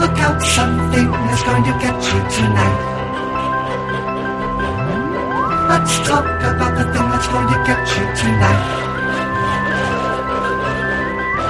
Look 0.00 0.16
out, 0.24 0.40
something 0.40 1.08
is 1.34 1.42
going 1.42 1.64
to 1.64 1.72
get 1.84 1.96
you 2.08 2.20
tonight. 2.32 2.80
Let's 5.68 5.98
talk 6.08 6.24
about 6.24 6.78
the 6.78 6.84
thing 6.92 7.08
that's 7.10 7.28
going 7.28 7.48
to 7.48 7.58
get 7.66 7.88
you 7.92 8.04
tonight. 8.16 8.64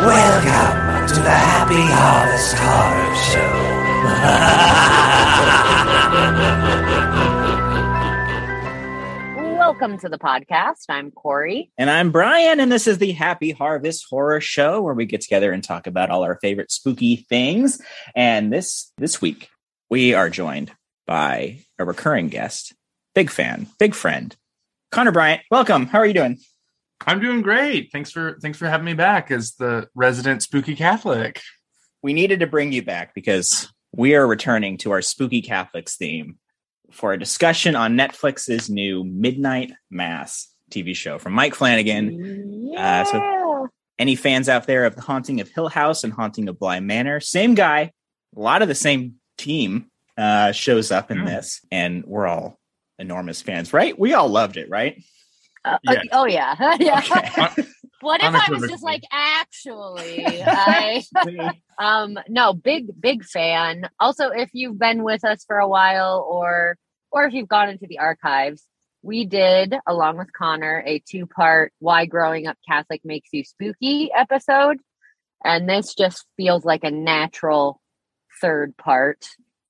Welcome 0.03 1.07
to 1.07 1.21
the 1.23 1.31
Happy 1.31 1.85
Harvest 1.87 2.57
Horror 2.59 3.07
Welcome 9.67 9.99
to 9.99 10.09
the 10.09 10.17
podcast. 10.17 10.85
I'm 10.89 11.11
Corey. 11.11 11.73
And 11.77 11.91
I'm 11.91 12.13
Brian, 12.13 12.61
and 12.61 12.71
this 12.71 12.87
is 12.87 12.99
the 12.99 13.11
Happy 13.11 13.51
Harvest 13.51 14.07
Horror 14.09 14.41
Show, 14.41 14.81
where 14.81 14.95
we 14.95 15.07
get 15.07 15.23
together 15.23 15.51
and 15.51 15.63
talk 15.63 15.89
about 15.89 16.09
all 16.09 16.23
our 16.23 16.39
favorite 16.41 16.71
spooky 16.71 17.17
things. 17.17 17.83
And 18.15 18.53
this 18.53 18.93
this 18.97 19.21
week, 19.21 19.49
we 19.91 20.15
are 20.15 20.31
joined 20.31 20.71
by 21.05 21.65
a 21.81 21.85
recurring 21.85 22.29
guest, 22.29 22.75
big 23.13 23.29
fan, 23.29 23.67
big 23.81 23.97
friend, 23.97 24.37
Connor 24.93 25.11
Bryant. 25.11 25.43
Welcome. 25.51 25.87
How 25.87 25.99
are 25.99 26.07
you 26.07 26.15
doing? 26.15 26.39
I'm 27.05 27.19
doing 27.19 27.43
great. 27.43 27.91
Thanks 27.91 28.13
for 28.13 28.39
thanks 28.41 28.59
for 28.59 28.69
having 28.69 28.87
me 28.87 28.95
back 28.95 29.33
as 29.33 29.57
the 29.57 29.89
resident 29.97 30.45
spooky 30.45 30.77
Catholic. 30.77 31.43
We 32.05 32.13
needed 32.13 32.39
to 32.39 32.47
bring 32.47 32.71
you 32.71 32.83
back 32.83 33.17
because 33.17 33.69
we 33.93 34.15
are 34.15 34.29
returning 34.29 34.79
to 34.79 34.93
our 34.93 35.03
spooky 35.03 35.43
Catholics 35.43 35.97
theme 35.97 36.39
for 36.93 37.13
a 37.13 37.19
discussion 37.19 37.75
on 37.77 37.95
Netflix's 37.97 38.71
new 38.71 39.05
Midnight 39.05 39.73
Mass 39.91 40.49
TV 40.71 40.95
show 40.95 41.19
from 41.19 41.33
Mike 41.33 41.55
Flanagan. 41.55 42.71
Yeah. 42.73 43.01
Uh, 43.01 43.05
so 43.05 43.69
any 43.99 44.15
fans 44.17 44.49
out 44.49 44.67
there 44.67 44.85
of 44.85 44.95
The 44.95 45.03
Haunting 45.03 45.41
of 45.41 45.49
Hill 45.49 45.69
House 45.69 46.05
and 46.05 46.13
Haunting 46.13 46.49
of 46.49 46.59
Bly 46.59 46.81
Manor, 46.81 47.21
same 47.21 47.55
guy, 47.55 47.93
a 48.37 48.41
lot 48.41 48.63
of 48.63 48.69
the 48.69 48.75
same 48.75 49.15
team 49.39 49.87
uh, 50.19 50.53
shows 50.53 50.91
up 50.91 51.11
in 51.11 51.19
Yeah. 51.19 51.25
this, 51.25 51.61
and 51.71 52.05
we're 52.07 52.27
all 52.27 52.59
enormous 52.99 53.43
fans, 53.43 53.73
right? 53.73 53.99
We 53.99 54.15
all 54.15 54.29
loved 54.29 54.57
it, 54.57 54.69
right? 54.71 55.03
Uh, 55.65 55.79
Yes. 55.83 56.05
Oh 56.13 56.27
yeah. 56.27 56.77
yeah. 56.79 57.03
Okay. 57.11 57.65
What 58.01 58.23
if 58.23 58.35
I 58.35 58.51
was 58.51 58.69
just 58.69 58.83
like 58.83 59.03
actually 59.11 60.25
I 60.47 61.03
um 61.79 62.19
no 62.29 62.53
big 62.53 63.01
big 63.01 63.25
fan. 63.25 63.89
Also 63.99 64.31
if 64.31 64.51
you've 64.53 64.79
been 64.79 65.03
with 65.03 65.25
us 65.25 65.45
for 65.47 65.59
a 65.59 65.69
while 65.69 66.27
or 66.29 66.77
or 67.11 67.25
if 67.25 67.33
you've 67.33 67.49
gone 67.49 67.69
into 67.69 67.87
the 67.87 67.99
archives, 67.99 68.65
we 69.03 69.25
did 69.25 69.75
along 69.87 70.19
with 70.19 70.33
Connor 70.33 70.83
a 70.87 71.03
two-part 71.09 71.73
why 71.79 72.07
growing 72.07 72.47
up 72.47 72.59
Catholic 72.69 73.03
makes 73.05 73.31
you 73.33 73.45
spooky 73.45 74.11
episode 74.13 74.79
and 75.45 75.69
this 75.69 75.95
just 75.95 76.27
feels 76.37 76.65
like 76.65 76.85
a 76.85 76.91
natural 76.91 77.81
third 78.41 78.77
part 78.77 79.27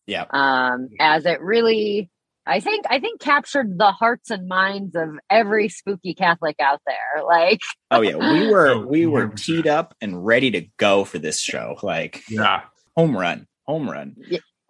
yeah. 0.07 0.25
um, 0.31 0.89
as 1.01 1.27
it 1.27 1.41
really 1.41 2.11
I 2.47 2.61
think 2.61 2.84
I 2.89 3.00
think 3.00 3.20
captured 3.20 3.79
the 3.79 3.90
hearts 3.92 4.30
and 4.30 4.46
minds 4.48 4.95
of 4.95 5.18
every 5.30 5.68
spooky 5.68 6.14
Catholic 6.14 6.57
out 6.61 6.80
there. 6.86 7.24
Like 7.24 7.61
Oh 7.90 8.01
yeah, 8.02 8.17
we 8.17 8.46
were 8.48 8.68
Oh, 8.68 8.86
we 8.86 9.07
were 9.07 9.29
teed 9.29 9.67
up 9.67 9.95
and 10.01 10.24
ready 10.24 10.51
to 10.52 10.67
go 10.77 11.05
for 11.05 11.18
this 11.18 11.40
show. 11.40 11.77
Like 11.83 12.23
Yeah. 12.29 12.62
home 12.96 13.17
run, 13.17 13.46
home 13.64 13.90
run. 13.90 14.17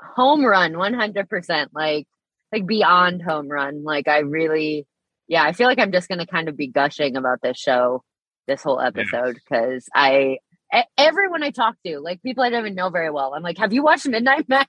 home 0.00 0.44
run, 0.44 0.78
one 0.78 0.94
hundred 0.94 1.28
percent. 1.28 1.70
Like 1.74 2.06
like 2.52 2.66
beyond 2.66 3.22
home 3.22 3.48
run. 3.48 3.84
Like 3.84 4.08
I 4.08 4.20
really, 4.20 4.86
yeah, 5.28 5.42
I 5.42 5.52
feel 5.52 5.66
like 5.66 5.78
I'm 5.78 5.92
just 5.92 6.08
gonna 6.08 6.26
kind 6.26 6.48
of 6.48 6.56
be 6.56 6.68
gushing 6.68 7.16
about 7.16 7.40
this 7.42 7.58
show 7.58 8.02
this 8.46 8.62
whole 8.62 8.80
episode 8.80 9.34
because 9.34 9.86
I 9.94 10.38
everyone 10.96 11.42
I 11.42 11.50
talk 11.50 11.76
to, 11.84 11.98
like 12.00 12.22
people 12.22 12.42
I 12.44 12.50
don't 12.50 12.60
even 12.60 12.74
know 12.74 12.90
very 12.90 13.10
well, 13.10 13.34
I'm 13.34 13.42
like, 13.42 13.58
have 13.58 13.72
you 13.72 13.82
watched 13.82 14.06
Midnight 14.06 14.48
Mass? 14.48 14.66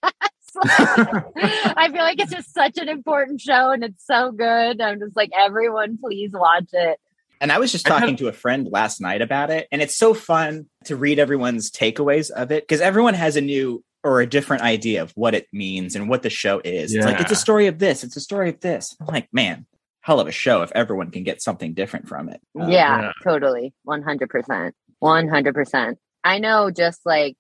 I 0.66 1.90
feel 1.91 2.01
like 2.01 2.19
it's 2.19 2.31
just 2.31 2.53
such 2.53 2.78
an 2.78 2.90
important 2.90 3.41
show 3.41 3.72
and 3.72 3.84
it's 3.84 4.06
so 4.06 4.31
good. 4.31 4.81
I'm 4.81 5.00
just 5.00 5.16
like, 5.16 5.31
everyone, 5.38 5.97
please 5.97 6.31
watch 6.34 6.69
it. 6.73 7.00
And 7.40 7.51
I 7.51 7.59
was 7.59 7.72
just 7.72 7.85
talking 7.85 8.16
to 8.18 8.28
a 8.28 8.34
friend 8.34 8.67
last 8.72 9.00
night 9.00 9.22
about 9.22 9.51
it, 9.51 9.67
and 9.72 9.79
it's 9.79 9.96
so 9.96 10.16
fun 10.16 10.66
to 10.85 10.96
read 10.96 11.19
everyone's 11.19 11.69
takeaways 11.69 12.31
of 12.31 12.51
it 12.51 12.63
because 12.63 12.81
everyone 12.81 13.13
has 13.13 13.35
a 13.35 13.41
new 13.41 13.84
or 14.03 14.22
a 14.22 14.28
different 14.28 14.63
idea 14.63 15.03
of 15.03 15.12
what 15.12 15.35
it 15.35 15.47
means 15.51 15.96
and 15.96 16.09
what 16.09 16.23
the 16.23 16.29
show 16.29 16.62
is. 16.63 16.96
It's 16.96 17.06
like 17.06 17.19
it's 17.19 17.31
a 17.31 17.35
story 17.35 17.67
of 17.67 17.78
this, 17.78 18.03
it's 18.03 18.16
a 18.16 18.22
story 18.22 18.50
of 18.50 18.59
this. 18.62 18.96
I'm 19.00 19.07
like, 19.07 19.28
man, 19.31 19.66
hell 20.01 20.19
of 20.19 20.28
a 20.28 20.31
show 20.31 20.62
if 20.62 20.72
everyone 20.73 21.12
can 21.12 21.23
get 21.23 21.41
something 21.41 21.73
different 21.73 22.07
from 22.07 22.29
it. 22.29 22.40
Uh, 22.59 22.67
yeah, 22.67 23.01
yeah. 23.01 23.12
totally. 23.23 23.73
100%. 23.85 24.72
100%. 25.03 25.96
I 26.23 26.40
know 26.40 26.72
just 26.72 27.06
like 27.06 27.38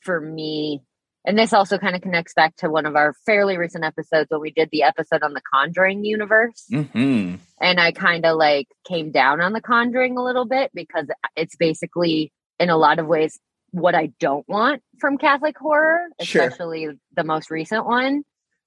for 0.00 0.20
me, 0.20 0.80
and 1.24 1.38
this 1.38 1.52
also 1.52 1.78
kind 1.78 1.96
of 1.96 2.02
connects 2.02 2.34
back 2.34 2.54
to 2.56 2.68
one 2.70 2.86
of 2.86 2.96
our 2.96 3.14
fairly 3.26 3.56
recent 3.56 3.84
episodes 3.84 4.26
when 4.30 4.40
we 4.40 4.50
did 4.50 4.68
the 4.72 4.82
episode 4.82 5.22
on 5.22 5.32
the 5.32 5.42
Conjuring 5.52 6.04
universe. 6.04 6.64
mhm. 6.70 7.38
And 7.60 7.80
I 7.80 7.92
kind 7.92 8.26
of 8.26 8.36
like 8.36 8.68
came 8.86 9.10
down 9.10 9.40
on 9.40 9.52
the 9.52 9.60
Conjuring 9.60 10.16
a 10.18 10.22
little 10.22 10.44
bit 10.44 10.70
because 10.74 11.06
it's 11.36 11.56
basically, 11.56 12.32
in 12.58 12.68
a 12.70 12.76
lot 12.76 12.98
of 12.98 13.06
ways, 13.06 13.38
what 13.70 13.94
I 13.94 14.10
don't 14.20 14.46
want 14.48 14.82
from 15.00 15.18
Catholic 15.18 15.56
horror, 15.58 16.06
Sure. 16.20 16.42
especially 16.42 16.88
the 17.16 17.24
most 17.24 17.50
recent 17.50 17.86
one. 17.86 18.22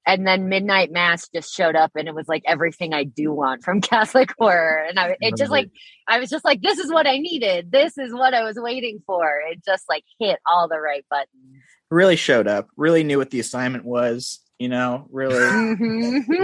And 0.06 0.25
then 0.25 0.47
Midnight 0.47 0.89
Mass 0.89 1.28
just 1.28 1.53
showed 1.53 1.75
up 1.75 1.91
and 1.95 2.07
it 2.07 2.16
was 2.16 2.29
like 2.29 2.44
everything 2.47 2.94
I 2.94 3.03
do 3.03 3.31
want 3.34 3.63
from 3.63 3.81
Catholic 3.94 4.31
horror. 4.39 4.85
And 4.88 4.97
I 4.97 5.18
it 5.19 5.35
just 5.38 5.51
like 5.51 5.69
I 6.07 6.19
was 6.19 6.29
just 6.29 6.45
like, 6.45 6.62
this 6.62 6.79
is 6.79 6.89
what 6.91 7.06
I 7.06 7.18
needed. 7.18 7.72
This 7.72 7.97
is 7.97 8.13
what 8.13 8.34
I 8.34 8.44
was 8.44 8.56
waiting 8.57 9.00
for. 9.06 9.29
It 9.51 9.59
just 9.66 9.84
like 9.89 10.03
hit 10.19 10.39
all 10.50 10.69
the 10.69 10.79
right 10.79 11.06
buttons. 11.09 11.62
Really 11.90 12.16
showed 12.16 12.48
up, 12.48 12.68
really 12.75 13.03
knew 13.03 13.18
what 13.18 13.30
the 13.30 13.40
assignment 13.40 13.86
was, 13.86 14.40
you 14.59 14.70
know, 14.70 15.08
really. 15.09 15.75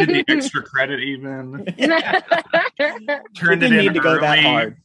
Did 0.06 0.10
the 0.10 0.26
extra 0.28 0.64
credit 0.64 1.02
even? 1.02 1.66
Turned 3.36 3.62
Didn't 3.62 3.64
it 3.64 3.64
in 3.64 3.78
need 3.78 3.94
to 3.94 4.00
go 4.00 4.20
that 4.20 4.38
early. 4.38 4.44
hard. 4.44 4.78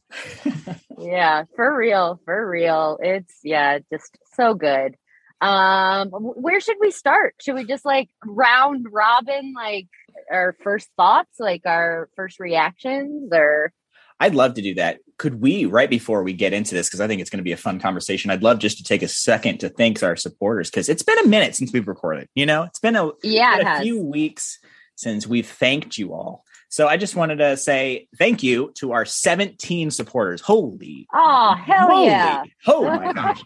yeah, 0.97 1.43
for 1.55 1.75
real, 1.75 2.19
for 2.25 2.49
real. 2.49 2.97
It's 3.01 3.39
yeah, 3.43 3.79
just 3.91 4.17
so 4.35 4.53
good. 4.53 4.95
Um, 5.41 6.09
where 6.09 6.59
should 6.59 6.77
we 6.81 6.91
start? 6.91 7.35
Should 7.39 7.55
we 7.55 7.63
just 7.63 7.85
like 7.85 8.09
round 8.25 8.87
robin, 8.91 9.53
like 9.55 9.87
our 10.31 10.55
first 10.61 10.89
thoughts, 10.97 11.39
like 11.39 11.61
our 11.65 12.09
first 12.15 12.39
reactions, 12.39 13.29
or 13.31 13.71
I'd 14.19 14.35
love 14.35 14.55
to 14.55 14.61
do 14.61 14.75
that. 14.75 14.99
Could 15.19 15.39
we, 15.39 15.65
right 15.65 15.89
before 15.89 16.23
we 16.23 16.33
get 16.33 16.53
into 16.53 16.73
this, 16.73 16.87
because 16.87 17.01
I 17.01 17.07
think 17.07 17.21
it's 17.21 17.29
going 17.29 17.37
to 17.37 17.43
be 17.43 17.51
a 17.51 17.57
fun 17.57 17.79
conversation, 17.79 18.31
I'd 18.31 18.41
love 18.41 18.57
just 18.57 18.77
to 18.77 18.83
take 18.83 19.03
a 19.03 19.07
second 19.07 19.59
to 19.59 19.69
thank 19.69 20.01
our 20.01 20.15
supporters 20.15 20.71
because 20.71 20.89
it's 20.89 21.03
been 21.03 21.19
a 21.19 21.27
minute 21.27 21.55
since 21.55 21.71
we've 21.71 21.87
recorded. 21.87 22.27
You 22.33 22.47
know, 22.47 22.63
it's 22.63 22.79
been 22.79 22.95
a, 22.95 23.11
yeah, 23.21 23.57
been 23.57 23.67
a 23.67 23.81
few 23.81 24.01
weeks 24.01 24.57
since 24.95 25.27
we've 25.27 25.47
thanked 25.47 25.97
you 25.97 26.13
all. 26.13 26.43
So 26.69 26.87
I 26.87 26.97
just 26.97 27.15
wanted 27.15 27.37
to 27.37 27.57
say 27.57 28.07
thank 28.17 28.43
you 28.43 28.71
to 28.75 28.93
our 28.93 29.05
17 29.05 29.91
supporters. 29.91 30.41
Holy, 30.41 31.07
Oh 31.13 31.53
hell 31.53 31.87
holy, 31.87 32.05
yeah! 32.07 32.43
oh 32.67 32.83
my 32.83 33.13
gosh. 33.13 33.43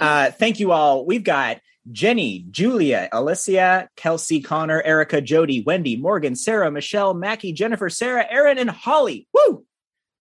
Uh, 0.00 0.30
thank 0.30 0.58
you 0.58 0.72
all. 0.72 1.04
We've 1.04 1.24
got 1.24 1.60
Jenny, 1.90 2.46
Julia, 2.50 3.08
Alicia, 3.12 3.88
Kelsey, 3.96 4.40
Connor, 4.40 4.82
Erica, 4.82 5.20
Jody, 5.20 5.62
Wendy, 5.62 5.96
Morgan, 5.96 6.34
Sarah, 6.34 6.70
Michelle, 6.70 7.14
Mackie, 7.14 7.52
Jennifer, 7.52 7.90
Sarah, 7.90 8.26
Aaron, 8.28 8.58
and 8.58 8.70
Holly. 8.70 9.28
Woo! 9.34 9.64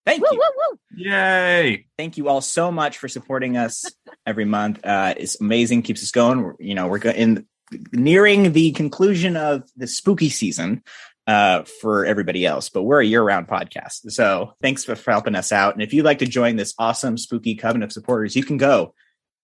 Thank 0.05 0.21
Woo 0.23 0.29
you. 0.31 0.39
woo 0.39 0.63
woo! 0.71 0.77
Yay. 1.11 1.85
thank 1.97 2.17
you 2.17 2.27
all 2.27 2.41
so 2.41 2.71
much 2.71 2.97
for 2.97 3.07
supporting 3.07 3.55
us 3.57 3.85
every 4.25 4.45
month. 4.45 4.83
Uh, 4.83 5.13
it's 5.15 5.39
amazing, 5.39 5.83
keeps 5.83 6.01
us 6.03 6.11
going. 6.11 6.41
We're- 6.41 6.55
You 6.59 6.75
know, 6.75 6.87
we're 6.87 6.97
in 7.09 7.45
nearing 7.93 8.51
the 8.51 8.71
conclusion 8.71 9.37
of 9.37 9.63
the 9.77 9.87
spooky 9.87 10.29
season 10.29 10.83
uh, 11.27 11.63
for 11.81 12.05
everybody 12.05 12.45
else, 12.45 12.69
but 12.69 12.81
we're 12.83 12.99
a 13.01 13.05
year-round 13.05 13.47
podcast. 13.47 14.11
So 14.11 14.53
thanks 14.61 14.83
for, 14.83 14.95
for 14.95 15.11
helping 15.11 15.35
us 15.35 15.51
out. 15.51 15.75
And 15.75 15.83
if 15.83 15.93
you'd 15.93 16.03
like 16.03 16.19
to 16.19 16.25
join 16.25 16.55
this 16.55 16.73
awesome 16.79 17.17
spooky 17.17 17.55
coven 17.55 17.83
of 17.83 17.91
supporters, 17.93 18.35
you 18.35 18.43
can 18.43 18.57
go 18.57 18.93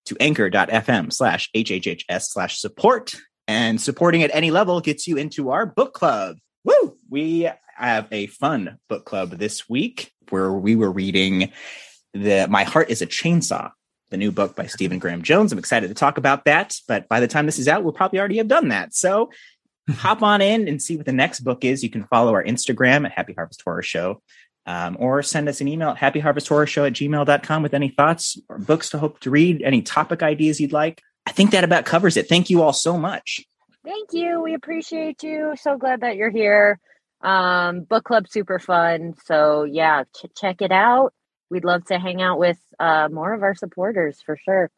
to 0.08 0.18
anchor.fm 0.20 1.14
slash 1.14 1.50
hhhs 1.56 2.22
slash 2.24 2.60
support. 2.60 3.14
And 3.48 3.80
supporting 3.80 4.24
at 4.24 4.32
any 4.34 4.52
level 4.52 4.82
gets 4.82 5.08
you 5.08 5.16
into 5.16 5.52
our 5.52 5.66
book 5.66 5.94
club. 5.94 6.36
Woo! 6.66 6.97
We 7.10 7.50
have 7.76 8.08
a 8.12 8.28
fun 8.28 8.80
book 8.90 9.06
club 9.06 9.32
this 9.32 9.70
week 9.70 10.12
where 10.30 10.52
we 10.52 10.76
were 10.76 10.92
reading 10.92 11.52
the 12.14 12.48
My 12.50 12.64
Heart 12.64 12.90
is 12.90 13.02
a 13.02 13.08
Chainsaw 13.08 13.72
the 14.10 14.18
new 14.18 14.32
book 14.32 14.56
by 14.56 14.66
Stephen 14.68 15.00
Graham 15.00 15.22
Jones. 15.22 15.52
I'm 15.52 15.60
excited 15.60 15.90
to 15.90 15.94
talk 15.94 16.18
about 16.18 16.46
that, 16.46 16.80
but 16.88 17.08
by 17.10 17.20
the 17.20 17.28
time 17.28 17.46
this 17.46 17.60
is 17.60 17.68
out, 17.68 17.84
we'll 17.84 17.94
probably 17.94 18.20
already 18.20 18.38
have 18.38 18.48
done 18.48 18.70
that. 18.70 18.94
So 18.94 19.32
hop 19.90 20.24
on 20.24 20.42
in 20.42 20.68
and 20.68 20.82
see 20.82 20.98
what 20.98 21.06
the 21.06 21.12
next 21.12 21.42
book 21.42 21.64
is. 21.64 21.84
You 21.84 21.90
can 21.90 22.06
follow 22.06 22.34
our 22.34 22.44
Instagram 22.44 23.06
at 23.06 23.12
Happy 23.12 23.34
Harvest 23.34 23.62
Horror 23.64 23.84
Show. 23.84 24.22
Um, 24.66 24.98
or 25.00 25.24
send 25.24 25.48
us 25.48 25.62
an 25.62 25.70
email 25.70 25.92
at 25.92 25.98
happyharvesthorrorshow 25.98 26.88
at 26.88 26.92
gmail.com 26.92 27.64
with 27.64 27.74
any 27.74 27.88
thoughts 27.88 28.38
or 28.50 28.58
books 28.58 28.90
to 28.90 28.98
hope 28.98 29.18
to 29.22 29.30
read, 29.30 29.62
any 29.62 29.82
topic 29.82 30.22
ideas 30.22 30.60
you'd 30.60 30.74
like. 30.74 31.02
I 31.26 31.32
think 31.32 31.52
that 31.52 31.64
about 31.64 31.86
covers 31.86 32.18
it. 32.18 32.28
Thank 32.28 32.50
you 32.50 32.62
all 32.62 32.74
so 32.74 32.98
much. 32.98 33.46
Thank 33.86 34.12
you. 34.12 34.42
We 34.42 34.56
appreciate 34.56 35.24
you. 35.24 35.54
So 35.58 35.78
glad 35.78 36.02
that 36.02 36.18
you're 36.18 36.32
here. 36.32 36.82
Um, 37.22 37.82
book 37.82 38.04
club 38.04 38.28
super 38.30 38.60
fun. 38.60 39.14
So 39.26 39.64
yeah, 39.64 40.04
ch- 40.16 40.26
check 40.36 40.62
it 40.62 40.72
out. 40.72 41.14
We'd 41.50 41.64
love 41.66 41.86
to 41.86 41.98
hang 42.00 42.22
out 42.22 42.38
with 42.40 42.60
uh, 42.80 43.10
more 43.12 43.34
of 43.34 43.42
our 43.44 43.56
supporters 43.56 44.22
for 44.26 44.38
sure. 44.44 44.70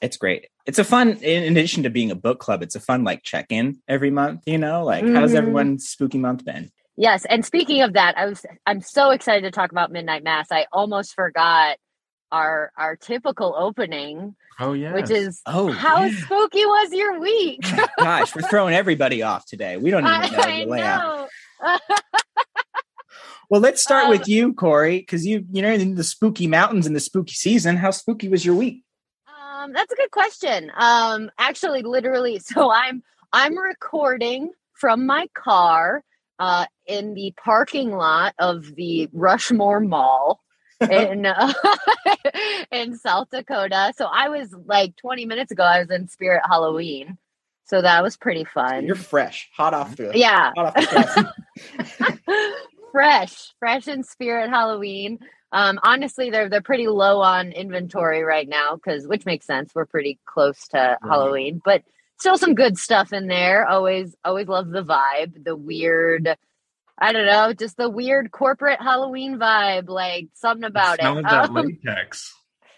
It's 0.00 0.16
great. 0.16 0.48
It's 0.66 0.78
a 0.78 0.84
fun, 0.84 1.18
in 1.18 1.52
addition 1.52 1.82
to 1.84 1.90
being 1.90 2.10
a 2.10 2.14
book 2.14 2.38
club, 2.40 2.62
it's 2.62 2.74
a 2.74 2.80
fun 2.80 3.04
like 3.04 3.22
check 3.22 3.46
in 3.50 3.78
every 3.88 4.10
month, 4.10 4.42
you 4.46 4.58
know, 4.58 4.84
like 4.84 5.04
how's 5.06 5.32
Mhm. 5.32 5.36
everyone's 5.36 5.88
spooky 5.88 6.18
month 6.18 6.44
been? 6.44 6.70
Yes, 6.96 7.24
and 7.26 7.44
speaking 7.44 7.82
of 7.82 7.92
that, 7.94 8.16
I 8.18 8.26
was 8.26 8.44
I'm 8.66 8.80
so 8.80 9.10
excited 9.10 9.42
to 9.42 9.50
talk 9.50 9.70
about 9.72 9.92
Midnight 9.92 10.22
Mass. 10.24 10.48
I 10.50 10.66
almost 10.72 11.14
forgot 11.14 11.76
our 12.32 12.70
our 12.76 12.96
typical 12.96 13.54
opening, 13.56 14.34
Oh 14.60 14.72
yeah. 14.72 14.92
which 14.94 15.10
is 15.10 15.40
Oh, 15.46 15.70
how 15.72 16.04
yeah. 16.04 16.16
spooky 16.20 16.64
was 16.64 16.92
your 16.92 17.18
week? 17.20 17.60
Gosh, 17.98 18.34
we're 18.34 18.42
throwing 18.42 18.74
everybody 18.74 19.22
off 19.22 19.44
today. 19.46 19.76
We 19.76 19.90
don't 19.90 20.06
even 20.06 20.32
know 20.32 20.38
I, 20.38 20.64
the 20.64 20.70
layout. 20.70 21.02
know. 21.18 21.28
Well, 23.50 23.60
let's 23.60 23.82
start 23.82 24.04
Um, 24.04 24.10
with 24.10 24.26
you, 24.26 24.54
Corey, 24.54 24.98
because 24.98 25.26
you 25.26 25.44
you 25.52 25.62
know 25.62 25.72
in 25.72 25.94
the 25.94 26.04
spooky 26.04 26.46
mountains 26.46 26.86
in 26.86 26.94
the 26.94 27.00
spooky 27.00 27.34
season. 27.34 27.76
How 27.76 27.90
spooky 27.90 28.28
was 28.28 28.44
your 28.44 28.54
week? 28.54 28.82
Um, 29.28 29.72
that's 29.72 29.92
a 29.92 29.96
good 29.96 30.10
question. 30.10 30.72
Um, 30.76 31.30
actually, 31.38 31.82
literally, 31.82 32.38
so 32.44 32.70
I'm 32.72 33.02
I'm 33.32 33.56
recording 33.56 34.50
from 34.72 35.06
my 35.06 35.28
car 35.34 36.02
uh, 36.38 36.66
in 36.86 37.14
the 37.14 37.32
parking 37.42 37.92
lot 37.92 38.34
of 38.38 38.74
the 38.74 39.08
Rushmore 39.12 39.80
Mall 39.80 40.40
in 40.80 41.26
uh, 41.26 41.52
in 42.72 42.96
South 42.96 43.28
Dakota. 43.30 43.92
So 43.96 44.06
I 44.06 44.30
was 44.30 44.54
like 44.66 44.96
20 44.96 45.26
minutes 45.26 45.52
ago. 45.52 45.62
I 45.62 45.80
was 45.80 45.90
in 45.90 46.08
Spirit 46.08 46.42
Halloween, 46.48 47.18
so 47.64 47.82
that 47.82 48.02
was 48.02 48.16
pretty 48.16 48.44
fun. 48.44 48.86
You're 48.86 48.96
fresh, 48.96 49.48
hot 49.54 49.74
off 49.74 49.96
the 49.96 50.12
yeah, 50.14 50.52
hot 50.56 50.76
off 50.76 50.90
the. 50.90 51.32
fresh, 52.92 53.52
fresh 53.58 53.88
in 53.88 54.02
Spirit 54.02 54.50
Halloween. 54.50 55.18
Um, 55.52 55.78
honestly, 55.82 56.30
they're 56.30 56.48
they're 56.48 56.62
pretty 56.62 56.88
low 56.88 57.20
on 57.20 57.52
inventory 57.52 58.22
right 58.22 58.48
now 58.48 58.74
because 58.74 59.06
which 59.06 59.24
makes 59.24 59.46
sense. 59.46 59.72
We're 59.74 59.86
pretty 59.86 60.18
close 60.26 60.66
to 60.68 60.98
Halloween, 61.02 61.62
but 61.64 61.82
still 62.18 62.38
some 62.38 62.54
good 62.54 62.76
stuff 62.76 63.12
in 63.12 63.28
there. 63.28 63.66
Always 63.66 64.16
always 64.24 64.48
love 64.48 64.70
the 64.70 64.82
vibe, 64.82 65.44
the 65.44 65.56
weird. 65.56 66.36
I 66.96 67.12
don't 67.12 67.26
know, 67.26 67.52
just 67.52 67.76
the 67.76 67.90
weird 67.90 68.30
corporate 68.30 68.80
Halloween 68.80 69.36
vibe, 69.36 69.88
like 69.88 70.28
something 70.34 70.64
about 70.64 71.00
it. 71.00 71.04
of 71.18 71.24
that 71.24 71.50
Um, 71.50 71.78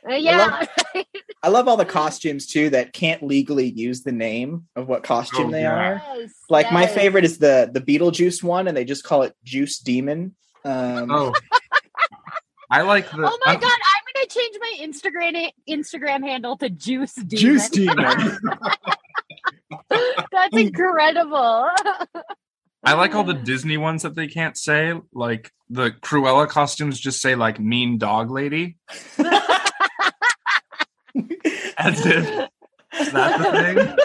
latex. 0.05 0.69
yeah, 0.95 1.03
I 1.43 1.49
love 1.49 1.69
all 1.69 1.77
the 1.77 1.85
costumes 1.85 2.47
too 2.47 2.71
that 2.71 2.93
can't 2.93 3.23
legally 3.23 3.69
use 3.71 4.03
the 4.03 4.13
name 4.13 4.67
of 4.77 4.89
what 4.89 5.03
costume 5.03 5.49
Oh, 5.49 5.51
they 5.53 5.63
yeah. 5.63 5.73
are. 5.75 6.03
Yes, 6.19 6.33
Like 6.51 6.73
my 6.73 6.87
favorite 6.87 7.25
is 7.25 7.39
the 7.39 7.71
the 7.73 7.81
Beetlejuice 7.81 8.43
one, 8.43 8.69
and 8.69 8.77
they 8.77 8.85
just 8.85 9.05
call 9.05 9.23
it 9.23 9.35
Juice 9.45 9.79
Demon. 9.79 10.35
Um, 10.65 11.11
Oh. 11.11 11.33
I 12.71 12.83
like 12.83 13.09
the. 13.11 13.19
Oh 13.19 13.39
my 13.47 13.53
I'm- 13.53 13.61
god, 13.61 13.71
I'm 13.73 14.15
gonna 14.15 14.27
change 14.27 14.57
my 14.61 14.75
Instagram 14.81 15.51
Instagram 15.69 16.27
handle 16.27 16.57
to 16.59 16.69
Juice 16.69 17.15
Demon. 17.15 17.37
Juice 17.37 17.69
Demon. 17.71 18.39
That's 19.89 20.53
incredible. 20.57 21.69
I 22.85 22.93
like 22.95 23.15
all 23.15 23.25
the 23.25 23.35
Disney 23.35 23.77
ones 23.77 24.03
that 24.03 24.15
they 24.15 24.27
can't 24.29 24.57
say. 24.57 24.95
Like 25.13 25.53
the 25.71 25.91
Cruella 25.91 26.49
costumes 26.49 26.99
just 26.99 27.21
say 27.21 27.35
like 27.37 27.59
mean 27.61 27.99
dog 27.99 28.31
lady. 28.31 28.77
As 31.79 32.05
if 32.07 32.49
that's 32.93 33.13
the 33.13 33.97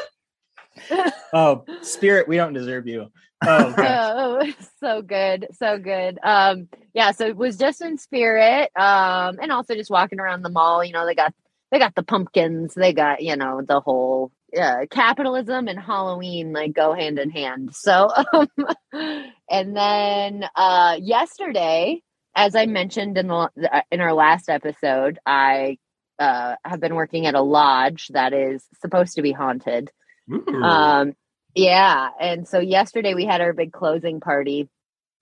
thing. 0.89 1.11
oh, 1.33 1.65
Spirit, 1.81 2.27
we 2.27 2.37
don't 2.37 2.53
deserve 2.53 2.87
you. 2.87 3.11
Oh, 3.43 3.73
oh, 3.77 4.53
so 4.79 5.01
good, 5.01 5.47
so 5.53 5.77
good. 5.79 6.19
Um, 6.21 6.67
yeah, 6.93 7.11
so 7.11 7.25
it 7.25 7.35
was 7.35 7.57
just 7.57 7.81
in 7.81 7.97
spirit, 7.97 8.69
um, 8.75 9.39
and 9.41 9.51
also 9.51 9.73
just 9.73 9.89
walking 9.89 10.19
around 10.19 10.43
the 10.43 10.49
mall. 10.49 10.83
You 10.83 10.93
know, 10.93 11.05
they 11.05 11.15
got 11.15 11.33
they 11.71 11.79
got 11.79 11.95
the 11.95 12.03
pumpkins, 12.03 12.73
they 12.75 12.93
got 12.93 13.21
you 13.21 13.35
know 13.35 13.61
the 13.67 13.79
whole 13.79 14.31
uh, 14.59 14.85
capitalism 14.91 15.67
and 15.67 15.79
Halloween 15.79 16.53
like 16.53 16.73
go 16.73 16.93
hand 16.93 17.17
in 17.17 17.31
hand. 17.31 17.75
So, 17.75 18.11
um, 18.33 18.47
and 19.49 19.75
then 19.75 20.45
uh, 20.55 20.97
yesterday, 21.01 22.03
as 22.35 22.55
I 22.55 22.67
mentioned 22.67 23.17
in 23.17 23.27
the 23.27 23.83
in 23.91 24.01
our 24.01 24.13
last 24.13 24.49
episode, 24.49 25.17
I 25.25 25.77
uh, 26.21 26.56
have 26.63 26.79
been 26.79 26.95
working 26.95 27.25
at 27.25 27.35
a 27.35 27.41
lodge 27.41 28.09
that 28.09 28.31
is 28.31 28.63
supposed 28.79 29.15
to 29.15 29.21
be 29.21 29.31
haunted. 29.31 29.89
Ooh. 30.31 30.63
Um, 30.63 31.13
yeah, 31.56 32.09
and 32.19 32.47
so 32.47 32.59
yesterday 32.59 33.13
we 33.13 33.25
had 33.25 33.41
our 33.41 33.53
big 33.53 33.73
closing 33.73 34.19
party, 34.19 34.69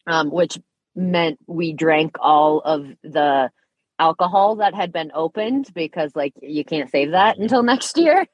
um, 0.06 0.30
which 0.30 0.60
meant 0.96 1.40
we 1.48 1.74
drank 1.74 2.18
all 2.20 2.60
of 2.60 2.86
the 3.04 3.50
alcohol 3.98 4.58
that 4.58 4.74
had 4.74 4.92
been 4.92 5.12
opened 5.14 5.70
because 5.74 6.16
like 6.16 6.34
you 6.42 6.64
can't 6.64 6.90
save 6.90 7.12
that 7.12 7.38
until 7.38 7.64
next 7.74 7.98
year. 7.98 8.26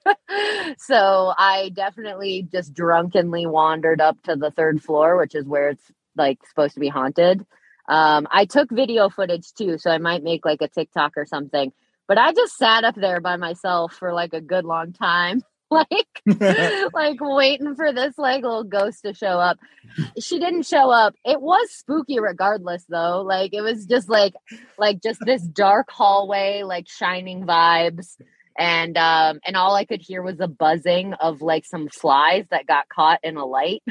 so 0.77 1.33
I 1.38 1.71
definitely 1.73 2.47
just 2.51 2.73
drunkenly 2.73 3.45
wandered 3.45 4.01
up 4.01 4.21
to 4.23 4.35
the 4.35 4.51
third 4.51 4.81
floor, 4.81 5.17
which 5.17 5.35
is 5.35 5.45
where 5.45 5.69
it's 5.69 5.91
like 6.15 6.39
supposed 6.47 6.73
to 6.73 6.79
be 6.79 6.88
haunted. 6.88 7.45
Um, 7.88 8.27
I 8.31 8.45
took 8.45 8.71
video 8.71 9.09
footage 9.09 9.53
too, 9.53 9.77
so 9.77 9.91
I 9.91 10.00
might 10.00 10.23
make 10.23 10.44
like 10.44 10.62
a 10.62 10.67
TikTok 10.67 11.13
or 11.17 11.25
something. 11.25 11.71
But 12.07 12.17
I 12.17 12.33
just 12.33 12.57
sat 12.57 12.83
up 12.83 12.95
there 12.95 13.19
by 13.19 13.37
myself 13.37 13.93
for 13.93 14.13
like 14.13 14.33
a 14.33 14.41
good 14.41 14.65
long 14.65 14.93
time. 14.93 15.41
like 15.71 16.21
like 16.93 17.17
waiting 17.19 17.75
for 17.75 17.91
this 17.91 18.17
like 18.17 18.43
little 18.43 18.63
ghost 18.63 19.01
to 19.03 19.13
show 19.13 19.39
up. 19.39 19.57
She 20.19 20.39
didn't 20.39 20.67
show 20.67 20.91
up. 20.91 21.15
It 21.25 21.41
was 21.41 21.71
spooky 21.71 22.19
regardless 22.19 22.85
though. 22.87 23.21
Like 23.21 23.53
it 23.53 23.61
was 23.61 23.85
just 23.85 24.07
like 24.07 24.33
like 24.77 25.01
just 25.01 25.19
this 25.25 25.41
dark 25.41 25.89
hallway, 25.89 26.61
like 26.63 26.87
shining 26.87 27.45
vibes. 27.45 28.15
And 28.57 28.95
um 28.97 29.39
and 29.45 29.57
all 29.57 29.75
I 29.75 29.85
could 29.85 30.01
hear 30.01 30.21
was 30.21 30.39
a 30.39 30.47
buzzing 30.47 31.13
of 31.13 31.41
like 31.41 31.65
some 31.65 31.89
flies 31.89 32.45
that 32.51 32.67
got 32.67 32.88
caught 32.88 33.19
in 33.24 33.35
a 33.35 33.45
light. 33.45 33.83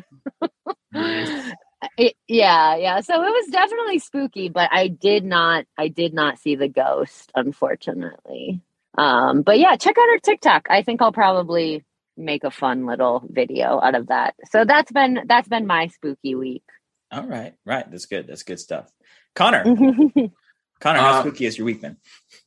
Nice. 0.93 1.53
It, 1.99 2.15
yeah, 2.29 2.77
yeah. 2.77 3.01
So 3.01 3.15
it 3.23 3.29
was 3.31 3.47
definitely 3.51 3.99
spooky, 3.99 4.49
but 4.49 4.69
I 4.73 4.89
did 4.89 5.25
not 5.25 5.65
I 5.79 5.89
did 5.89 6.15
not 6.15 6.39
see 6.39 6.57
the 6.57 6.69
ghost, 6.69 7.31
unfortunately. 7.35 8.61
Um, 8.97 9.43
but 9.43 9.59
yeah, 9.59 9.77
check 9.77 9.97
out 9.99 10.09
our 10.09 10.19
TikTok. 10.19 10.67
I 10.71 10.83
think 10.83 11.03
I'll 11.03 11.13
probably 11.13 11.85
make 12.17 12.45
a 12.45 12.51
fun 12.51 12.87
little 12.87 13.25
video 13.29 13.81
out 13.81 13.95
of 13.97 14.07
that. 14.09 14.35
So 14.51 14.65
that's 14.65 14.93
been 14.93 15.21
that's 15.27 15.49
been 15.49 15.67
my 15.67 15.89
spooky 15.89 16.35
week. 16.35 16.63
All 17.11 17.27
right, 17.27 17.55
right. 17.65 17.89
That's 17.91 18.07
good. 18.07 18.27
That's 18.27 18.43
good 18.45 18.61
stuff. 18.61 18.91
Connor, 19.35 19.65
Connor, 20.81 20.99
how 21.01 21.19
Uh, 21.19 21.21
spooky 21.23 21.45
has 21.45 21.59
your 21.59 21.65
week 21.65 21.81
been? 21.83 21.97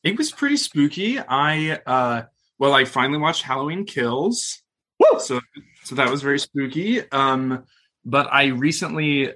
it 0.03 0.17
was 0.17 0.32
pretty 0.32 0.58
spooky. 0.58 1.20
I 1.20 1.79
uh 1.86 2.24
well, 2.60 2.74
I 2.74 2.86
finally 2.86 3.20
watched 3.20 3.44
Halloween 3.44 3.86
Kills. 3.86 4.62
Woo! 5.00 5.20
So 5.20 5.41
so 5.84 5.96
that 5.96 6.10
was 6.10 6.22
very 6.22 6.39
spooky. 6.39 7.10
Um 7.12 7.63
but 8.07 8.27
I 8.31 8.45
recently 8.47 9.33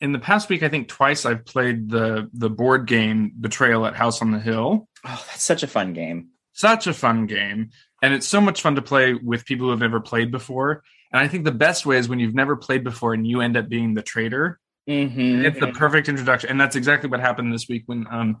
in 0.00 0.12
the 0.12 0.18
past 0.18 0.48
week 0.48 0.62
I 0.62 0.68
think 0.68 0.88
twice 0.88 1.26
I've 1.26 1.44
played 1.44 1.90
the 1.90 2.30
the 2.32 2.50
board 2.50 2.86
game 2.86 3.32
Betrayal 3.40 3.86
at 3.86 3.96
House 3.96 4.22
on 4.22 4.30
the 4.30 4.38
Hill. 4.38 4.88
Oh, 5.04 5.24
that's 5.28 5.42
such 5.42 5.62
a 5.62 5.66
fun 5.66 5.92
game. 5.94 6.28
Such 6.52 6.86
a 6.86 6.94
fun 6.94 7.26
game 7.26 7.70
and 8.02 8.14
it's 8.14 8.28
so 8.28 8.40
much 8.40 8.62
fun 8.62 8.76
to 8.76 8.82
play 8.82 9.14
with 9.14 9.44
people 9.44 9.66
who 9.66 9.70
have 9.70 9.80
never 9.80 10.00
played 10.00 10.30
before. 10.30 10.82
And 11.12 11.20
I 11.20 11.28
think 11.28 11.44
the 11.44 11.52
best 11.52 11.86
way 11.86 11.98
is 11.98 12.08
when 12.08 12.18
you've 12.18 12.34
never 12.34 12.56
played 12.56 12.84
before 12.84 13.14
and 13.14 13.26
you 13.26 13.40
end 13.40 13.56
up 13.56 13.68
being 13.68 13.94
the 13.94 14.02
traitor. 14.02 14.58
Mm-hmm. 14.88 15.44
It's 15.44 15.60
the 15.60 15.68
perfect 15.68 16.08
introduction, 16.08 16.50
and 16.50 16.60
that's 16.60 16.74
exactly 16.74 17.10
what 17.10 17.20
happened 17.20 17.52
this 17.52 17.68
week 17.68 17.84
when 17.86 18.06
um 18.10 18.38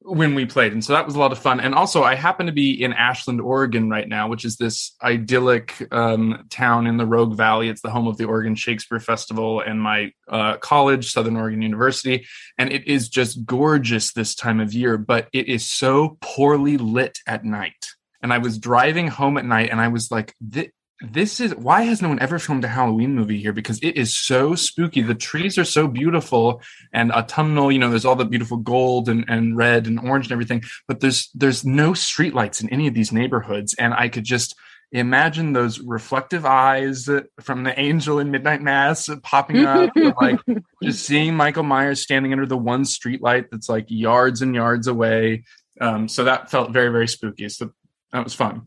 when 0.00 0.34
we 0.34 0.46
played, 0.46 0.72
and 0.72 0.84
so 0.84 0.92
that 0.92 1.06
was 1.06 1.14
a 1.14 1.18
lot 1.18 1.32
of 1.32 1.38
fun. 1.38 1.60
And 1.60 1.74
also, 1.74 2.02
I 2.02 2.14
happen 2.14 2.46
to 2.46 2.52
be 2.52 2.82
in 2.82 2.92
Ashland, 2.92 3.40
Oregon, 3.40 3.90
right 3.90 4.08
now, 4.08 4.28
which 4.28 4.44
is 4.44 4.56
this 4.56 4.94
idyllic 5.02 5.86
um, 5.92 6.46
town 6.50 6.86
in 6.86 6.96
the 6.96 7.06
Rogue 7.06 7.36
Valley. 7.36 7.68
It's 7.68 7.82
the 7.82 7.90
home 7.90 8.06
of 8.06 8.16
the 8.16 8.24
Oregon 8.24 8.54
Shakespeare 8.54 9.00
Festival 9.00 9.60
and 9.60 9.80
my 9.80 10.12
uh, 10.28 10.56
college, 10.58 11.10
Southern 11.12 11.36
Oregon 11.36 11.62
University, 11.62 12.26
and 12.56 12.72
it 12.72 12.86
is 12.86 13.08
just 13.08 13.44
gorgeous 13.44 14.12
this 14.12 14.34
time 14.34 14.60
of 14.60 14.72
year. 14.72 14.96
But 14.98 15.28
it 15.32 15.48
is 15.48 15.68
so 15.68 16.16
poorly 16.20 16.78
lit 16.78 17.18
at 17.26 17.44
night, 17.44 17.86
and 18.22 18.32
I 18.32 18.38
was 18.38 18.58
driving 18.58 19.08
home 19.08 19.36
at 19.36 19.44
night, 19.44 19.70
and 19.70 19.80
I 19.80 19.88
was 19.88 20.10
like, 20.10 20.34
"Thi- 20.50 20.70
this 21.00 21.40
is 21.40 21.54
why 21.54 21.82
has 21.82 22.02
no 22.02 22.08
one 22.08 22.18
ever 22.18 22.38
filmed 22.38 22.64
a 22.64 22.68
Halloween 22.68 23.14
movie 23.14 23.40
here? 23.40 23.52
Because 23.52 23.78
it 23.82 23.96
is 23.96 24.14
so 24.14 24.54
spooky. 24.54 25.00
The 25.00 25.14
trees 25.14 25.56
are 25.56 25.64
so 25.64 25.86
beautiful 25.86 26.60
and 26.92 27.12
autumnal. 27.12 27.70
You 27.70 27.78
know, 27.78 27.90
there's 27.90 28.04
all 28.04 28.16
the 28.16 28.24
beautiful 28.24 28.56
gold 28.56 29.08
and, 29.08 29.24
and 29.28 29.56
red 29.56 29.86
and 29.86 30.00
orange 30.00 30.26
and 30.26 30.32
everything. 30.32 30.62
But 30.88 31.00
there's 31.00 31.30
there's 31.34 31.64
no 31.64 31.92
streetlights 31.92 32.62
in 32.62 32.70
any 32.70 32.88
of 32.88 32.94
these 32.94 33.12
neighborhoods, 33.12 33.74
and 33.74 33.94
I 33.94 34.08
could 34.08 34.24
just 34.24 34.56
imagine 34.90 35.52
those 35.52 35.80
reflective 35.80 36.46
eyes 36.46 37.08
from 37.40 37.62
the 37.62 37.78
angel 37.78 38.18
in 38.18 38.30
midnight 38.30 38.62
mass 38.62 39.10
popping 39.22 39.66
up 39.66 39.90
like 40.18 40.40
just 40.82 41.04
seeing 41.04 41.34
michael 41.34 41.62
myers 41.62 42.00
standing 42.00 42.32
under 42.32 42.46
the 42.46 42.56
one 42.56 42.84
streetlight 42.84 43.50
that's 43.50 43.68
like 43.68 43.84
yards 43.88 44.40
and 44.40 44.54
yards 44.54 44.86
away 44.86 45.44
um, 45.82 46.08
so 46.08 46.24
that 46.24 46.50
felt 46.50 46.70
very 46.70 46.88
very 46.88 47.06
spooky 47.06 47.50
so 47.50 47.70
that 48.12 48.24
was 48.24 48.32
fun 48.32 48.62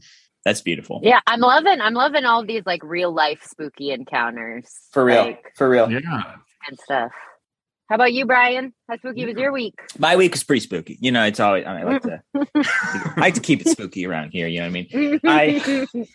That's 0.45 0.61
beautiful. 0.61 1.01
Yeah, 1.03 1.19
I'm 1.27 1.39
loving 1.39 1.79
I'm 1.81 1.93
loving 1.93 2.25
all 2.25 2.45
these 2.45 2.63
like 2.65 2.83
real 2.83 3.13
life 3.13 3.43
spooky 3.43 3.91
encounters. 3.91 4.69
For 4.91 5.05
real. 5.05 5.23
like, 5.23 5.53
For 5.55 5.69
real. 5.69 5.91
yeah 5.91 6.35
and 6.67 6.79
stuff. 6.79 7.11
How 7.89 7.95
about 7.95 8.13
you, 8.13 8.25
Brian? 8.25 8.73
How 8.87 8.95
spooky 8.97 9.25
was 9.25 9.35
your 9.35 9.51
week? 9.51 9.73
My 9.99 10.15
week 10.15 10.31
was 10.31 10.45
pretty 10.45 10.61
spooky. 10.61 10.97
You 11.01 11.11
know, 11.11 11.25
it's 11.25 11.41
always 11.41 11.65
I, 11.65 11.73
mean, 11.77 11.87
I 11.87 11.91
like 11.91 12.01
to 12.03 12.23
I 13.17 13.19
like 13.19 13.33
to 13.33 13.41
keep 13.41 13.59
it 13.59 13.67
spooky 13.67 14.05
around 14.05 14.29
here. 14.31 14.47
You 14.47 14.61
know 14.61 14.69
what 14.69 14.77
I 14.77 14.87
mean? 14.93 15.19
I- 15.25 15.87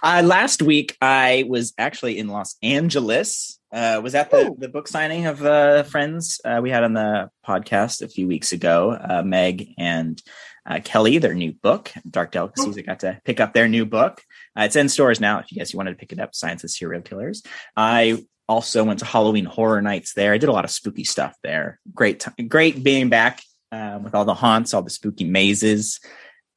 Uh, 0.00 0.22
last 0.24 0.62
week, 0.62 0.96
I 1.02 1.44
was 1.48 1.74
actually 1.76 2.18
in 2.18 2.28
Los 2.28 2.54
Angeles. 2.62 3.58
Uh, 3.72 4.00
was 4.02 4.14
at 4.14 4.30
the, 4.30 4.54
the 4.56 4.68
book 4.68 4.86
signing 4.86 5.26
of 5.26 5.44
uh, 5.44 5.82
Friends 5.82 6.40
uh, 6.44 6.60
we 6.62 6.70
had 6.70 6.84
on 6.84 6.92
the 6.94 7.28
podcast 7.44 8.00
a 8.00 8.08
few 8.08 8.28
weeks 8.28 8.52
ago. 8.52 8.92
Uh, 8.92 9.22
Meg 9.24 9.74
and 9.76 10.22
uh, 10.68 10.80
Kelly, 10.84 11.18
their 11.18 11.34
new 11.34 11.52
book, 11.52 11.90
Dark 12.08 12.32
Delicacies. 12.32 12.76
I 12.76 12.82
got 12.82 13.00
to 13.00 13.20
pick 13.24 13.40
up 13.40 13.54
their 13.54 13.68
new 13.68 13.86
book. 13.86 14.22
Uh, 14.56 14.64
it's 14.64 14.76
in 14.76 14.88
stores 14.88 15.18
now. 15.18 15.38
If 15.38 15.50
you 15.50 15.58
guys 15.58 15.74
wanted 15.74 15.92
to 15.92 15.96
pick 15.96 16.12
it 16.12 16.20
up, 16.20 16.34
Science 16.34 16.62
of 16.62 16.70
Serial 16.70 17.00
Killers. 17.00 17.42
I 17.74 18.22
also 18.46 18.84
went 18.84 18.98
to 18.98 19.06
Halloween 19.06 19.46
Horror 19.46 19.80
Nights 19.80 20.12
there. 20.12 20.32
I 20.32 20.38
did 20.38 20.50
a 20.50 20.52
lot 20.52 20.64
of 20.64 20.70
spooky 20.70 21.04
stuff 21.04 21.34
there. 21.42 21.80
Great, 21.94 22.20
t- 22.20 22.42
great 22.44 22.84
being 22.84 23.08
back 23.08 23.40
um, 23.72 24.04
with 24.04 24.14
all 24.14 24.26
the 24.26 24.34
haunts, 24.34 24.74
all 24.74 24.82
the 24.82 24.90
spooky 24.90 25.24
mazes. 25.24 26.00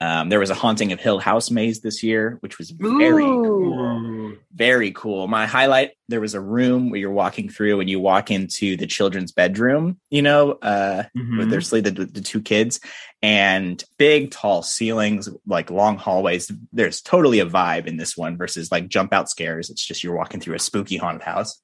Um, 0.01 0.29
there 0.29 0.39
was 0.39 0.49
a 0.49 0.55
haunting 0.55 0.91
of 0.91 0.99
Hill 0.99 1.19
House 1.19 1.51
maze 1.51 1.79
this 1.81 2.03
year, 2.03 2.37
which 2.41 2.57
was 2.57 2.71
very 2.71 3.23
Ooh. 3.23 4.20
Very 4.53 4.91
cool. 4.91 5.27
My 5.27 5.45
highlight 5.45 5.91
there 6.09 6.21
was 6.21 6.33
a 6.33 6.41
room 6.41 6.89
where 6.89 6.99
you're 6.99 7.11
walking 7.11 7.49
through 7.49 7.79
and 7.79 7.89
you 7.89 7.99
walk 7.99 8.31
into 8.31 8.75
the 8.77 8.87
children's 8.87 9.31
bedroom, 9.31 9.99
you 10.09 10.21
know, 10.21 10.51
uh 10.61 11.03
Mhm. 11.17 11.37
with 11.37 11.49
their 11.49 11.61
sleep 11.61 11.85
the, 11.85 11.91
the 11.91 12.21
two 12.21 12.41
kids 12.41 12.79
and 13.21 13.83
big 13.97 14.31
tall 14.31 14.63
ceilings, 14.63 15.29
like 15.45 15.69
long 15.69 15.97
hallways. 15.97 16.51
There's 16.73 17.01
totally 17.01 17.39
a 17.39 17.45
vibe 17.45 17.87
in 17.87 17.97
this 17.97 18.17
one 18.17 18.37
versus 18.37 18.71
like 18.71 18.87
jump 18.87 19.13
out 19.13 19.29
scares. 19.29 19.69
It's 19.69 19.85
just 19.85 20.03
you're 20.03 20.15
walking 20.15 20.39
through 20.39 20.55
a 20.55 20.59
spooky 20.59 20.97
haunted 20.97 21.23
house. 21.23 21.59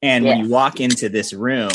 And 0.00 0.24
when 0.24 0.38
you 0.44 0.48
walk 0.50 0.80
into 0.80 1.08
this 1.08 1.32
room, 1.32 1.70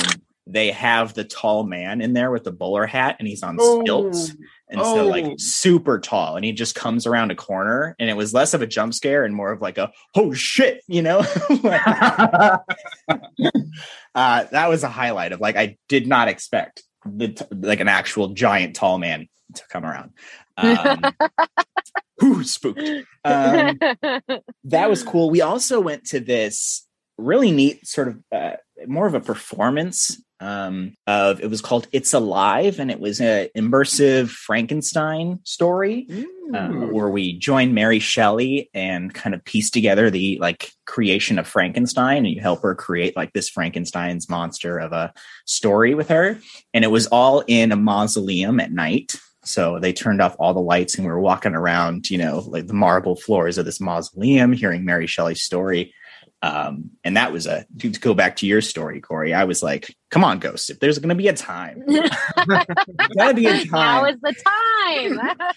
they 0.46 0.72
have 0.72 1.14
the 1.14 1.24
tall 1.24 1.64
man 1.66 2.02
in 2.02 2.14
there 2.14 2.32
with 2.32 2.44
the 2.46 2.52
bowler 2.52 2.86
hat 2.86 3.18
and 3.20 3.28
he's 3.28 3.44
on 3.44 3.58
Oh. 3.60 3.82
stilts. 3.82 4.34
And 4.70 4.82
so 4.82 5.02
Oh. 5.02 5.08
like 5.08 5.26
super 5.38 5.98
tall 6.00 6.36
and 6.36 6.44
he 6.44 6.52
just 6.52 6.76
comes 6.76 7.06
around 7.08 7.32
a 7.32 7.36
corner 7.36 7.96
and 8.00 8.10
it 8.10 8.18
was 8.18 8.34
less 8.34 8.54
of 8.54 8.62
a 8.62 8.68
jump 8.68 8.94
scare 8.94 9.24
and 9.24 9.34
more 9.34 9.52
of 9.52 9.62
like 9.62 9.78
a 9.78 9.92
oh 10.16 10.34
shit, 10.34 10.84
you 10.88 11.02
know? 11.02 11.20
uh 14.16 14.44
that 14.52 14.68
was 14.70 14.84
a 14.84 14.90
highlight 14.90 15.32
of 15.32 15.40
like 15.40 15.56
I 15.56 15.78
did 15.88 16.08
not 16.08 16.28
expect 16.28 16.84
the 17.06 17.30
t- 17.30 17.46
like 17.52 17.80
an 17.80 17.88
actual 17.88 18.30
giant 18.30 18.76
tall 18.76 18.98
man 18.98 19.28
to 19.56 19.64
come 19.70 19.86
around. 19.86 20.12
Um 20.58 21.02
whew, 22.20 22.44
spooked. 22.44 22.82
Um 23.24 23.78
that 24.66 24.90
was 24.90 25.04
cool. 25.04 25.30
We 25.30 25.42
also 25.42 25.80
went 25.80 26.06
to 26.08 26.20
this 26.20 26.86
really 27.18 27.52
neat 27.52 27.88
sort 27.88 28.10
of 28.10 28.24
uh, 28.32 28.52
more 28.86 29.08
of 29.08 29.14
a 29.14 29.20
performance 29.20 30.22
um, 30.40 30.96
of 31.08 31.42
it 31.42 31.50
was 31.50 31.62
called 31.62 31.88
It's 31.92 32.14
Alive, 32.14 32.80
and 32.80 32.92
it 32.92 33.00
was 33.00 33.20
a 33.20 33.50
immersive 33.58 34.30
Frankenstein 34.30 35.40
story 35.44 36.08
uh, 36.54 36.68
where 36.68 37.10
we 37.10 37.38
join 37.40 37.74
Mary 37.74 38.00
Shelley 38.00 38.70
and 38.74 39.14
kind 39.14 39.34
of 39.34 39.44
piece 39.44 39.72
together 39.72 40.10
the 40.10 40.38
like 40.40 40.72
creation 40.86 41.40
of 41.40 41.48
Frankenstein, 41.48 42.18
and 42.18 42.30
you 42.30 42.42
help 42.42 42.62
her 42.62 42.76
create 42.76 43.16
like 43.16 43.34
this 43.34 43.50
Frankenstein's 43.50 44.30
monster 44.30 44.78
of 44.78 44.92
a 44.92 45.12
story 45.46 45.96
with 45.96 46.10
her, 46.10 46.40
and 46.74 46.84
it 46.84 46.92
was 46.92 47.08
all 47.08 47.44
in 47.48 47.72
a 47.72 47.76
mausoleum 47.76 48.60
at 48.60 48.72
night. 48.72 49.16
So 49.44 49.80
they 49.80 49.94
turned 49.94 50.22
off 50.22 50.36
all 50.40 50.54
the 50.54 50.60
lights, 50.60 50.96
and 50.96 51.06
we 51.06 51.12
were 51.12 51.22
walking 51.22 51.56
around, 51.56 52.10
you 52.12 52.18
know, 52.18 52.44
like 52.48 52.68
the 52.68 52.74
marble 52.74 53.16
floors 53.16 53.58
of 53.58 53.66
this 53.66 53.80
mausoleum, 53.80 54.52
hearing 54.52 54.86
Mary 54.86 55.08
Shelley's 55.08 55.42
story. 55.42 55.94
Um, 56.48 56.92
and 57.04 57.18
that 57.18 57.32
was 57.32 57.46
a 57.46 57.66
to 57.80 57.90
go 57.90 58.14
back 58.14 58.38
to 58.38 58.46
your 58.48 58.62
story, 58.62 59.02
Corey. 59.02 59.34
I 59.34 59.44
was 59.44 59.62
like, 59.62 59.94
"Come 60.12 60.24
on, 60.24 60.40
Ghost! 60.40 60.70
If 60.70 60.80
there's 60.80 60.98
going 61.00 61.10
to 61.10 61.16
be 61.16 61.28
a 61.28 61.34
time, 61.34 61.84
gotta 63.16 63.34
be 63.34 63.48
a 63.48 63.66
time. 63.66 63.68
now 63.72 64.02
time." 64.04 64.14
is 64.16 64.22
the 64.22 64.34
time. 64.34 65.20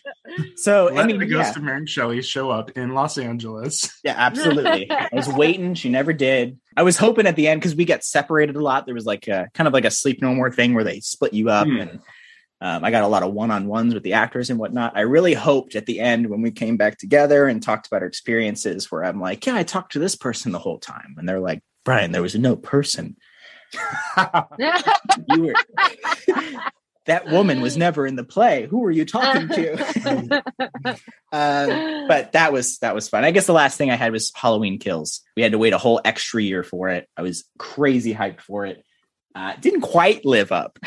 So 0.56 0.90
Let 0.92 1.04
I 1.04 1.06
mean, 1.06 1.18
the 1.18 1.26
yeah. 1.26 1.42
ghost 1.42 1.56
of 1.56 1.62
Mary 1.62 1.86
Shelley 1.86 2.20
show 2.22 2.50
up 2.50 2.72
in 2.76 2.94
Los 2.94 3.16
Angeles. 3.18 3.90
Yeah, 4.04 4.14
absolutely. 4.16 4.90
I 4.90 5.08
was 5.12 5.28
waiting. 5.28 5.74
She 5.74 5.88
never 5.88 6.12
did. 6.12 6.58
I 6.76 6.82
was 6.82 6.96
hoping 6.96 7.26
at 7.26 7.36
the 7.36 7.48
end 7.48 7.60
because 7.60 7.74
we 7.76 7.84
got 7.84 8.02
separated 8.04 8.56
a 8.56 8.60
lot. 8.62 8.86
There 8.86 8.94
was 8.94 9.04
like 9.06 9.28
a 9.28 9.48
kind 9.54 9.66
of 9.68 9.72
like 9.74 9.84
a 9.84 9.90
sleep 9.90 10.20
no 10.22 10.34
more 10.34 10.50
thing 10.50 10.74
where 10.74 10.84
they 10.84 11.00
split 11.00 11.32
you 11.34 11.48
up, 11.50 11.66
Hmm. 11.66 11.76
and 11.76 12.00
um, 12.60 12.84
I 12.84 12.90
got 12.90 13.04
a 13.04 13.08
lot 13.08 13.22
of 13.22 13.32
one 13.32 13.50
on 13.50 13.66
ones 13.66 13.94
with 13.94 14.02
the 14.02 14.12
actors 14.14 14.50
and 14.50 14.58
whatnot. 14.58 14.96
I 14.96 15.00
really 15.00 15.32
hoped 15.32 15.76
at 15.76 15.86
the 15.86 16.00
end 16.00 16.28
when 16.28 16.42
we 16.42 16.50
came 16.50 16.76
back 16.76 16.98
together 16.98 17.46
and 17.46 17.62
talked 17.62 17.86
about 17.86 18.02
our 18.02 18.08
experiences, 18.08 18.90
where 18.90 19.04
I'm 19.04 19.20
like, 19.20 19.46
yeah, 19.46 19.54
I 19.54 19.62
talked 19.62 19.92
to 19.92 19.98
this 19.98 20.14
person 20.14 20.52
the 20.52 20.58
whole 20.58 20.78
time, 20.78 21.14
and 21.16 21.28
they're 21.28 21.40
like, 21.40 21.62
Brian, 21.84 22.12
there 22.12 22.22
was 22.22 22.34
no 22.34 22.56
person. 22.56 23.16
You 25.28 25.42
were. 25.42 25.54
that 27.06 27.28
woman 27.28 27.60
was 27.60 27.76
never 27.76 28.06
in 28.06 28.16
the 28.16 28.24
play. 28.24 28.66
Who 28.66 28.80
were 28.80 28.90
you 28.90 29.04
talking 29.04 29.48
to? 29.48 30.42
um, 31.32 32.08
but 32.08 32.32
that 32.32 32.52
was 32.52 32.78
that 32.78 32.94
was 32.94 33.08
fun. 33.08 33.24
I 33.24 33.30
guess 33.30 33.46
the 33.46 33.52
last 33.52 33.78
thing 33.78 33.90
I 33.90 33.96
had 33.96 34.12
was 34.12 34.32
Halloween 34.34 34.78
Kills. 34.78 35.22
We 35.36 35.42
had 35.42 35.52
to 35.52 35.58
wait 35.58 35.72
a 35.72 35.78
whole 35.78 36.00
extra 36.04 36.42
year 36.42 36.62
for 36.62 36.88
it. 36.88 37.08
I 37.16 37.22
was 37.22 37.44
crazy 37.58 38.14
hyped 38.14 38.40
for 38.40 38.66
it. 38.66 38.84
Uh, 39.34 39.54
didn't 39.60 39.82
quite 39.82 40.24
live 40.24 40.52
up 40.52 40.78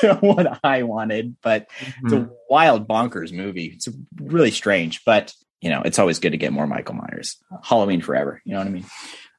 to 0.14 0.14
what 0.16 0.60
I 0.64 0.82
wanted, 0.82 1.36
but 1.42 1.68
it's 2.02 2.12
a 2.12 2.30
wild 2.48 2.88
bonkers 2.88 3.32
movie. 3.32 3.66
It's 3.66 3.88
really 4.16 4.50
strange, 4.50 5.04
but 5.04 5.32
you 5.60 5.68
know, 5.68 5.82
it's 5.82 5.98
always 5.98 6.18
good 6.18 6.30
to 6.30 6.38
get 6.38 6.52
more 6.52 6.66
Michael 6.66 6.94
Myers. 6.94 7.36
Halloween 7.62 8.00
forever. 8.00 8.40
You 8.44 8.54
know 8.54 8.58
what 8.60 8.66
I 8.66 8.70
mean? 8.70 8.86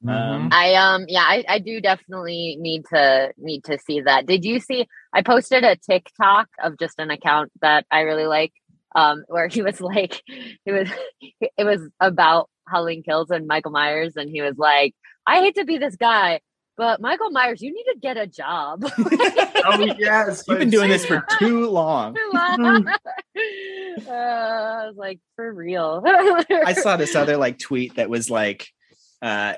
Um, 0.07 0.49
I 0.51 0.73
um 0.75 1.05
yeah, 1.07 1.23
I, 1.23 1.43
I 1.47 1.59
do 1.59 1.79
definitely 1.79 2.57
need 2.59 2.85
to 2.91 3.31
need 3.37 3.63
to 3.65 3.77
see 3.77 4.01
that. 4.01 4.25
Did 4.25 4.45
you 4.45 4.59
see 4.59 4.87
I 5.13 5.21
posted 5.21 5.63
a 5.63 5.75
TikTok 5.75 6.47
of 6.63 6.79
just 6.79 6.97
an 6.97 7.11
account 7.11 7.51
that 7.61 7.85
I 7.91 8.01
really 8.01 8.25
like 8.25 8.51
um 8.95 9.23
where 9.27 9.47
he 9.47 9.61
was 9.61 9.79
like 9.81 10.23
it 10.65 10.71
was 10.71 10.89
it 11.39 11.63
was 11.63 11.81
about 11.99 12.49
Halloween 12.67 13.03
kills 13.03 13.29
and 13.29 13.47
Michael 13.47 13.71
Myers 13.71 14.15
and 14.15 14.29
he 14.29 14.41
was 14.41 14.57
like, 14.57 14.95
I 15.27 15.39
hate 15.39 15.55
to 15.55 15.65
be 15.65 15.77
this 15.77 15.95
guy, 15.95 16.39
but 16.81 16.99
Michael 16.99 17.29
Myers, 17.29 17.61
you 17.61 17.71
need 17.71 17.83
to 17.93 17.99
get 18.01 18.17
a 18.17 18.25
job. 18.25 18.83
oh 18.97 19.95
yes, 19.99 20.43
You've 20.47 20.57
been 20.57 20.71
doing 20.71 20.89
this 20.89 21.05
for 21.05 21.23
too 21.37 21.69
long. 21.69 22.17
uh, 22.33 22.91
I 24.07 24.87
was 24.87 24.95
like, 24.97 25.19
for 25.35 25.53
real. 25.53 26.03
I 26.65 26.73
saw 26.73 26.97
this 26.97 27.15
other 27.15 27.37
like 27.37 27.59
tweet 27.59 27.97
that 27.97 28.09
was 28.09 28.31
like 28.31 28.67
uh 29.21 29.53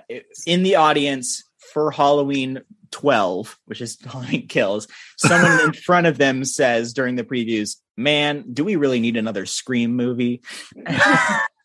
in 0.45 0.63
the 0.63 0.75
audience 0.75 1.45
for 1.71 1.91
Halloween 1.91 2.61
12, 2.91 3.57
which 3.67 3.79
is 3.79 3.97
Halloween 4.03 4.49
Kills, 4.49 4.89
someone 5.17 5.61
in 5.61 5.71
front 5.71 6.07
of 6.07 6.17
them 6.17 6.43
says 6.43 6.91
during 6.91 7.15
the 7.15 7.23
previews, 7.23 7.77
"Man, 7.95 8.43
do 8.51 8.65
we 8.65 8.75
really 8.75 8.99
need 8.99 9.15
another 9.15 9.45
Scream 9.45 9.95
movie?" 9.95 10.41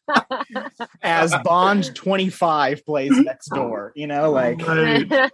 As 1.02 1.34
Bond 1.44 1.94
25 1.94 2.84
plays 2.86 3.10
next 3.18 3.48
door, 3.54 3.92
you 3.94 4.06
know, 4.06 4.30
like 4.30 4.66
Right. 4.66 5.06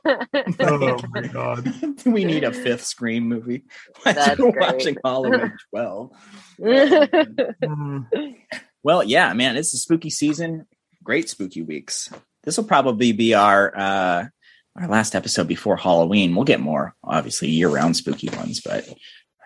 oh 0.60 0.98
my 1.12 1.22
god. 1.28 1.72
we 2.06 2.24
need 2.24 2.44
a 2.44 2.52
fifth 2.52 2.84
Scream 2.84 3.28
movie? 3.28 3.64
That's 4.04 4.38
We're 4.38 4.52
great. 4.52 4.60
watching 4.72 4.96
Halloween 5.04 5.52
12. 5.70 6.10
Mm. 6.60 8.36
Well, 8.82 9.02
yeah, 9.04 9.32
man, 9.32 9.56
it's 9.56 9.72
a 9.74 9.78
spooky 9.78 10.10
season. 10.10 10.66
Great 11.02 11.28
spooky 11.28 11.62
weeks. 11.62 12.10
This 12.42 12.56
will 12.56 12.64
probably 12.64 13.12
be 13.12 13.34
our 13.34 13.72
uh 13.76 14.24
our 14.76 14.88
last 14.88 15.14
episode 15.14 15.46
before 15.48 15.76
Halloween. 15.76 16.34
We'll 16.34 16.44
get 16.44 16.60
more, 16.60 16.94
obviously, 17.04 17.48
year-round 17.48 17.96
spooky 17.96 18.28
ones, 18.30 18.60
but 18.60 18.84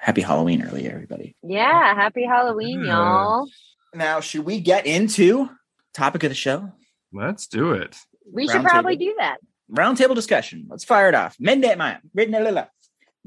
happy 0.00 0.22
Halloween 0.22 0.62
early, 0.62 0.88
everybody. 0.88 1.36
yeah, 1.42 1.94
happy 1.94 2.24
Halloween, 2.24 2.80
Yeah. 2.84 2.92
y'all. 2.92 3.46
Now, 3.94 4.20
should 4.20 4.44
we 4.44 4.60
get 4.60 4.86
into 4.86 5.48
topic 5.94 6.22
of 6.24 6.30
the 6.30 6.34
show? 6.34 6.70
Let's 7.12 7.46
do 7.46 7.72
it. 7.72 7.96
We 8.30 8.46
should 8.48 8.62
probably 8.62 8.96
table. 8.98 9.12
do 9.12 9.16
that. 9.18 9.38
Roundtable 9.74 10.14
discussion. 10.14 10.66
Let's 10.68 10.84
fire 10.84 11.08
it 11.08 11.14
off. 11.14 11.36
Midnight 11.40 11.78
mass. 11.78 12.00
Midnight, 12.14 12.68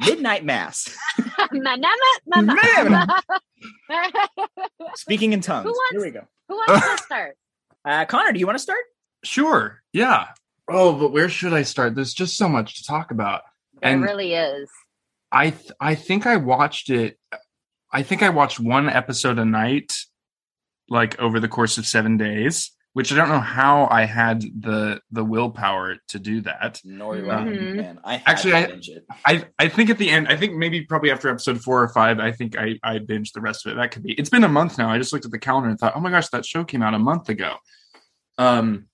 midnight 0.08 0.46
mass. 0.46 0.88
Speaking 4.96 5.34
in 5.34 5.42
tongues. 5.42 5.66
Who 5.66 5.72
wants- 5.72 5.92
Here 5.92 6.02
we 6.02 6.12
go. 6.12 6.28
Who 6.50 6.56
wants 6.56 6.98
to 6.98 6.98
start? 7.04 7.38
Uh, 7.86 8.06
Connor, 8.06 8.32
do 8.32 8.40
you 8.40 8.46
want 8.46 8.58
to 8.58 8.62
start? 8.64 8.80
Sure. 9.24 9.82
Yeah. 9.94 10.28
Oh, 10.70 10.94
but 10.94 11.12
where 11.12 11.30
should 11.30 11.54
I 11.54 11.64
start? 11.64 11.96
There's 11.96 12.14
just 12.14 12.38
so 12.38 12.48
much 12.48 12.78
to 12.78 12.84
talk 12.86 13.12
about. 13.12 13.42
There 13.82 13.92
And- 13.92 14.04
really 14.04 14.34
is. 14.34 14.70
I 15.34 15.52
th- 15.52 15.72
I 15.80 15.96
think 15.96 16.26
I 16.28 16.36
watched 16.38 16.90
it. 16.90 17.18
I 17.92 18.04
think 18.04 18.22
I 18.22 18.30
watched 18.30 18.60
one 18.60 18.90
episode 18.90 19.40
a 19.40 19.46
night, 19.46 19.94
like 20.92 21.18
over 21.20 21.40
the 21.40 21.48
course 21.48 21.78
of 21.80 21.88
seven 21.88 22.18
days. 22.18 22.72
Which 22.94 23.14
I 23.14 23.16
don't 23.16 23.30
know 23.30 23.40
how 23.40 23.88
I 23.90 24.04
had 24.04 24.42
the 24.42 25.00
the 25.12 25.24
willpower 25.24 25.96
to 26.10 26.20
do 26.20 26.42
that. 26.42 26.82
Nor 26.84 27.16
do. 27.22 27.32
I, 27.32 27.44
man. 27.46 28.00
I 28.04 28.18
had 28.18 28.24
Actually, 28.28 28.52
to 28.52 28.58
I- 28.58 28.66
binge 28.68 28.90
it. 28.90 29.06
I 29.26 29.46
I 29.58 29.70
think 29.70 29.90
at 29.90 29.98
the 29.98 30.10
end, 30.10 30.28
I 30.28 30.36
think 30.36 30.56
maybe 30.58 30.82
probably 30.82 31.10
after 31.10 31.30
episode 31.30 31.62
four 31.62 31.82
or 31.82 31.88
five, 31.88 32.20
I 32.20 32.34
think 32.34 32.58
I 32.58 32.78
I 32.84 33.00
binged 33.00 33.32
the 33.32 33.40
rest 33.40 33.66
of 33.66 33.72
it. 33.72 33.76
That 33.76 33.92
could 33.92 34.04
be. 34.04 34.12
It's 34.20 34.30
been 34.30 34.44
a 34.44 34.50
month 34.50 34.78
now. 34.78 34.90
I 34.90 34.98
just 34.98 35.14
looked 35.14 35.24
at 35.24 35.32
the 35.32 35.40
calendar 35.40 35.70
and 35.70 35.80
thought, 35.80 35.94
oh 35.96 36.02
my 36.02 36.12
gosh, 36.12 36.28
that 36.34 36.46
show 36.46 36.66
came 36.66 36.84
out 36.84 36.94
a 36.94 37.00
month 37.00 37.30
ago. 37.30 37.56
Um, 38.38 38.88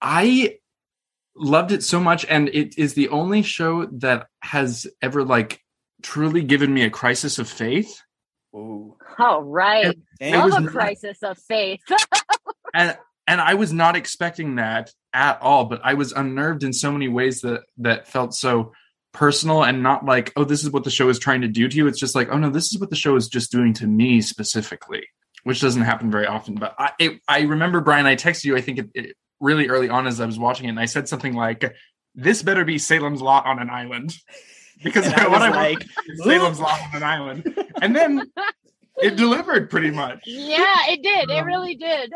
I 0.00 0.58
loved 1.34 1.72
it 1.72 1.82
so 1.82 1.98
much, 1.98 2.24
and 2.26 2.48
it 2.50 2.78
is 2.78 2.94
the 2.94 3.08
only 3.08 3.42
show 3.42 3.86
that 3.86 4.28
has 4.42 4.86
ever 5.02 5.24
like 5.24 5.60
truly 6.02 6.44
given 6.44 6.72
me 6.72 6.82
a 6.84 6.90
crisis 6.90 7.40
of 7.40 7.48
faith. 7.48 8.00
Ooh. 8.54 8.96
Oh, 9.18 9.40
right. 9.40 9.98
It 10.20 10.32
Love 10.32 10.44
was 10.44 10.54
a 10.54 10.60
not- 10.60 10.72
crisis 10.72 11.22
of 11.22 11.38
faith. 11.38 11.82
and 12.74 12.96
and 13.26 13.40
I 13.40 13.54
was 13.54 13.72
not 13.72 13.96
expecting 13.96 14.56
that 14.56 14.92
at 15.12 15.40
all, 15.40 15.64
but 15.64 15.80
I 15.82 15.94
was 15.94 16.12
unnerved 16.12 16.62
in 16.62 16.72
so 16.72 16.92
many 16.92 17.08
ways 17.08 17.40
that 17.40 17.62
that 17.78 18.06
felt 18.06 18.34
so 18.34 18.72
personal 19.12 19.64
and 19.64 19.82
not 19.82 20.04
like, 20.04 20.32
oh, 20.36 20.44
this 20.44 20.62
is 20.62 20.70
what 20.70 20.84
the 20.84 20.90
show 20.90 21.08
is 21.08 21.18
trying 21.18 21.40
to 21.40 21.48
do 21.48 21.68
to 21.68 21.76
you. 21.76 21.86
It's 21.86 22.00
just 22.00 22.14
like, 22.14 22.28
oh 22.30 22.38
no, 22.38 22.50
this 22.50 22.72
is 22.72 22.78
what 22.78 22.90
the 22.90 22.96
show 22.96 23.16
is 23.16 23.28
just 23.28 23.50
doing 23.50 23.72
to 23.74 23.86
me 23.86 24.20
specifically, 24.20 25.06
which 25.44 25.60
doesn't 25.60 25.82
happen 25.82 26.10
very 26.10 26.26
often. 26.26 26.54
But 26.56 26.74
I 26.78 26.90
it, 26.98 27.20
I 27.26 27.42
remember 27.42 27.80
Brian, 27.80 28.06
I 28.06 28.16
texted 28.16 28.44
you, 28.44 28.56
I 28.56 28.60
think 28.60 28.78
it, 28.78 28.90
it 28.94 29.16
really 29.40 29.68
early 29.68 29.88
on 29.88 30.06
as 30.06 30.20
I 30.20 30.26
was 30.26 30.38
watching 30.38 30.66
it, 30.66 30.70
and 30.70 30.80
I 30.80 30.86
said 30.86 31.08
something 31.08 31.34
like, 31.34 31.74
"This 32.14 32.42
better 32.42 32.64
be 32.64 32.78
Salem's 32.78 33.22
Lot 33.22 33.46
on 33.46 33.58
an 33.58 33.70
island," 33.70 34.14
because 34.84 35.06
And 35.06 35.14
I 35.14 35.22
what 35.28 35.30
was 35.32 35.42
I 35.42 35.50
like, 35.50 35.78
like 35.80 35.86
Salem's 36.22 36.60
Lot 36.60 36.80
on 36.90 36.96
an 36.96 37.02
island, 37.02 37.64
and 37.82 37.96
then 37.96 38.30
it 39.02 39.16
delivered 39.16 39.70
pretty 39.70 39.90
much. 39.90 40.20
yeah, 40.26 40.76
it 40.88 41.02
did. 41.02 41.30
It 41.30 41.38
Um, 41.40 41.46
really 41.46 41.74
did. 41.74 42.12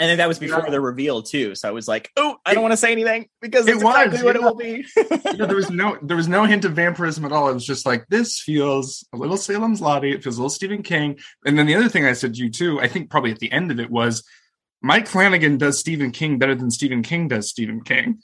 and 0.00 0.10
then 0.10 0.18
that 0.18 0.28
was 0.28 0.38
before 0.38 0.64
Yeah. 0.64 0.70
the 0.70 0.80
reveal 0.80 1.22
too. 1.22 1.54
So 1.54 1.66
I 1.68 1.72
was 1.72 1.88
like, 1.88 2.10
oh, 2.16 2.36
I 2.44 2.52
don't 2.52 2.62
want 2.62 2.72
to 2.72 2.76
say 2.76 2.92
anything 2.92 3.28
because 3.40 3.66
It 3.66 3.76
it's 3.76 3.84
was, 3.84 4.22
what 4.22 4.36
it 4.36 4.42
will 4.42 4.54
be. 4.54 4.84
yeah, 4.96 5.46
there 5.46 5.56
was 5.56 5.70
no 5.70 5.96
there 6.02 6.16
was 6.16 6.28
no 6.28 6.44
hint 6.44 6.64
of 6.66 6.72
vampirism 6.72 7.24
at 7.24 7.32
all. 7.32 7.48
It 7.48 7.54
was 7.54 7.64
just 7.64 7.86
like 7.86 8.06
this 8.08 8.40
feels 8.40 9.06
a 9.14 9.16
little 9.16 9.36
Salem's 9.38 9.80
Lottie. 9.80 10.12
It 10.12 10.22
feels 10.22 10.36
a 10.36 10.40
little 10.42 10.50
Stephen 10.50 10.82
King. 10.82 11.18
And 11.46 11.58
then 11.58 11.66
the 11.66 11.74
other 11.74 11.88
thing 11.88 12.04
I 12.04 12.12
said 12.12 12.34
to 12.34 12.40
you 12.42 12.50
too, 12.50 12.80
I 12.80 12.88
think 12.88 13.08
probably 13.10 13.30
at 13.32 13.38
the 13.38 13.50
end 13.52 13.70
of 13.70 13.80
it 13.80 13.90
was 13.90 14.24
Mike 14.82 15.08
Flanagan 15.08 15.56
does 15.58 15.78
Stephen 15.78 16.10
King 16.12 16.38
better 16.38 16.54
than 16.54 16.70
Stephen 16.70 17.02
King 17.02 17.28
does 17.28 17.48
Stephen 17.48 17.80
King. 17.82 18.18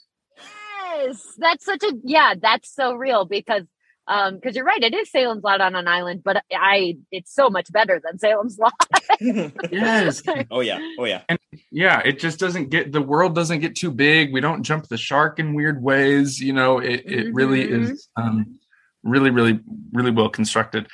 Yes, 1.05 1.33
that's 1.37 1.65
such 1.65 1.83
a 1.83 1.93
yeah. 2.03 2.33
That's 2.41 2.73
so 2.73 2.93
real 2.93 3.25
because 3.25 3.63
um 4.07 4.35
because 4.35 4.55
you're 4.55 4.65
right. 4.65 4.83
It 4.83 4.93
is 4.93 5.09
Salem's 5.11 5.43
Lot 5.43 5.61
on 5.61 5.75
an 5.75 5.87
island, 5.87 6.21
but 6.23 6.43
I 6.53 6.97
it's 7.11 7.33
so 7.33 7.49
much 7.49 7.71
better 7.71 8.01
than 8.03 8.19
Salem's 8.19 8.57
Lot. 8.57 8.73
Yes. 9.71 10.21
oh 10.51 10.59
yeah. 10.59 10.79
Oh 10.99 11.05
yeah. 11.05 11.21
And 11.29 11.39
yeah, 11.71 12.01
it 12.03 12.19
just 12.19 12.39
doesn't 12.39 12.69
get 12.69 12.91
the 12.91 13.01
world 13.01 13.33
doesn't 13.35 13.59
get 13.59 13.75
too 13.75 13.91
big. 13.91 14.33
We 14.33 14.41
don't 14.41 14.63
jump 14.63 14.87
the 14.87 14.97
shark 14.97 15.39
in 15.39 15.53
weird 15.55 15.81
ways. 15.81 16.39
You 16.39 16.53
know, 16.53 16.79
it 16.79 17.03
it 17.05 17.33
really 17.33 17.67
Mhm. 17.67 17.91
is 17.91 18.07
um 18.15 18.59
really, 19.03 19.29
really, 19.29 19.59
really 19.93 20.11
well 20.11 20.29
constructed. 20.29 20.87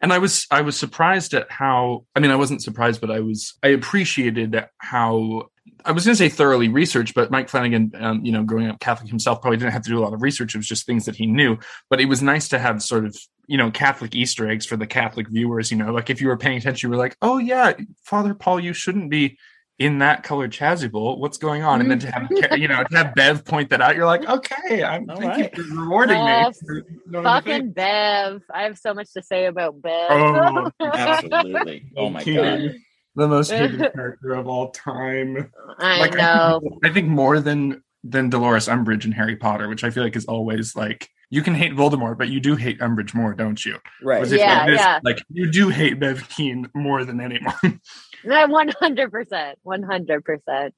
And 0.00 0.12
I 0.12 0.18
was 0.18 0.46
I 0.50 0.60
was 0.62 0.76
surprised 0.78 1.34
at 1.34 1.50
how 1.50 2.06
I 2.14 2.20
mean 2.20 2.30
I 2.30 2.36
wasn't 2.36 2.62
surprised, 2.62 3.00
but 3.00 3.10
I 3.10 3.20
was 3.20 3.54
I 3.62 3.68
appreciated 3.68 4.64
how 4.78 5.48
I 5.84 5.92
was 5.92 6.04
going 6.04 6.12
to 6.14 6.18
say 6.18 6.28
thoroughly 6.28 6.68
researched, 6.68 7.14
but 7.14 7.30
Mike 7.30 7.48
Flanagan, 7.48 7.92
um, 7.98 8.24
you 8.24 8.32
know, 8.32 8.42
growing 8.42 8.68
up 8.68 8.80
Catholic 8.80 9.08
himself, 9.08 9.40
probably 9.40 9.56
didn't 9.58 9.72
have 9.72 9.82
to 9.82 9.90
do 9.90 9.98
a 9.98 10.04
lot 10.04 10.12
of 10.14 10.22
research. 10.22 10.54
It 10.54 10.58
was 10.58 10.66
just 10.68 10.86
things 10.86 11.04
that 11.06 11.16
he 11.16 11.26
knew. 11.26 11.58
But 11.90 12.00
it 12.00 12.06
was 12.06 12.22
nice 12.22 12.48
to 12.48 12.58
have 12.58 12.82
sort 12.82 13.04
of, 13.04 13.16
you 13.46 13.56
know, 13.56 13.70
Catholic 13.70 14.14
Easter 14.14 14.48
eggs 14.48 14.66
for 14.66 14.76
the 14.76 14.86
Catholic 14.86 15.28
viewers. 15.28 15.70
You 15.70 15.78
know, 15.78 15.92
like 15.92 16.10
if 16.10 16.20
you 16.20 16.28
were 16.28 16.36
paying 16.36 16.58
attention, 16.58 16.88
you 16.88 16.90
were 16.90 17.02
like, 17.02 17.16
"Oh 17.22 17.38
yeah, 17.38 17.72
Father 18.04 18.34
Paul, 18.34 18.60
you 18.60 18.72
shouldn't 18.72 19.10
be 19.10 19.38
in 19.78 19.98
that 20.00 20.24
colored 20.24 20.50
chasuble. 20.52 21.18
What's 21.18 21.38
going 21.38 21.62
on?" 21.62 21.80
And 21.80 21.90
then 21.90 21.98
to 22.00 22.10
have, 22.10 22.58
you 22.58 22.68
know, 22.68 22.82
to 22.82 22.96
have 22.96 23.14
Bev 23.14 23.44
point 23.44 23.70
that 23.70 23.80
out, 23.80 23.96
you're 23.96 24.06
like, 24.06 24.28
"Okay, 24.28 24.82
I'm 24.82 25.08
All 25.08 25.16
thank 25.16 25.30
right. 25.30 25.56
you 25.56 25.64
for 25.64 25.80
rewarding 25.80 26.16
Oh, 26.18 26.48
me." 26.48 26.52
for 26.66 26.82
knowing 27.06 27.24
the 27.24 27.40
thing." 27.42 27.52
Fucking 27.52 27.72
Bev. 27.72 28.42
I 28.52 28.62
have 28.64 28.76
so 28.78 28.92
much 28.92 29.12
to 29.14 29.22
say 29.22 29.46
about 29.46 29.80
Bev. 29.80 30.08
Oh, 30.10 30.70
Absolutely. 30.82 31.90
Oh 31.96 32.10
my 32.10 32.22
god. 32.24 32.74
The 33.18 33.26
most 33.28 33.50
hated 33.50 33.92
character 33.94 34.32
of 34.32 34.46
all 34.46 34.70
time. 34.70 35.52
I 35.78 35.98
Like, 36.00 36.14
know. 36.14 36.60
I 36.84 36.90
think 36.90 37.08
more 37.08 37.40
than 37.40 37.82
than 38.04 38.30
Dolores 38.30 38.68
Umbridge 38.68 39.04
in 39.04 39.10
Harry 39.12 39.34
Potter, 39.34 39.68
which 39.68 39.82
I 39.82 39.90
feel 39.90 40.04
like 40.04 40.14
is 40.14 40.24
always 40.26 40.76
like 40.76 41.08
you 41.30 41.42
can 41.42 41.54
hate 41.54 41.72
Voldemort, 41.72 42.16
but 42.16 42.28
you 42.28 42.38
do 42.38 42.54
hate 42.54 42.78
Umbridge 42.78 43.14
more, 43.14 43.34
don't 43.34 43.62
you? 43.66 43.74
Right. 44.02 44.20
Whereas 44.20 44.32
Yeah, 44.32 44.58
like 44.58 44.66
this, 44.68 44.78
yeah. 44.80 45.00
like 45.02 45.18
you 45.30 45.50
do 45.50 45.68
hate 45.68 45.98
Bev 45.98 46.28
Keane 46.28 46.70
more 46.74 47.04
than 47.04 47.20
anyone. 47.20 47.80
One 48.24 48.68
hundred 48.80 49.10
percent. 49.10 49.58
One 49.62 49.82
hundred 49.82 50.24
percent. 50.24 50.74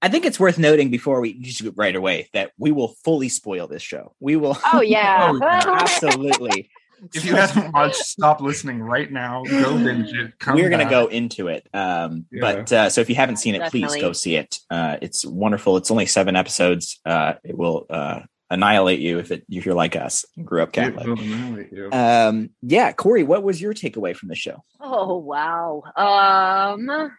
I 0.00 0.08
think 0.08 0.24
it's 0.24 0.38
worth 0.38 0.58
noting 0.58 0.90
before 0.90 1.20
we 1.20 1.40
just 1.40 1.64
go 1.64 1.72
right 1.76 1.96
away 1.96 2.28
that 2.34 2.52
we 2.58 2.70
will 2.70 2.94
fully 3.04 3.28
spoil 3.28 3.66
this 3.66 3.82
show. 3.82 4.14
We 4.20 4.36
will 4.36 4.56
Oh 4.72 4.80
yeah. 4.80 5.30
Oh, 5.32 5.38
yeah. 5.40 5.78
absolutely. 5.80 6.70
If 7.12 7.24
you 7.24 7.34
haven't 7.36 7.72
watched, 7.72 7.96
stop 7.96 8.40
listening 8.40 8.80
right 8.82 9.10
now. 9.10 9.42
Go 9.44 9.76
binge 9.76 10.12
it. 10.12 10.38
Come 10.38 10.56
We're 10.56 10.68
going 10.70 10.84
to 10.84 10.90
go 10.90 11.06
into 11.06 11.48
it. 11.48 11.68
Um, 11.74 12.26
Yeah. 12.30 12.40
But 12.40 12.72
uh, 12.72 12.90
so 12.90 13.00
if 13.00 13.08
you 13.08 13.14
haven't 13.14 13.36
seen 13.36 13.54
it, 13.54 13.70
please 13.70 13.94
go 13.96 14.12
see 14.12 14.36
it. 14.36 14.58
Uh, 14.70 14.96
it's 15.02 15.24
wonderful. 15.24 15.76
It's 15.76 15.90
only 15.90 16.06
seven 16.06 16.36
episodes. 16.36 17.00
Uh, 17.04 17.34
it 17.44 17.56
will 17.56 17.86
uh, 17.90 18.20
annihilate 18.50 19.00
you 19.00 19.18
if 19.18 19.30
it 19.30 19.44
if 19.50 19.66
you're 19.66 19.74
like 19.74 19.96
us, 19.96 20.24
and 20.36 20.46
grew 20.46 20.62
up 20.62 20.68
It 20.70 20.72
Catholic. 20.72 21.06
will 21.06 21.18
annihilate 21.18 21.72
you. 21.72 21.90
Um, 21.92 22.50
yeah, 22.62 22.92
Corey, 22.92 23.22
what 23.22 23.42
was 23.42 23.60
your 23.60 23.74
takeaway 23.74 24.14
from 24.14 24.28
the 24.28 24.34
show? 24.34 24.62
Oh 24.80 25.16
wow. 25.18 25.82
Um 25.96 27.10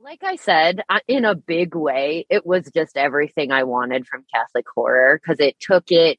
like 0.00 0.22
I 0.22 0.36
said, 0.36 0.80
in 1.08 1.24
a 1.24 1.34
big 1.34 1.74
way, 1.74 2.24
it 2.30 2.46
was 2.46 2.70
just 2.74 2.96
everything 2.96 3.50
I 3.50 3.64
wanted 3.64 4.06
from 4.06 4.24
Catholic 4.32 4.64
horror 4.74 5.20
because 5.20 5.40
it 5.40 5.56
took 5.60 5.90
it 5.90 6.18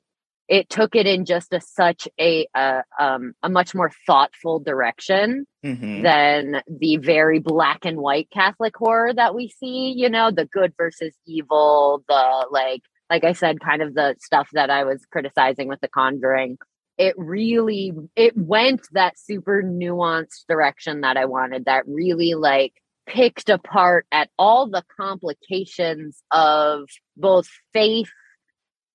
it 0.49 0.67
took 0.69 0.95
it 0.95 1.05
in 1.05 1.23
just 1.25 1.53
a 1.53 1.61
such 1.61 2.07
a 2.19 2.47
uh, 2.55 2.81
um 2.99 3.33
a 3.43 3.49
much 3.49 3.73
more 3.75 3.91
thoughtful 4.05 4.59
direction 4.59 5.45
Mhm. 5.63 6.03
than 6.03 6.61
the 6.69 6.97
very 6.97 7.39
black 7.39 7.85
and 7.85 7.97
white 7.97 8.29
Catholic 8.33 8.75
horror 8.77 9.13
that 9.13 9.35
we 9.35 9.49
see, 9.49 9.93
you 9.95 10.09
know, 10.09 10.31
the 10.31 10.45
good 10.45 10.73
versus 10.77 11.13
evil, 11.27 12.03
the 12.07 12.47
like 12.51 12.81
like 13.09 13.23
I 13.23 13.33
said 13.33 13.59
kind 13.59 13.81
of 13.81 13.93
the 13.93 14.15
stuff 14.19 14.49
that 14.53 14.69
I 14.69 14.83
was 14.85 15.05
criticizing 15.11 15.67
with 15.67 15.81
the 15.81 15.87
conjuring. 15.89 16.57
It 16.97 17.15
really 17.17 17.93
it 18.15 18.37
went 18.37 18.87
that 18.93 19.19
super 19.19 19.61
nuanced 19.63 20.45
direction 20.47 21.01
that 21.01 21.17
I 21.17 21.25
wanted 21.25 21.65
that 21.65 21.87
really 21.87 22.33
like 22.35 22.73
picked 23.05 23.49
apart 23.49 24.05
at 24.11 24.29
all 24.37 24.67
the 24.69 24.83
complications 24.99 26.21
of 26.31 26.87
both 27.17 27.47
faith 27.73 28.09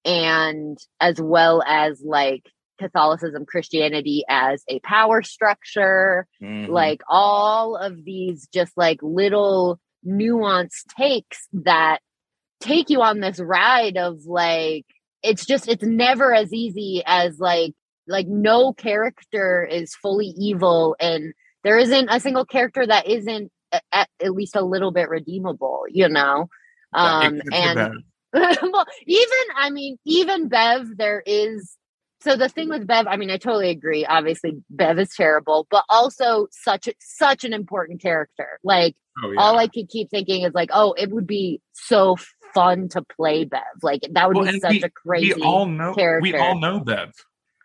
and 0.05 0.79
as 1.01 1.21
well 1.21 1.63
as 1.67 2.03
like 2.05 2.51
Catholicism, 2.79 3.47
Christianity 3.47 4.25
as 4.29 4.63
a 4.69 4.81
power 4.81 5.23
structure, 5.23 6.27
Mhm. 6.43 6.69
like 6.69 7.03
all 7.09 7.77
of 7.77 8.05
these 8.05 8.49
just 8.53 8.77
like 8.77 8.99
little 9.03 9.79
nuanced 10.07 10.87
takes 10.99 11.49
that 11.53 12.01
take 12.61 12.91
you 12.91 13.01
on 13.03 13.21
this 13.21 13.39
ride 13.41 13.97
of 13.97 14.25
like 14.27 14.85
it's 15.23 15.47
just 15.47 15.69
it's 15.69 15.83
never 15.85 16.35
as 16.35 16.53
easy 16.53 17.03
as 17.07 17.39
like 17.39 17.73
like 18.07 18.27
no 18.27 18.73
character 18.73 19.65
is 19.65 19.95
fully 19.95 20.35
evil 20.39 20.95
and 21.01 21.33
there 21.63 21.79
isn't 21.79 22.09
a 22.11 22.21
single 22.21 22.45
character 22.45 22.87
that 22.87 23.07
isn't 23.09 23.51
at, 23.93 24.09
at 24.23 24.33
least 24.33 24.57
a 24.57 24.63
little 24.65 24.91
bit 24.93 25.09
redeemable 25.09 25.85
you 25.89 26.09
know 26.09 26.49
um 26.93 27.41
and. 27.53 28.05
well, 28.63 28.87
even 29.07 29.39
I 29.57 29.71
mean, 29.71 29.97
even 30.05 30.49
Bev, 30.49 30.97
there 30.97 31.23
is 31.25 31.77
so 32.21 32.37
the 32.37 32.49
thing 32.49 32.71
with 32.71 32.87
Bev, 32.87 33.07
I 33.07 33.17
mean, 33.17 33.31
I 33.31 33.37
totally 33.37 33.69
agree. 33.71 34.07
Obviously, 34.07 34.55
Bev 34.71 34.99
is 34.99 35.11
terrible, 35.15 35.67
but 35.71 35.85
also 35.91 36.47
such 36.53 36.89
a, 36.89 36.95
such 36.99 37.45
an 37.45 37.53
important 37.53 38.01
character. 38.03 38.59
Like 38.65 38.97
Oh, 39.23 39.31
yeah. 39.31 39.41
all 39.41 39.59
I 39.59 39.69
could 39.69 39.89
keep 39.89 40.11
thinking 40.11 40.43
is 40.43 40.55
like, 40.55 40.71
oh, 40.73 40.93
it 40.95 41.09
would 41.11 41.27
be 41.27 41.61
so 41.73 42.17
fun 42.53 42.89
to 42.91 43.03
play 43.17 43.45
Bev. 43.45 43.61
Like 43.83 44.01
that 44.11 44.27
would 44.29 44.37
Well, 44.37 44.51
be 44.53 44.59
such 44.59 44.71
we- 44.73 44.83
a 44.83 44.91
crazy. 44.91 45.35
we 45.35 45.43
all 45.43 45.67
know 45.67 45.95
we 46.21 46.35
all 46.37 46.59
know 46.59 46.81
Bev. 46.81 47.13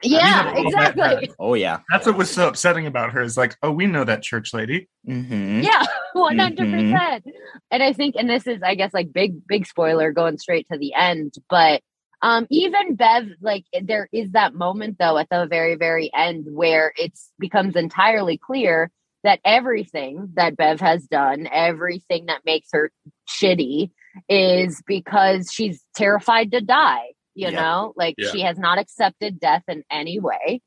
Yeah, 0.04 0.54
we 0.54 0.60
all 0.60 0.68
exactly. 0.68 1.32
Oh 1.40 1.54
yeah. 1.54 1.80
That's 1.92 2.06
what 2.08 2.18
was 2.18 2.30
so 2.30 2.48
upsetting 2.48 2.86
about 2.86 3.12
her 3.12 3.22
is 3.22 3.38
like, 3.38 3.58
oh, 3.62 3.72
we 3.72 3.86
know 3.86 4.04
that 4.04 4.22
church 4.22 4.54
lady. 4.54 4.90
hmm 5.06 5.62
Yeah, 5.62 5.86
one 6.14 6.38
hundred 6.38 6.72
percent. 6.72 7.26
And 7.72 7.84
I 7.84 7.94
think, 7.94 8.16
and 8.18 8.30
this 8.30 8.48
is, 8.48 8.62
I 8.64 8.76
guess, 8.76 8.94
like 8.94 9.12
big, 9.12 9.46
big 9.48 9.66
spoiler 9.66 10.12
going 10.12 10.38
straight 10.38 10.68
to 10.72 10.78
the 10.78 10.94
end. 10.94 11.34
But 11.50 11.82
um, 12.22 12.48
even 12.50 12.96
Bev, 12.96 13.28
like, 13.42 13.66
there 13.82 14.10
is 14.12 14.32
that 14.32 14.54
moment 14.54 14.98
though 15.00 15.18
at 15.18 15.30
the 15.30 15.48
very, 15.48 15.76
very 15.76 16.12
end 16.16 16.48
where 16.50 16.94
it 16.98 17.18
becomes 17.40 17.76
entirely 17.76 18.38
clear 18.38 18.92
that 19.24 19.40
everything 19.44 20.30
that 20.36 20.56
Bev 20.56 20.80
has 20.80 21.06
done, 21.06 21.48
everything 21.52 22.28
that 22.28 22.42
makes 22.46 22.70
her 22.72 22.92
shitty, 23.28 23.92
is 24.28 24.82
because 24.88 25.52
she's 25.52 25.84
terrified 25.96 26.52
to 26.52 26.62
die. 26.62 27.08
You 27.40 27.52
Yeah. 27.52 27.62
know, 27.62 27.94
like 27.96 28.16
Yeah. 28.18 28.32
she 28.32 28.42
has 28.42 28.58
not 28.58 28.80
accepted 28.80 29.40
death 29.40 29.64
in 29.70 29.84
any 29.90 30.20
way. 30.20 30.62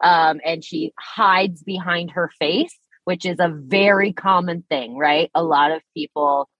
Um, 0.00 0.40
and 0.44 0.62
she 0.62 0.92
hides 0.98 1.62
behind 1.62 2.10
her 2.10 2.30
face, 2.38 2.78
which 3.04 3.24
is 3.24 3.38
a 3.40 3.48
very 3.48 4.12
common 4.12 4.62
thing, 4.68 4.98
right? 4.98 5.30
A 5.34 5.42
lot 5.42 5.72
of 5.72 5.80
people 5.96 6.50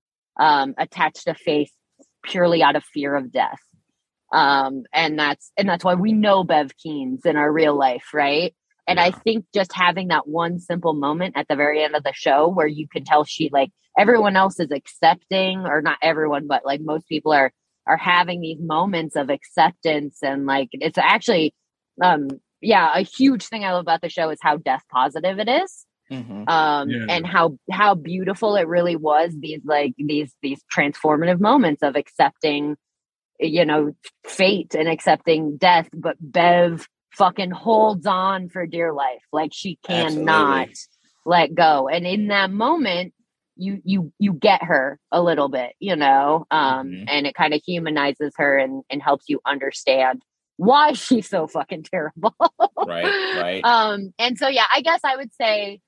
um, 0.41 0.75
attach 0.79 1.25
to 1.25 1.35
faith 1.35 1.71
purely 2.23 2.63
out 2.63 2.77
of 2.77 2.85
fear 2.85 3.15
of 3.15 3.31
death. 3.31 3.61
Um, 4.33 4.85
and 4.93 5.19
that's 5.19 5.53
and 5.59 5.69
that's 5.69 5.85
why 5.85 5.95
we 5.95 6.13
know 6.13 6.45
Bev 6.45 6.75
Keanes 6.79 7.27
in 7.27 7.37
our 7.37 7.53
real 7.53 7.77
life, 7.77 8.15
right? 8.15 8.55
And 8.87 8.99
I 8.99 9.11
think 9.11 9.45
just 9.53 9.75
having 9.75 10.09
that 10.09 10.27
one 10.27 10.59
simple 10.61 10.95
moment 10.95 11.37
at 11.37 11.47
the 11.47 11.57
very 11.57 11.83
end 11.83 11.95
of 11.95 12.05
the 12.05 12.15
show 12.15 12.49
where 12.49 12.67
you 12.67 12.89
can 12.89 13.05
tell 13.05 13.25
she 13.25 13.51
like 13.53 13.71
everyone 13.99 14.35
else 14.35 14.59
is 14.61 14.71
accepting, 14.71 15.67
or 15.67 15.83
not 15.83 15.99
everyone, 16.01 16.47
but 16.47 16.65
like 16.65 16.81
most 16.81 17.07
people 17.07 17.33
are 17.33 17.53
are 17.89 17.97
having 17.97 18.41
these 18.41 18.61
moments 18.61 19.17
of 19.17 19.31
acceptance 19.31 20.19
and 20.23 20.47
like 20.47 20.69
it's 20.73 20.99
actually 20.99 21.55
um 22.03 22.29
yeah, 22.61 22.91
a 22.97 23.03
huge 23.03 23.47
thing 23.47 23.65
I 23.65 23.73
love 23.73 23.83
about 23.83 24.01
the 24.01 24.09
show 24.09 24.31
is 24.31 24.39
how 24.43 24.57
death 24.57 24.83
positive 24.91 25.39
it 25.39 25.49
is 25.49 25.87
Mhm. 26.11 26.49
um 26.49 26.89
Yeah. 26.91 27.07
and 27.09 27.27
how 27.27 27.59
how 27.71 27.95
beautiful 27.95 28.57
it 28.57 28.67
really 28.67 28.97
was 28.97 29.35
these 29.39 29.61
like 29.65 29.95
these 29.99 30.35
these 30.43 30.61
transformative 30.77 31.41
moments 31.41 31.83
of 31.83 31.97
accepting 31.97 32.77
you 33.41 33.65
know 33.65 33.93
fate 34.27 34.75
and 34.75 34.89
accepting 34.89 35.57
death 35.59 35.89
but 35.95 36.17
bev 36.21 36.87
fucking 37.13 37.51
holds 37.51 38.07
on 38.07 38.49
for 38.49 38.67
dear 38.67 38.93
life 38.93 39.23
like 39.33 39.51
she 39.53 39.79
cannot 39.85 40.69
Absolutely. 40.69 40.75
let 41.27 41.55
go 41.55 41.89
and 41.89 42.07
in 42.07 42.29
that 42.29 42.51
moment 42.51 43.13
you 43.59 43.81
you 43.85 44.13
you 44.19 44.33
get 44.33 44.63
her 44.63 44.99
a 45.13 45.21
little 45.23 45.49
bit 45.49 45.75
you 45.81 45.97
know 45.97 46.47
um 46.51 46.89
Mhm. 46.89 47.05
and 47.09 47.27
it 47.27 47.35
kind 47.35 47.53
of 47.53 47.61
humanizes 47.67 48.33
her 48.37 48.57
and 48.57 48.83
and 48.89 49.03
helps 49.03 49.25
you 49.29 49.41
understand 49.45 50.23
why 50.57 50.93
she's 50.95 51.29
so 51.29 51.47
fucking 51.47 51.83
terrible 51.85 52.35
Right, 52.87 53.13
right. 53.37 53.65
um 53.65 54.15
and 54.19 54.39
so 54.39 54.49
yeah 54.49 54.67
i 54.75 54.81
guess 54.81 55.01
i 55.05 55.17
would 55.17 55.33
say 55.35 55.81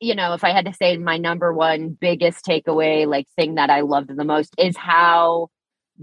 you 0.00 0.14
know 0.14 0.34
if 0.34 0.44
i 0.44 0.50
had 0.50 0.66
to 0.66 0.74
say 0.74 0.96
my 0.98 1.16
number 1.16 1.52
one 1.52 1.90
biggest 1.90 2.44
takeaway 2.44 3.06
like 3.06 3.26
thing 3.36 3.54
that 3.54 3.70
i 3.70 3.80
loved 3.80 4.10
the 4.14 4.24
most 4.24 4.54
is 4.58 4.76
how 4.76 5.48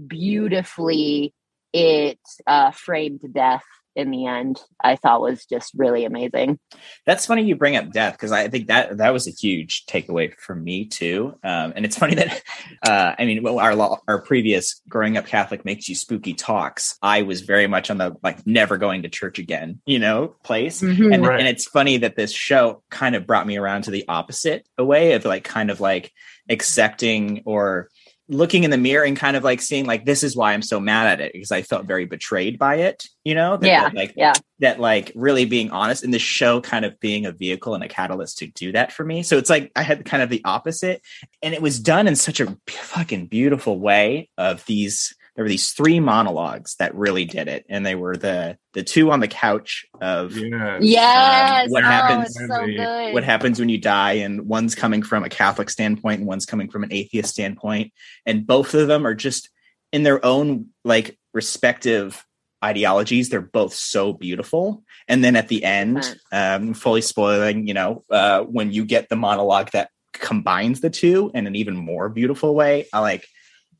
beautifully 0.06 1.34
it 1.72 2.18
uh 2.46 2.70
framed 2.70 3.20
death 3.32 3.64
in 3.94 4.10
the 4.10 4.26
end 4.26 4.60
i 4.82 4.96
thought 4.96 5.20
was 5.20 5.44
just 5.46 5.72
really 5.76 6.04
amazing 6.04 6.58
That's 7.06 7.26
funny 7.26 7.42
you 7.44 7.56
bring 7.56 7.76
up 7.76 7.90
death 7.92 8.14
because 8.14 8.32
I 8.32 8.48
think 8.48 8.68
that 8.68 8.98
that 8.98 9.10
was 9.12 9.26
a 9.26 9.30
huge 9.30 9.84
takeaway 9.86 10.32
for 10.38 10.54
me 10.54 10.86
too. 10.86 11.34
Um, 11.44 11.72
and 11.74 11.84
it's 11.84 11.96
funny 12.02 12.14
that 12.14 12.42
uh, 12.86 13.14
I 13.18 13.24
mean, 13.24 13.42
well, 13.42 13.58
our 13.58 13.74
law- 13.74 13.98
our 14.08 14.22
previous 14.22 14.80
growing 14.88 15.16
up 15.16 15.26
Catholic 15.26 15.64
makes 15.64 15.88
you 15.88 15.94
spooky 15.94 16.32
talks. 16.34 16.96
I 17.02 17.22
was 17.22 17.40
very 17.42 17.66
much 17.66 17.90
on 17.90 17.98
the 17.98 18.14
like 18.22 18.46
never 18.46 18.78
going 18.78 19.02
to 19.02 19.08
church 19.08 19.38
again, 19.38 19.80
you 19.86 19.98
know, 19.98 20.36
place. 20.44 20.80
Mhm. 20.80 21.12
And 21.14 21.26
Right. 21.26 21.38
and 21.40 21.48
it's 21.48 21.66
funny 21.66 21.96
that 21.98 22.16
this 22.16 22.32
show 22.32 22.82
kind 22.90 23.14
of 23.16 23.26
brought 23.26 23.46
me 23.46 23.56
around 23.56 23.82
to 23.84 23.90
the 23.90 24.04
opposite 24.08 24.66
a 24.78 24.84
way 24.84 25.12
of 25.14 25.24
like 25.24 25.44
kind 25.44 25.70
of 25.70 25.80
like 25.80 26.12
accepting 26.48 27.42
or 27.44 27.88
looking 28.28 28.64
in 28.64 28.70
the 28.70 28.78
mirror 28.78 29.04
and 29.04 29.16
kind 29.16 29.36
of 29.36 29.44
like 29.44 29.60
seeing 29.60 29.84
like 29.84 30.04
this 30.04 30.22
is 30.22 30.36
why 30.36 30.52
I'm 30.52 30.62
so 30.62 30.80
mad 30.80 31.06
at 31.06 31.20
it 31.20 31.32
because 31.32 31.52
I 31.52 31.62
felt 31.62 31.86
very 31.86 32.06
betrayed 32.06 32.58
by 32.58 32.76
it, 32.76 33.06
you 33.24 33.34
know? 33.34 33.56
That, 33.56 33.66
Yeah, 33.66 33.82
that, 33.84 33.94
like 33.94 34.14
yeah. 34.16 34.32
that 34.60 34.80
like 34.80 35.12
really 35.14 35.44
being 35.44 35.70
honest 35.70 36.04
and 36.04 36.14
the 36.14 36.18
show 36.18 36.60
kind 36.60 36.84
of 36.84 36.98
being 37.00 37.26
a 37.26 37.32
vehicle 37.32 37.74
and 37.74 37.84
a 37.84 37.88
catalyst 37.88 38.38
to 38.38 38.46
do 38.46 38.72
that 38.72 38.92
for 38.92 39.04
me. 39.04 39.22
So 39.22 39.38
it's 39.38 39.50
like 39.50 39.72
I 39.76 39.82
had 39.82 40.04
kind 40.04 40.22
of 40.22 40.30
the 40.30 40.42
opposite 40.44 41.02
and 41.42 41.52
it 41.52 41.62
was 41.62 41.80
done 41.80 42.06
in 42.06 42.16
such 42.16 42.40
a 42.40 42.56
fucking 42.68 43.26
beautiful 43.26 43.78
way 43.78 44.28
of 44.38 44.64
these 44.66 45.14
there 45.34 45.44
were 45.44 45.48
these 45.48 45.72
three 45.72 45.98
monologues 46.00 46.76
that 46.76 46.94
really 46.94 47.24
did 47.24 47.48
it 47.48 47.64
and 47.68 47.84
they 47.86 47.94
were 47.94 48.16
the 48.16 48.56
the 48.74 48.82
two 48.82 49.10
on 49.10 49.20
the 49.20 49.28
couch 49.28 49.86
of 50.00 50.36
Yeah. 50.36 50.78
yes 50.80 51.70
what 51.70 51.84
oh, 51.84 51.86
happens- 51.86 52.34
so 52.34 52.66
good. 52.66 53.14
what 53.14 53.24
happens 53.24 53.58
when 53.58 53.68
you 53.68 53.78
die 53.78 54.14
and 54.14 54.42
one's 54.42 54.74
coming 54.74 55.02
from 55.02 55.24
a 55.24 55.28
catholic 55.28 55.70
standpoint 55.70 56.20
and 56.20 56.28
one's 56.28 56.46
coming 56.46 56.68
from 56.68 56.82
an 56.84 56.92
atheist 56.92 57.30
standpoint 57.30 57.92
and 58.26 58.46
both 58.46 58.74
of 58.74 58.88
them 58.88 59.06
are 59.06 59.14
just 59.14 59.48
in 59.92 60.02
their 60.02 60.24
own 60.24 60.66
like 60.84 61.18
respective 61.32 62.24
ideologies 62.64 63.28
they're 63.28 63.40
both 63.40 63.74
so 63.74 64.12
beautiful 64.12 64.84
and 65.08 65.24
then 65.24 65.34
at 65.34 65.48
the 65.48 65.64
end 65.64 66.16
um 66.30 66.74
fully 66.74 67.00
spoiling 67.00 67.66
you 67.66 67.74
know 67.74 68.04
uh 68.10 68.42
when 68.42 68.70
you 68.70 68.84
get 68.84 69.08
the 69.08 69.16
monologue 69.16 69.70
that 69.72 69.90
combines 70.12 70.80
the 70.80 70.90
two 70.90 71.30
in 71.34 71.46
an 71.46 71.56
even 71.56 71.74
more 71.74 72.08
beautiful 72.08 72.54
way 72.54 72.86
i 72.92 73.00
like 73.00 73.26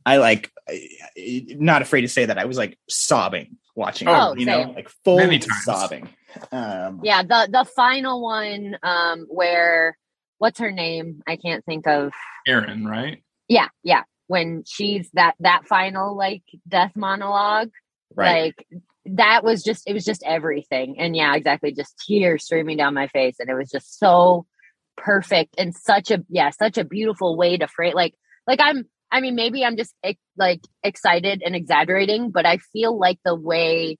i 0.07 0.17
like 0.19 0.51
I- 0.69 0.89
I- 1.17 1.47
not 1.59 1.83
afraid 1.83 2.03
to 2.03 2.09
say 2.09 2.25
that 2.25 2.39
i 2.39 2.45
was 2.45 2.57
like 2.57 2.79
sobbing 2.89 3.57
watching 3.75 4.09
Oh, 4.09 4.33
it 4.33 4.41
you 4.41 4.47
know 4.47 4.65
same. 4.65 4.75
like 4.75 4.89
full 5.05 5.21
sobbing. 5.65 6.09
Um 6.51 7.01
yeah 7.03 7.23
the 7.23 7.49
the 7.51 7.65
final 7.77 8.23
one 8.23 8.77
um 8.83 9.27
where 9.29 9.97
what's 10.39 10.59
her 10.59 10.71
name? 10.73 11.23
I 11.27 11.37
can't 11.37 11.65
think 11.65 11.87
of. 11.87 12.13
Erin, 12.47 12.87
right? 12.87 13.23
yeah 13.49 13.69
yeah. 13.83 14.03
When 14.27 14.65
she's 14.67 15.11
that 15.13 15.35
that 15.41 15.67
final 15.67 16.17
like 16.17 16.43
death 16.67 16.93
monologue 16.97 17.71
right. 18.15 18.55
like 18.57 18.67
that 19.07 19.45
was 19.45 19.63
just 19.63 19.89
it 19.89 19.93
was 19.95 20.05
just 20.05 20.23
everything. 20.25 20.99
And 20.99 21.15
yeah 21.15 21.35
exactly. 21.35 21.73
Just 21.73 22.03
tears 22.07 22.45
streaming 22.45 22.77
down 22.79 22.95
my 22.95 23.09
face. 23.09 23.37
And 23.39 23.49
it 23.49 23.55
was 23.55 23.71
just 23.71 23.99
so 23.99 24.47
perfect 24.97 25.55
and 25.59 25.75
such 25.75 26.11
a 26.11 26.23
yeah 26.29 26.51
such 26.51 26.77
a 26.77 26.85
beautiful 26.85 27.37
way 27.37 27.57
to 27.57 27.67
frame 27.67 27.95
like 27.95 28.15
like 28.47 28.61
i'm 28.61 28.85
i 29.13 29.21
mean 29.21 29.35
maybe 29.37 29.65
i'm 29.65 29.77
just 29.77 29.95
like 30.37 30.61
excited 30.83 31.43
and 31.45 31.55
exaggerating 31.55 32.31
but 32.31 32.45
i 32.47 32.57
feel 32.73 32.99
like 32.99 33.19
the 33.25 33.35
way 33.35 33.97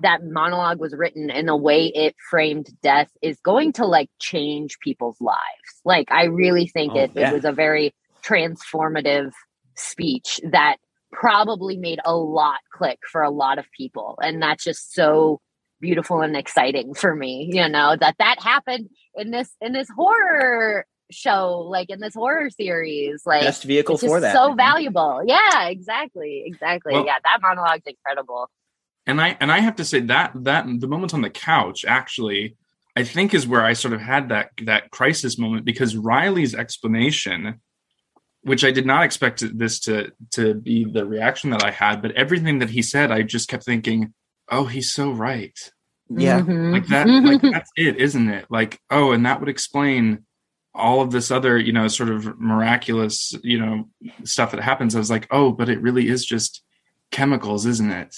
that 0.00 0.24
monologue 0.24 0.80
was 0.80 0.94
written 0.96 1.30
and 1.30 1.46
the 1.48 1.56
way 1.56 1.86
it 1.86 2.14
framed 2.28 2.68
death 2.82 3.08
is 3.22 3.38
going 3.44 3.72
to 3.72 3.86
like 3.86 4.10
change 4.20 4.78
people's 4.80 5.20
lives 5.20 5.80
like 5.84 6.10
i 6.10 6.24
really 6.24 6.66
think 6.66 6.92
Oh, 6.94 6.98
it, 6.98 7.12
yeah. 7.14 7.30
it 7.30 7.34
was 7.34 7.44
a 7.44 7.52
very 7.52 7.94
transformative 8.24 9.30
speech 9.76 10.40
that 10.50 10.76
probably 11.12 11.76
made 11.76 12.00
a 12.04 12.14
lot 12.14 12.58
click 12.72 12.98
for 13.10 13.22
a 13.22 13.30
lot 13.30 13.58
of 13.58 13.66
people 13.76 14.18
and 14.22 14.42
that's 14.42 14.64
just 14.64 14.92
so 14.94 15.40
beautiful 15.80 16.20
and 16.22 16.36
exciting 16.36 16.94
for 16.94 17.14
me 17.14 17.50
you 17.52 17.68
know 17.68 17.96
that 17.98 18.14
that 18.18 18.40
happened 18.40 18.88
in 19.16 19.30
this 19.30 19.50
in 19.60 19.72
this 19.72 19.88
horror 19.94 20.86
show 21.12 21.60
like 21.68 21.90
in 21.90 22.00
this 22.00 22.14
horror 22.14 22.50
series 22.50 23.22
like 23.26 23.42
best 23.42 23.64
vehicle 23.64 23.94
it's 23.94 24.02
just 24.02 24.10
for 24.12 24.20
that 24.20 24.34
so 24.34 24.54
valuable 24.54 25.22
yeah 25.24 25.68
exactly 25.68 26.42
exactly 26.46 26.92
Well- 26.94 27.06
yeah 27.06 27.18
that 27.24 27.38
monologue's 27.42 27.84
incredible 27.86 28.50
and 29.06 29.20
I 29.20 29.36
and 29.40 29.50
I 29.50 29.58
have 29.60 29.76
to 29.76 29.84
say 29.84 30.00
that 30.00 30.32
that 30.34 30.64
the 30.78 30.86
moment 30.86 31.12
on 31.14 31.22
the 31.22 31.30
couch 31.30 31.84
actually 31.86 32.56
I 32.94 33.04
think 33.04 33.32
is 33.34 33.46
where 33.46 33.64
I 33.64 33.72
sort 33.72 33.94
of 33.94 34.00
had 34.00 34.28
that 34.28 34.50
that 34.64 34.90
crisis 34.90 35.38
moment 35.38 35.64
because 35.64 35.96
Riley's 35.96 36.54
explanation, 36.54 37.60
which 38.42 38.64
I 38.64 38.70
did 38.70 38.86
not 38.86 39.02
expect 39.04 39.42
this 39.58 39.80
to 39.80 40.12
to 40.32 40.54
be 40.54 40.84
the 40.84 41.06
reaction 41.06 41.50
that 41.50 41.64
I 41.64 41.70
had, 41.70 42.02
but 42.02 42.12
everything 42.12 42.58
that 42.58 42.70
he 42.70 42.82
said, 42.82 43.10
I 43.10 43.22
just 43.22 43.48
kept 43.48 43.64
thinking, 43.64 44.12
oh, 44.50 44.66
he's 44.66 44.92
so 44.92 45.10
right. 45.10 45.58
yeah 46.10 46.40
Mhm. 46.40 46.72
Like 46.72 46.86
that, 46.88 47.06
like 47.08 47.40
that's 47.40 47.70
it, 47.76 47.96
isn't 47.96 48.28
it? 48.28 48.44
Like, 48.50 48.78
oh, 48.90 49.12
and 49.12 49.24
that 49.24 49.40
would 49.40 49.48
explain 49.48 50.26
all 50.74 51.00
of 51.00 51.10
this 51.10 51.30
other, 51.30 51.58
you 51.58 51.72
know, 51.72 51.88
sort 51.88 52.08
of 52.08 52.38
miraculous, 52.40 53.34
you 53.42 53.60
know, 53.60 53.88
stuff 54.24 54.52
that 54.52 54.60
happens. 54.60 54.94
I 54.94 54.98
was 54.98 55.10
like, 55.10 55.26
oh, 55.30 55.52
but 55.52 55.68
it 55.68 55.82
really 55.82 56.08
is 56.08 56.24
just 56.24 56.62
chemicals, 57.10 57.66
isn't 57.66 57.90
it? 57.90 58.16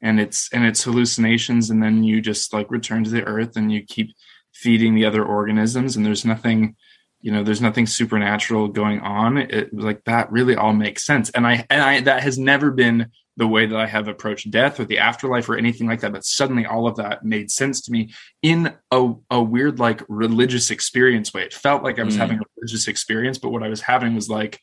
and 0.00 0.20
it's 0.20 0.48
and 0.52 0.64
it's 0.64 0.84
hallucinations 0.84 1.70
and 1.70 1.82
then 1.82 2.02
you 2.02 2.20
just 2.20 2.52
like 2.52 2.70
return 2.70 3.04
to 3.04 3.10
the 3.10 3.24
earth 3.24 3.56
and 3.56 3.72
you 3.72 3.82
keep 3.82 4.14
feeding 4.52 4.94
the 4.94 5.04
other 5.04 5.24
organisms 5.24 5.96
and 5.96 6.04
there's 6.04 6.24
nothing 6.24 6.76
you 7.20 7.32
know 7.32 7.42
there's 7.42 7.60
nothing 7.60 7.86
supernatural 7.86 8.68
going 8.68 9.00
on. 9.00 9.38
It 9.38 9.72
like 9.74 10.04
that 10.04 10.30
really 10.30 10.54
all 10.56 10.72
makes 10.72 11.04
sense. 11.04 11.30
And 11.30 11.46
i 11.46 11.66
and 11.70 11.82
i 11.82 12.00
that 12.02 12.22
has 12.22 12.38
never 12.38 12.70
been 12.70 13.10
the 13.36 13.46
way 13.46 13.66
that 13.66 13.78
i 13.78 13.86
have 13.86 14.08
approached 14.08 14.50
death 14.50 14.80
or 14.80 14.84
the 14.84 14.98
afterlife 14.98 15.48
or 15.48 15.56
anything 15.56 15.86
like 15.86 16.00
that 16.00 16.12
but 16.12 16.24
suddenly 16.24 16.66
all 16.66 16.88
of 16.88 16.96
that 16.96 17.24
made 17.24 17.50
sense 17.52 17.80
to 17.82 17.92
me 17.92 18.12
in 18.42 18.74
a, 18.90 19.12
a 19.30 19.40
weird 19.40 19.78
like 19.78 20.02
religious 20.08 20.70
experience 20.72 21.32
way. 21.32 21.42
It 21.42 21.54
felt 21.54 21.84
like 21.84 21.98
i 22.00 22.02
was 22.02 22.16
Mm. 22.16 22.18
having 22.18 22.38
a 22.38 22.42
religious 22.56 22.88
experience 22.88 23.38
but 23.38 23.50
what 23.50 23.62
i 23.62 23.68
was 23.68 23.80
having 23.82 24.14
was 24.16 24.28
like 24.28 24.58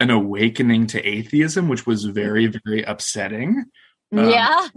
an 0.00 0.10
awakening 0.10 0.86
to 0.88 1.04
atheism 1.06 1.68
which 1.68 1.86
was 1.86 2.04
very 2.04 2.46
very 2.64 2.82
upsetting. 2.82 3.64
Um, 4.16 4.30
yeah. 4.30 4.68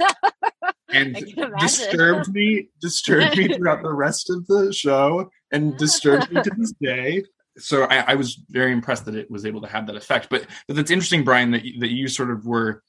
and 0.90 1.16
I 1.18 1.22
can 1.22 1.30
imagine. 1.40 1.58
disturbed 1.60 2.34
me 2.34 2.70
disturbed 2.82 3.38
me 3.38 3.48
throughout 3.56 3.82
the 3.84 3.94
rest 3.94 4.30
of 4.30 4.46
the 4.48 4.72
show 4.74 5.30
and 5.52 5.78
disturbs 5.78 6.30
me 6.30 6.42
to 6.42 6.52
this 6.58 6.74
day 6.82 7.24
so 7.58 7.84
I, 7.84 8.12
I 8.12 8.16
was 8.16 8.42
very 8.50 8.72
impressed 8.72 9.06
that 9.06 9.16
it 9.16 9.30
was 9.30 9.46
able 9.46 9.62
to 9.62 9.68
have 9.68 9.88
that 9.88 9.96
effect 9.96 10.30
but, 10.30 10.46
but 10.68 10.76
that's 10.76 10.92
interesting 10.92 11.24
brian 11.24 11.52
that 11.52 11.66
you, 11.66 11.80
that 11.80 11.90
you 11.90 12.08
sort 12.08 12.32
of 12.32 12.46
were 12.46 12.84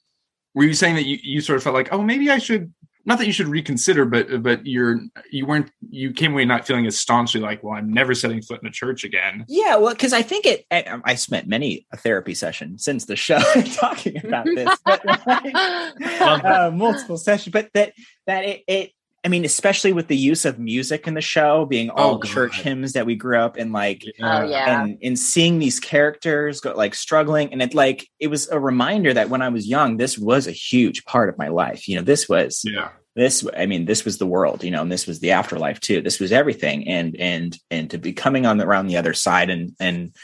were 0.55 0.65
you 0.65 0.75
saying 0.75 0.97
that 0.97 1.07
you, 1.07 1.19
you 1.23 1.41
sort 1.41 1.57
of 1.57 1.63
felt 1.63 1.75
like 1.75 1.93
oh 1.93 2.03
maybe 2.03 2.31
i 2.31 2.39
should 2.39 2.73
not 3.07 3.19
that 3.19 3.27
you 3.27 3.33
should 3.33 3.49
reconsider, 3.49 4.05
but 4.05 4.43
but 4.43 4.67
you're 4.67 5.01
you 5.31 5.47
weren't 5.47 5.71
you 5.89 6.13
came 6.13 6.33
away 6.33 6.45
not 6.45 6.67
feeling 6.67 6.87
as 6.87 6.99
staunchly 6.99 7.41
like, 7.41 7.63
well, 7.63 7.75
I'm 7.75 7.93
never 7.93 8.15
setting 8.15 8.43
foot 8.43 8.61
in 8.63 8.69
a 8.69 8.71
church 8.71 9.05
again. 9.05 9.45
Yeah, 9.49 9.77
well, 9.77 9.93
because 9.93 10.13
I 10.13 10.23
think 10.23 10.45
it. 10.47 10.67
I, 10.71 11.01
I, 11.05 11.15
spent 11.15 11.49
many 11.49 11.87
a 11.93 11.97
therapy 11.97 12.35
session 12.35 12.79
since 12.79 13.07
the 13.07 13.17
show 13.17 13.39
talking 13.75 14.25
about 14.25 14.45
this, 14.45 14.79
but 14.85 15.03
uh, 16.21 16.71
multiple 16.73 17.17
sessions. 17.17 17.53
But 17.53 17.71
that 17.75 17.95
that 18.27 18.45
it, 18.45 18.65
it 18.69 18.93
I 19.23 19.29
mean, 19.29 19.45
especially 19.45 19.93
with 19.93 20.09
the 20.09 20.17
use 20.17 20.47
of 20.47 20.59
music 20.59 21.07
in 21.07 21.13
the 21.13 21.21
show, 21.21 21.67
being 21.67 21.91
oh, 21.91 21.95
all 21.95 22.15
oh, 22.15 22.23
church 22.23 22.57
God. 22.57 22.65
hymns 22.65 22.93
that 22.95 23.05
we 23.05 23.17
grew 23.17 23.39
up 23.39 23.59
in, 23.59 23.71
like, 23.71 24.03
oh, 24.23 24.43
yeah. 24.43 24.83
and, 24.83 24.99
and 25.03 25.19
seeing 25.19 25.59
these 25.59 25.79
characters 25.79 26.61
go 26.61 26.73
like 26.73 26.95
struggling. 26.95 27.53
And 27.53 27.61
it 27.61 27.75
like, 27.75 28.09
it 28.19 28.29
was 28.29 28.49
a 28.49 28.59
reminder 28.59 29.13
that 29.13 29.29
when 29.29 29.43
I 29.43 29.51
was 29.51 29.67
young, 29.67 29.99
this 29.99 30.19
was 30.19 30.47
a 30.47 30.53
huge 30.53 31.05
part 31.05 31.29
of 31.29 31.37
my 31.37 31.49
life. 31.49 31.87
You 31.87 31.97
know, 31.97 32.03
this 32.03 32.31
was, 32.31 32.63
yeah, 32.65 32.91
this, 33.15 33.47
I 33.55 33.67
mean, 33.67 33.85
this 33.85 34.07
was 34.07 34.17
the 34.17 34.27
world, 34.27 34.65
you 34.65 34.71
know, 34.71 34.81
and 34.81 34.91
this 34.91 35.07
was 35.07 35.21
the 35.21 35.33
afterlife 35.33 35.81
too. 35.81 36.01
This 36.01 36.19
was 36.19 36.33
everything. 36.33 36.89
And, 36.89 37.15
and, 37.21 37.59
and 37.71 37.91
to 37.91 37.99
be 37.99 38.15
coming 38.15 38.47
on 38.47 38.57
the, 38.57 38.67
around 38.67 38.87
the 38.87 38.97
other 38.97 39.13
side 39.13 39.51
and, 39.51 39.77
and 39.79 40.17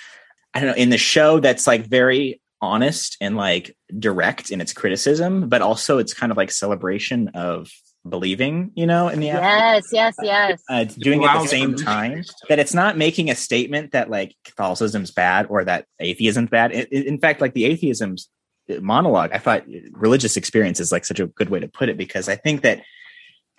I 0.54 0.60
don't 0.60 0.70
know, 0.70 0.82
in 0.82 0.88
the 0.88 0.96
show 0.96 1.38
that's 1.38 1.66
like 1.66 1.86
very 1.86 2.40
honest 2.62 3.18
and 3.20 3.36
like 3.36 3.76
direct 3.98 4.50
in 4.50 4.62
its 4.62 4.72
criticism, 4.72 5.50
but 5.50 5.60
also 5.60 5.98
it's 5.98 6.14
kind 6.14 6.32
of 6.32 6.38
like 6.38 6.50
celebration 6.50 7.28
of 7.34 7.70
believing, 8.10 8.72
you 8.74 8.86
know, 8.86 9.08
in 9.08 9.20
the 9.20 9.26
yes, 9.26 9.84
yes, 9.92 10.14
yes, 10.22 10.62
uh, 10.68 10.74
uh 10.74 10.84
doing 10.84 11.22
it 11.22 11.28
at 11.28 11.42
the 11.42 11.48
same 11.48 11.74
time. 11.74 12.24
That 12.48 12.58
it's 12.58 12.74
not 12.74 12.96
making 12.96 13.30
a 13.30 13.34
statement 13.34 13.92
that 13.92 14.10
like 14.10 14.34
Catholicism's 14.44 15.10
bad 15.10 15.46
or 15.48 15.64
that 15.64 15.86
atheism's 16.00 16.50
bad. 16.50 16.72
It, 16.72 16.88
it, 16.90 17.06
in 17.06 17.18
fact, 17.18 17.40
like 17.40 17.54
the 17.54 17.64
atheism's 17.64 18.28
uh, 18.70 18.80
monologue, 18.80 19.30
I 19.32 19.38
thought 19.38 19.62
uh, 19.62 19.78
religious 19.92 20.36
experience 20.36 20.80
is 20.80 20.92
like 20.92 21.04
such 21.04 21.20
a 21.20 21.26
good 21.26 21.50
way 21.50 21.60
to 21.60 21.68
put 21.68 21.88
it 21.88 21.96
because 21.96 22.28
I 22.28 22.36
think 22.36 22.62
that 22.62 22.82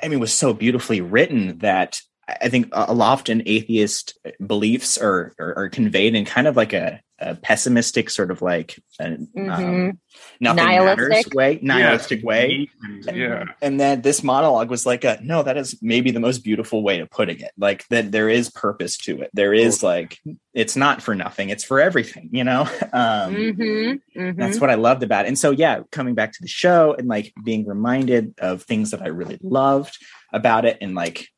I 0.01 0.07
mean 0.07 0.17
it 0.17 0.21
was 0.21 0.33
so 0.33 0.53
beautifully 0.53 1.01
written 1.01 1.59
that 1.59 1.99
I 2.27 2.49
think 2.49 2.69
a 2.73 2.93
lot 2.93 3.13
often 3.13 3.41
atheist 3.45 4.17
beliefs 4.45 4.97
are, 4.97 5.33
are, 5.39 5.57
are 5.57 5.69
conveyed 5.69 6.13
in 6.13 6.25
kind 6.25 6.47
of 6.47 6.57
like 6.57 6.73
a 6.73 7.01
a 7.19 7.35
pessimistic 7.35 8.09
sort 8.09 8.29
of 8.29 8.41
like 8.41 8.79
a, 8.99 9.05
um, 9.05 9.27
mm-hmm. 9.35 9.49
um, 9.49 9.99
nothing 10.39 10.65
nihilistic. 10.65 11.09
matters 11.09 11.33
way 11.33 11.59
nihilistic 11.63 12.19
yeah. 12.19 12.25
way 12.27 12.69
yeah 13.11 13.43
and 13.61 13.79
then 13.79 14.01
this 14.01 14.21
monologue 14.21 14.69
was 14.69 14.85
like 14.85 15.03
a 15.03 15.17
no 15.23 15.41
that 15.41 15.57
is 15.57 15.79
maybe 15.81 16.11
the 16.11 16.19
most 16.19 16.43
beautiful 16.43 16.83
way 16.83 16.99
of 16.99 17.09
putting 17.09 17.39
it 17.39 17.51
like 17.57 17.87
that 17.87 18.11
there 18.11 18.29
is 18.29 18.51
purpose 18.51 18.97
to 18.97 19.19
it 19.21 19.31
there 19.33 19.53
is 19.53 19.81
like 19.81 20.19
it's 20.53 20.75
not 20.75 21.01
for 21.01 21.15
nothing 21.15 21.49
it's 21.49 21.63
for 21.63 21.79
everything 21.79 22.29
you 22.31 22.43
know 22.43 22.61
um 22.93 23.33
mm-hmm. 23.33 24.19
Mm-hmm. 24.19 24.39
that's 24.39 24.59
what 24.59 24.69
i 24.69 24.75
loved 24.75 25.01
about 25.01 25.25
it 25.25 25.29
and 25.29 25.39
so 25.39 25.49
yeah 25.49 25.81
coming 25.91 26.13
back 26.13 26.33
to 26.33 26.41
the 26.41 26.47
show 26.47 26.93
and 26.93 27.07
like 27.07 27.33
being 27.43 27.65
reminded 27.65 28.35
of 28.37 28.61
things 28.61 28.91
that 28.91 29.01
i 29.01 29.07
really 29.07 29.39
loved 29.41 29.97
about 30.33 30.65
it 30.65 30.77
and 30.81 30.93
like 30.93 31.29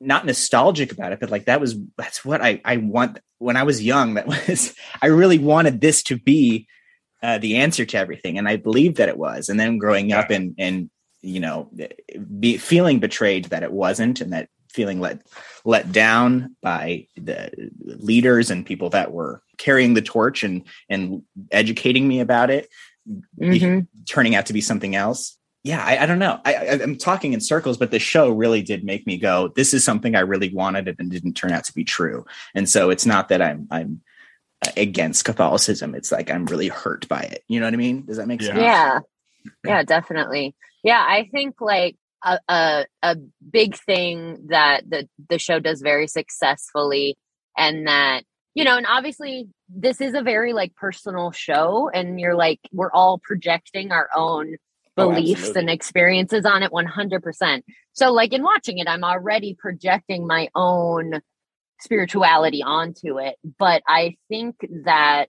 not 0.00 0.26
nostalgic 0.26 0.92
about 0.92 1.12
it, 1.12 1.20
but 1.20 1.30
like 1.30 1.46
that 1.46 1.60
was 1.60 1.76
that's 1.96 2.24
what 2.24 2.42
I 2.42 2.60
I 2.64 2.76
want 2.76 3.18
when 3.38 3.56
I 3.56 3.64
was 3.64 3.82
young. 3.82 4.14
That 4.14 4.26
was 4.48 4.74
I 5.00 5.06
really 5.06 5.38
wanted 5.38 5.80
this 5.80 6.02
to 6.04 6.18
be 6.18 6.66
uh, 7.22 7.38
the 7.38 7.56
answer 7.56 7.84
to 7.84 7.98
everything, 7.98 8.38
and 8.38 8.48
I 8.48 8.56
believed 8.56 8.96
that 8.98 9.08
it 9.08 9.18
was. 9.18 9.48
And 9.48 9.58
then 9.58 9.78
growing 9.78 10.12
up 10.12 10.30
and 10.30 10.54
and 10.58 10.90
you 11.20 11.40
know 11.40 11.70
be 12.38 12.58
feeling 12.58 13.00
betrayed 13.00 13.46
that 13.46 13.62
it 13.62 13.72
wasn't, 13.72 14.20
and 14.20 14.32
that 14.32 14.48
feeling 14.70 15.00
let 15.00 15.22
let 15.64 15.90
down 15.90 16.54
by 16.62 17.06
the 17.16 17.50
leaders 17.82 18.50
and 18.50 18.66
people 18.66 18.90
that 18.90 19.12
were 19.12 19.42
carrying 19.56 19.94
the 19.94 20.02
torch 20.02 20.44
and 20.44 20.64
and 20.88 21.22
educating 21.50 22.06
me 22.06 22.20
about 22.20 22.50
it, 22.50 22.68
mm-hmm. 23.40 23.80
turning 24.06 24.34
out 24.34 24.46
to 24.46 24.52
be 24.52 24.60
something 24.60 24.94
else 24.94 25.38
yeah, 25.64 25.84
I, 25.84 26.04
I, 26.04 26.06
don't 26.06 26.18
know. 26.18 26.40
I, 26.44 26.54
am 26.54 26.96
talking 26.96 27.32
in 27.32 27.40
circles, 27.40 27.76
but 27.76 27.90
the 27.90 27.98
show 27.98 28.30
really 28.30 28.62
did 28.62 28.84
make 28.84 29.06
me 29.06 29.16
go, 29.18 29.48
this 29.48 29.74
is 29.74 29.84
something 29.84 30.14
I 30.14 30.20
really 30.20 30.50
wanted 30.50 30.94
and 30.98 31.10
didn't 31.10 31.34
turn 31.34 31.52
out 31.52 31.64
to 31.64 31.74
be 31.74 31.84
true. 31.84 32.24
And 32.54 32.68
so 32.68 32.90
it's 32.90 33.04
not 33.04 33.28
that 33.28 33.42
I'm, 33.42 33.66
I'm 33.70 34.00
against 34.76 35.24
Catholicism. 35.24 35.94
It's 35.94 36.12
like, 36.12 36.30
I'm 36.30 36.46
really 36.46 36.68
hurt 36.68 37.08
by 37.08 37.20
it. 37.20 37.44
You 37.48 37.60
know 37.60 37.66
what 37.66 37.74
I 37.74 37.78
mean? 37.78 38.06
Does 38.06 38.16
that 38.18 38.28
make 38.28 38.40
yeah. 38.40 38.46
sense? 38.46 38.60
Yeah. 38.60 39.00
Yeah, 39.64 39.82
definitely. 39.82 40.54
Yeah. 40.84 41.04
I 41.06 41.28
think 41.32 41.60
like 41.60 41.96
a, 42.24 42.38
a, 42.48 42.86
a 43.02 43.16
big 43.50 43.76
thing 43.76 44.46
that 44.48 44.88
the, 44.88 45.08
the 45.28 45.38
show 45.38 45.58
does 45.58 45.80
very 45.80 46.06
successfully 46.06 47.16
and 47.56 47.86
that, 47.86 48.24
you 48.54 48.64
know, 48.64 48.76
and 48.76 48.86
obviously 48.86 49.48
this 49.68 50.00
is 50.00 50.14
a 50.14 50.22
very 50.22 50.52
like 50.52 50.74
personal 50.76 51.30
show 51.30 51.90
and 51.92 52.20
you're 52.20 52.36
like, 52.36 52.60
we're 52.72 52.92
all 52.92 53.18
projecting 53.18 53.92
our 53.92 54.08
own 54.14 54.56
beliefs 54.98 55.52
oh, 55.54 55.58
and 55.58 55.70
experiences 55.70 56.44
on 56.44 56.62
it 56.62 56.70
100%. 56.70 57.62
So, 57.92 58.12
like 58.12 58.32
in 58.32 58.42
watching 58.42 58.78
it, 58.78 58.88
I'm 58.88 59.04
already 59.04 59.56
projecting 59.58 60.26
my 60.26 60.48
own 60.54 61.20
spirituality 61.80 62.62
onto 62.62 63.18
it. 63.18 63.36
But 63.58 63.82
I 63.86 64.16
think 64.28 64.56
that 64.84 65.28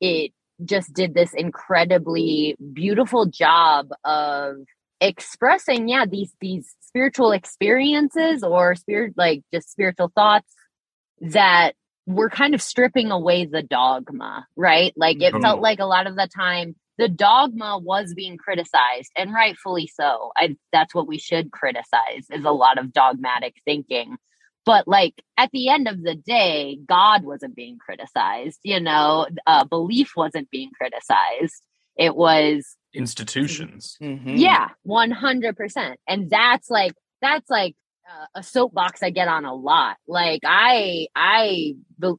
it 0.00 0.32
just 0.64 0.92
did 0.92 1.14
this 1.14 1.34
incredibly 1.34 2.56
beautiful 2.72 3.26
job 3.26 3.88
of 4.04 4.56
expressing 5.00 5.88
yeah 5.88 6.06
these 6.06 6.32
these 6.40 6.74
spiritual 6.80 7.32
experiences 7.32 8.42
or 8.42 8.74
spirit 8.74 9.12
like 9.14 9.42
just 9.52 9.70
spiritual 9.70 10.10
thoughts 10.14 10.50
that 11.20 11.72
were 12.06 12.30
kind 12.30 12.54
of 12.54 12.62
stripping 12.62 13.10
away 13.10 13.44
the 13.44 13.62
dogma 13.62 14.46
right 14.56 14.94
like 14.96 15.20
it 15.20 15.34
mm-hmm. 15.34 15.42
felt 15.42 15.60
like 15.60 15.80
a 15.80 15.84
lot 15.84 16.06
of 16.06 16.16
the 16.16 16.26
time 16.34 16.74
the 16.98 17.08
dogma 17.08 17.78
was 17.78 18.14
being 18.14 18.38
criticized 18.38 19.12
and 19.16 19.32
rightfully 19.32 19.86
so. 19.86 20.32
I, 20.36 20.56
that's 20.72 20.94
what 20.94 21.06
we 21.06 21.18
should 21.18 21.50
criticize 21.50 22.26
is 22.30 22.44
a 22.44 22.50
lot 22.50 22.78
of 22.78 22.92
dogmatic 22.92 23.56
thinking. 23.64 24.16
But 24.64 24.88
like 24.88 25.14
at 25.36 25.50
the 25.52 25.68
end 25.68 25.88
of 25.88 26.02
the 26.02 26.14
day 26.14 26.78
god 26.88 27.24
wasn't 27.24 27.54
being 27.54 27.78
criticized 27.78 28.60
you 28.64 28.80
know? 28.80 29.26
Uh, 29.46 29.64
belief 29.64 30.12
wasn't 30.16 30.50
being 30.50 30.70
criticized. 30.76 31.62
It 31.96 32.16
was 32.16 32.76
institutions. 32.94 33.96
Mm-hmm. 34.02 34.36
yeah 34.36 34.68
100% 34.86 35.94
and 36.08 36.30
that's 36.30 36.70
like 36.70 36.92
that's 37.20 37.50
like 37.50 37.74
uh, 38.08 38.26
a 38.36 38.42
soapbox 38.42 39.02
i 39.02 39.10
get 39.10 39.28
on 39.28 39.44
a 39.44 39.54
lot. 39.54 39.96
Like 40.08 40.40
i 40.44 41.08
i 41.14 41.74
be- 41.98 42.14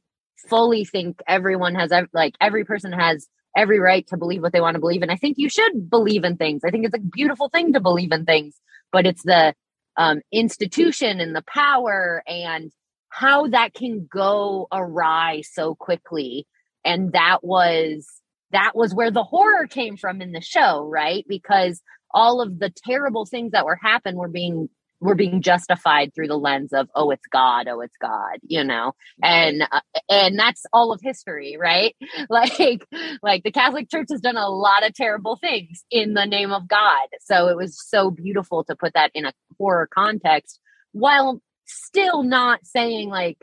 fully 0.48 0.84
think 0.84 1.20
everyone 1.26 1.74
has 1.74 1.90
like 2.12 2.34
every 2.40 2.64
person 2.64 2.92
has 2.92 3.26
every 3.58 3.80
right 3.80 4.06
to 4.06 4.16
believe 4.16 4.42
what 4.42 4.52
they 4.52 4.60
want 4.60 4.74
to 4.74 4.80
believe. 4.80 5.02
And 5.02 5.10
I 5.10 5.16
think 5.16 5.36
you 5.36 5.48
should 5.48 5.90
believe 5.90 6.22
in 6.22 6.36
things. 6.36 6.62
I 6.64 6.70
think 6.70 6.84
it's 6.84 6.94
a 6.94 7.00
beautiful 7.00 7.48
thing 7.48 7.72
to 7.72 7.80
believe 7.80 8.12
in 8.12 8.24
things, 8.24 8.60
but 8.92 9.04
it's 9.04 9.24
the 9.24 9.54
um, 9.96 10.20
institution 10.32 11.18
and 11.18 11.34
the 11.34 11.42
power 11.42 12.22
and 12.26 12.70
how 13.08 13.48
that 13.48 13.74
can 13.74 14.08
go 14.10 14.68
awry 14.72 15.42
so 15.42 15.74
quickly. 15.74 16.46
And 16.84 17.12
that 17.12 17.38
was 17.42 18.06
that 18.52 18.72
was 18.74 18.94
where 18.94 19.10
the 19.10 19.24
horror 19.24 19.66
came 19.66 19.96
from 19.96 20.22
in 20.22 20.32
the 20.32 20.40
show, 20.40 20.88
right? 20.88 21.24
Because 21.28 21.82
all 22.12 22.40
of 22.40 22.60
the 22.60 22.70
terrible 22.70 23.26
things 23.26 23.52
that 23.52 23.66
were 23.66 23.78
happening 23.82 24.16
were 24.16 24.28
being 24.28 24.70
we're 25.00 25.14
being 25.14 25.42
justified 25.42 26.12
through 26.14 26.28
the 26.28 26.36
lens 26.36 26.72
of 26.72 26.88
oh 26.94 27.10
it's 27.10 27.26
god 27.30 27.68
oh 27.68 27.80
it's 27.80 27.96
god 28.00 28.38
you 28.42 28.64
know? 28.64 28.92
And 29.22 29.62
uh, 29.70 29.80
and 30.08 30.38
that's 30.38 30.64
all 30.72 30.92
of 30.92 31.00
history 31.02 31.56
right? 31.58 31.94
Like 32.30 32.86
like 33.22 33.42
the 33.42 33.52
catholic 33.52 33.90
church 33.90 34.08
has 34.10 34.20
done 34.20 34.36
a 34.36 34.48
lot 34.48 34.86
of 34.86 34.94
terrible 34.94 35.36
things 35.36 35.84
in 35.90 36.14
the 36.14 36.26
name 36.26 36.52
of 36.52 36.68
god. 36.68 37.08
So 37.20 37.48
it 37.48 37.56
was 37.56 37.78
so 37.88 38.10
beautiful 38.10 38.64
to 38.64 38.76
put 38.76 38.94
that 38.94 39.10
in 39.14 39.24
a 39.24 39.32
horror 39.58 39.88
context 39.92 40.60
while 40.92 41.40
still 41.66 42.22
not 42.22 42.60
saying 42.64 43.08
like 43.08 43.38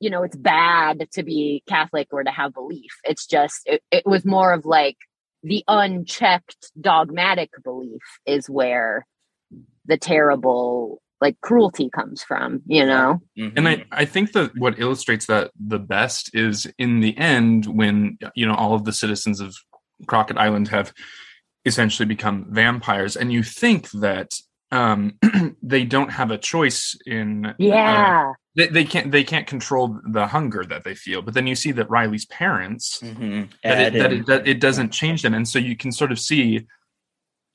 you 0.00 0.10
know 0.10 0.22
it's 0.22 0.36
bad 0.36 1.08
to 1.12 1.22
be 1.22 1.62
catholic 1.68 2.08
or 2.12 2.22
to 2.24 2.30
have 2.30 2.54
belief. 2.54 2.92
It's 3.04 3.26
just 3.26 3.62
it, 3.66 3.82
it 3.90 4.06
was 4.06 4.24
more 4.24 4.52
of 4.52 4.64
like 4.64 4.96
the 5.42 5.64
unchecked 5.68 6.72
dogmatic 6.80 7.50
belief 7.62 8.02
is 8.26 8.48
where 8.50 9.06
the 9.88 9.98
terrible 9.98 11.02
like 11.20 11.40
cruelty 11.40 11.90
comes 11.90 12.22
from 12.22 12.62
you 12.66 12.84
know 12.84 13.20
mm-hmm. 13.36 13.56
and 13.56 13.68
i 13.68 13.84
i 13.90 14.04
think 14.04 14.32
that 14.32 14.50
what 14.56 14.78
illustrates 14.78 15.26
that 15.26 15.50
the 15.58 15.78
best 15.78 16.30
is 16.34 16.66
in 16.78 17.00
the 17.00 17.16
end 17.18 17.66
when 17.66 18.18
you 18.34 18.46
know 18.46 18.54
all 18.54 18.74
of 18.74 18.84
the 18.84 18.92
citizens 18.92 19.40
of 19.40 19.56
crockett 20.06 20.38
island 20.38 20.68
have 20.68 20.92
essentially 21.64 22.06
become 22.06 22.46
vampires 22.50 23.16
and 23.16 23.32
you 23.32 23.42
think 23.42 23.90
that 23.90 24.32
um 24.70 25.18
they 25.62 25.84
don't 25.84 26.12
have 26.12 26.30
a 26.30 26.38
choice 26.38 26.96
in 27.06 27.46
uh, 27.46 27.54
yeah 27.58 28.30
uh, 28.30 28.32
they, 28.54 28.66
they 28.68 28.84
can't 28.84 29.10
they 29.10 29.24
can't 29.24 29.46
control 29.46 29.98
the 30.10 30.26
hunger 30.26 30.64
that 30.64 30.84
they 30.84 30.94
feel 30.94 31.20
but 31.20 31.34
then 31.34 31.46
you 31.46 31.54
see 31.54 31.72
that 31.72 31.90
riley's 31.90 32.26
parents 32.26 33.00
mm-hmm. 33.02 33.44
that, 33.64 33.94
it, 33.94 33.98
that, 33.98 34.12
it, 34.12 34.26
that 34.26 34.46
it 34.46 34.60
doesn't 34.60 34.90
change 34.90 35.22
them 35.22 35.34
and 35.34 35.48
so 35.48 35.58
you 35.58 35.76
can 35.76 35.90
sort 35.90 36.12
of 36.12 36.18
see 36.18 36.66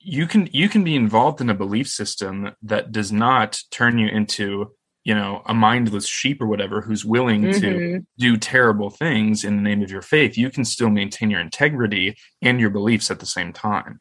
you 0.04 0.28
can 0.28 0.50
you 0.52 0.70
can 0.70 0.84
be 0.84 0.96
involved 0.96 1.42
in 1.42 1.50
a 1.50 1.56
belief 1.56 1.88
system 1.88 2.52
that 2.62 2.92
does 2.92 3.12
not 3.12 3.60
turn 3.72 3.98
you 3.98 4.08
into 4.08 4.72
you 5.04 5.16
know 5.16 5.42
a 5.46 5.54
mindless 5.54 6.08
sheep 6.08 6.42
or 6.42 6.48
whatever 6.48 6.82
who's 6.82 7.06
willing 7.06 7.44
mm-hmm. 7.44 7.60
to 7.62 8.00
do 8.18 8.38
terrible 8.38 8.90
things 8.90 9.44
in 9.44 9.56
the 9.56 9.62
name 9.62 9.82
of 9.82 9.92
your 9.92 10.02
faith 10.02 10.38
you 10.38 10.50
can 10.50 10.66
still 10.66 10.90
maintain 10.90 11.30
your 11.30 11.42
integrity 11.42 12.16
and 12.42 12.60
your 12.60 12.70
beliefs 12.70 13.10
at 13.10 13.20
the 13.20 13.26
same 13.26 13.52
time 13.54 14.00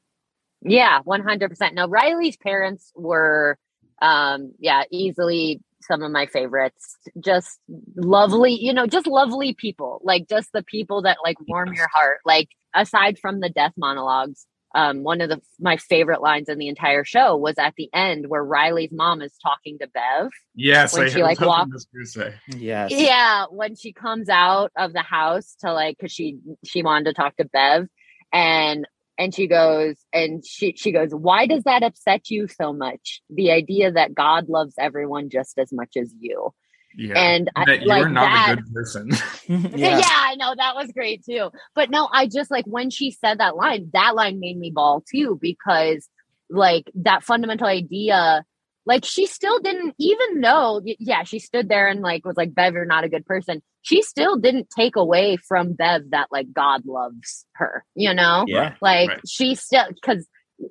Yeah, 0.64 1.00
one 1.04 1.22
hundred 1.22 1.48
percent. 1.48 1.74
Now 1.74 1.88
Riley's 1.88 2.36
parents 2.36 2.92
were, 2.94 3.58
um, 4.00 4.52
yeah, 4.58 4.84
easily 4.90 5.60
some 5.82 6.02
of 6.02 6.12
my 6.12 6.26
favorites. 6.26 6.96
Just 7.18 7.58
lovely, 7.96 8.52
you 8.52 8.72
know, 8.72 8.86
just 8.86 9.06
lovely 9.06 9.54
people. 9.54 10.00
Like 10.04 10.28
just 10.28 10.50
the 10.52 10.62
people 10.62 11.02
that 11.02 11.18
like 11.24 11.36
warm 11.48 11.72
your 11.72 11.88
heart. 11.92 12.18
Like 12.24 12.48
aside 12.74 13.18
from 13.18 13.40
the 13.40 13.48
death 13.48 13.72
monologues, 13.76 14.46
um, 14.74 15.02
one 15.02 15.20
of 15.20 15.28
the 15.28 15.40
my 15.60 15.76
favorite 15.76 16.22
lines 16.22 16.48
in 16.48 16.58
the 16.58 16.68
entire 16.68 17.04
show 17.04 17.36
was 17.36 17.56
at 17.58 17.74
the 17.76 17.88
end 17.92 18.26
where 18.28 18.44
Riley's 18.44 18.92
mom 18.92 19.20
is 19.22 19.34
talking 19.42 19.78
to 19.80 19.86
Bev. 19.86 20.30
Yes, 20.54 20.94
When 20.94 21.06
I 21.06 21.08
she, 21.10 21.22
like, 21.22 21.38
hoping 21.38 21.48
walked- 21.48 21.72
this 21.72 21.86
was 21.92 22.14
gonna 22.14 22.30
say. 22.30 22.36
Yes. 22.58 22.90
Yeah, 22.92 23.46
when 23.50 23.74
she 23.76 23.92
comes 23.92 24.28
out 24.28 24.72
of 24.76 24.92
the 24.92 25.02
house 25.02 25.56
to 25.60 25.72
like 25.72 25.98
cuz 25.98 26.12
she 26.12 26.38
she 26.64 26.82
wanted 26.82 27.04
to 27.04 27.12
talk 27.14 27.36
to 27.36 27.44
Bev 27.44 27.86
and 28.32 28.86
and 29.18 29.34
she 29.34 29.46
goes 29.46 29.96
and 30.12 30.44
she 30.44 30.74
she 30.76 30.90
goes, 30.90 31.10
"Why 31.14 31.46
does 31.46 31.64
that 31.64 31.82
upset 31.82 32.30
you 32.30 32.48
so 32.48 32.72
much? 32.72 33.20
The 33.28 33.50
idea 33.50 33.92
that 33.92 34.14
God 34.14 34.48
loves 34.48 34.74
everyone 34.78 35.28
just 35.28 35.58
as 35.58 35.70
much 35.72 35.96
as 35.96 36.14
you." 36.18 36.54
Yeah, 36.96 37.18
And 37.18 37.50
I, 37.56 37.64
like 37.64 38.00
you're 38.00 38.08
not 38.08 38.26
that 38.26 38.52
a 38.52 38.56
good 38.56 38.74
person. 38.74 39.10
yeah. 39.48 40.00
I 40.04 40.34
know 40.36 40.54
that 40.56 40.74
was 40.74 40.92
great 40.92 41.24
too. 41.24 41.50
But 41.74 41.90
no, 41.90 42.08
I 42.12 42.26
just 42.26 42.50
like 42.50 42.64
when 42.66 42.90
she 42.90 43.10
said 43.10 43.38
that 43.38 43.56
line, 43.56 43.90
that 43.92 44.14
line 44.14 44.40
made 44.40 44.58
me 44.58 44.70
bawl 44.70 45.02
too 45.10 45.38
because 45.40 46.08
like 46.50 46.90
that 46.96 47.22
fundamental 47.24 47.66
idea, 47.66 48.44
like 48.84 49.04
she 49.04 49.26
still 49.26 49.58
didn't 49.60 49.94
even 49.98 50.40
know 50.40 50.80
yeah, 50.84 51.22
she 51.22 51.38
stood 51.38 51.68
there 51.68 51.88
and 51.88 52.00
like 52.00 52.24
was 52.24 52.36
like 52.36 52.54
Bev, 52.54 52.74
you're 52.74 52.84
not 52.84 53.04
a 53.04 53.08
good 53.08 53.26
person. 53.26 53.62
She 53.82 54.02
still 54.02 54.36
didn't 54.36 54.70
take 54.70 54.96
away 54.96 55.36
from 55.36 55.72
Bev 55.72 56.10
that 56.10 56.28
like 56.30 56.52
God 56.52 56.84
loves 56.86 57.46
her, 57.54 57.84
you 57.94 58.12
know? 58.14 58.44
Yeah. 58.46 58.74
Like 58.80 59.08
Right. 59.08 59.20
she 59.28 59.54
still 59.54 59.84
because 59.88 60.26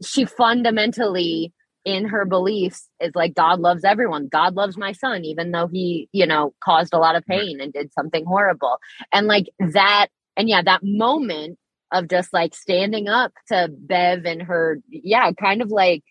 she 0.06 0.26
fundamentally 0.26 1.54
in 1.86 2.06
her 2.06 2.26
beliefs 2.26 2.88
is 3.00 3.12
like 3.16 3.34
God 3.34 3.60
loves 3.60 3.84
everyone. 3.84 4.28
God 4.28 4.56
loves 4.56 4.78
my 4.78 4.92
son, 4.92 5.26
even 5.26 5.52
though 5.52 5.68
he, 5.68 6.10
you 6.12 6.26
know, 6.26 6.54
caused 6.64 6.94
a 6.94 7.00
lot 7.00 7.16
of 7.16 7.26
pain 7.26 7.60
and 7.60 7.74
did 7.74 7.92
something 7.94 8.26
horrible. 8.26 8.78
And 9.14 9.28
like 9.28 9.48
that, 9.60 10.08
and 10.38 10.48
yeah, 10.48 10.62
that 10.62 10.84
moment 10.84 11.58
of 11.92 12.08
just 12.08 12.32
like 12.34 12.56
standing 12.56 13.08
up 13.08 13.34
to 13.48 13.70
Bev 13.72 14.26
and 14.26 14.42
her, 14.44 14.80
yeah, 14.90 15.32
kind 15.32 15.62
of 15.62 15.70
like 15.70 16.04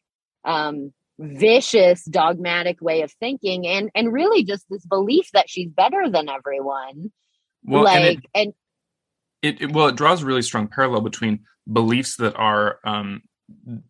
um 0.44 0.92
vicious 1.20 2.02
dogmatic 2.04 2.80
way 2.80 3.02
of 3.02 3.12
thinking 3.20 3.66
and 3.66 3.90
and 3.94 4.11
really 4.11 4.42
just 4.42 4.64
this 4.70 4.85
belief 4.87 5.28
that 5.35 5.50
she's 5.50 5.68
better 5.68 6.09
than 6.09 6.30
everyone 6.30 7.12
Well, 7.62 7.87
and 7.87 8.04
like 8.04 8.18
it, 8.18 8.24
and 8.35 8.54
it, 9.42 9.61
it 9.61 9.72
well 9.72 9.88
it 9.88 9.96
draws 9.96 10.22
a 10.22 10.26
really 10.26 10.40
strong 10.40 10.66
parallel 10.66 11.02
between 11.02 11.40
beliefs 11.70 12.16
that 12.16 12.35
are 12.37 12.78
um 12.85 13.20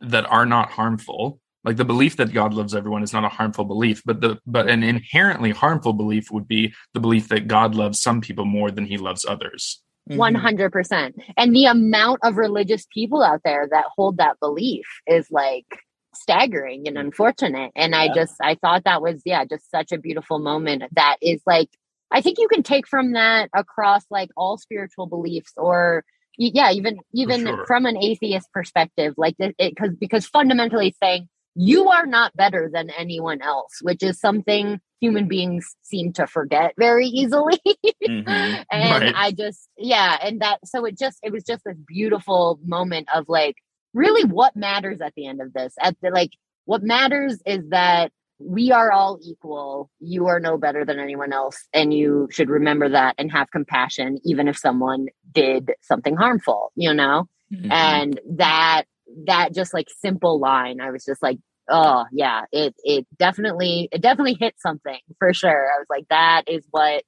that 0.01 0.27
are 0.27 0.45
not 0.45 0.71
harmful 0.71 1.40
like 1.65 1.77
the 1.77 1.85
belief 1.85 2.17
that 2.17 2.33
god 2.33 2.55
loves 2.55 2.75
everyone 2.75 3.03
is 3.03 3.13
not 3.13 3.25
a 3.25 3.29
harmful 3.29 3.65
belief 3.65 4.03
but 4.05 4.21
the 4.21 4.39
but 4.47 4.69
an 4.69 4.83
inherently 4.83 5.51
harmful 5.51 5.93
belief 5.93 6.31
would 6.31 6.49
be 6.49 6.73
the 6.95 7.01
belief 7.01 7.29
that 7.29 7.49
god 7.49 7.75
loves 7.75 8.01
some 8.01 8.21
people 8.21 8.45
more 8.45 8.71
than 8.71 8.87
he 8.87 8.97
loves 8.97 9.25
others 9.25 9.83
Mhm. 10.09 10.17
One 10.17 10.35
hundred 10.35 10.73
percent. 10.73 11.17
And 11.37 11.55
the 11.55 11.67
amount 11.67 12.21
of 12.23 12.37
religious 12.37 12.87
people 12.93 13.23
out 13.23 13.43
there 13.45 13.69
that 13.71 13.85
hold 13.95 14.17
that 14.17 14.41
belief 14.41 14.87
is 15.07 15.31
like 15.31 15.67
staggering 16.15 16.89
and 16.89 16.99
unfortunate. 16.99 17.71
And 17.77 17.95
I 17.95 18.13
just 18.13 18.35
I 18.43 18.57
thought 18.57 18.85
that 18.85 19.03
was 19.03 19.23
yeah, 19.25 19.45
just 19.45 19.71
such 19.71 19.93
a 19.93 19.99
beautiful 19.99 20.39
moment 20.39 20.85
that 20.93 21.17
is 21.21 21.43
like 21.47 21.69
I 22.11 22.21
think 22.23 22.39
you 22.39 22.49
can 22.49 22.63
take 22.63 22.89
from 22.89 23.13
that 23.13 23.51
across 23.55 24.05
like 24.11 24.31
all 24.37 24.59
spiritual 24.59 25.07
beliefs 25.07 25.53
or 25.57 26.05
yeah, 26.37 26.73
even 26.73 26.99
even 27.13 27.45
sure. 27.45 27.67
from 27.67 27.87
an 27.87 27.97
atheist 27.99 28.51
perspective, 28.53 29.15
like 29.17 29.37
it 29.39 29.55
because 29.59 29.95
because 30.01 30.27
fundamentally 30.27 30.95
saying 31.01 31.29
you 31.55 31.89
are 31.89 32.07
not 32.07 32.35
better 32.37 32.71
than 32.73 32.91
anyone 32.91 33.43
else, 33.43 33.79
which 33.83 34.03
is 34.03 34.21
something 34.21 34.81
human 35.01 35.27
beings 35.29 35.75
seem 35.83 36.13
to 36.13 36.27
forget 36.27 36.75
very 36.79 37.07
easily. 37.07 37.59
Mhm. 38.07 38.65
and 38.71 39.05
Right. 39.05 39.15
I 39.17 39.33
just 39.33 39.69
yeah, 39.77 40.19
and 40.23 40.41
that 40.41 40.59
so 40.65 40.85
it 40.85 40.99
just 40.99 41.19
it 41.23 41.33
was 41.33 41.45
just 41.45 41.65
this 41.65 41.77
beautiful 41.87 42.59
moment 42.65 43.09
of 43.15 43.25
like 43.29 43.57
really 43.95 44.25
what 44.25 44.55
matters 44.57 45.01
at 45.01 45.15
the 45.17 45.27
end 45.27 45.41
of 45.41 45.53
this. 45.53 45.75
At 45.81 45.97
the 46.03 46.11
like 46.11 46.31
what 46.67 46.83
matters 46.83 47.41
is 47.47 47.69
that 47.71 48.13
we 48.39 48.71
are 48.73 48.91
all 48.93 49.19
equal. 49.23 49.91
You 50.01 50.27
are 50.29 50.41
no 50.41 50.57
better 50.57 50.85
than 50.85 50.99
anyone 50.99 51.33
else 51.33 51.59
and 51.75 51.93
you 51.93 52.29
should 52.31 52.49
remember 52.49 52.89
that 52.89 53.15
and 53.19 53.31
have 53.33 53.51
compassion 53.51 54.19
even 54.25 54.49
if 54.49 54.57
someone 54.57 55.09
did 55.33 55.73
something 55.83 56.17
harmful, 56.17 56.73
you 56.75 56.95
know? 56.95 57.29
Mhm. 57.53 57.71
and 57.73 58.21
that 58.39 58.85
that 59.27 59.55
just 59.55 59.75
like 59.75 59.89
simple 60.01 60.39
line 60.39 60.81
i 60.81 60.91
was 60.91 61.05
just 61.05 61.23
like 61.23 61.39
oh 61.71 62.05
yeah 62.13 62.43
it 62.53 62.75
it 62.83 63.07
definitely 63.19 63.89
it 63.93 64.03
definitely 64.03 64.37
hit 64.39 64.55
something 64.59 64.99
for 65.19 65.33
sure. 65.33 65.71
I 65.73 65.79
was 65.79 65.87
like 65.89 66.09
that 66.11 66.43
is 66.49 66.67
what 66.71 67.05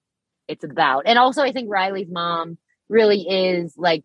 it's 0.49 0.65
about. 0.65 1.05
And 1.07 1.19
also 1.19 1.43
i 1.43 1.53
think 1.53 1.71
riley's 1.71 2.11
mom 2.11 2.59
really 2.89 3.23
is 3.23 3.75
like 3.77 4.05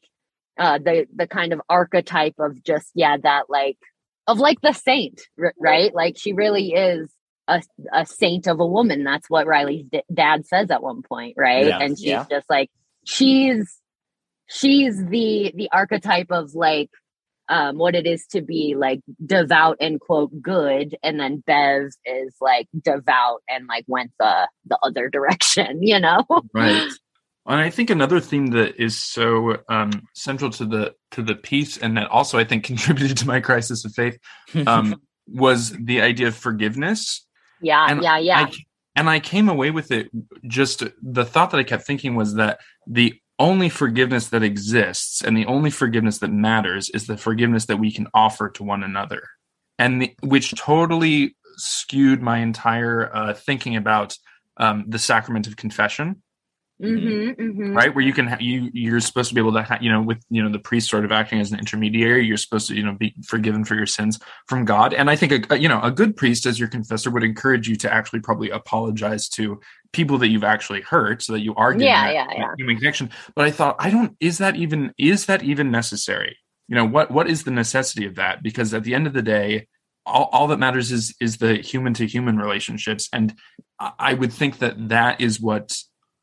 uh 0.57 0.79
the 0.79 1.05
the 1.15 1.27
kind 1.27 1.53
of 1.53 1.61
archetype 1.69 2.35
of 2.39 2.63
just 2.63 2.89
yeah 2.95 3.17
that 3.17 3.49
like 3.49 3.77
of 4.27 4.39
like 4.39 4.59
the 4.61 4.73
saint 4.73 5.21
right? 5.59 5.93
Like 5.93 6.17
she 6.17 6.33
really 6.33 6.73
is 6.73 7.09
a, 7.47 7.61
a 7.93 8.05
saint 8.05 8.47
of 8.47 8.59
a 8.59 8.65
woman. 8.65 9.03
That's 9.03 9.29
what 9.29 9.47
riley's 9.47 9.85
d- 9.91 10.03
dad 10.13 10.45
says 10.47 10.71
at 10.71 10.83
one 10.83 11.01
point 11.01 11.35
right? 11.37 11.67
Yeah, 11.67 11.79
and 11.79 11.97
she's 11.97 12.07
yeah. 12.07 12.25
just 12.29 12.49
like 12.49 12.69
she's 13.05 13.79
she's 14.47 14.97
the 15.05 15.53
the 15.55 15.69
archetype 15.71 16.31
of 16.31 16.55
like 16.55 16.89
um 17.49 17.77
what 17.77 17.95
it 17.95 18.05
is 18.05 18.25
to 18.27 18.41
be 18.41 18.75
like 18.77 18.99
devout 19.25 19.77
and 19.79 19.99
quote 19.99 20.31
good 20.41 20.95
and 21.03 21.19
then 21.19 21.43
bev 21.45 21.91
is 22.05 22.35
like 22.41 22.67
devout 22.83 23.41
and 23.49 23.67
like 23.67 23.85
went 23.87 24.11
the 24.19 24.47
the 24.65 24.77
other 24.83 25.09
direction 25.17 25.81
you 25.81 25.99
know? 25.99 26.25
Right. 26.53 26.91
And 27.45 27.61
i 27.61 27.69
think 27.69 27.89
another 27.89 28.19
theme 28.19 28.47
that 28.47 28.81
is 28.81 29.01
so 29.01 29.57
um 29.69 30.07
central 30.13 30.51
to 30.51 30.65
the 30.65 30.95
to 31.11 31.23
the 31.23 31.35
piece 31.35 31.77
and 31.77 31.97
that 31.97 32.07
also 32.07 32.37
i 32.37 32.43
think 32.43 32.63
contributed 32.71 33.17
to 33.17 33.27
my 33.27 33.39
crisis 33.39 33.85
of 33.85 33.93
faith 33.93 34.17
um 34.65 34.95
was 35.27 35.71
the 35.71 36.01
idea 36.01 36.27
of 36.27 36.35
forgiveness. 36.35 37.25
Yeah 37.61 37.85
And 37.89 38.01
yeah 38.01 38.17
yeah. 38.17 38.39
I, 38.39 38.51
and 38.95 39.09
I 39.09 39.19
came 39.19 39.49
away 39.49 39.71
with 39.71 39.91
it 39.91 40.09
just 40.47 40.83
the 41.01 41.25
thought 41.25 41.51
that 41.51 41.57
I 41.57 41.63
kept 41.63 41.85
thinking 41.85 42.15
was 42.15 42.35
that 42.35 42.59
the 42.87 43.13
only 43.39 43.69
forgiveness 43.69 44.29
that 44.29 44.43
exists 44.43 45.21
and 45.21 45.37
the 45.37 45.45
only 45.45 45.69
forgiveness 45.69 46.19
that 46.19 46.31
matters 46.31 46.89
is 46.89 47.07
the 47.07 47.17
forgiveness 47.17 47.65
that 47.65 47.77
we 47.77 47.91
can 47.91 48.07
offer 48.13 48.49
to 48.49 48.63
one 48.63 48.83
another. 48.83 49.23
And 49.77 50.01
the, 50.01 50.15
which 50.21 50.55
totally 50.55 51.35
skewed 51.57 52.21
my 52.21 52.39
entire 52.39 53.15
uh, 53.15 53.33
thinking 53.33 53.75
about 53.75 54.17
um, 54.57 54.85
the 54.87 54.99
sacrament 54.99 55.45
of 55.47 55.55
confession, 55.55 56.23
hmm 56.79 57.29
hmm 57.31 57.73
right? 57.75 57.93
Where 57.93 58.05
you 58.05 58.13
can 58.13 58.27
ha- 58.27 58.37
you 58.39 58.69
you're 58.73 58.99
supposed 58.99 59.29
to 59.29 59.35
be 59.35 59.41
able 59.41 59.53
to 59.53 59.63
ha- 59.63 59.79
you 59.81 59.91
know 59.91 60.01
with 60.01 60.19
you 60.29 60.41
know 60.43 60.49
the 60.51 60.59
priest 60.59 60.89
sort 60.89 61.05
of 61.05 61.11
acting 61.11 61.39
as 61.39 61.51
an 61.51 61.59
intermediary, 61.59 62.25
you're 62.25 62.37
supposed 62.37 62.67
to 62.67 62.75
you 62.75 62.83
know 62.83 62.93
be 62.93 63.13
forgiven 63.25 63.63
for 63.65 63.75
your 63.75 63.85
sins 63.85 64.19
from 64.47 64.65
God. 64.65 64.93
And 64.93 65.09
I 65.09 65.15
think 65.15 65.51
a, 65.51 65.59
you 65.59 65.67
know 65.67 65.81
a 65.81 65.91
good 65.91 66.15
priest 66.15 66.45
as 66.45 66.59
your 66.59 66.69
confessor 66.69 67.09
would 67.11 67.23
encourage 67.23 67.67
you 67.67 67.75
to 67.77 67.93
actually 67.93 68.19
probably 68.19 68.49
apologize 68.51 69.27
to 69.29 69.59
people 69.91 70.17
that 70.19 70.29
you've 70.29 70.43
actually 70.43 70.81
hurt, 70.81 71.23
so 71.23 71.33
that 71.33 71.41
you 71.41 71.55
are 71.55 71.71
getting 71.73 71.87
Yeah, 71.87 72.09
yeah, 72.11 72.27
yeah. 72.35 72.51
human 72.57 72.77
connection. 72.77 73.09
But 73.35 73.45
I 73.45 73.51
thought 73.51 73.75
I 73.79 73.89
don't 73.89 74.15
is 74.19 74.37
that 74.37 74.55
even 74.55 74.93
is 74.97 75.25
that 75.25 75.43
even 75.43 75.71
necessary? 75.71 76.37
You 76.67 76.75
know 76.75 76.85
what 76.85 77.11
what 77.11 77.29
is 77.29 77.43
the 77.43 77.51
necessity 77.51 78.05
of 78.05 78.15
that? 78.15 78.43
Because 78.43 78.73
at 78.73 78.83
the 78.83 78.93
end 78.95 79.07
of 79.07 79.13
the 79.13 79.23
day. 79.23 79.67
All, 80.09 80.29
all 80.31 80.47
that 80.47 80.57
matters 80.57 80.89
is 80.93 81.13
is 81.19 81.35
the 81.35 81.55
human 81.55 81.93
to 81.95 82.07
human 82.07 82.37
relationships 82.37 83.09
and 83.11 83.35
I- 83.77 83.91
I 83.99 84.13
would 84.13 84.31
think 84.31 84.59
that 84.59 84.87
that 84.87 85.19
is 85.19 85.41
what 85.41 85.77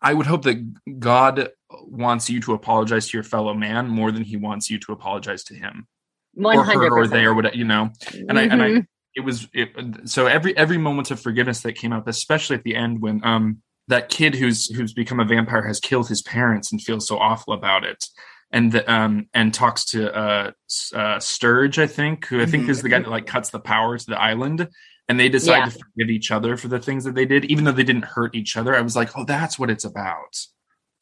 I 0.05 0.13
would 0.15 0.27
hope 0.27 0.43
that 0.43 0.59
God 1.01 1.51
wants 1.87 2.29
you 2.31 2.41
to 2.43 2.53
apologize 2.53 3.09
to 3.09 3.17
your 3.17 3.25
fellow 3.25 3.55
man 3.55 3.89
more 3.89 4.13
than 4.13 4.23
he 4.23 4.37
wants 4.37 4.71
you 4.71 4.79
to 4.81 4.93
apologize 4.93 5.43
to 5.45 5.55
him 5.55 5.89
One 6.35 6.57
or 6.57 6.65
her 6.65 6.91
or 6.91 7.07
they 7.09 7.25
or 7.25 7.35
whatever, 7.35 7.57
you 7.57 7.65
know. 7.65 7.91
And 8.29 8.39
I 8.39 8.43
and 8.43 8.63
I 8.63 8.69
Mhm. 8.71 8.87
it 9.17 9.21
was 9.21 9.49
it, 9.55 9.69
so 10.09 10.27
every 10.27 10.57
every 10.57 10.79
moment 10.79 11.11
of 11.11 11.21
forgiveness 11.21 11.63
that 11.63 11.73
came 11.75 11.93
up, 11.93 12.07
especially 12.07 12.57
at 12.57 12.65
the 12.65 12.77
end 12.77 13.01
when 13.01 13.25
um 13.25 13.63
that 13.89 14.09
kid 14.09 14.35
who's 14.35 14.67
who's 14.75 14.93
become 14.93 15.21
a 15.21 15.25
vampire 15.25 15.67
has 15.67 15.81
killed 15.81 16.09
his 16.09 16.23
parents 16.23 16.71
and 16.71 16.83
feels 16.83 17.07
so 17.09 17.19
awful 17.19 17.53
about 17.55 17.85
it. 17.85 18.05
And 18.51 18.73
the, 18.73 18.83
um 18.93 19.29
and 19.35 19.53
talks 19.55 19.85
to 19.87 20.15
uh, 20.15 20.51
uh 20.95 21.19
Sturge, 21.19 21.79
I 21.79 21.87
think, 21.87 22.27
who 22.27 22.41
I 22.41 22.47
think 22.47 22.67
Mhm. 22.67 22.71
is 22.71 22.83
the 22.83 22.89
guy 22.89 23.01
that 23.01 23.11
like 23.11 23.27
cuts 23.27 23.51
the 23.51 23.61
power 23.61 23.97
to 23.99 24.07
the 24.07 24.21
island, 24.21 24.69
and 25.09 25.21
they 25.21 25.29
decide 25.29 25.59
Yeah. 25.59 25.65
to 25.65 25.71
forgive 25.71 26.11
each 26.11 26.31
other 26.31 26.57
for 26.57 26.69
the 26.69 26.79
things 26.81 27.05
that 27.05 27.15
they 27.15 27.27
did, 27.27 27.45
even 27.47 27.65
though 27.65 27.73
they 27.73 27.85
didn't 27.85 28.05
hurt 28.07 28.35
each 28.35 28.57
other. 28.57 28.75
I 28.75 28.81
was 28.83 28.97
like, 28.97 29.11
oh, 29.17 29.25
that's 29.25 29.59
what 29.59 29.71
it's 29.71 29.85
about. 29.85 30.37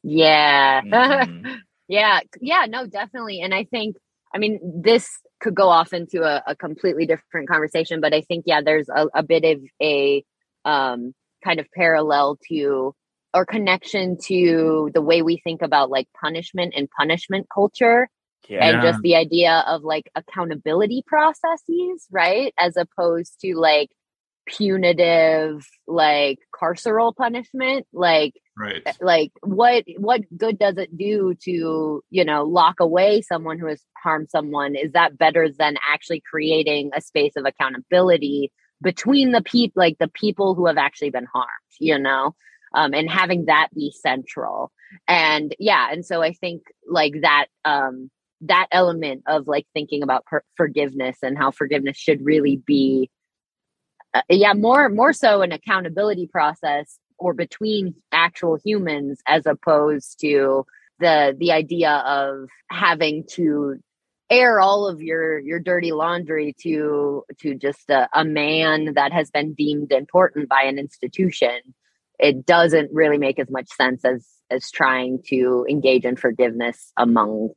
yeah 0.03 0.81
Mhm. 0.91 1.59
Yeah, 1.87 2.21
yeah, 2.41 2.65
no, 2.69 2.87
definitely. 2.87 3.41
And 3.41 3.53
I 3.53 3.65
think, 3.65 3.97
I 4.33 4.37
mean, 4.39 4.59
this 4.83 5.09
could 5.41 5.53
go 5.55 5.67
off 5.69 5.93
into 5.93 6.23
a, 6.23 6.41
a 6.47 6.55
completely 6.55 7.05
different 7.05 7.49
conversation, 7.49 8.01
but 8.01 8.13
I 8.13 8.21
think, 8.21 8.45
yeah, 8.47 8.61
there's 8.63 8.89
a, 8.89 9.07
a 9.13 9.23
bit 9.23 9.43
of 9.45 9.61
a 9.81 10.23
um, 10.65 11.13
kind 11.43 11.59
of 11.59 11.67
parallel 11.75 12.39
to 12.49 12.95
or 13.33 13.45
connection 13.45 14.17
to 14.25 14.91
the 14.93 15.01
way 15.01 15.21
we 15.21 15.37
think 15.43 15.61
about 15.61 15.89
like 15.89 16.07
punishment 16.19 16.73
and 16.77 16.89
punishment 16.97 17.47
culture 17.53 18.07
Yeah. 18.49 18.65
and 18.65 18.81
just 18.81 19.01
the 19.01 19.15
idea 19.15 19.63
of 19.67 19.83
like 19.83 20.09
accountability 20.15 21.03
processes, 21.07 22.07
right? 22.11 22.53
As 22.57 22.75
opposed 22.77 23.39
to 23.41 23.55
like 23.55 23.89
punitive, 24.45 25.65
like 25.87 26.39
carceral 26.53 27.15
punishment. 27.15 27.87
Like, 27.93 28.33
Right. 28.55 28.85
like 29.01 29.31
what 29.41 29.83
what 29.97 30.21
good 30.37 30.59
does 30.59 30.77
it 30.77 30.95
do 30.95 31.33
to 31.43 32.03
you 32.11 32.23
know 32.23 32.43
lock 32.43 32.79
away 32.79 33.21
someone 33.21 33.57
who 33.57 33.65
has 33.67 33.81
harmed 34.03 34.29
someone? 34.29 34.75
Is 34.75 34.91
that 34.91 35.17
better 35.17 35.49
than 35.49 35.75
actually 35.91 36.21
creating 36.29 36.91
a 36.95 37.01
space 37.01 37.33
of 37.35 37.45
accountability 37.45 38.51
between 38.81 39.31
the 39.31 39.41
people, 39.41 39.81
like 39.81 39.97
the 39.97 40.07
people 40.09 40.53
who 40.53 40.67
have 40.67 40.77
actually 40.77 41.09
been 41.09 41.25
harmed? 41.33 41.47
You 41.79 41.97
know. 41.97 42.35
Um, 42.75 42.93
and 42.95 43.07
having 43.07 43.45
that 43.45 43.67
be 43.75 43.91
central 43.95 44.71
and 45.07 45.55
yeah 45.59 45.89
and 45.91 46.03
so 46.03 46.23
i 46.23 46.33
think 46.33 46.63
like 46.89 47.13
that 47.21 47.45
um 47.65 48.09
that 48.47 48.67
element 48.71 49.23
of 49.27 49.47
like 49.47 49.65
thinking 49.73 50.03
about 50.03 50.25
per- 50.25 50.43
forgiveness 50.55 51.17
and 51.21 51.37
how 51.37 51.51
forgiveness 51.51 51.97
should 51.97 52.23
really 52.23 52.57
be 52.65 53.09
uh, 54.13 54.21
yeah 54.29 54.53
more 54.53 54.89
more 54.89 55.13
so 55.13 55.41
an 55.41 55.51
accountability 55.51 56.27
process 56.27 56.99
or 57.17 57.33
between 57.33 57.95
actual 58.11 58.57
humans 58.63 59.21
as 59.27 59.45
opposed 59.45 60.19
to 60.19 60.65
the 60.99 61.35
the 61.39 61.51
idea 61.51 61.91
of 62.05 62.47
having 62.69 63.23
to 63.29 63.77
air 64.29 64.59
all 64.59 64.87
of 64.87 65.01
your 65.01 65.39
your 65.39 65.59
dirty 65.59 65.91
laundry 65.91 66.55
to 66.59 67.23
to 67.39 67.55
just 67.55 67.89
a, 67.89 68.09
a 68.13 68.25
man 68.25 68.93
that 68.95 69.11
has 69.11 69.29
been 69.29 69.53
deemed 69.53 69.91
important 69.91 70.49
by 70.49 70.63
an 70.63 70.79
institution. 70.79 71.59
It 72.19 72.45
doesn't 72.45 72.91
really 72.93 73.17
make 73.17 73.39
as 73.39 73.49
much 73.49 73.69
sense 73.69 74.03
as 74.05 74.27
as 74.49 74.71
trying 74.71 75.19
to 75.27 75.65
engage 75.69 76.05
in 76.05 76.15
forgiveness 76.15 76.91
among 76.97 77.49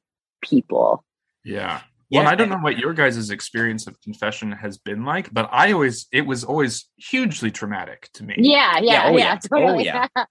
people 0.42 1.04
Yeah. 1.44 1.80
Yeah, 2.08 2.20
Well, 2.20 2.28
I 2.28 2.36
don't 2.36 2.48
know 2.50 2.58
what 2.58 2.78
your 2.78 2.94
guys' 2.94 3.30
experience 3.30 3.88
of 3.88 4.00
confession 4.00 4.52
has 4.52 4.78
been 4.78 5.04
like, 5.04 5.34
but 5.34 5.48
I 5.50 5.72
always 5.72 6.06
it 6.12 6.22
was 6.24 6.44
always 6.44 6.88
hugely 6.96 7.50
traumatic 7.50 8.08
to 8.14 8.22
me. 8.22 8.36
yeah 8.38 8.78
yeah 8.78 9.06
oh, 9.06 9.16
yeah, 9.16 9.38
yeah. 9.82 10.06
Oh, 10.12 10.28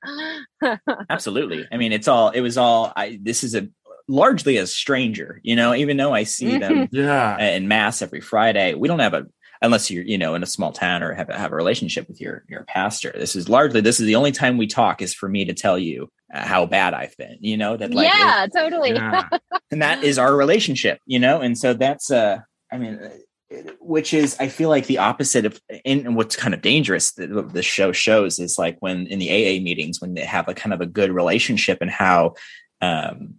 yeah. 0.62 0.78
Absolutely. 1.10 1.68
I 1.72 1.76
mean, 1.78 1.92
it's 1.92 2.08
all. 2.08 2.30
It 2.30 2.42
was 2.42 2.58
all. 2.58 2.94
I. 2.96 3.20
This 3.22 3.44
is 3.44 3.56
a 3.56 3.68
largely 4.08 4.56
a 4.58 4.68
stranger. 4.68 5.42
You 5.44 5.56
know, 5.58 5.76
even 5.76 5.98
though 5.98 6.14
I 6.14 6.24
see 6.24 6.58
them 6.58 6.88
Yeah. 6.94 7.38
in 7.40 7.68
mass 7.68 8.02
every 8.02 8.22
Friday, 8.22 8.74
we 8.74 8.88
don't 8.88 9.00
have 9.00 9.14
a 9.14 9.26
unless 9.62 9.90
you're 9.90 10.04
you 10.04 10.18
know 10.18 10.36
in 10.36 10.44
a 10.44 10.48
small 10.48 10.72
town 10.72 11.04
or 11.04 11.14
have 11.14 11.30
a, 11.30 11.38
have 11.38 11.52
a 11.52 11.56
relationship 11.56 12.08
with 12.08 12.20
your 12.22 12.44
your 12.48 12.64
pastor. 12.64 13.12
This 13.14 13.36
is 13.36 13.50
largely 13.50 13.82
this 13.82 14.00
is 14.00 14.06
the 14.06 14.16
only 14.16 14.32
time 14.32 14.58
we 14.58 14.68
talk 14.68 15.02
is 15.02 15.14
for 15.14 15.30
me 15.30 15.46
to 15.46 15.54
tell 15.54 15.78
you 15.78 16.10
uh, 16.34 16.46
how 16.46 16.66
bad 16.66 16.94
I've 16.94 17.16
been. 17.18 17.38
You 17.42 17.58
know 17.58 17.78
that 17.78 17.94
like 17.94 18.08
yeah 18.08 18.48
totally 18.54 18.92
Yeah. 18.92 19.30
and 19.72 19.82
that 19.82 20.04
is 20.04 20.18
our 20.18 20.36
relationship 20.36 21.00
you 21.06 21.20
know 21.20 21.42
and 21.42 21.58
so 21.58 21.74
that's 21.74 22.12
uh 22.12 22.40
i 22.72 22.78
mean 22.78 23.00
uh, 23.00 23.58
which 23.80 24.14
is 24.14 24.36
i 24.40 24.48
feel 24.48 24.70
like 24.70 24.88
the 24.88 24.98
opposite 24.98 25.46
of 25.46 25.62
and 25.86 26.16
what's 26.16 26.36
kind 26.36 26.54
of 26.54 26.62
dangerous 26.62 27.12
that 27.14 27.54
the 27.54 27.62
show 27.62 27.92
shows 27.92 28.40
is 28.40 28.58
like 28.58 28.78
when 28.80 29.08
in 29.08 29.20
the 29.20 29.30
aa 29.30 29.62
meetings 29.62 30.02
when 30.02 30.14
they 30.14 30.22
have 30.22 30.48
a 30.48 30.54
kind 30.54 30.74
of 30.74 30.82
a 30.82 30.86
good 30.86 31.12
relationship 31.12 31.80
and 31.82 31.92
how 31.92 32.34
um 32.82 33.36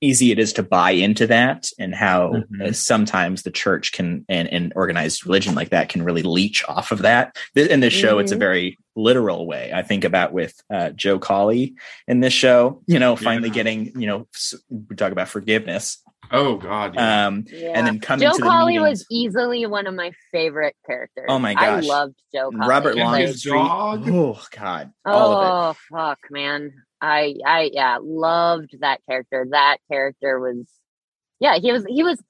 easy 0.00 0.30
it 0.32 0.38
is 0.38 0.52
to 0.54 0.62
buy 0.62 0.90
into 0.90 1.26
that 1.26 1.68
and 1.78 1.94
how 1.94 2.32
Mhm. 2.32 2.68
uh, 2.68 2.72
sometimes 2.72 3.42
the 3.42 3.50
church 3.50 3.92
can 3.92 4.24
and, 4.28 4.48
and 4.52 4.72
organized 4.76 5.24
religion 5.24 5.54
like 5.54 5.70
that 5.70 5.88
can 5.88 6.02
really 6.02 6.22
leech 6.22 6.64
off 6.68 6.92
of 6.92 7.02
that 7.02 7.36
in 7.54 7.80
this 7.80 7.92
show 7.92 8.18
it's 8.18 8.32
a 8.32 8.36
Mhm. 8.36 8.38
very 8.40 8.78
literal 8.96 9.46
way 9.46 9.72
i 9.74 9.82
think 9.82 10.04
about 10.04 10.32
with 10.32 10.54
uh, 10.72 10.90
joe 10.90 11.18
collie 11.18 11.74
in 12.06 12.20
this 12.20 12.32
show 12.32 12.82
you 12.86 12.98
know 12.98 13.16
finally 13.16 13.48
Yeah. 13.48 13.54
getting 13.54 14.00
you 14.00 14.06
know 14.06 14.28
we 14.70 14.94
talk 14.96 15.12
about 15.12 15.28
forgiveness 15.28 15.98
Oh 16.30 16.56
God. 16.56 16.94
Yeah. 16.94 17.26
um 17.26 17.44
yeah. 17.52 17.72
and 17.74 17.86
then 17.86 18.00
coming 18.00 18.26
Joe 18.26 18.32
to 18.32 18.38
the 18.42 18.48
Collie 18.48 18.78
was 18.78 19.04
easily 19.10 19.66
one 19.66 19.86
of 19.86 19.92
my 19.94 20.10
favorite 20.32 20.74
characters. 20.86 21.26
Oh 21.28 21.38
my 21.38 21.54
I 21.56 21.80
loved 21.80 22.14
Joe 22.34 22.50
Collie. 22.50 22.66
Robert 22.66 22.96
long 22.96 23.12
Like, 23.12 23.26
his 23.26 23.42
dog. 23.42 24.08
Oh 24.08 24.40
God, 24.50 24.90
all 25.04 25.32
of 25.34 25.44
it. 25.44 25.50
oh 25.92 25.96
fuck, 25.98 26.18
man. 26.30 26.72
I 27.04 27.34
I 27.44 27.70
yeah 27.72 27.98
loved 28.02 28.76
that 28.80 29.00
character. 29.08 29.46
That 29.50 29.78
character 29.90 30.40
was 30.40 30.66
yeah 31.40 31.58
he 31.58 31.72
was 31.72 31.84
he 31.88 32.02
was 32.02 32.22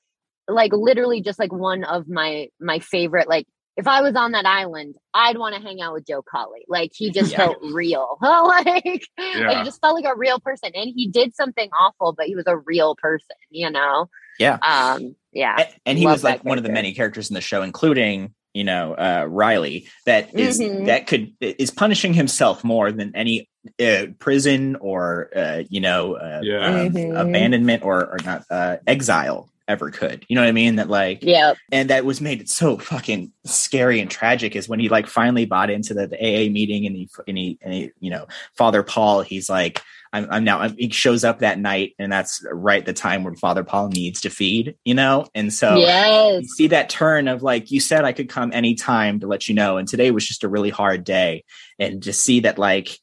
like 0.49 0.73
literally 0.73 1.21
just 1.23 1.39
like 1.39 1.53
one 1.53 1.85
of 1.85 2.09
my 2.09 2.49
my 2.61 2.79
favorite 2.81 3.29
like 3.29 3.47
if 3.77 3.89
I 3.89 4.03
was 4.03 4.15
on 4.15 4.33
that 4.33 4.47
island, 4.47 4.95
I'd 5.13 5.37
want 5.37 5.57
to 5.57 5.61
hang 5.61 5.81
out 5.81 5.95
with 5.95 6.07
Joe 6.07 6.23
Collie. 6.23 6.65
Like 6.69 6.93
he 6.95 7.11
just 7.11 7.33
Yeah. 7.33 7.39
felt 7.39 7.59
real. 7.73 8.19
like, 8.23 8.85
like 9.19 9.59
he 9.59 9.65
just 9.65 9.81
felt 9.81 9.97
like 9.97 10.05
a 10.05 10.17
real 10.17 10.39
person. 10.39 10.71
And 10.75 10.93
he 10.95 11.09
did 11.09 11.35
something 11.35 11.71
awful, 11.79 12.13
but 12.13 12.27
he 12.27 12.37
was 12.37 12.47
a 12.47 12.57
real 12.57 12.95
person, 12.95 13.35
you 13.51 13.71
know? 13.71 14.09
Yeah. 14.39 14.59
Um, 14.63 15.17
yeah. 15.33 15.57
And, 15.59 15.69
and 15.87 15.99
he 15.99 16.05
Love 16.05 16.15
was 16.15 16.25
like 16.25 16.45
one 16.45 16.57
of 16.57 16.63
the 16.63 16.71
many 16.71 16.95
characters 16.95 17.31
in 17.31 17.35
the 17.35 17.41
show, 17.41 17.63
including 17.63 18.33
you 18.55 18.65
know 18.65 18.95
uh, 18.95 19.27
Riley, 19.29 19.89
that 20.07 20.35
is- 20.39 20.61
Mhm. 20.61 20.87
that 20.87 21.07
could 21.07 21.33
is 21.41 21.71
punishing 21.71 22.15
himself 22.15 22.65
more 22.65 22.91
than 22.93 23.13
any 23.15 23.49
uh, 23.83 24.07
prison 24.19 24.77
or 24.81 25.31
uh, 25.37 25.63
you 25.69 25.81
know 25.81 26.15
uh, 26.15 26.41
Yeah. 26.43 26.67
um, 26.67 26.91
Mhm. 26.93 27.21
abandonment 27.21 27.83
or 27.83 28.01
or 28.07 28.19
not 28.25 28.45
uh, 28.51 28.77
exile 28.87 29.49
ever 29.67 29.91
could. 29.91 30.27
You 30.29 30.37
know 30.37 30.43
what 30.43 30.49
I 30.49 30.53
mean? 30.53 30.77
That 30.77 30.91
like 30.91 31.21
Yeah. 31.23 31.55
and 31.73 31.89
that 31.91 32.05
was 32.05 32.21
made 32.21 32.41
it 32.43 32.51
so 32.51 32.77
fucking 32.77 33.33
scary 33.47 33.99
and 34.01 34.11
tragic 34.11 34.55
is 34.55 34.69
when 34.69 34.79
he 34.79 34.91
like 34.91 35.07
finally 35.07 35.47
bought 35.47 35.71
into 35.71 35.95
the, 35.95 36.07
the 36.07 36.19
AA 36.21 36.51
meeting 36.51 36.85
and 36.87 36.95
he 36.95 37.09
and 37.27 37.39
he, 37.39 37.59
and 37.63 37.73
he 37.73 37.91
you 38.01 38.11
know 38.11 38.27
Father 38.57 38.83
Paul 38.83 39.23
he's 39.23 39.49
like 39.49 39.81
I'm, 40.15 40.27
I'm 40.31 40.45
now 40.45 40.61
I'm, 40.61 40.77
he 40.79 40.89
shows 40.91 41.25
up 41.25 41.41
that 41.41 41.59
night 41.59 41.95
and 41.99 42.11
that's 42.11 42.43
right 42.53 42.87
the 42.87 42.93
time 42.93 43.25
when 43.25 43.35
Father 43.35 43.65
Paul 43.65 43.89
needs 43.89 44.21
to 44.23 44.31
feed 44.31 44.77
you 44.85 44.95
know 44.95 45.27
and 45.35 45.53
so 45.53 45.77
yes. 45.77 46.43
you 46.43 46.49
see 46.49 46.67
that 46.69 46.89
turn 46.89 47.29
of 47.29 47.43
like 47.43 47.71
you 47.71 47.81
said 47.81 48.05
I 48.05 48.13
could 48.13 48.29
come 48.29 48.53
anytime 48.53 49.21
to 49.21 49.27
let 49.27 49.49
you 49.49 49.55
know 49.55 49.77
and 49.77 49.89
today 49.89 50.11
was 50.13 50.27
just 50.27 50.45
a 50.45 50.49
really 50.49 50.71
hard 50.71 51.05
day 51.05 51.45
and 51.79 52.03
just 52.03 52.23
see 52.23 52.41
that 52.41 52.59
like 52.59 52.97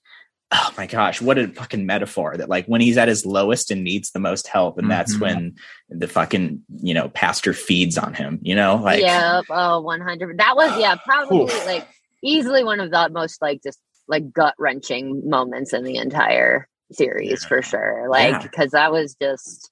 oh 0.53 0.69
my 0.77 0.87
gosh 0.87 1.21
what 1.21 1.37
a 1.37 1.49
fucking 1.49 1.85
metaphor 1.85 2.35
that 2.37 2.49
like 2.49 2.65
when 2.65 2.81
he's 2.81 2.97
at 2.97 3.07
his 3.07 3.25
lowest 3.25 3.71
and 3.71 3.83
needs 3.83 4.11
the 4.11 4.19
most 4.19 4.47
help 4.47 4.77
and 4.77 4.89
that's 4.89 5.15
Mhm. 5.15 5.21
when 5.21 5.55
the 5.89 6.07
fucking 6.07 6.61
you 6.81 6.93
know 6.93 7.09
pastor 7.09 7.53
feeds 7.53 7.97
on 7.97 8.13
him 8.13 8.39
you 8.41 8.55
know 8.55 8.77
like 8.77 9.01
yeah, 9.01 9.41
Oh, 9.49 9.81
100. 9.81 10.37
That 10.39 10.55
was, 10.55 10.79
yeah, 10.79 10.95
probably 10.95 11.43
Oof. 11.43 11.65
like 11.65 11.87
easily 12.23 12.63
one 12.63 12.79
of 12.79 12.91
the 12.91 13.09
most 13.11 13.41
like 13.41 13.61
just 13.63 13.79
like 14.07 14.31
gut 14.31 14.55
wrenching 14.57 15.29
moments 15.29 15.73
in 15.73 15.83
the 15.83 15.97
entire 15.97 16.67
series 16.91 17.41
Yeah. 17.43 17.47
for 17.47 17.61
sure. 17.61 18.07
Like, 18.09 18.31
Yeah. 18.33 18.41
because 18.41 18.71
that 18.71 18.91
was 18.91 19.15
just, 19.21 19.69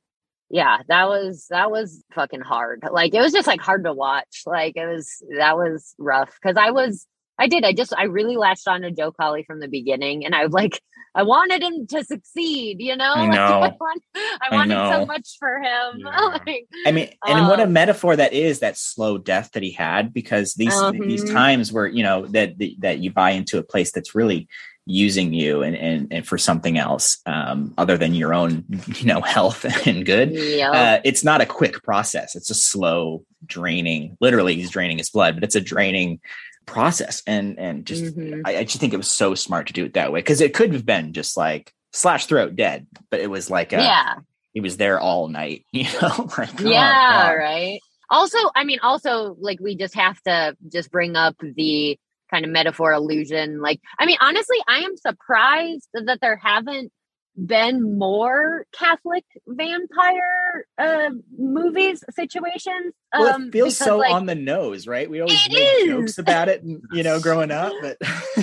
yeah, 0.50 0.80
that 0.88 1.08
was, 1.08 1.46
that 1.50 1.70
was 1.72 2.04
fucking 2.14 2.42
hard. 2.42 2.84
Like, 2.92 3.14
it 3.14 3.22
was 3.22 3.34
just 3.34 3.48
like 3.48 3.62
hard 3.62 3.84
to 3.84 3.94
watch. 3.94 4.44
Like, 4.46 4.76
it 4.78 4.86
was, 4.88 5.22
that 5.38 5.58
was 5.58 5.94
rough 5.98 6.32
because 6.42 6.58
I 6.58 6.72
was, 6.72 7.06
I 7.38 7.48
did. 7.48 7.64
I 7.64 7.72
just, 7.74 7.94
I 7.96 8.04
really 8.04 8.36
latched 8.36 8.68
on 8.68 8.82
to 8.82 8.92
Joe 8.92 9.12
Collie 9.14 9.44
from 9.44 9.60
the 9.62 9.68
beginning 9.70 10.26
and 10.26 10.36
I 10.36 10.44
was 10.44 10.52
like, 10.52 10.82
I 11.16 11.24
wanted 11.24 11.64
him 11.64 11.88
to 11.88 12.04
succeed, 12.04 12.78
you 12.82 12.96
know? 12.96 13.14
I 13.16 13.28
Like. 13.28 13.40
I, 13.40 13.76
want, 13.80 14.02
I 14.42 14.48
wanted 14.56 14.76
know. 14.76 14.92
so 14.92 15.06
much 15.06 15.36
for 15.40 15.60
him. 15.60 16.00
Yeah. 16.00 16.20
like, 16.46 16.68
I 16.86 16.92
mean, 16.92 17.10
and 17.26 17.48
what 17.48 17.60
a 17.60 17.64
Um, 17.64 17.74
metaphor 17.74 18.16
that 18.16 18.34
is 18.34 18.60
that 18.60 18.78
slow 18.78 19.18
death 19.18 19.52
that 19.54 19.64
he 19.64 19.72
had 19.72 20.14
because 20.14 20.54
these 20.56 20.74
these 20.92 21.24
Mhm. 21.24 21.34
times 21.34 21.72
where 21.72 21.88
you 21.88 22.04
know 22.04 22.26
that 22.28 22.54
that 22.80 23.00
you 23.00 23.12
buy 23.12 23.32
into 23.32 23.58
a 23.58 23.64
place 23.64 23.92
that's 23.92 24.14
really 24.16 24.48
using 24.92 25.34
you 25.34 25.62
and 25.62 25.76
and, 25.76 26.08
and 26.12 26.28
for 26.28 26.36
something 26.40 26.80
else 26.80 27.20
um, 27.28 27.76
other 27.78 27.96
than 27.96 28.16
your 28.16 28.34
own 28.34 28.66
you 28.98 29.06
know 29.06 29.22
health 29.36 29.64
and 29.88 30.04
good. 30.06 30.32
yeah. 30.32 30.72
Uh, 30.72 31.02
it's 31.06 31.24
not 31.24 31.42
a 31.42 31.46
quick 31.46 31.84
process. 31.84 32.36
It's 32.36 32.50
a 32.50 32.56
slow 32.56 33.24
draining. 33.46 34.18
Literally, 34.20 34.56
he's 34.56 34.72
draining 34.72 34.98
his 34.98 35.12
blood, 35.12 35.36
but 35.36 35.44
it's 35.44 35.56
a 35.56 35.62
draining 35.62 36.20
process. 36.66 37.22
And 37.28 37.60
and 37.60 37.86
just 37.86 38.04
Mhm. 38.18 38.42
I, 38.46 38.58
I 38.58 38.64
just 38.64 38.80
think 38.80 38.94
it 38.94 38.98
was 38.98 39.08
so 39.08 39.36
smart 39.36 39.68
to 39.68 39.74
do 39.74 39.86
it 39.86 39.94
that 39.94 40.12
way 40.12 40.22
because 40.22 40.42
it 40.42 40.56
could 40.56 40.74
have 40.74 40.86
been 40.88 41.14
just 41.14 41.38
like 41.38 41.72
slash 41.94 42.26
throat 42.26 42.56
dead, 42.56 42.88
but 43.12 43.20
it 43.20 43.30
was 43.30 43.50
like 43.52 43.74
a, 43.74 43.78
yeah. 43.78 44.16
he 44.54 44.60
was 44.60 44.78
there 44.78 45.00
all 45.00 45.28
night. 45.28 45.66
You 45.72 45.86
know, 46.02 46.30
like 46.38 46.62
oh, 46.62 46.70
yeah 46.70 47.28
God. 47.28 47.34
right 47.34 47.80
also 48.12 48.40
i 48.56 48.64
mean 48.64 48.80
also 48.82 49.36
like 49.40 49.60
we 49.60 49.76
just 49.76 49.94
have 49.94 50.20
to 50.24 50.58
just 50.68 50.90
bring 50.92 51.16
up 51.16 51.36
the 51.40 51.96
kind 52.32 52.46
of 52.46 52.52
metaphor 52.52 52.94
illusion 52.94 53.62
like 53.62 53.80
i 54.00 54.06
mean 54.06 54.18
honestly 54.22 54.58
i 54.68 54.80
am 54.80 54.96
surprised 54.98 55.88
that 55.94 56.20
there 56.22 56.38
haven't 56.38 56.92
been 57.36 57.98
more 57.98 58.66
catholic 58.78 59.24
vampire 59.48 60.66
uh 60.78 61.10
movies 61.38 62.04
situations 62.12 62.94
Well, 63.14 63.36
um 63.36 63.48
it 63.48 63.54
feels 63.54 63.76
because, 63.76 63.78
so 63.78 63.98
like, 63.98 64.14
on 64.14 64.26
the 64.26 64.36
nose, 64.36 64.88
right? 64.88 65.10
We 65.10 65.22
always 65.22 65.48
is. 65.50 65.86
jokes 65.88 66.18
about 66.18 66.50
it, 66.50 66.64
and, 66.64 66.82
you 66.92 67.04
know, 67.04 67.20
growing 67.20 67.52
up, 67.52 67.72
but 67.82 67.98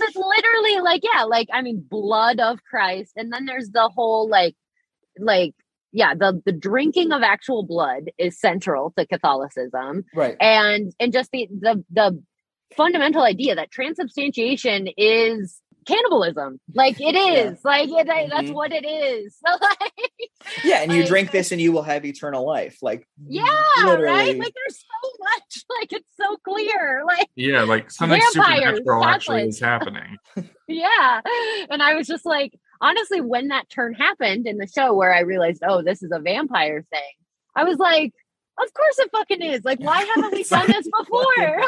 it's 0.00 0.16
literally 0.16 0.80
like 0.80 1.02
yeah 1.02 1.24
like 1.24 1.48
i 1.52 1.62
mean 1.62 1.84
blood 1.88 2.40
of 2.40 2.62
christ 2.62 3.12
and 3.16 3.32
then 3.32 3.46
there's 3.46 3.70
the 3.70 3.88
whole 3.88 4.28
like 4.28 4.54
like 5.18 5.54
yeah 5.92 6.14
the 6.14 6.40
the 6.44 6.52
drinking 6.52 7.12
of 7.12 7.22
actual 7.22 7.64
blood 7.64 8.10
is 8.18 8.38
central 8.38 8.92
to 8.96 9.06
catholicism 9.06 10.04
right. 10.14 10.36
and 10.40 10.92
and 11.00 11.12
just 11.12 11.30
the 11.32 11.48
the 11.50 11.84
the 11.90 12.22
fundamental 12.76 13.22
idea 13.22 13.54
that 13.54 13.70
transubstantiation 13.70 14.88
is 14.96 15.60
cannibalism. 15.86 16.60
Like 16.74 17.00
it 17.00 17.14
is. 17.16 17.58
Like 17.64 17.88
it, 17.90 18.06
that's 18.06 18.50
Mhm. 18.50 18.54
what 18.54 18.72
it 18.72 18.84
is. 18.86 19.36
So 19.44 19.52
like, 19.60 20.30
Yeah, 20.64 20.82
and 20.82 20.92
you 20.92 21.00
Like- 21.00 21.08
drink 21.08 21.30
this 21.30 21.52
and 21.52 21.60
you 21.60 21.72
will 21.72 21.82
have 21.82 22.04
eternal 22.04 22.46
life. 22.46 22.78
Like 22.82 23.06
yeah, 23.26 23.44
right. 23.84 24.38
Like 24.38 24.52
there's 24.54 24.78
so 24.78 25.10
much. 25.20 25.64
Like 25.80 25.92
it's 25.92 26.08
so 26.20 26.36
clear. 26.44 27.02
Like 27.06 27.28
Yeah, 27.36 27.62
like 27.62 27.90
something 27.90 28.20
Vampires, 28.34 28.78
supernatural 28.78 29.04
actually 29.04 29.42
is 29.48 29.60
happening. 29.60 30.16
yeah, 30.68 31.20
and 31.70 31.82
I 31.82 31.94
was 31.94 32.06
just 32.06 32.26
like, 32.26 32.52
honestly, 32.80 33.20
when 33.20 33.48
that 33.48 33.68
turn 33.70 33.94
happened 33.94 34.46
in 34.46 34.58
the 34.58 34.66
show, 34.66 34.92
where 34.94 35.12
I 35.14 35.20
realized, 35.20 35.62
oh, 35.66 35.82
this 35.82 36.02
is 36.02 36.10
a 36.12 36.18
vampire 36.18 36.84
thing, 36.90 37.12
I 37.56 37.64
was 37.64 37.78
like. 37.78 38.12
Of 38.62 38.74
course 38.74 38.98
it 38.98 39.10
fucking 39.10 39.42
is. 39.42 39.64
Like, 39.64 39.80
why 39.80 40.02
haven't 40.02 40.32
we 40.32 40.44
done 40.44 40.66
this 40.66 40.88
before? 40.98 41.24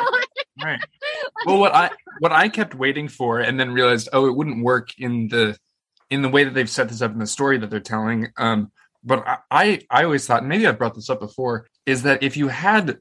Right. 0.62 0.78
Well, 1.46 1.58
what 1.58 1.74
I 1.74 1.90
what 2.18 2.30
I 2.30 2.50
kept 2.50 2.74
waiting 2.74 3.08
for, 3.08 3.40
and 3.40 3.58
then 3.58 3.72
realized, 3.72 4.10
oh, 4.12 4.26
it 4.26 4.36
wouldn't 4.36 4.62
work 4.62 4.90
in 4.98 5.28
the 5.28 5.56
in 6.10 6.20
the 6.20 6.28
way 6.28 6.44
that 6.44 6.52
they've 6.52 6.68
set 6.68 6.90
this 6.90 7.00
up 7.00 7.10
in 7.10 7.18
the 7.18 7.26
story 7.26 7.56
that 7.56 7.70
they're 7.70 7.80
telling. 7.80 8.28
Um, 8.36 8.70
but 9.02 9.26
I 9.26 9.38
I, 9.50 9.80
I 9.90 10.04
always 10.04 10.26
thought, 10.26 10.44
maybe 10.44 10.66
I've 10.66 10.76
brought 10.76 10.94
this 10.94 11.08
up 11.08 11.20
before, 11.20 11.66
is 11.86 12.02
that 12.02 12.22
if 12.22 12.36
you 12.36 12.48
had 12.48 12.98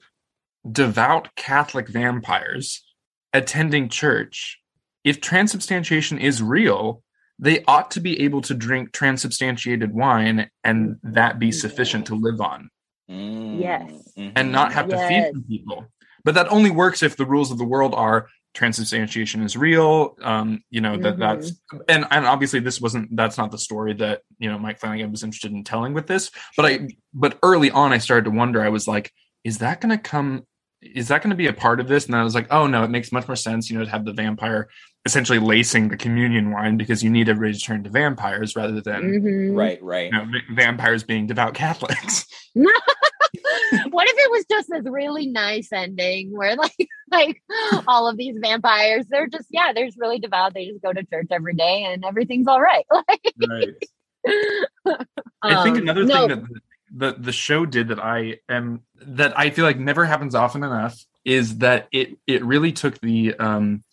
devout 0.71 1.35
Catholic 1.35 1.89
vampires 1.89 2.85
attending 3.33 3.89
church, 3.89 4.59
if 5.03 5.19
transubstantiation 5.19 6.17
is 6.17 6.41
real, 6.41 7.03
they 7.37 7.65
ought 7.65 7.91
to 7.91 7.99
be 7.99 8.21
able 8.21 8.41
to 8.43 8.53
drink 8.53 8.93
transubstantiated 8.93 9.93
wine 9.93 10.49
and 10.63 10.97
that 11.03 11.37
be 11.37 11.51
sufficient 11.51 12.05
to 12.05 12.15
live 12.15 12.39
on 12.39 12.69
Yes. 13.12 14.14
Mhm. 14.18 14.34
and 14.36 14.51
not 14.51 14.74
have 14.74 14.88
to 14.89 14.97
feed 15.07 15.16
Yes. 15.16 15.34
them 15.34 15.43
people. 15.47 15.86
But 16.24 16.36
that 16.36 16.51
only 16.51 16.70
works 16.72 17.01
if 17.03 17.18
the 17.18 17.26
rules 17.26 17.51
of 17.51 17.57
the 17.57 17.66
world 17.66 17.93
are 17.95 18.28
transubstantiation 18.53 19.41
is 19.43 19.55
real. 19.55 20.16
Um, 20.22 20.62
you 20.70 20.82
know 20.82 20.97
that 20.97 21.16
Mhm. 21.16 21.20
that's 21.20 21.53
and 21.89 22.05
and 22.12 22.26
obviously 22.26 22.59
this 22.59 22.80
wasn't 22.82 23.16
that's 23.16 23.38
not 23.38 23.49
the 23.51 23.57
story 23.57 23.93
that 23.93 24.22
you 24.39 24.49
know 24.49 24.59
Mike 24.59 24.80
Flanagan 24.80 25.09
was 25.12 25.24
interested 25.24 25.51
in 25.51 25.64
telling 25.64 25.93
with 25.93 26.07
this. 26.07 26.32
But 26.57 26.66
I 26.66 26.88
but 27.14 27.39
early 27.43 27.72
on 27.72 27.93
I 27.93 27.97
started 27.97 28.26
to 28.26 28.32
wonder. 28.32 28.62
I 28.62 28.70
was 28.70 28.88
like, 28.88 29.12
is 29.43 29.59
that 29.59 29.82
going 29.82 29.97
to 29.97 29.97
come? 29.97 30.43
Is 30.82 31.07
that 31.09 31.22
going 31.22 31.30
to 31.30 31.36
be 31.36 31.47
a 31.47 31.53
part 31.53 31.80
of 31.80 31.88
this? 31.88 32.07
And 32.07 32.16
I 32.16 32.24
was 32.24 32.36
like, 32.36 32.47
oh 32.51 32.68
no, 32.68 32.84
it 32.84 32.89
makes 32.89 33.12
much 33.12 33.28
more 33.28 33.36
sense. 33.36 33.70
You 33.70 33.78
know, 33.80 33.86
to 33.86 33.91
have 33.91 34.03
the 34.05 34.14
vampire 34.14 34.68
essentially 35.05 35.39
lacing 35.39 35.89
the 35.89 35.97
communion 35.97 36.51
wine 36.51 36.77
because 36.77 37.03
you 37.03 37.09
need 37.09 37.27
everybody 37.27 37.57
to 37.57 37.59
turn 37.59 37.83
to 37.83 37.89
vampires 37.89 38.55
rather 38.55 38.81
than 38.81 39.01
Mhm. 39.01 39.57
Right, 39.57 39.81
right. 39.81 40.11
you 40.11 40.17
know, 40.17 40.25
va- 40.25 40.53
vampires 40.55 41.03
being 41.03 41.25
devout 41.27 41.53
Catholics. 41.55 42.25
what 42.53 44.07
if 44.07 44.15
it 44.17 44.31
was 44.31 44.45
just 44.49 44.69
this 44.69 44.83
really 44.85 45.25
nice 45.27 45.71
ending 45.71 46.35
where 46.35 46.55
like 46.55 46.75
like 47.11 47.41
all 47.87 48.07
of 48.09 48.17
these 48.17 48.35
vampires 48.41 49.05
they're 49.09 49.27
just 49.27 49.47
yeah 49.49 49.71
they're 49.73 49.85
just 49.85 49.99
really 49.99 50.19
devout 50.19 50.53
they 50.53 50.65
just 50.65 50.81
go 50.81 50.91
to 50.91 51.03
church 51.05 51.27
every 51.31 51.53
day 51.53 51.83
and 51.85 52.03
everything's 52.03 52.47
all 52.47 52.59
right 52.61 52.85
like 52.91 53.33
right. 53.49 55.05
I 55.41 55.63
think 55.63 55.77
um, 55.77 55.81
another 55.83 56.03
no, 56.03 56.27
thing 56.27 56.29
that 56.29 56.43
the, 56.43 57.13
the 57.13 57.21
the 57.21 57.31
show 57.31 57.65
did 57.65 57.87
that 57.87 57.99
I 57.99 58.37
am 58.49 58.81
that 59.01 59.37
I 59.39 59.49
feel 59.49 59.65
like 59.65 59.79
never 59.79 60.05
happens 60.05 60.35
often 60.35 60.63
enough 60.63 61.03
is 61.23 61.59
that 61.59 61.87
it 61.91 62.17
it 62.27 62.43
really 62.43 62.71
took 62.71 62.99
the 62.99 63.33
um 63.35 63.83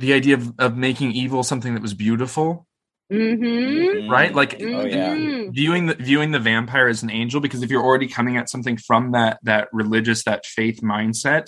the 0.00 0.12
idea 0.14 0.34
of, 0.34 0.52
of 0.58 0.76
making 0.76 1.12
evil 1.12 1.42
something 1.42 1.74
that 1.74 1.82
was 1.82 1.94
beautiful, 1.94 2.66
mhm, 3.12 3.38
Mhm. 3.38 4.10
right? 4.10 4.34
Like 4.34 4.54
Oh, 4.60 4.84
yeah. 4.84 5.14
mhm. 5.14 5.52
viewing 5.54 5.86
the 5.86 5.94
viewing 5.94 6.30
the 6.32 6.38
vampire 6.38 6.88
as 6.88 7.02
an 7.02 7.10
angel 7.10 7.40
because 7.40 7.62
if 7.62 7.70
you're 7.70 7.82
already 7.88 8.08
coming 8.08 8.36
at 8.36 8.48
something 8.48 8.76
from 8.76 9.12
that 9.12 9.38
that 9.42 9.68
religious 9.72 10.24
that 10.24 10.46
faith 10.46 10.80
mindset 10.82 11.46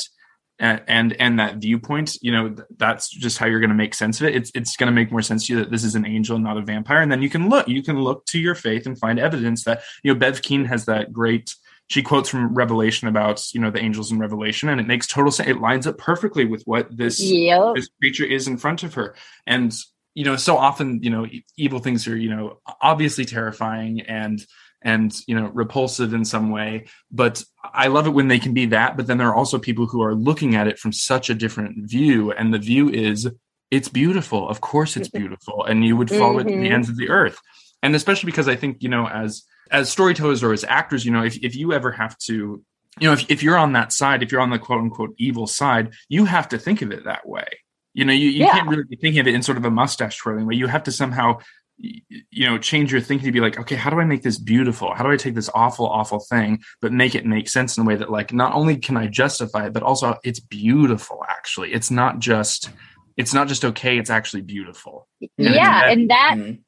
and 0.59 0.83
and, 0.87 1.13
and 1.25 1.39
that 1.41 1.57
viewpoint 1.57 2.17
you 2.21 2.31
know 2.31 2.55
that's 2.77 3.09
just 3.11 3.39
how 3.39 3.47
you're 3.47 3.61
going 3.67 3.71
to 3.77 3.83
make 3.85 3.95
sense 3.95 4.21
of 4.21 4.27
it 4.29 4.37
it's 4.37 4.51
it's 4.55 4.77
going 4.77 4.87
to 4.93 4.93
make 5.01 5.11
more 5.11 5.23
sense 5.23 5.47
to 5.47 5.53
you 5.55 5.59
that 5.61 5.71
this 5.71 5.83
is 5.85 5.95
an 5.95 6.05
angel 6.07 6.39
not 6.39 6.59
a 6.59 6.63
vampire 6.63 7.01
and 7.01 7.11
then 7.11 7.23
you 7.23 7.31
can 7.31 7.49
look 7.49 7.67
you 7.69 7.83
can 7.83 7.99
look 8.01 8.25
to 8.27 8.39
your 8.39 8.55
faith 8.55 8.85
and 8.87 8.99
find 8.99 9.19
evidence 9.19 9.65
that 9.65 9.83
you 10.03 10.13
know 10.13 10.19
Bev 10.19 10.43
Keane 10.43 10.67
has 10.67 10.85
that 10.87 11.13
great 11.13 11.55
she 11.89 12.03
quotes 12.03 12.29
from 12.29 12.55
revelation 12.55 13.09
about 13.09 13.45
you 13.53 13.61
know 13.61 13.71
the 13.71 13.79
angels 13.81 14.13
in 14.13 14.19
revelation 14.19 14.69
and 14.69 14.81
it 14.81 14.87
makes 14.87 15.07
total 15.07 15.31
sense. 15.31 15.49
It 15.49 15.61
lines 15.61 15.87
up 15.87 15.99
perfectly 15.99 16.45
with 16.45 16.63
what 16.65 16.95
this 16.97 17.21
Yep. 17.21 17.75
this 17.77 17.89
creature 18.01 18.25
is 18.25 18.49
in 18.49 18.57
front 18.57 18.83
of 18.83 18.95
her. 18.95 19.15
And 19.47 19.75
you 20.15 20.25
know 20.25 20.37
so 20.37 20.57
often 20.57 21.03
you 21.03 21.11
know 21.11 21.27
evil 21.57 21.79
things 21.79 22.07
are 22.07 22.17
you 22.17 22.31
know 22.31 22.61
obviously 22.81 23.25
terrifying 23.25 24.03
and 24.03 24.45
and 24.83 25.15
you 25.27 25.35
know 25.35 25.49
repulsive 25.49 26.15
in 26.15 26.25
some 26.25 26.51
way. 26.51 26.87
But 27.11 27.45
i 27.63 27.89
love 27.89 28.07
it 28.07 28.11
when 28.11 28.29
they 28.29 28.39
can 28.39 28.55
be 28.55 28.67
that 28.67 28.97
but 28.97 29.07
then 29.07 29.19
there 29.19 29.29
are 29.29 29.35
also 29.35 29.59
people 29.59 29.87
who 29.87 30.03
are 30.03 30.15
looking 30.15 30.57
at 30.57 30.67
it 30.67 30.79
from 30.79 30.93
such 30.93 31.31
a 31.31 31.35
different 31.35 31.91
view. 31.91 32.33
And 32.33 32.55
the 32.55 32.59
view 32.59 32.89
is 32.89 33.29
it's 33.71 33.89
beautiful. 33.89 34.49
Of 34.49 34.61
course 34.61 34.97
it's 34.97 35.09
mm-hmm. 35.09 35.19
beautiful. 35.19 35.65
And 35.65 35.85
you 35.85 35.97
would 35.97 36.11
follow 36.11 36.39
it 36.39 36.45
to 36.45 36.51
the 36.51 36.57
mm-hmm. 36.57 36.73
ends 36.73 36.89
of 36.91 36.97
the 36.97 37.09
earth. 37.09 37.39
And 37.83 37.95
especially 37.95 38.29
because 38.29 38.49
i 38.49 38.57
think 38.57 38.83
you 38.83 38.89
know 38.89 39.07
as 39.09 39.43
as 39.73 39.91
storytellers 39.91 40.43
or 40.43 40.53
as 40.53 40.65
actors 40.65 41.05
you 41.05 41.11
know 41.11 41.25
if, 41.25 41.37
if 41.43 41.57
you 41.57 41.73
ever 41.73 41.91
have 41.91 42.17
to 42.19 42.63
you 43.01 43.07
know 43.09 43.13
if, 43.15 43.29
if 43.31 43.43
you're 43.43 43.57
on 43.59 43.73
that 43.73 43.91
side 43.93 44.23
if 44.23 44.31
you're 44.31 44.41
on 44.41 44.51
the 44.51 44.59
quote 44.59 44.81
unquote 44.81 45.15
evil 45.19 45.47
side 45.47 45.93
you 46.09 46.25
have 46.27 46.49
to 46.51 46.59
think 46.59 46.83
of 46.83 46.93
it 46.93 47.05
that 47.05 47.27
way. 47.29 47.47
You 47.95 48.05
know 48.07 48.13
you, 48.13 48.29
you 48.29 48.45
Yeah. 48.45 48.53
can't 48.53 48.69
really 48.69 48.85
be 48.89 48.97
thinking 48.97 49.21
of 49.21 49.27
it 49.27 49.35
in 49.35 49.43
sort 49.43 49.59
of 49.59 49.65
a 49.65 49.71
mustache 49.71 50.17
twirling 50.19 50.47
way. 50.47 50.55
You 50.55 50.67
have 50.67 50.85
to 50.85 50.93
somehow 50.93 51.39
you 51.79 52.47
know 52.47 52.59
change 52.59 52.93
your 52.93 53.01
thinking 53.01 53.27
to 53.27 53.33
be 53.33 53.41
like 53.41 53.59
okay 53.59 53.75
how 53.75 53.91
do 53.91 53.99
i 53.99 54.05
make 54.05 54.23
this 54.23 54.39
beautiful? 54.39 54.95
How 54.95 55.03
do 55.05 55.11
i 55.11 55.17
take 55.17 55.35
this 55.35 55.51
awful 55.55 55.87
awful 55.87 56.21
thing 56.21 56.61
but 56.83 56.93
make 56.93 57.15
it 57.15 57.25
make 57.27 57.49
sense 57.49 57.77
in 57.77 57.83
a 57.83 57.87
way 57.87 57.97
that 57.97 58.11
like 58.11 58.33
not 58.33 58.53
only 58.55 58.77
can 58.77 58.97
i 58.97 59.07
justify 59.07 59.67
it 59.67 59.73
but 59.73 59.83
also 59.83 60.17
it's 60.23 60.39
beautiful 60.41 61.25
actually. 61.29 61.73
It's 61.73 61.91
not 61.91 62.19
just 62.19 62.71
it's 63.17 63.35
not 63.35 63.49
just 63.49 63.65
okay 63.65 63.99
it's 63.99 64.11
actually 64.11 64.43
beautiful. 64.43 65.09
Yeah, 65.39 65.53
that- 65.81 65.93
and 65.93 66.11
that 66.11 66.35
Mhm. 66.39 66.61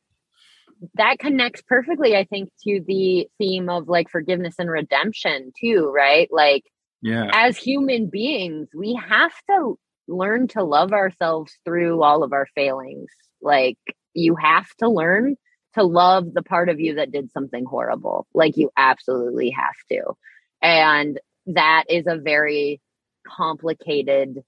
That 0.95 1.19
connects 1.19 1.63
perfectly 1.67 2.17
i 2.17 2.25
think 2.25 2.49
to 2.63 2.81
the 2.87 3.29
theme 3.39 3.69
of 3.69 3.89
like 3.89 4.09
forgiveness 4.11 4.55
and 4.59 4.71
redemption 4.71 5.53
too 5.61 5.91
right 5.95 6.29
like 6.31 6.65
yeah 7.03 7.31
as 7.33 7.57
human 7.57 8.09
beings, 8.09 8.69
we 8.75 8.95
have 8.95 9.33
to 9.51 9.79
learn 10.07 10.49
to 10.49 10.63
love 10.63 10.93
ourselves 10.93 11.53
through 11.65 12.03
all 12.03 12.23
of 12.23 12.33
our 12.33 12.47
failings. 12.55 13.09
Like, 13.43 13.79
you 14.15 14.37
have 14.37 14.69
to 14.79 14.89
learn 14.89 15.37
to 15.75 15.83
love 15.83 16.33
the 16.33 16.43
part 16.43 16.69
of 16.69 16.79
you 16.79 16.95
that 16.95 17.11
did 17.11 17.33
something 17.33 17.65
horrible. 17.65 18.27
Like, 18.35 18.57
you 18.57 18.71
absolutely 18.77 19.51
have 19.51 19.75
to. 19.91 20.15
And 20.63 21.19
that 21.47 21.85
is 21.89 22.07
a 22.07 22.17
very 22.17 22.81
complicated, 23.27 24.43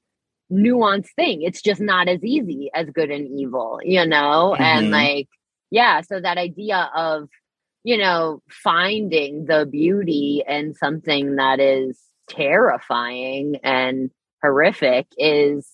nuanced 0.53 1.15
thing. 1.17 1.43
It's 1.43 1.63
just 1.63 1.81
not 1.81 2.09
as 2.09 2.23
easy 2.23 2.71
as 2.75 2.89
good 2.91 3.11
and 3.11 3.27
evil, 3.41 3.81
you 3.83 4.07
know? 4.07 4.55
And 4.55 4.87
Mhm. 4.87 4.93
like, 4.93 5.29
yeah, 5.71 6.01
so 6.01 6.21
that 6.21 6.39
idea 6.39 6.91
of, 6.95 7.29
you 7.85 7.99
know, 7.99 8.41
finding 8.51 9.47
the 9.47 9.67
beauty 9.71 10.43
in 10.47 10.75
something 10.75 11.37
that 11.37 11.61
is 11.61 11.99
terrifying 12.29 13.57
and 13.63 14.11
horrific 14.43 15.07
is 15.17 15.69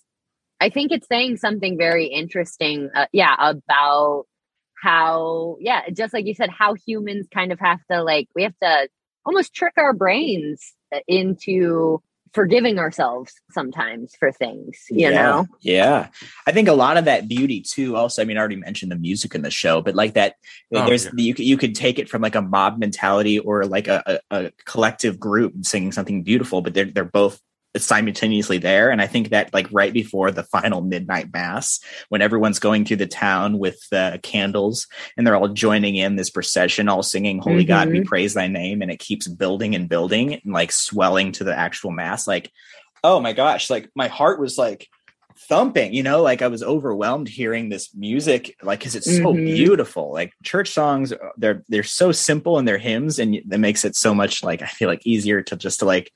i 0.60 0.68
think 0.68 0.92
it's 0.92 1.08
saying 1.08 1.36
something 1.36 1.78
very 1.78 2.06
interesting 2.06 2.90
uh, 2.94 3.06
yeah 3.12 3.34
about 3.38 4.24
how 4.82 5.56
yeah 5.60 5.82
just 5.94 6.12
like 6.12 6.26
you 6.26 6.34
said 6.34 6.50
how 6.50 6.74
humans 6.74 7.26
kind 7.32 7.52
of 7.52 7.58
have 7.60 7.80
to 7.90 8.02
like 8.02 8.28
we 8.34 8.42
have 8.42 8.56
to 8.62 8.88
almost 9.24 9.54
trick 9.54 9.72
our 9.78 9.92
brains 9.94 10.74
uh, 10.94 10.98
into 11.08 12.02
forgiving 12.34 12.78
ourselves 12.78 13.34
sometimes 13.50 14.14
for 14.18 14.32
things 14.32 14.86
you 14.90 15.00
yeah, 15.00 15.10
know 15.10 15.46
Yeah. 15.60 16.08
I 16.46 16.52
think 16.52 16.68
a 16.68 16.72
lot 16.72 16.96
of 16.96 17.04
that 17.04 17.28
beauty 17.28 17.60
too, 17.60 17.96
also, 17.96 18.22
I 18.22 18.24
mean, 18.24 18.36
I 18.36 18.40
already 18.40 18.56
mentioned 18.56 18.90
the 18.90 18.96
music 18.96 19.34
in 19.34 19.42
the 19.42 19.50
show, 19.50 19.82
but 19.82 19.94
like 19.94 20.14
that, 20.14 20.36
Oh, 20.74 20.86
there's, 20.86 21.04
yeah. 21.04 21.10
you 21.16 21.34
could, 21.34 21.44
you 21.44 21.56
could 21.56 21.74
take 21.74 21.98
it 21.98 22.08
from 22.08 22.22
like 22.22 22.34
a 22.34 22.42
mob 22.42 22.78
mentality 22.78 23.38
or 23.38 23.66
like 23.66 23.88
a, 23.88 24.20
a, 24.30 24.44
a 24.44 24.52
collective 24.64 25.20
group 25.20 25.52
singing 25.62 25.92
something 25.92 26.22
beautiful, 26.22 26.62
but 26.62 26.74
they're, 26.74 26.86
they're 26.86 27.04
both 27.04 27.40
simultaneously 27.76 28.58
there. 28.58 28.90
And 28.90 29.00
I 29.00 29.06
think 29.06 29.30
that 29.30 29.52
like 29.54 29.66
right 29.72 29.92
before 29.92 30.30
the 30.30 30.42
final 30.42 30.82
midnight 30.82 31.32
mass, 31.32 31.80
when 32.10 32.20
everyone's 32.22 32.58
going 32.58 32.84
through 32.84 32.98
the 32.98 33.06
town 33.06 33.58
with 33.58 33.88
the 33.90 34.20
candles 34.22 34.86
and 35.16 35.26
they're 35.26 35.36
all 35.36 35.48
joining 35.48 35.96
in 35.96 36.16
this 36.16 36.30
procession, 36.30 36.88
all 36.88 37.02
singing, 37.02 37.38
Holy 37.38 37.64
God, 37.64 37.90
we 37.90 38.00
praise 38.02 38.34
thy 38.34 38.46
name. 38.48 38.82
And 38.82 38.90
it 38.90 38.98
keeps 38.98 39.26
building 39.28 39.74
and 39.74 39.88
building 39.88 40.34
and 40.34 40.52
like 40.52 40.72
swelling 40.72 41.32
to 41.32 41.44
the 41.44 41.56
actual 41.56 41.90
mass. 41.92 42.26
Like, 42.26 42.50
oh 43.02 43.20
my 43.20 43.32
gosh, 43.32 43.70
like 43.70 43.88
my 43.94 44.08
heart 44.08 44.38
was 44.40 44.58
like, 44.58 44.88
thumping 45.48 45.94
you 45.94 46.02
know 46.02 46.22
like 46.22 46.42
i 46.42 46.46
was 46.46 46.62
overwhelmed 46.62 47.26
hearing 47.26 47.68
this 47.70 47.94
music 47.94 48.54
like 48.62 48.78
because 48.78 48.94
it's 48.94 49.16
so 49.16 49.32
Mhm. 49.34 49.46
beautiful 49.46 50.12
like 50.12 50.30
church 50.42 50.70
songs 50.70 51.12
they're 51.38 51.64
they're 51.68 51.82
so 51.82 52.12
simple 52.12 52.58
in 52.58 52.66
their 52.66 52.76
hymns 52.78 53.18
and 53.18 53.40
that 53.48 53.58
makes 53.58 53.84
it 53.84 53.96
so 53.96 54.14
much 54.14 54.44
like 54.44 54.60
i 54.60 54.66
feel 54.66 54.88
like 54.90 55.06
easier 55.06 55.42
to 55.42 55.56
just 55.56 55.80
to 55.80 55.86
like 55.86 56.12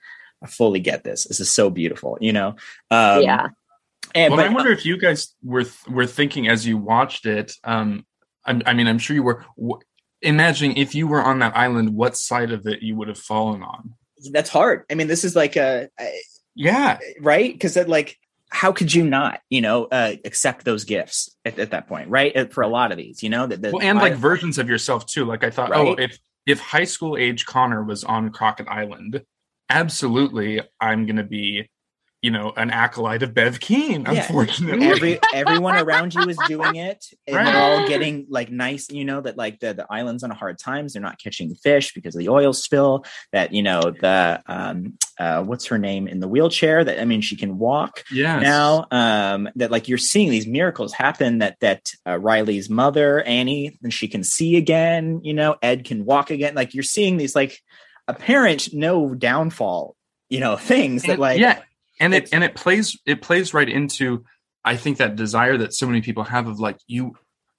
fully 0.47 0.80
get 0.80 1.05
this 1.05 1.24
this 1.24 1.41
is 1.41 1.51
so 1.51 1.70
beautiful 1.70 2.18
you 2.20 2.32
know 2.32 2.49
um 2.91 3.22
yeah 3.22 3.49
and 4.14 4.32
well, 4.32 4.43
but 4.45 4.51
I 4.51 4.55
wonder 4.55 4.70
if 4.72 4.87
you 4.87 4.97
guys 4.99 5.34
were 5.43 5.64
th- 5.64 5.87
were 5.89 6.07
thinking 6.07 6.49
as 6.49 6.66
you 6.66 6.78
watched 6.78 7.26
it. 7.26 7.53
Um, 7.64 8.07
I, 8.47 8.61
I 8.64 8.72
mean, 8.72 8.87
I'm 8.87 8.99
sure 8.99 9.14
you 9.14 9.22
were. 9.22 9.45
W- 9.59 9.80
imagining 10.22 10.76
if 10.78 10.95
you 10.95 11.07
were 11.07 11.22
on 11.22 11.41
that 11.41 11.55
island, 11.57 11.91
what 11.95 12.16
side 12.16 12.51
of 12.53 12.66
it 12.66 12.82
you 12.82 12.97
would 12.97 13.09
have 13.09 13.18
fallen 13.18 13.62
on. 13.62 13.93
that's 14.32 14.49
hard 14.49 14.84
i 14.91 14.95
mean 14.95 15.07
this 15.09 15.24
is 15.24 15.37
like 15.37 15.57
a 15.57 15.89
I- 15.99 16.20
Yeah, 16.55 16.99
right 17.20 17.53
because 17.53 17.74
that 17.74 17.89
like 17.89 18.16
how 18.49 18.72
could 18.72 18.95
you 18.95 19.05
not, 19.05 19.41
you 19.51 19.61
know, 19.61 19.84
uh, 19.87 20.14
accept 20.24 20.64
those 20.64 20.84
gifts 20.84 21.37
at, 21.45 21.59
at 21.59 21.72
that 21.72 21.89
point, 21.89 22.09
right? 22.09 22.34
Uh, 22.34 22.47
For 22.47 22.62
a 22.62 22.68
lot 22.68 22.93
of 22.93 22.97
these, 22.97 23.22
you 23.22 23.28
know, 23.28 23.47
that 23.47 23.61
the, 23.61 23.72
well, 23.72 23.82
and 23.82 23.99
like 23.99 24.12
I- 24.12 24.16
versions 24.16 24.57
of 24.59 24.68
yourself 24.68 25.05
too. 25.05 25.24
Like 25.24 25.43
I 25.45 25.51
thought, 25.51 25.72
oh, 25.74 25.95
if 25.95 26.18
if 26.47 26.61
high 26.61 26.84
school 26.84 27.16
age 27.18 27.45
Connor 27.45 27.82
was 27.82 28.05
on 28.05 28.30
Crockett 28.30 28.68
Island, 28.68 29.22
absolutely, 29.68 30.60
I'm 30.80 31.06
gonna 31.06 31.24
be, 31.24 31.68
you 32.22 32.30
know, 32.30 32.52
an 32.56 32.70
acolyte 32.70 33.22
of 33.22 33.34
Bev 33.34 33.60
Keane. 33.60 34.02
Yeah. 34.02 34.12
Unfortunately, 34.12 34.86
every 34.86 35.18
everyone 35.34 35.76
around 35.76 36.14
you 36.14 36.22
is 36.28 36.38
doing 36.48 36.76
it 36.76 37.04
and 37.26 37.36
Right. 37.36 37.44
they're 37.44 37.62
all 37.62 37.86
getting 37.86 38.26
like 38.28 38.50
nice 38.50 38.90
you 38.90 39.04
know 39.04 39.20
that 39.20 39.36
like 39.36 39.60
the, 39.60 39.74
the 39.74 39.86
island's 39.90 40.24
on 40.24 40.30
hard 40.30 40.58
times 40.58 40.92
they're 40.92 41.02
not 41.02 41.20
catching 41.20 41.54
fish 41.54 41.92
because 41.92 42.14
of 42.14 42.20
the 42.20 42.28
oil 42.28 42.52
spill 42.52 43.04
that 43.32 43.52
you 43.52 43.62
know 43.62 43.80
the 44.00 44.42
um 44.46 44.94
uh 45.18 45.42
what's 45.42 45.66
her 45.66 45.78
name 45.78 46.08
in 46.08 46.20
the 46.20 46.28
wheelchair 46.28 46.82
that 46.84 47.00
i 47.00 47.04
mean 47.04 47.20
she 47.20 47.36
can 47.36 47.58
walk 47.58 48.02
yes. 48.10 48.42
now 48.42 48.86
um 48.90 49.48
that 49.56 49.70
like 49.70 49.88
you're 49.88 49.98
seeing 49.98 50.30
these 50.30 50.46
miracles 50.46 50.92
happen 50.92 51.38
that 51.38 51.56
that 51.60 51.90
uh, 52.06 52.18
riley's 52.18 52.70
mother 52.70 53.22
annie 53.22 53.78
and 53.82 53.92
she 53.92 54.08
can 54.08 54.24
see 54.24 54.56
again 54.56 55.20
you 55.22 55.34
know 55.34 55.56
ed 55.62 55.84
can 55.84 56.04
walk 56.04 56.30
again 56.30 56.54
like 56.54 56.74
you're 56.74 56.82
seeing 56.82 57.18
these 57.18 57.34
like 57.36 57.60
apparent 58.09 58.72
no 58.72 59.14
downfall 59.14 59.96
you 60.28 60.40
know 60.40 60.57
things 60.57 61.02
that 61.02 61.12
And- 61.12 61.20
like 61.20 61.40
yeah, 61.40 61.61
and 62.00 62.14
it 62.14 62.28
and 62.32 62.42
it 62.44 62.54
plays 62.54 62.98
it 63.07 63.22
plays 63.22 63.52
right 63.54 63.68
into 63.68 64.24
I 64.64 64.76
think 64.76 64.98
that 64.98 65.16
desire 65.16 65.57
that 65.59 65.72
so 65.74 65.86
many 65.86 66.00
people 66.00 66.24
have 66.24 66.46
of 66.48 66.59
like 66.59 66.78
you 66.86 67.16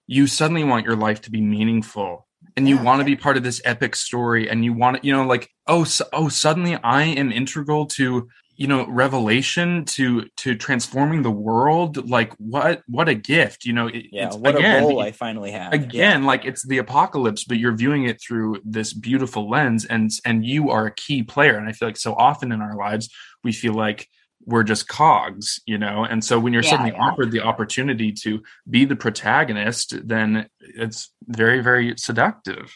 you 0.08 0.28
suddenly 0.28 0.64
want 0.64 0.86
your 0.86 0.96
life 0.96 1.22
to 1.22 1.32
be 1.32 1.42
meaningful 1.42 2.28
and 2.56 2.68
you 2.68 2.76
Yeah. 2.76 2.84
want 2.84 3.00
to 3.02 3.06
be 3.06 3.16
part 3.16 3.38
of 3.38 3.44
this 3.44 3.62
epic 3.66 3.96
story 3.96 4.50
and 4.50 4.64
you 4.64 4.74
want 4.74 4.98
to 5.02 5.08
you 5.08 5.14
know 5.14 5.26
like 5.26 5.50
oh 5.68 5.84
so, 5.84 6.06
oh 6.14 6.30
suddenly 6.30 6.76
I 6.84 7.04
am 7.04 7.32
integral 7.32 7.86
to 7.88 8.28
you 8.58 8.68
know 8.68 8.86
revelation 8.88 9.86
to 9.86 10.26
to 10.36 10.56
transforming 10.56 11.22
the 11.22 11.32
world 11.32 12.10
like 12.10 12.34
what 12.34 12.82
what 12.88 13.08
a 13.08 13.14
gift 13.14 13.64
you 13.66 13.72
know 13.72 13.88
it, 13.88 14.08
yeah 14.12 14.28
it's, 14.28 14.36
what 14.36 14.56
again, 14.56 14.84
a 14.84 14.88
role 14.88 15.00
i 15.00 15.12
finally 15.12 15.52
have 15.52 15.72
again 15.72 16.24
like 16.24 16.44
it's 16.44 16.66
the 16.68 16.80
apocalypse 16.80 17.44
but 17.44 17.58
you're 17.58 17.76
viewing 17.76 18.06
it 18.06 18.20
through 18.20 18.60
this 18.66 18.94
beautiful 18.94 19.48
lens 19.50 19.86
and 19.86 20.10
and 20.26 20.46
you 20.46 20.72
are 20.72 20.88
a 20.88 20.92
key 20.94 21.24
player 21.24 21.56
and 21.56 21.70
i 21.70 21.72
feel 21.72 21.88
like 21.88 21.98
so 21.98 22.14
often 22.16 22.52
in 22.52 22.62
our 22.62 22.76
lives 22.76 23.10
we 23.44 23.52
feel 23.52 23.74
like 23.74 24.10
we're 24.46 24.64
just 24.64 24.88
cogs 24.88 25.60
you 25.68 25.78
know 25.78 26.04
and 26.04 26.24
so 26.26 26.40
when 26.40 26.52
you're 26.52 26.64
Yeah, 26.64 26.72
suddenly 26.72 26.94
yeah. 26.94 27.02
offered 27.02 27.32
the 27.32 27.42
opportunity 27.42 28.12
to 28.12 28.42
be 28.68 28.86
the 28.86 28.96
protagonist 28.96 30.08
then 30.08 30.48
it's 30.60 31.14
very 31.28 31.62
very 31.62 31.94
seductive 31.98 32.76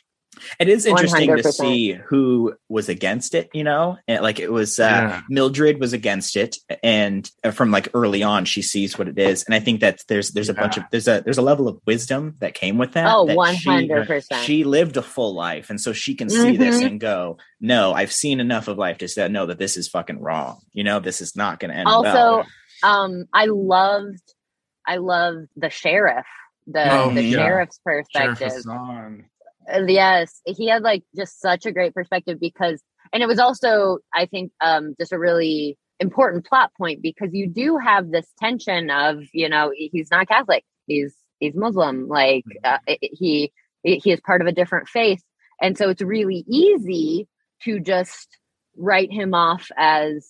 It 0.59 0.69
is 0.69 0.86
interesting 0.86 1.27
to 1.27 1.34
100%. 1.43 1.53
see 1.53 1.91
who 1.91 2.55
was 2.69 2.88
against 2.89 3.36
it, 3.36 3.49
you 3.53 3.63
know, 3.65 3.97
and 4.07 4.23
like 4.23 4.39
it 4.39 4.51
was 4.51 4.79
uh, 4.79 4.84
Yeah. 4.84 5.21
Mildred 5.29 5.79
was 5.79 5.91
against 5.93 6.36
it, 6.38 6.55
and 6.82 7.29
uh, 7.43 7.51
from 7.51 7.69
like 7.69 7.89
early 7.93 8.23
on, 8.23 8.45
she 8.45 8.61
sees 8.61 8.97
what 8.97 9.07
it 9.09 9.19
is, 9.19 9.43
and 9.43 9.53
I 9.53 9.59
think 9.59 9.82
that 9.82 9.99
there's 10.07 10.32
there's 10.32 10.47
a 10.49 10.53
bunch 10.53 10.77
of 10.77 10.84
there's 10.89 11.07
a 11.09 11.21
there's 11.21 11.38
a 11.38 11.41
level 11.41 11.67
of 11.67 11.79
wisdom 11.86 12.36
that 12.39 12.53
came 12.53 12.77
with 12.77 12.93
that. 12.93 13.07
Oh, 13.13 13.25
that 13.27 13.38
hundred 13.65 14.07
percent. 14.07 14.43
She 14.45 14.63
lived 14.63 14.95
a 14.97 15.01
full 15.01 15.34
life, 15.36 15.69
and 15.69 15.79
so 15.82 15.91
she 15.91 16.15
can 16.15 16.29
see 16.29 16.55
this 16.55 16.82
Mhm. 16.82 16.86
and 16.88 16.99
go, 16.99 17.38
"No, 17.59 17.93
I've 17.93 18.11
seen 18.13 18.39
enough 18.39 18.67
of 18.69 18.77
life 18.77 18.99
to 18.99 19.07
say, 19.09 19.27
no, 19.27 19.45
that 19.47 19.59
this 19.59 19.75
is 19.75 19.89
fucking 19.89 20.21
wrong. 20.21 20.59
You 20.71 20.86
know, 20.86 20.99
this 21.01 21.19
is 21.21 21.36
not 21.36 21.59
going 21.59 21.71
to 21.71 21.77
end 21.77 21.88
Also, 21.89 22.09
well." 22.11 22.45
um, 22.84 23.25
I 23.34 23.45
loved, 23.45 24.23
I 24.88 24.95
loved 24.95 25.47
the 25.57 25.69
sheriff, 25.69 26.25
the 26.67 26.89
Oh, 26.91 27.13
the 27.13 27.21
yeah. 27.21 27.38
sheriff's 27.38 27.79
perspective. 27.84 28.51
Hassan. 28.53 29.25
Uh, 29.74 29.84
yes 29.88 30.41
he 30.45 30.67
had 30.67 30.82
like 30.82 31.03
just 31.15 31.39
such 31.39 31.65
a 31.65 31.72
great 31.72 31.93
perspective 31.93 32.39
because 32.39 32.82
and 33.13 33.22
it 33.22 33.28
was 33.28 33.39
also 33.39 33.99
i 34.13 34.26
think 34.26 34.51
um 34.61 34.95
just 34.99 35.11
a 35.11 35.19
really 35.19 35.78
important 35.99 36.45
plot 36.45 36.72
point 36.78 37.01
because 37.01 37.30
you 37.32 37.47
do 37.47 37.78
have 37.78 38.09
this 38.11 38.28
tension 38.39 38.89
of 38.89 39.19
you 39.34 39.47
know 39.47 39.72
he's 39.76 40.09
not 40.11 40.28
catholic 40.28 40.63
he's 40.88 41.15
he's 41.39 41.53
muslim 41.55 42.07
like 42.07 42.43
uh, 42.63 42.78
i- 42.88 42.97
i- 43.03 43.09
he 43.13 43.51
he 43.84 44.11
is 44.11 44.19
part 44.22 44.41
of 44.41 44.47
a 44.47 44.51
different 44.51 44.88
faith. 44.88 45.24
And 45.59 45.76
so 45.76 45.89
it's 45.89 46.03
really 46.03 46.45
easy 46.47 47.28
to 47.63 47.80
just 47.80 48.38
write 48.78 49.11
him 49.11 49.34
off 49.34 49.69
as 49.76 50.28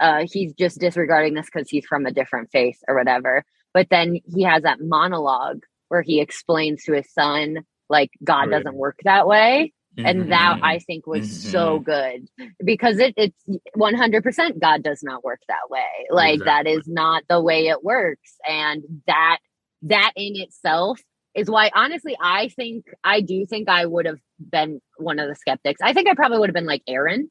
uh 0.00 0.24
he's 0.30 0.52
just 0.54 0.78
disregarding 0.78 1.34
this 1.34 1.46
because 1.52 1.68
he's 1.70 1.86
from 1.86 2.04
a 2.06 2.12
different 2.12 2.50
faith 2.52 2.78
or 2.88 2.94
whatever. 2.94 3.42
But 3.72 3.88
then 3.90 4.18
he 4.34 4.42
has 4.42 4.62
that 4.64 4.80
monologue 4.80 5.62
where 5.88 6.02
he 6.02 6.20
explains 6.20 6.84
to 6.84 6.92
his 6.92 7.10
son 7.12 7.58
like 7.90 8.10
god 8.24 8.48
yeah. 8.50 8.58
doesn't 8.58 8.76
work 8.76 8.98
that 9.04 9.26
way. 9.26 9.72
And 9.98 10.20
mm-hmm. 10.20 10.30
that 10.30 10.60
i 10.62 10.78
think 10.78 11.06
was 11.06 11.50
so 11.50 11.78
mm-hmm. 11.78 11.84
good 11.84 12.48
because 12.64 12.98
it, 12.98 13.12
it's 13.16 13.44
100% 13.76 14.60
god 14.60 14.82
does 14.82 15.02
not 15.02 15.22
work 15.24 15.40
that 15.48 15.68
way. 15.68 16.06
Like 16.10 16.38
that 16.44 16.66
Exactly. 16.66 16.72
is 16.72 16.88
not 16.88 17.24
the 17.28 17.42
way 17.42 17.66
it 17.66 17.84
works. 17.84 18.36
And 18.48 18.84
that 19.06 19.38
that 19.82 20.12
in 20.16 20.36
itself 20.36 21.00
is 21.34 21.50
why 21.50 21.70
honestly 21.74 22.16
i 22.20 22.48
think 22.48 22.86
i 23.04 23.20
do 23.20 23.46
think 23.46 23.68
i 23.68 23.86
would 23.86 24.04
have 24.06 24.18
been 24.38 24.80
one 24.96 25.18
of 25.18 25.28
the 25.28 25.34
skeptics. 25.34 25.80
I 25.82 25.92
think 25.92 26.08
i 26.08 26.14
probably 26.14 26.38
would 26.38 26.48
have 26.48 26.54
been 26.54 26.66
like 26.66 26.82
Erin 26.86 27.28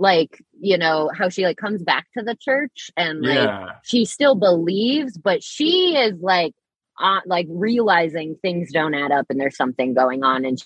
like 0.00 0.42
you 0.58 0.78
know 0.78 1.10
how 1.14 1.28
she 1.28 1.44
like 1.44 1.58
comes 1.58 1.82
back 1.82 2.06
to 2.16 2.24
the 2.24 2.34
church 2.34 2.90
and 2.96 3.20
like 3.20 3.36
yeah. 3.36 3.66
she 3.84 4.06
still 4.06 4.34
believes, 4.34 5.18
but 5.18 5.44
she 5.44 5.94
is 5.94 6.14
like, 6.20 6.54
uh, 7.00 7.20
like 7.26 7.46
realizing 7.50 8.36
things 8.42 8.72
don't 8.72 8.94
add 8.94 9.12
up 9.12 9.26
and 9.30 9.40
there's 9.40 9.56
something 9.56 9.94
going 9.94 10.22
on, 10.24 10.44
and 10.44 10.62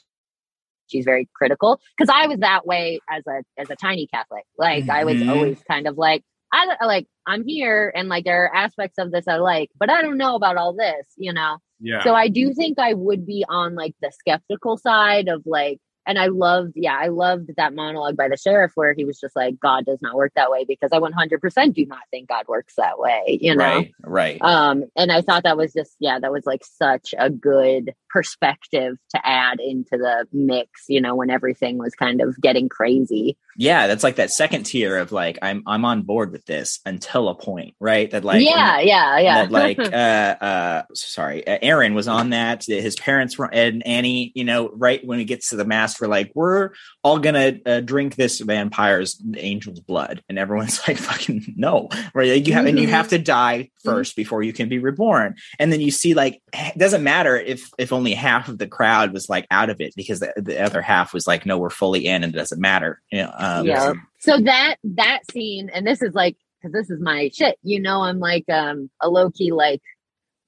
she's 0.88 1.04
very 1.04 1.28
critical. 1.34 1.80
Because 1.96 2.12
I 2.14 2.26
was 2.26 2.38
that 2.40 2.66
way 2.66 3.00
as 3.10 3.22
a 3.26 3.42
as 3.58 3.70
a 3.70 3.76
tiny 3.76 4.06
Catholic. 4.08 4.44
Like 4.58 4.86
I 4.90 5.04
was 5.04 5.20
Mhm. 5.20 5.28
always 5.28 5.62
kind 5.70 5.86
of 5.86 5.98
like, 5.98 6.22
I 6.52 6.76
like 6.84 7.06
I'm 7.26 7.44
here, 7.46 7.92
and 7.94 8.08
like 8.08 8.24
there 8.24 8.44
are 8.44 8.54
aspects 8.54 8.98
of 8.98 9.10
this 9.12 9.28
I 9.28 9.36
like, 9.36 9.70
but 9.78 9.90
I 9.90 10.02
don't 10.02 10.18
know 10.18 10.36
about 10.36 10.56
all 10.56 10.74
this, 10.74 11.06
you 11.16 11.32
know. 11.32 11.58
yeah 11.80 12.02
So 12.02 12.14
I 12.14 12.28
do 12.28 12.52
think 12.54 12.78
I 12.78 12.94
would 12.94 13.26
be 13.26 13.44
on 13.48 13.74
like 13.74 13.94
the 14.02 14.10
skeptical 14.12 14.76
side 14.76 15.28
of 15.28 15.42
like, 15.46 15.78
and 16.06 16.18
I 16.18 16.26
loved, 16.26 16.72
yeah, 16.76 16.96
I 16.98 17.08
loved 17.08 17.50
that 17.56 17.74
monologue 17.74 18.16
by 18.16 18.28
the 18.28 18.36
sheriff 18.36 18.72
where 18.74 18.94
he 18.94 19.04
was 19.04 19.18
just 19.18 19.36
like, 19.36 19.58
God 19.60 19.86
does 19.86 20.00
not 20.02 20.14
work 20.14 20.32
that 20.36 20.50
way 20.50 20.64
because 20.64 20.90
I 20.92 20.98
100% 20.98 21.74
do 21.74 21.86
not 21.86 22.00
think 22.10 22.28
God 22.28 22.46
works 22.48 22.74
that 22.76 22.98
way, 22.98 23.38
you 23.40 23.54
know? 23.54 23.64
right, 23.64 23.92
right. 24.02 24.42
Um, 24.42 24.84
and 24.96 25.10
I 25.10 25.20
thought 25.22 25.44
that 25.44 25.56
was 25.56 25.72
just, 25.72 25.96
yeah, 26.00 26.18
that 26.18 26.32
was 26.32 26.46
like 26.46 26.64
such 26.64 27.14
a 27.18 27.30
good 27.30 27.94
perspective 28.10 28.96
to 29.10 29.26
add 29.26 29.58
into 29.60 29.96
the 29.96 30.26
mix, 30.32 30.84
you 30.88 31.00
know, 31.00 31.14
when 31.14 31.30
everything 31.30 31.78
was 31.78 31.94
kind 31.94 32.20
of 32.20 32.40
getting 32.40 32.68
crazy. 32.68 33.36
yeah, 33.56 33.86
that's 33.86 34.04
like 34.04 34.16
that 34.16 34.30
second 34.30 34.64
tier 34.64 34.96
of 34.98 35.12
like 35.12 35.38
I'm 35.42 35.62
I'm 35.66 35.84
on 35.84 36.02
board 36.02 36.32
with 36.32 36.44
this 36.44 36.80
until 36.86 37.28
a 37.28 37.34
point, 37.34 37.74
right? 37.80 38.10
That 38.10 38.24
like 38.24 38.44
yeah, 38.44 38.78
yeah, 38.80 39.18
yeah. 39.18 39.34
that 39.34 39.50
like 39.50 39.78
uh 39.92 40.44
uh 40.44 40.82
sorry 40.94 41.46
uh, 41.46 41.58
Erin 41.62 41.94
was 41.94 42.08
on 42.08 42.30
that 42.30 42.64
his 42.64 42.96
parents 42.96 43.38
were 43.38 43.52
and 43.52 43.86
annie 43.86 44.32
you 44.34 44.44
know 44.44 44.70
right 44.74 45.04
when 45.04 45.20
it 45.20 45.24
gets 45.24 45.50
to 45.50 45.56
the 45.56 45.64
mass 45.64 45.93
we're 46.00 46.08
like 46.08 46.32
we're 46.34 46.70
all 47.02 47.18
gonna 47.18 47.58
uh, 47.66 47.80
drink 47.80 48.16
this 48.16 48.40
vampire's 48.40 49.22
angel's 49.38 49.80
blood 49.80 50.22
and 50.28 50.38
everyone's 50.38 50.80
like 50.88 50.96
fucking 50.96 51.54
no 51.56 51.88
right 52.14 52.46
you 52.46 52.52
have 52.52 52.66
and 52.66 52.78
you 52.78 52.88
have 52.88 53.08
to 53.08 53.18
die 53.18 53.70
1st 53.84 54.14
before 54.16 54.42
you 54.42 54.52
can 54.52 54.68
be 54.68 54.78
reborn 54.78 55.34
and 55.58 55.72
then 55.72 55.80
you 55.80 55.90
see 55.90 56.14
like 56.14 56.42
it 56.52 56.78
doesn't 56.78 57.02
matter 57.02 57.36
if 57.36 57.70
if 57.78 57.92
only 57.92 58.14
half 58.14 58.48
of 58.48 58.58
the 58.58 58.66
crowd 58.66 59.12
was 59.12 59.28
like 59.28 59.46
out 59.50 59.70
of 59.70 59.80
it 59.80 59.92
because 59.96 60.20
the, 60.20 60.32
the 60.36 60.62
other 60.62 60.80
half 60.80 61.12
was 61.12 61.26
like 61.26 61.44
no 61.44 61.58
we're 61.58 61.70
fully 61.70 62.06
in 62.06 62.24
and 62.24 62.34
it 62.34 62.38
doesn't 62.38 62.60
matter 62.60 63.00
you 63.10 63.22
know 63.22 63.32
um, 63.36 63.66
yeah. 63.66 63.92
So 64.20 64.38
that 64.40 64.76
that 64.84 65.20
scene, 65.30 65.70
and 65.72 65.86
this 65.86 66.02
is 66.02 66.14
like 66.14 66.36
because 66.60 66.72
this 66.72 66.90
is 66.90 67.00
my 67.00 67.30
shit. 67.32 67.58
You 67.62 67.80
know, 67.80 68.02
I'm 68.02 68.18
like 68.18 68.48
um 68.48 68.90
a 69.00 69.08
low 69.08 69.30
key 69.30 69.52
like 69.52 69.82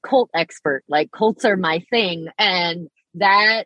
cult 0.05 0.31
expert. 0.35 0.83
Like 0.89 1.11
cults 1.11 1.45
are 1.45 1.57
my 1.57 1.81
thing, 1.91 2.29
and 2.39 2.89
that 3.15 3.65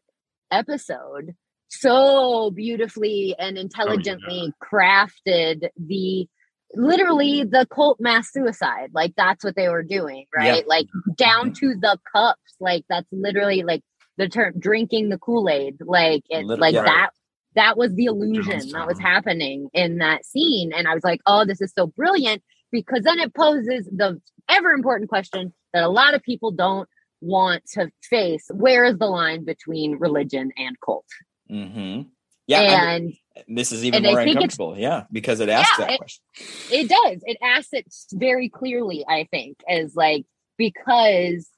episode 0.50 1.34
so 1.70 2.50
beautifully 2.50 3.34
and 3.38 3.56
intelligently 3.56 4.52
crafted 4.62 5.68
the 5.76 6.28
literally 6.74 7.44
the 7.44 7.66
cult 7.72 7.98
mass 8.00 8.30
suicide 8.32 8.90
like 8.92 9.12
that's 9.16 9.44
what 9.44 9.56
they 9.56 9.68
were 9.68 9.82
doing 9.82 10.26
right? 10.36 10.56
Yep. 10.56 10.64
like 10.66 10.86
down 11.16 11.52
to 11.54 11.74
the 11.80 11.98
cups 12.12 12.54
like 12.60 12.84
that's 12.88 13.08
literally 13.12 13.62
like 13.62 13.82
the 14.18 14.28
term 14.28 14.54
drinking 14.58 15.08
the 15.08 15.18
kool-aid 15.18 15.78
like 15.80 16.22
it's 16.28 16.48
like 16.48 16.74
yeah. 16.74 16.82
that 16.82 17.10
that 17.56 17.76
was 17.76 17.94
the 17.94 18.04
illusion 18.04 18.60
that 18.70 18.86
was 18.86 18.98
happening 18.98 19.68
in 19.72 19.98
that 19.98 20.24
scene 20.24 20.72
and 20.72 20.86
i 20.86 20.94
was 20.94 21.02
like 21.02 21.20
oh 21.26 21.44
this 21.44 21.60
is 21.60 21.72
so 21.76 21.86
brilliant 21.86 22.42
because 22.70 23.02
then 23.02 23.18
it 23.18 23.34
poses 23.34 23.86
the 23.86 24.20
ever 24.48 24.72
important 24.72 25.08
question 25.08 25.52
that 25.72 25.82
a 25.82 25.88
lot 25.88 26.14
of 26.14 26.22
people 26.22 26.52
don't 26.52 26.88
want 27.20 27.64
to 27.66 27.90
face 28.02 28.46
where 28.52 28.84
is 28.84 28.98
the 28.98 29.06
line 29.06 29.44
between 29.44 29.98
religion 29.98 30.52
and 30.56 30.76
cult 30.84 31.06
hmm 31.50 32.02
yeah 32.46 32.60
I- 32.60 32.94
and 32.94 33.12
this 33.48 33.72
is 33.72 33.84
even 33.84 34.02
more 34.02 34.20
uncomfortable. 34.20 34.76
Yeah 34.78 35.04
because 35.12 35.40
it 35.40 35.48
asks 35.48 35.78
Yeah, 35.78 35.84
that 35.86 35.92
it- 35.94 35.98
question. 35.98 36.22
it 36.70 36.88
does. 36.88 37.22
It 37.26 37.38
asks 37.42 37.72
it 37.72 37.86
very 38.12 38.48
clearly 38.48 39.04
i 39.08 39.26
think 39.30 39.58
as 39.68 39.94
like 39.96 40.24
because 40.58 41.48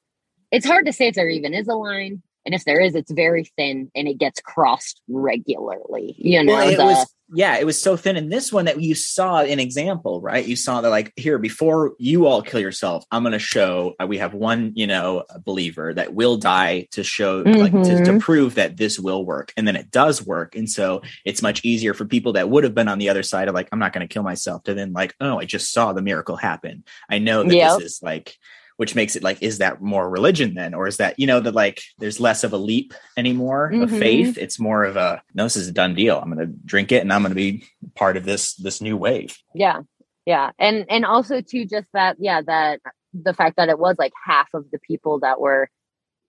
it's 0.50 0.66
hard 0.66 0.86
to 0.86 0.92
say 0.92 1.08
if 1.08 1.14
there 1.14 1.28
even 1.28 1.54
is 1.54 1.68
a 1.68 1.74
line 1.74 2.22
and 2.44 2.54
if 2.54 2.64
there 2.64 2.80
is 2.80 2.94
it's 2.94 3.10
very 3.12 3.44
thin 3.56 3.90
and 3.94 4.08
it 4.08 4.18
gets 4.18 4.40
crossed 4.40 5.00
regularly 5.08 6.14
you 6.18 6.42
know 6.42 6.52
well, 6.52 6.68
it 6.68 6.76
the- 6.76 6.84
was 6.84 7.14
yeah 7.34 7.56
it 7.56 7.64
was 7.64 7.80
so 7.80 7.96
thin 7.96 8.16
in 8.16 8.28
this 8.28 8.52
one 8.52 8.66
that 8.66 8.80
you 8.80 8.94
saw 8.94 9.40
an 9.40 9.58
example 9.58 10.20
right 10.20 10.46
you 10.46 10.54
saw 10.56 10.80
that 10.82 10.90
like 10.90 11.12
here 11.16 11.38
before 11.38 11.94
you 11.98 12.26
all 12.26 12.42
kill 12.42 12.60
yourself 12.60 13.04
i'm 13.10 13.22
going 13.22 13.32
to 13.32 13.38
show 13.38 13.94
uh, 14.00 14.06
we 14.06 14.18
have 14.18 14.34
one 14.34 14.72
you 14.74 14.86
know 14.86 15.24
believer 15.44 15.94
that 15.94 16.12
will 16.12 16.36
die 16.36 16.86
to 16.90 17.02
show 17.02 17.38
like 17.46 17.72
to, 17.72 18.04
to 18.04 18.12
Mhm. 18.12 18.20
prove 18.20 18.54
that 18.56 18.76
this 18.76 18.98
will 18.98 19.24
work 19.24 19.52
and 19.56 19.66
then 19.66 19.76
it 19.76 19.90
does 19.90 20.24
work 20.26 20.54
and 20.56 20.68
so 20.68 21.00
it's 21.24 21.40
much 21.42 21.64
easier 21.64 21.94
for 21.94 22.04
people 22.04 22.34
that 22.34 22.50
would 22.50 22.64
have 22.64 22.74
been 22.74 22.88
on 22.88 22.98
the 22.98 23.08
other 23.08 23.22
side 23.22 23.48
of 23.48 23.54
like 23.54 23.68
i'm 23.72 23.78
not 23.78 23.92
going 23.94 24.06
to 24.06 24.12
kill 24.12 24.22
myself 24.22 24.62
to 24.64 24.74
then 24.74 24.92
like 24.92 25.14
oh 25.20 25.38
i 25.38 25.44
just 25.46 25.72
saw 25.72 25.92
the 25.94 26.02
miracle 26.02 26.36
happen 26.36 26.84
i 27.08 27.18
know 27.18 27.42
that 27.42 27.54
Yep. 27.54 27.78
this 27.78 27.86
is 27.92 28.02
like 28.02 28.36
which 28.82 28.96
makes 28.96 29.14
it 29.14 29.22
like 29.22 29.40
is 29.40 29.58
that 29.58 29.80
more 29.80 30.10
religion 30.10 30.54
then? 30.54 30.74
Or 30.74 30.88
is 30.88 30.96
that 30.96 31.16
you 31.16 31.24
know 31.24 31.38
that 31.38 31.54
like 31.54 31.80
there's 32.00 32.18
less 32.18 32.42
of 32.42 32.52
a 32.52 32.56
leap 32.56 32.92
anymore 33.16 33.66
of 33.66 33.90
Mhm. 33.90 33.98
faith? 34.00 34.36
It's 34.36 34.58
more 34.58 34.82
of 34.82 34.96
a 34.96 35.22
no 35.34 35.44
this 35.44 35.54
is 35.54 35.68
a 35.68 35.72
done 35.72 35.94
deal. 35.94 36.18
I'm 36.18 36.28
gonna 36.28 36.46
drink 36.64 36.90
it 36.90 37.00
and 37.00 37.12
i'm 37.12 37.22
gonna 37.22 37.36
be 37.36 37.62
part 37.94 38.16
of 38.16 38.24
this 38.24 38.56
this 38.56 38.80
new 38.80 38.96
wave. 38.96 39.38
Yeah. 39.54 39.82
Yeah. 40.26 40.50
And 40.58 40.84
and 40.90 41.04
also 41.04 41.40
too 41.42 41.64
just 41.64 41.86
that 41.92 42.16
yeah 42.18 42.42
that 42.44 42.80
the 43.14 43.32
fact 43.32 43.54
that 43.56 43.68
it 43.68 43.78
was 43.78 43.94
like 44.00 44.12
half 44.26 44.48
of 44.52 44.64
the 44.72 44.80
people 44.80 45.20
that 45.20 45.40
were 45.40 45.68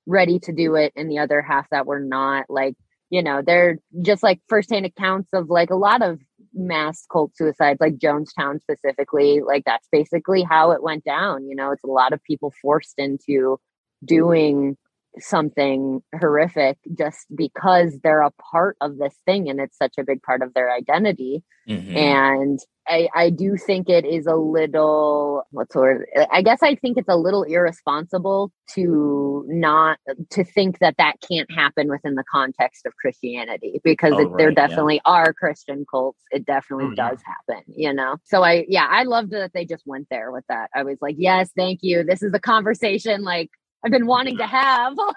ready 0.06 0.38
to 0.42 0.54
do 0.54 0.76
it 0.76 0.94
and 0.96 1.10
the 1.10 1.18
other 1.18 1.42
half 1.42 1.68
that 1.72 1.88
were 1.88 2.02
not 2.02 2.46
like 2.50 2.76
you 3.10 3.24
know 3.24 3.42
they're 3.42 3.80
just 4.04 4.22
like 4.22 4.40
firsthand 4.48 4.86
accounts 4.86 5.30
of 5.34 5.50
like 5.50 5.72
a 5.72 5.76
lot 5.88 6.04
of 6.04 6.20
mass 6.54 7.06
cult 7.12 7.36
suicides 7.36 7.80
like 7.82 7.98
jonestown 7.98 8.62
specifically 8.62 9.42
like 9.42 9.64
that's 9.66 9.88
basically 9.92 10.44
how 10.44 10.72
it 10.72 10.84
went 10.84 11.04
down 11.04 11.48
you 11.48 11.56
know? 11.56 11.72
It's 11.72 11.84
a 11.84 11.88
lot 11.88 12.14
of 12.14 12.24
people 12.24 12.54
forced 12.62 12.96
into 12.98 13.60
doing 14.06 14.78
something 15.20 16.02
horrific 16.20 16.78
just 16.98 17.28
because 17.36 17.98
they're 18.04 18.22
a 18.22 18.32
part 18.52 18.78
of 18.82 18.98
this 18.98 19.16
thing 19.26 19.50
and 19.50 19.60
it's 19.60 19.78
such 19.78 19.94
a 20.00 20.04
big 20.04 20.22
part 20.24 20.42
of 20.42 20.54
their 20.54 20.72
identity 20.74 21.44
Mhm. 21.70 21.96
and 21.96 22.60
I, 22.86 23.08
I 23.16 23.30
do 23.30 23.56
think 23.56 23.88
it 23.88 24.04
is 24.06 24.26
a 24.28 24.36
little 24.36 25.44
what's 25.52 25.74
the 25.74 25.80
word 25.80 26.06
i 26.32 26.42
guess 26.42 26.62
i 26.62 26.76
think 26.76 26.98
it's 26.98 27.08
a 27.08 27.16
little 27.16 27.44
irresponsible 27.44 28.52
to 28.76 29.46
not 29.48 30.00
to 30.32 30.44
think 30.44 30.80
that 30.80 30.96
that 30.98 31.16
can't 31.26 31.50
happen 31.52 31.88
within 31.90 32.16
the 32.16 32.26
context 32.30 32.86
of 32.86 32.94
christianity 32.98 33.80
because 33.86 34.14
Oh, 34.16 34.20
it, 34.20 34.28
there 34.38 34.48
right, 34.48 34.58
yeah. 34.58 34.68
definitely 34.68 35.02
are 35.06 35.34
christian 35.34 35.86
cults 35.90 36.20
it 36.32 36.46
definitely 36.46 36.88
Oh, 36.88 36.94
yeah. 36.98 37.10
does 37.10 37.20
happen 37.26 37.64
you 37.68 37.94
know 37.94 38.18
so 38.26 38.44
i 38.44 38.66
yeah 38.68 38.88
i 38.90 39.04
loved 39.04 39.32
that 39.32 39.52
they 39.54 39.64
just 39.66 39.84
went 39.86 40.08
there 40.12 40.32
with 40.32 40.44
that 40.50 40.70
i 40.76 40.84
was 40.84 40.98
like 41.02 41.16
yes 41.18 41.52
thank 41.56 41.80
you 41.84 42.04
this 42.04 42.22
is 42.22 42.34
a 42.34 42.40
conversation 42.40 43.22
like 43.24 43.50
i've 43.84 43.92
been 43.92 44.06
wanting 44.06 44.38
to 44.38 44.48
have. 44.48 44.96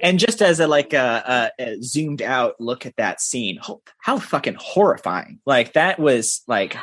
And 0.00 0.18
just 0.18 0.42
as 0.42 0.58
a 0.60 0.66
like 0.66 0.92
a, 0.92 1.50
a, 1.58 1.62
a 1.62 1.82
zoomed 1.82 2.22
out 2.22 2.60
look 2.60 2.86
at 2.86 2.96
that 2.96 3.20
scene 3.20 3.58
ho- 3.60 3.82
how 3.98 4.18
fucking 4.18 4.56
horrifying. 4.58 5.38
Like 5.46 5.74
that 5.74 5.98
was 5.98 6.42
like 6.46 6.76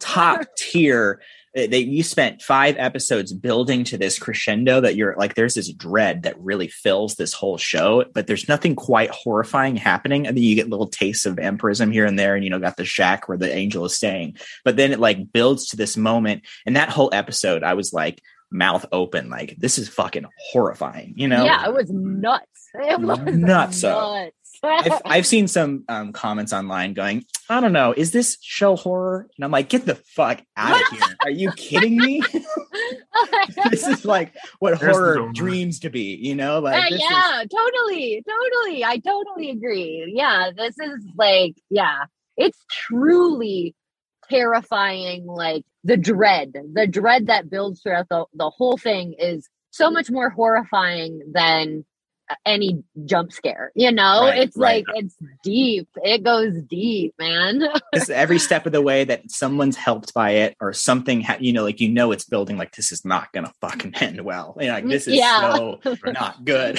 top 0.00 0.42
tier. 0.56 1.20
Uh, 1.56 1.66
that 1.66 1.84
you 1.84 2.02
spent 2.02 2.42
five 2.42 2.76
episodes 2.78 3.32
building 3.32 3.82
to 3.82 3.96
this 3.96 4.18
crescendo 4.18 4.82
that 4.82 4.96
you're 4.96 5.16
like 5.16 5.34
there's 5.34 5.54
this 5.54 5.72
dread 5.72 6.24
that 6.24 6.38
really 6.38 6.68
fills 6.68 7.14
this 7.14 7.32
whole 7.32 7.56
show 7.56 8.04
but 8.12 8.26
there's 8.26 8.48
nothing 8.48 8.76
quite 8.76 9.10
horrifying 9.10 9.74
happening. 9.74 10.26
And 10.26 10.36
then 10.36 10.44
you 10.44 10.54
get 10.54 10.68
little 10.68 10.88
tastes 10.88 11.24
of 11.24 11.36
vampirism 11.36 11.90
here 11.90 12.04
and 12.04 12.18
there 12.18 12.34
and 12.34 12.44
you 12.44 12.50
know 12.50 12.58
got 12.58 12.76
the 12.76 12.84
shack 12.84 13.28
where 13.28 13.38
the 13.38 13.52
angel 13.52 13.86
is 13.86 13.96
staying. 13.96 14.36
But 14.64 14.76
then 14.76 14.92
it 14.92 15.00
like 15.00 15.32
builds 15.32 15.68
to 15.68 15.76
this 15.76 15.96
moment. 15.96 16.42
And 16.66 16.76
that 16.76 16.90
whole 16.90 17.10
episode 17.12 17.62
i 17.62 17.72
was 17.74 17.92
like 17.92 18.20
mouth 18.50 18.86
open 18.92 19.28
like 19.28 19.54
this 19.58 19.78
is 19.78 19.88
fucking 19.88 20.24
horrifying 20.50 21.12
you 21.16 21.28
know 21.28 21.44
yeah 21.44 21.66
it 21.66 21.72
was 21.74 21.90
nuts 21.90 22.68
it 22.74 23.00
was 23.00 23.18
Nuts, 23.20 23.80
so. 23.80 23.90
nuts 24.14 24.32
I've, 24.62 24.92
I've 25.04 25.26
seen 25.26 25.46
some 25.46 25.84
um, 25.88 26.12
comments 26.12 26.52
online 26.52 26.92
going, 26.92 27.24
I 27.48 27.60
don't 27.60 27.72
know, 27.72 27.94
is 27.96 28.10
this 28.10 28.38
show 28.42 28.74
horror? 28.74 29.28
And 29.36 29.44
I'm 29.44 29.52
like, 29.52 29.68
get 29.68 29.86
the 29.86 29.94
fuck 29.94 30.42
out 30.56 30.80
of 30.82 30.88
here. 30.98 31.16
Are 31.22 31.30
you 31.30 31.52
kidding 31.52 31.96
me? 31.96 32.20
this 33.70 33.86
is 33.86 34.04
like 34.04 34.34
what 34.58 34.80
There's 34.80 34.96
horror 34.96 35.14
door. 35.16 35.32
dreams 35.32 35.78
to 35.80 35.90
be, 35.90 36.16
you 36.20 36.34
know? 36.34 36.58
Like, 36.58 36.76
Uh, 36.86 36.90
this 36.90 37.00
is- 37.02 37.06
yeah, 37.08 37.44
totally, 37.48 38.24
totally. 38.28 38.84
I 38.84 38.98
totally 38.98 39.50
agree. 39.50 40.12
Yeah, 40.14 40.50
this 40.56 40.76
is 40.78 41.04
like, 41.16 41.54
yeah, 41.70 42.06
it's 42.36 42.58
truly 42.68 43.76
terrifying. 44.28 45.26
Like 45.26 45.64
the 45.88 45.96
dread, 45.96 46.52
the 46.74 46.86
dread 46.86 47.26
that 47.26 47.48
builds 47.50 47.80
throughout 47.82 48.08
the 48.08 48.24
the 48.34 48.50
whole 48.50 48.76
thing 48.76 49.14
is 49.18 49.48
so 49.70 49.90
much 49.90 50.10
more 50.10 50.30
horrifying 50.30 51.20
than 51.32 51.84
uh, 52.30 52.34
any 52.44 52.82
jump 53.06 53.32
scare. 53.32 53.72
You 53.74 53.90
know, 53.90 54.26
Right, 54.26 54.38
it's 54.42 54.56
right. 54.56 54.84
like 54.86 54.96
it's 55.04 55.16
deep. 55.42 55.88
It 56.02 56.22
goes 56.24 56.54
deep, 56.62 57.14
man. 57.18 57.62
It's 57.94 58.10
every 58.10 58.38
step 58.38 58.66
of 58.66 58.72
the 58.72 58.82
way 58.82 59.04
that 59.04 59.30
someone's 59.30 59.76
helped 59.76 60.12
by 60.14 60.30
it 60.44 60.54
or 60.60 60.72
something, 60.74 61.22
ha- 61.22 61.38
you 61.40 61.52
know, 61.54 61.64
like, 61.64 61.80
you 61.80 61.88
know, 61.88 62.12
it's 62.12 62.24
building 62.26 62.58
like, 62.58 62.72
this 62.76 62.92
is 62.92 63.02
not 63.04 63.32
going 63.32 63.46
to 63.46 63.52
fucking 63.62 63.94
end 64.00 64.20
well. 64.20 64.56
You 64.60 64.66
know, 64.68 64.74
like, 64.74 64.88
this 64.88 65.06
is 65.08 65.14
Yeah. 65.16 65.54
so 65.54 65.80
not 66.04 66.44
good. 66.44 66.78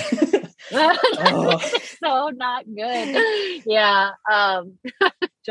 Oh. 0.72 1.58
so 2.04 2.30
not 2.30 2.66
good. 2.66 3.64
Yeah. 3.66 4.12
Um 4.32 4.78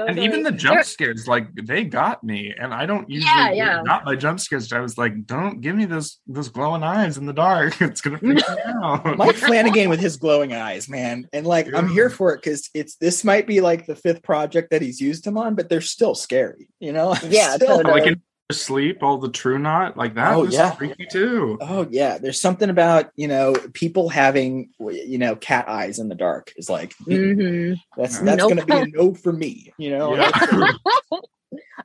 And 0.06 0.18
even 0.18 0.42
the 0.42 0.52
jump 0.52 0.84
scares, 0.84 1.26
like 1.26 1.48
they 1.54 1.84
got 1.84 2.22
me. 2.22 2.54
And 2.58 2.72
I 2.74 2.86
don't 2.86 3.08
usually 3.08 3.30
Yeah, 3.34 3.48
get 3.48 3.56
yeah. 3.56 3.82
got 3.84 4.04
by 4.04 4.16
jump 4.16 4.40
scares. 4.40 4.72
I 4.72 4.80
was 4.80 4.96
like, 4.98 5.26
don't 5.26 5.60
give 5.60 5.74
me 5.76 5.84
those 5.84 6.18
those 6.26 6.48
glowing 6.48 6.82
eyes 6.82 7.16
in 7.18 7.26
the 7.26 7.32
dark. 7.32 7.80
It's 7.88 8.00
gonna 8.00 8.18
freak 8.18 8.36
me 8.36 8.42
out. 8.84 9.16
Mike 9.16 9.36
Flanagan 9.36 9.88
with 9.88 10.00
his 10.00 10.16
glowing 10.16 10.52
eyes, 10.52 10.88
man. 10.88 11.26
And 11.32 11.46
like, 11.46 11.72
I'm 11.74 11.88
here 11.88 12.10
for 12.10 12.34
it 12.34 12.42
because 12.42 12.68
it's 12.74 12.96
this 12.96 13.24
might 13.24 13.46
be 13.46 13.60
like 13.60 13.86
the 13.86 13.96
fifth 13.96 14.22
project 14.22 14.70
that 14.70 14.82
he's 14.82 15.00
used 15.00 15.26
him 15.26 15.36
on, 15.38 15.54
but 15.54 15.68
they're 15.68 15.80
still 15.80 16.14
scary, 16.14 16.68
you 16.80 16.92
know? 16.92 17.14
Yeah, 17.28 17.54
Still- 17.56 17.78
totally. 17.78 17.90
Oh, 17.92 17.96
like 18.04 18.06
in 18.06 18.22
sleep, 18.52 19.02
all 19.02 19.18
the 19.18 19.30
true 19.30 19.58
knot, 19.58 19.96
like 19.96 20.14
that 20.14 20.34
Oh, 20.34 20.44
was 20.44 20.54
yeah. 20.54 20.70
freaky 20.72 21.06
too. 21.10 21.58
Oh 21.60 21.86
yeah, 21.90 22.18
there's 22.18 22.40
something 22.40 22.70
about 22.70 23.10
you 23.16 23.28
know 23.28 23.54
people 23.74 24.08
having 24.08 24.70
you 24.78 25.18
know 25.18 25.36
cat 25.36 25.68
eyes 25.68 25.98
in 25.98 26.08
the 26.08 26.14
dark 26.14 26.52
is 26.56 26.70
like 26.70 26.94
Mhm. 27.06 27.78
that's 27.96 28.18
Yeah. 28.18 28.24
that's 28.24 28.38
Nope. 28.38 28.48
gonna 28.50 28.64
be 28.64 28.78
a 28.78 28.86
no 28.86 29.14
for 29.14 29.32
me, 29.32 29.72
you 29.78 29.90
know. 29.90 30.14
Yeah. 30.16 30.30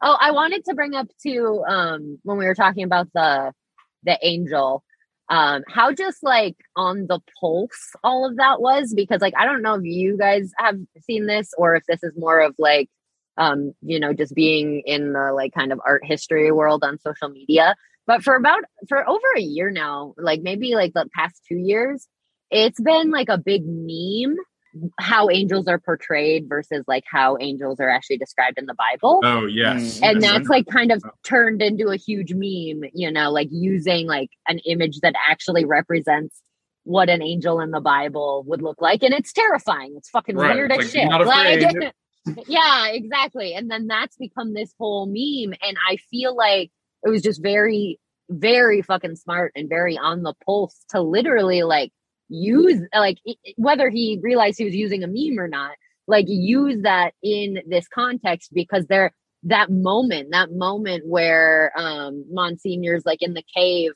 Oh, 0.01 0.17
I 0.19 0.31
wanted 0.31 0.65
to 0.65 0.73
bring 0.73 0.93
up 0.95 1.07
too 1.21 1.63
um 1.67 2.19
when 2.23 2.37
we 2.37 2.45
were 2.45 2.55
talking 2.55 2.83
about 2.83 3.07
the 3.13 3.53
the 4.03 4.17
angel 4.21 4.83
um 5.29 5.63
how 5.69 5.93
just 5.93 6.21
like 6.21 6.57
on 6.75 7.07
the 7.07 7.21
pulse 7.39 7.95
all 8.03 8.27
of 8.27 8.35
that 8.35 8.59
was 8.59 8.93
because 8.93 9.21
like 9.21 9.33
I 9.37 9.45
don't 9.45 9.61
know 9.61 9.75
if 9.75 9.83
you 9.85 10.17
guys 10.17 10.51
have 10.57 10.77
seen 10.99 11.27
this 11.27 11.53
or 11.57 11.75
if 11.75 11.83
this 11.87 12.03
is 12.03 12.11
more 12.17 12.41
of 12.41 12.55
like 12.57 12.89
um 13.37 13.73
you 13.81 13.99
know 13.99 14.13
just 14.13 14.33
being 14.35 14.81
in 14.85 15.13
the 15.13 15.31
like 15.33 15.53
kind 15.53 15.71
of 15.71 15.79
art 15.85 16.05
history 16.05 16.51
world 16.51 16.83
on 16.83 16.99
social 16.99 17.29
media. 17.29 17.75
But 18.05 18.21
for 18.23 18.35
about 18.35 18.59
for 18.89 19.07
over 19.07 19.27
a 19.37 19.41
year 19.41 19.71
now 19.71 20.13
like 20.17 20.41
maybe 20.41 20.75
like 20.75 20.93
the 20.93 21.07
past 21.15 21.41
2 21.49 21.55
years 21.55 22.07
it's 22.51 22.79
been 22.79 23.09
like 23.11 23.29
a 23.29 23.37
big 23.37 23.63
meme 23.65 24.35
how 24.99 25.29
angels 25.29 25.67
are 25.67 25.79
portrayed 25.79 26.49
versus 26.49 26.83
like 26.87 27.03
how 27.09 27.37
angels 27.39 27.79
are 27.79 27.89
actually 27.89 28.17
described 28.17 28.57
in 28.57 28.65
the 28.65 28.73
Bible. 28.73 29.21
Oh 29.23 29.45
yes. 29.45 29.99
and 30.01 30.19
Yes, 30.19 30.31
that's 30.31 30.49
like 30.49 30.65
kind 30.65 30.91
of 30.91 31.01
turned 31.23 31.61
into 31.61 31.89
a 31.89 31.95
huge 31.95 32.33
meme 32.33 32.89
you 32.93 33.11
know 33.11 33.31
like 33.31 33.49
using 33.51 34.07
like 34.07 34.29
an 34.47 34.59
image 34.65 34.99
that 35.01 35.13
actually 35.29 35.63
represents 35.65 36.41
what 36.85 37.07
an 37.07 37.21
angel 37.21 37.61
in 37.61 37.71
the 37.71 37.79
bible 37.79 38.43
would 38.47 38.61
look 38.61 38.81
like. 38.81 39.03
And 39.03 39.13
it's 39.13 39.31
terrifying. 39.31 39.93
It's 39.95 40.09
fucking 40.09 40.35
Right, 40.35 40.55
weird 40.55 40.71
it's 40.71 40.79
as 40.85 40.93
like, 40.93 41.01
shit. 41.01 41.09
not 41.09 41.21
afraid. 41.21 41.61
like 41.63 41.93
yeah 42.47 42.87
exactly 42.87 43.53
and 43.53 43.69
then 43.69 43.87
that's 43.87 44.15
become 44.17 44.53
this 44.53 44.73
whole 44.79 45.05
meme 45.05 45.53
and 45.61 45.77
i 45.89 45.97
feel 46.09 46.35
like 46.35 46.71
it 47.03 47.09
was 47.09 47.21
just 47.21 47.41
very 47.41 47.99
very 48.29 48.81
fucking 48.81 49.15
smart 49.15 49.51
and 49.55 49.69
very 49.69 49.97
on 49.97 50.23
the 50.23 50.33
pulse 50.45 50.85
to 50.89 51.01
literally 51.01 51.63
like 51.63 51.91
use 52.29 52.81
like 52.93 53.17
whether 53.57 53.89
he 53.89 54.19
realized 54.21 54.57
he 54.57 54.65
was 54.65 54.75
using 54.75 55.03
a 55.03 55.07
meme 55.07 55.37
or 55.39 55.47
not 55.47 55.71
like 56.07 56.25
use 56.27 56.81
that 56.83 57.13
in 57.21 57.59
this 57.67 57.87
context 57.87 58.51
because 58.53 58.85
there 58.87 59.11
that 59.43 59.69
moment 59.69 60.29
that 60.31 60.51
moment 60.51 61.03
where 61.05 61.71
um 61.77 62.25
monsignor's 62.33 63.05
like 63.05 63.21
in 63.21 63.33
the 63.33 63.43
cave 63.55 63.91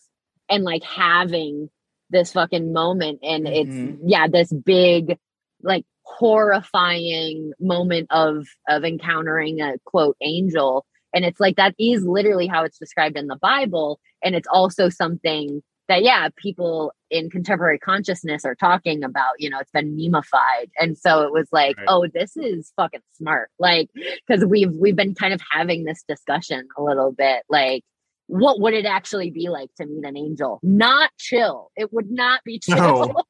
and 0.49 0.63
like 0.63 0.83
having 0.83 1.69
this 2.09 2.31
fucking 2.33 2.73
moment 2.73 3.19
and 3.23 3.45
Mhm. 3.45 3.51
it's 3.55 4.01
yeah 4.05 4.27
this 4.27 4.51
big 4.51 5.17
like 5.63 5.85
horrifying 6.07 7.51
moment 7.59 8.07
of 8.11 8.45
of 8.67 8.83
encountering 8.83 9.61
a 9.61 9.75
quote 9.85 10.17
angel. 10.21 10.85
And 11.13 11.25
it's 11.25 11.39
like 11.39 11.55
that 11.57 11.75
is 11.79 12.03
literally 12.05 12.47
how 12.47 12.63
it's 12.63 12.77
described 12.79 13.17
in 13.17 13.27
the 13.27 13.37
bible. 13.41 13.99
And 14.23 14.35
it's 14.35 14.47
also 14.51 14.89
something 14.89 15.61
that 15.89 16.03
yeah 16.03 16.27
people 16.35 16.91
in 17.09 17.29
contemporary 17.29 17.79
consciousness 17.79 18.43
are 18.43 18.55
talking 18.55 19.03
about 19.03 19.35
you 19.39 19.49
know 19.49 19.59
it's 19.59 19.71
been 19.71 19.95
memeified. 19.95 20.69
And 20.77 20.97
so 20.97 21.21
it 21.21 21.31
was 21.31 21.47
like 21.51 21.77
Right. 21.77 21.85
oh 21.89 22.07
this 22.13 22.35
is 22.37 22.71
fucking 22.75 23.01
smart. 23.13 23.49
Like 23.59 23.89
because 24.27 24.45
we've 24.45 24.71
we've 24.73 24.95
been 24.95 25.15
kind 25.15 25.33
of 25.33 25.41
having 25.51 25.83
this 25.83 26.03
discussion 26.07 26.67
a 26.77 26.83
little 26.83 27.11
bit 27.11 27.43
like 27.49 27.83
what 28.27 28.59
would 28.59 28.73
it 28.73 28.85
actually 28.85 29.31
be 29.31 29.49
like 29.49 29.73
to 29.75 29.85
meet 29.85 30.05
an 30.05 30.15
angel 30.17 30.59
not 30.63 31.09
chill 31.17 31.71
it 31.75 31.91
would 31.91 32.11
not 32.11 32.43
be 32.43 32.59
chill 32.59 32.75
No. 32.75 33.15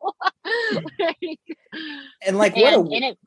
Like, 0.99 1.39
and 2.25 2.37
like 2.37 2.55
what 2.55 2.73
and, 2.73 2.91
a 2.91 2.95
and 2.95 3.05
it, 3.05 3.17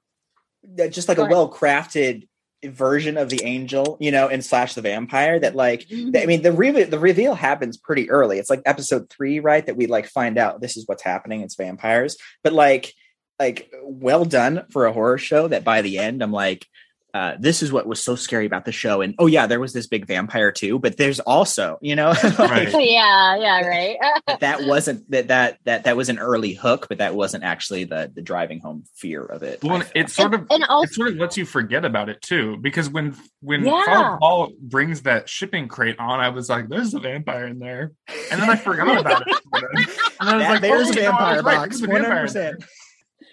that 0.77 0.93
just 0.93 1.09
like 1.09 1.19
a 1.19 1.25
well 1.25 1.51
crafted 1.51 2.27
version 2.65 3.17
of 3.17 3.31
the 3.31 3.43
angel, 3.45 3.97
you 4.01 4.11
know, 4.11 4.29
and 4.29 4.45
slash 4.45 4.75
the 4.75 4.83
vampire 4.83 5.39
that 5.39 5.55
like 5.55 5.87
Mhm. 5.89 6.17
I 6.21 6.27
mean 6.27 6.43
the 6.43 6.53
reveal 6.53 6.87
the 6.89 6.99
reveal 6.99 7.35
happens 7.35 7.77
pretty 7.77 8.11
early. 8.11 8.39
It's 8.39 8.51
like 8.51 8.63
episode 8.67 9.09
three, 9.11 9.41
right? 9.41 9.65
That 9.65 9.77
we 9.77 9.87
like 9.87 10.07
find 10.07 10.39
out 10.39 10.61
this 10.61 10.77
is 10.77 10.87
what's 10.87 11.03
happening. 11.03 11.41
It's 11.41 11.55
vampires. 11.57 12.17
But 12.43 12.53
like 12.53 12.93
like 13.39 13.73
well 13.83 14.25
done 14.25 14.67
for 14.71 14.87
a 14.87 14.93
horror 14.93 15.19
show 15.19 15.49
that 15.49 15.65
by 15.65 15.83
the 15.83 15.99
end 15.99 16.23
I'm 16.23 16.33
like 16.33 16.67
uh, 17.15 17.35
this 17.39 17.63
is 17.63 17.73
what 17.73 17.87
was 17.87 18.03
so 18.03 18.15
scary 18.17 18.47
about 18.47 18.65
the 18.65 18.73
show. 18.73 19.01
And 19.01 19.15
oh 19.19 19.27
yeah, 19.27 19.47
there 19.47 19.61
was 19.61 19.73
this 19.73 19.87
big 19.87 20.07
vampire 20.07 20.53
too, 20.53 20.79
but 20.79 20.97
there's 20.97 21.21
also, 21.21 21.79
you 21.81 21.95
know, 21.97 22.09
like, 22.39 22.69
yeah, 22.73 23.37
yeah, 23.37 23.61
right. 23.67 23.97
that 24.41 24.65
wasn't 24.65 25.11
that 25.11 25.29
that 25.29 25.59
that 25.65 25.85
that 25.85 25.97
was 25.97 26.09
an 26.09 26.19
early 26.19 26.55
hook, 26.55 26.87
but 26.89 26.99
that 26.99 27.15
wasn't 27.15 27.45
actually 27.45 27.85
the 27.85 28.11
the 28.15 28.23
driving 28.23 28.61
home 28.61 28.85
fear 28.95 29.25
of 29.25 29.43
it. 29.43 29.63
Well, 29.63 29.73
I 29.73 29.75
and 29.77 29.85
felt. 29.85 29.97
it's 29.97 30.13
sort 30.15 30.35
of 30.35 30.47
and 30.51 30.65
also, 30.65 30.85
it 30.85 30.95
sort 30.95 31.09
of 31.11 31.17
lets 31.17 31.37
you 31.37 31.45
forget 31.45 31.85
about 31.85 32.09
it 32.09 32.21
too, 32.23 32.57
because 32.59 32.89
when 32.91 33.17
when 33.41 33.65
Yeah. 33.65 33.83
Father 33.85 34.19
Paul 34.21 34.53
brings 34.61 35.03
that 35.03 35.29
shipping 35.29 35.69
crate 35.69 35.99
on, 35.99 36.21
I 36.21 36.29
was 36.31 36.49
like, 36.49 36.69
"There's 36.69 36.95
a 36.95 37.01
vampire 37.01 37.47
in 37.47 37.59
there," 37.59 37.93
and 38.31 38.41
then 38.41 38.49
I 38.51 38.57
forgot 38.57 38.99
about 39.01 39.23
it. 39.27 39.37
And 39.53 40.29
then 40.29 40.35
I 40.35 40.35
was 40.37 40.43
That- 40.43 40.51
like, 40.51 40.61
there's 40.61 40.89
"Oh, 40.89 40.93
a 40.93 40.95
you 40.95 41.03
know, 41.03 41.09
I 41.09 41.11
vampire 41.11 41.37
was 41.37 41.45
right, 41.45 41.57
box, 41.57 41.79
there's 41.79 41.83
a 41.83 41.93
one 41.93 42.03
vampire 42.03 42.17
hundred 42.19 42.29
in 42.29 42.35
there." 42.35 42.53
percent. 42.57 42.71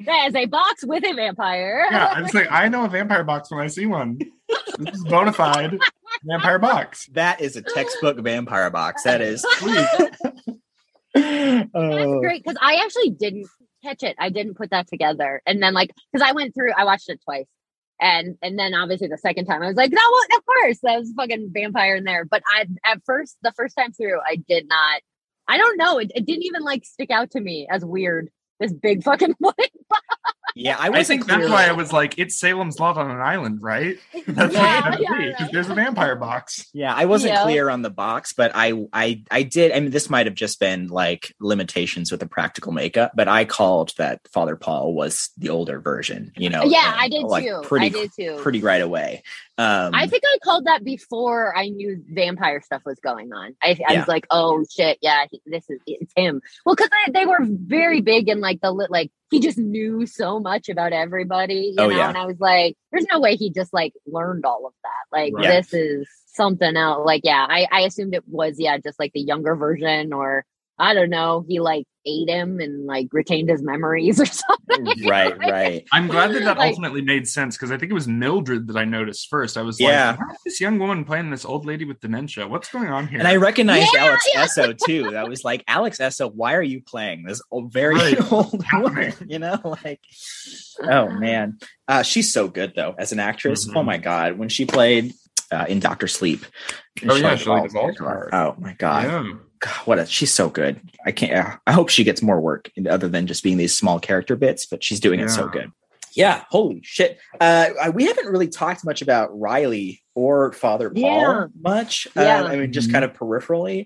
That 0.06 0.28
is 0.28 0.36
a 0.36 0.46
box 0.46 0.84
with 0.86 1.04
a 1.04 1.14
vampire. 1.14 1.88
Yeah, 1.92 2.14
I 2.16 2.22
was 2.22 2.34
like, 2.34 2.52
I 2.52 2.68
know 2.68 2.86
a 2.86 2.90
vampire 2.90 3.24
box 3.24 3.52
when 3.52 3.60
I 3.60 3.68
see 3.68 3.86
one. 3.86 4.20
This 4.78 4.96
is 4.96 5.04
bona 5.06 5.34
fide 5.34 5.80
vampire 6.24 6.60
box. 6.60 7.08
That 7.08 7.42
is 7.42 7.56
a 7.56 7.62
textbook 7.62 8.20
vampire 8.20 8.70
box. 8.70 9.04
That 9.04 9.22
is. 9.22 9.46
That's 11.14 11.70
oh, 11.74 12.20
great 12.20 12.44
because 12.44 12.58
I 12.62 12.82
actually 12.84 13.12
didn't 13.12 13.48
catch 13.84 14.04
it. 14.04 14.16
I 14.20 14.30
didn't 14.30 14.56
put 14.56 14.70
that 14.72 14.88
together, 14.88 15.42
and 15.46 15.62
then 15.62 15.74
like 15.74 15.92
because 16.12 16.28
I 16.28 16.34
went 16.34 16.54
through, 16.54 16.72
I 16.78 16.84
watched 16.84 17.10
it 17.10 17.20
twice, 17.24 17.48
and 18.00 18.38
and 18.42 18.58
then 18.60 18.74
obviously 18.74 19.08
the 19.08 19.18
second 19.18 19.46
time 19.46 19.64
I 19.64 19.68
was 19.68 19.78
like, 19.78 19.92
that 19.92 20.10
was 20.12 20.28
of 20.38 20.46
course 20.46 20.80
that 20.84 21.00
was 21.00 21.14
fucking 21.16 21.52
vampire 21.54 21.96
in 21.96 22.04
there. 22.04 22.26
But 22.26 22.44
I 22.54 22.68
at 22.86 23.02
first 23.06 23.38
the 23.42 23.54
first 23.54 23.76
time 23.76 23.94
through, 23.94 24.20
I 24.20 24.36
did 24.36 24.68
not. 24.68 25.02
I 25.48 25.58
don't 25.58 25.78
know. 25.78 25.98
It, 25.98 26.12
it 26.14 26.26
didn't 26.26 26.44
even 26.44 26.62
like 26.62 26.86
stick 26.86 27.10
out 27.10 27.32
to 27.32 27.40
me 27.40 27.68
as 27.72 27.84
weird. 27.84 28.30
This 28.60 28.74
big 28.74 29.04
fucking 29.04 29.36
white 29.40 29.56
box. 29.90 30.02
yeah, 30.56 30.78
I 30.80 30.88
I 30.88 30.90
wasn't 30.90 31.08
think 31.08 31.26
clear. 31.28 31.40
that's 31.42 31.52
why 31.52 31.68
I 31.68 31.74
was 31.74 31.94
like, 31.94 32.18
"It's 32.18 32.40
Salem's 32.40 32.80
Lot 32.80 32.98
on 32.98 33.12
an 33.12 33.22
island, 33.22 33.62
right?" 33.62 33.98
That's 34.28 34.54
Yeah, 34.54 34.90
what 34.90 34.94
it's 34.94 35.02
yeah, 35.04 35.08
gonna 35.10 35.22
be. 35.28 35.32
'cause 35.34 35.42
right. 35.42 35.52
There's 35.52 35.70
a 35.70 35.76
vampire 35.76 36.16
box. 36.16 36.66
Yeah, 36.74 36.94
I 36.94 37.06
wasn't 37.06 37.34
Yeah. 37.36 37.44
clear 37.44 37.70
on 37.70 37.84
the 37.84 37.90
box, 37.92 38.34
but 38.34 38.52
I, 38.56 38.74
I, 38.92 39.22
I 39.30 39.44
did. 39.44 39.72
I 39.72 39.80
mean, 39.80 39.92
this 39.92 40.10
might 40.10 40.26
have 40.26 40.34
just 40.36 40.60
been 40.60 40.88
like 40.88 41.36
limitations 41.40 42.10
with 42.12 42.20
the 42.22 42.28
practical 42.28 42.72
makeup, 42.72 43.12
but 43.16 43.28
I 43.28 43.46
called 43.46 43.94
that 43.98 44.22
Father 44.34 44.56
Paul 44.56 44.94
was 44.96 45.30
the 45.38 45.50
older 45.50 45.80
version. 45.80 46.32
You 46.36 46.50
know? 46.50 46.64
yeah, 46.64 46.94
and, 46.94 47.02
I 47.02 47.10
did 47.10 47.24
like, 47.24 47.46
too. 47.46 47.60
Pretty, 47.64 47.86
I 47.86 47.90
did 47.90 48.12
too. 48.18 48.38
pretty 48.42 48.62
right 48.62 48.82
away. 48.82 49.22
Um, 49.60 49.96
I 49.96 50.06
think 50.06 50.22
I 50.26 50.38
called 50.44 50.66
that 50.66 50.84
before 50.84 51.56
I 51.58 51.70
knew 51.70 52.04
vampire 52.08 52.62
stuff 52.62 52.84
was 52.86 53.00
going 53.00 53.34
on. 53.34 53.56
I, 53.64 53.70
I 53.88 53.94
Yeah. 53.94 54.00
was 54.00 54.08
like, 54.08 54.28
oh 54.30 54.64
shit, 54.70 55.00
yeah, 55.02 55.26
he, 55.32 55.42
this 55.48 55.68
is 55.70 55.80
it's 55.88 56.14
him. 56.16 56.42
Well, 56.66 56.76
because 56.76 56.90
they, 57.08 57.14
they 57.14 57.26
were 57.26 57.40
very 57.42 58.02
big 58.02 58.30
in 58.30 58.40
like 58.40 58.62
the 58.62 58.72
like 58.72 59.12
he 59.32 59.40
just 59.40 59.58
knew 59.58 60.06
so 60.06 60.40
much 60.40 60.70
about 60.70 60.94
everybody, 60.94 61.74
you 61.76 61.84
Oh, 61.84 61.90
know. 61.90 61.98
yeah. 61.98 62.08
And 62.10 62.18
I 62.18 62.26
was 62.26 62.40
like, 62.40 62.78
there's 62.92 63.08
no 63.12 63.20
way 63.20 63.36
he 63.36 63.50
just 63.52 63.74
like 63.74 63.94
learned 64.06 64.46
all 64.46 64.68
of 64.68 64.74
that. 64.84 65.18
Like 65.18 65.34
Right. 65.34 65.48
this 65.48 65.74
is 65.74 66.08
something 66.28 66.78
else. 66.78 67.04
Like 67.06 67.22
yeah, 67.24 67.46
I 67.50 67.68
I 67.72 67.82
assumed 67.82 68.14
it 68.14 68.28
was 68.28 68.60
yeah, 68.60 68.78
just 68.78 69.00
like 69.00 69.14
the 69.14 69.22
younger 69.22 69.56
version, 69.56 70.14
or 70.14 70.46
I 70.80 70.94
don't 70.94 71.10
know, 71.10 71.44
he 71.48 71.60
like 71.60 71.86
ate 72.06 72.30
him 72.30 72.60
and 72.62 72.86
like 72.86 73.08
retained 73.12 73.50
his 73.50 73.62
memories 73.62 74.20
or 74.22 74.26
something. 74.26 75.08
right, 75.10 75.38
right. 75.40 75.84
I'm 75.92 76.08
glad 76.08 76.32
that 76.32 76.44
that 76.46 76.58
Like- 76.58 76.70
ultimately 76.70 77.02
made 77.02 77.28
sense 77.28 77.58
because 77.58 77.72
I 77.72 77.78
think 77.78 77.92
it 77.92 77.96
was 77.96 78.08
Mildred 78.08 78.68
that 78.68 78.78
I 78.78 78.86
noticed 78.86 79.28
first. 79.30 79.58
I 79.58 79.62
was 79.64 79.80
Yeah. 79.80 80.12
like, 80.12 80.20
"Why 80.20 80.26
is 80.34 80.40
this 80.46 80.62
young 80.62 80.80
woman 80.80 81.04
playing 81.04 81.32
this 81.32 81.44
old 81.46 81.66
lady 81.66 81.84
with 81.84 82.00
dementia? 82.00 82.48
What's 82.48 82.70
going 82.72 82.88
on 82.90 83.08
here?" 83.08 83.20
And 83.20 83.28
I 83.28 83.36
recognized 83.38 83.90
Yeah, 83.94 84.06
Alex 84.06 84.26
yeah. 84.34 84.44
Essoe 84.44 84.74
too. 84.86 85.16
I 85.18 85.24
was 85.26 85.44
like, 85.44 85.64
Alex 85.68 86.00
Essoe, 86.00 86.30
why 86.30 86.54
are 86.54 86.62
you 86.62 86.82
playing 86.82 87.24
this 87.24 87.42
old, 87.52 87.74
very 87.74 87.96
Right. 87.96 88.32
old 88.32 88.64
woman? 88.74 89.14
You 89.28 89.40
know, 89.40 89.60
like, 89.84 90.00
oh 90.84 91.10
man, 91.10 91.58
uh, 91.88 92.04
she's 92.04 92.32
so 92.32 92.48
good 92.48 92.74
though 92.76 92.96
as 92.98 93.12
an 93.12 93.20
actress. 93.20 93.68
Mhm. 93.68 93.76
Oh 93.78 93.84
my 93.84 93.98
god, 93.98 94.38
when 94.38 94.50
she 94.50 94.66
played 94.66 95.14
uh, 95.52 95.66
in 95.68 95.80
Doctor 95.80 96.08
Sleep. 96.08 96.46
Oh, 97.08 97.16
yeah, 97.16 97.36
Shelley 97.36 97.38
Shelley 97.38 97.62
Duvall's 97.68 97.96
Duvall's 97.96 97.98
part. 97.98 98.30
Oh 98.34 98.56
my 98.60 98.74
god, 98.74 99.04
yeah. 99.06 99.34
God, 99.60 99.72
what 99.86 100.00
a 100.00 100.06
she's 100.06 100.34
so 100.34 100.50
good. 100.50 100.80
I 101.06 101.12
can't. 101.12 101.60
I 101.68 101.72
hope 101.72 101.90
she 101.90 102.04
gets 102.04 102.22
more 102.22 102.40
work 102.40 102.70
other 102.90 103.08
than 103.08 103.28
just 103.28 103.44
being 103.44 103.58
these 103.58 103.76
small 103.78 104.00
character 104.00 104.36
bits, 104.36 104.66
but 104.66 104.84
she's 104.84 105.00
doing 105.00 105.20
it 105.20 105.30
so 105.30 105.48
good. 105.48 105.72
Yeah, 106.14 106.44
holy 106.50 106.82
shit. 106.84 107.20
Uh, 107.40 107.70
we 107.94 108.06
haven't 108.06 108.28
really 108.28 108.48
talked 108.48 108.84
much 108.84 109.02
about 109.04 109.38
Riley 109.40 110.02
or 110.16 110.52
Father 110.54 110.90
Paul 110.90 111.02
Yeah. 111.02 111.46
much. 111.62 112.08
Yeah. 112.16 112.42
Uh, 112.44 112.48
I 112.48 112.56
mean, 112.56 112.74
just 112.74 112.90
Mhm. 112.90 112.94
kind 112.94 113.06
of 113.06 113.14
peripherally. 113.14 113.86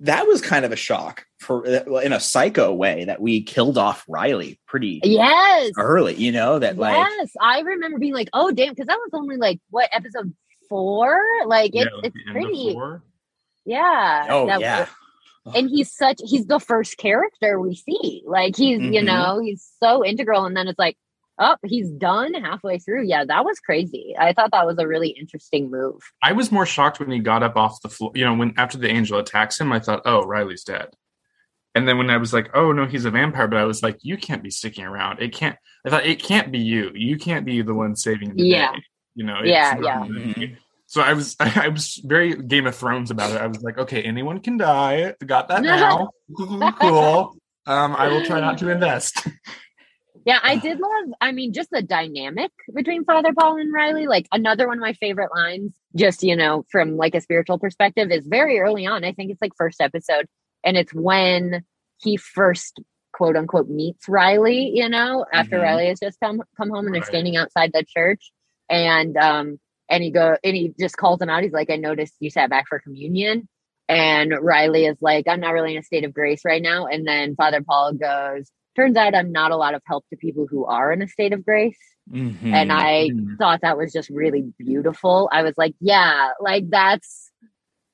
That 0.00 0.26
was 0.26 0.40
kind 0.42 0.64
of 0.64 0.72
a 0.72 0.76
shock 0.76 1.24
for 1.40 1.66
uh, 1.66 1.96
in 2.00 2.12
a 2.12 2.20
psycho 2.20 2.72
way 2.72 3.04
that 3.04 3.20
we 3.20 3.42
killed 3.42 3.76
off 3.78 4.04
Riley 4.08 4.58
pretty 4.66 5.00
yes. 5.04 5.72
early. 5.78 6.14
You 6.14 6.32
know 6.32 6.58
that 6.58 6.76
like 6.78 6.96
yes, 6.96 7.30
I 7.40 7.60
remember 7.60 7.98
being 7.98 8.12
like, 8.14 8.28
"Oh, 8.34 8.50
damn!" 8.52 8.70
Because 8.72 8.86
that 8.88 8.98
was 8.98 9.10
only 9.14 9.36
like 9.36 9.58
what 9.70 9.88
episode 9.92 10.34
four? 10.68 11.18
Like 11.46 11.72
Yeah, 11.74 11.84
it's 11.84 11.92
like 11.94 12.04
it's 12.04 12.14
the 12.14 12.20
end 12.28 12.36
of 12.36 12.42
pretty, 12.42 12.76
yeah. 13.64 14.26
oh 14.30 14.46
that- 14.46 14.60
yeah, 14.60 14.86
and 15.54 15.68
he's 15.70 15.92
such 15.92 16.20
he's 16.24 16.46
the 16.46 16.58
first 16.60 16.96
character 16.98 17.60
we 17.60 17.74
see. 17.74 18.22
Like 18.26 18.56
he's 18.56 18.80
you 18.80 19.00
Mhm. 19.00 19.04
know 19.04 19.40
he's 19.42 19.68
so 19.82 20.04
integral, 20.04 20.44
and 20.44 20.56
then 20.56 20.68
it's 20.68 20.78
like, 20.78 20.96
oh, 21.38 21.56
he's 21.64 21.90
done 21.90 22.34
halfway 22.34 22.78
through. 22.78 23.04
Yeah, 23.04 23.24
that 23.24 23.44
was 23.44 23.60
crazy. 23.60 24.14
I 24.18 24.32
thought 24.32 24.50
that 24.52 24.66
was 24.66 24.78
a 24.78 24.86
really 24.88 25.10
interesting 25.10 25.70
move. 25.70 26.00
I 26.22 26.32
was 26.32 26.50
more 26.50 26.66
shocked 26.66 26.98
when 27.00 27.10
he 27.10 27.18
got 27.18 27.42
up 27.42 27.56
off 27.56 27.80
the 27.82 27.88
floor. 27.88 28.12
You 28.14 28.24
know, 28.24 28.34
when 28.34 28.54
after 28.56 28.78
the 28.78 28.88
angel 28.90 29.18
attacks 29.18 29.60
him, 29.60 29.72
I 29.72 29.78
thought, 29.80 30.02
"Oh, 30.04 30.22
Riley's 30.24 30.64
dead." 30.64 30.88
And 31.74 31.86
then 31.86 31.98
when 31.98 32.08
I 32.08 32.16
was 32.16 32.32
like, 32.32 32.48
"Oh 32.54 32.72
no, 32.72 32.86
he's 32.86 33.04
a 33.04 33.10
vampire," 33.10 33.46
but 33.48 33.58
I 33.58 33.64
was 33.64 33.82
like, 33.82 33.98
"You 34.02 34.16
can't 34.16 34.42
be 34.42 34.50
sticking 34.50 34.84
around. 34.84 35.20
It 35.20 35.34
can't." 35.34 35.56
I 35.84 35.90
thought 35.90 36.06
it 36.06 36.22
can't 36.22 36.50
be 36.50 36.58
you. 36.58 36.90
You 36.94 37.18
can't 37.18 37.44
be 37.44 37.60
the 37.62 37.74
one 37.74 37.94
saving 37.96 38.34
the 38.34 38.44
Yeah. 38.44 38.72
day. 38.72 38.82
You 39.14 39.24
know. 39.24 39.38
it's 39.40 39.48
Yeah, 39.48 39.78
yeah. 39.80 40.46
So 40.86 41.00
I 41.02 41.12
was 41.12 41.36
I 41.40 41.68
was 41.68 42.00
very 42.04 42.34
Game 42.34 42.66
of 42.66 42.74
Thrones 42.74 43.10
about 43.10 43.32
it. 43.32 43.40
I 43.40 43.46
was 43.46 43.62
like, 43.62 43.78
okay, 43.78 44.02
anyone 44.02 44.40
can 44.40 44.56
die. 44.56 45.14
Got 45.24 45.48
that 45.48 45.62
now. 45.62 46.10
cool. 46.80 47.36
Um, 47.66 47.96
I 47.96 48.08
will 48.08 48.24
try 48.24 48.40
not 48.40 48.58
to 48.58 48.70
invest. 48.70 49.26
Yeah, 50.24 50.40
I 50.42 50.56
did 50.56 50.80
love, 50.80 51.14
I 51.20 51.30
mean, 51.30 51.52
just 51.52 51.70
the 51.70 51.82
dynamic 51.82 52.50
between 52.74 53.04
Father 53.04 53.32
Paul 53.32 53.58
and 53.58 53.72
Riley. 53.72 54.08
Like 54.08 54.26
another 54.32 54.66
one 54.66 54.78
of 54.78 54.82
my 54.82 54.94
favorite 54.94 55.30
lines, 55.32 55.72
just, 55.94 56.24
you 56.24 56.34
know, 56.34 56.64
from 56.68 56.96
like 56.96 57.14
a 57.14 57.20
spiritual 57.20 57.60
perspective, 57.60 58.10
is 58.10 58.26
very 58.26 58.58
early 58.58 58.86
on. 58.86 59.04
I 59.04 59.12
think 59.12 59.30
it's 59.30 59.40
like 59.40 59.52
first 59.56 59.80
episode. 59.80 60.26
And 60.64 60.76
it's 60.76 60.92
when 60.92 61.64
he 61.98 62.16
first 62.16 62.80
quote 63.12 63.36
unquote 63.36 63.68
meets 63.68 64.08
Riley, 64.08 64.72
you 64.74 64.88
know, 64.88 65.24
after 65.32 65.58
Mhm. 65.58 65.62
Riley 65.62 65.86
has 65.90 66.00
just 66.00 66.18
come 66.18 66.42
come 66.56 66.70
home 66.70 66.86
and 66.86 66.94
they're 66.96 67.04
standing 67.04 67.36
outside 67.36 67.70
the 67.72 67.84
church. 67.84 68.32
And 68.68 69.16
um 69.16 69.60
and 69.88 70.02
he 70.02 70.10
go 70.10 70.36
and 70.42 70.56
he 70.56 70.72
just 70.78 70.96
calls 70.96 71.20
him 71.20 71.28
out. 71.30 71.42
He's 71.42 71.52
like, 71.52 71.70
I 71.70 71.76
noticed 71.76 72.14
you 72.20 72.30
sat 72.30 72.50
back 72.50 72.66
for 72.68 72.78
communion. 72.78 73.48
And 73.88 74.34
Riley 74.40 74.86
is 74.86 74.96
like, 75.00 75.28
I'm 75.28 75.40
not 75.40 75.52
really 75.52 75.72
in 75.72 75.78
a 75.78 75.82
state 75.82 76.04
of 76.04 76.12
grace 76.12 76.42
right 76.44 76.62
now. 76.62 76.86
And 76.86 77.06
then 77.06 77.36
Father 77.36 77.62
Paul 77.62 77.92
goes, 77.94 78.50
Turns 78.74 78.96
out 78.96 79.14
I'm 79.14 79.32
not 79.32 79.52
a 79.52 79.56
lot 79.56 79.74
of 79.74 79.80
help 79.86 80.04
to 80.10 80.16
people 80.16 80.46
who 80.50 80.66
are 80.66 80.92
in 80.92 81.00
a 81.00 81.08
state 81.08 81.32
of 81.32 81.44
grace. 81.44 81.78
Mhm. 82.12 82.52
And 82.52 82.70
I 82.70 83.08
Mhm. 83.08 83.38
thought 83.38 83.62
that 83.62 83.78
was 83.78 83.90
just 83.92 84.10
really 84.10 84.52
beautiful. 84.58 85.30
I 85.32 85.42
was 85.42 85.56
like, 85.56 85.74
yeah, 85.80 86.32
like 86.40 86.68
that's 86.68 87.32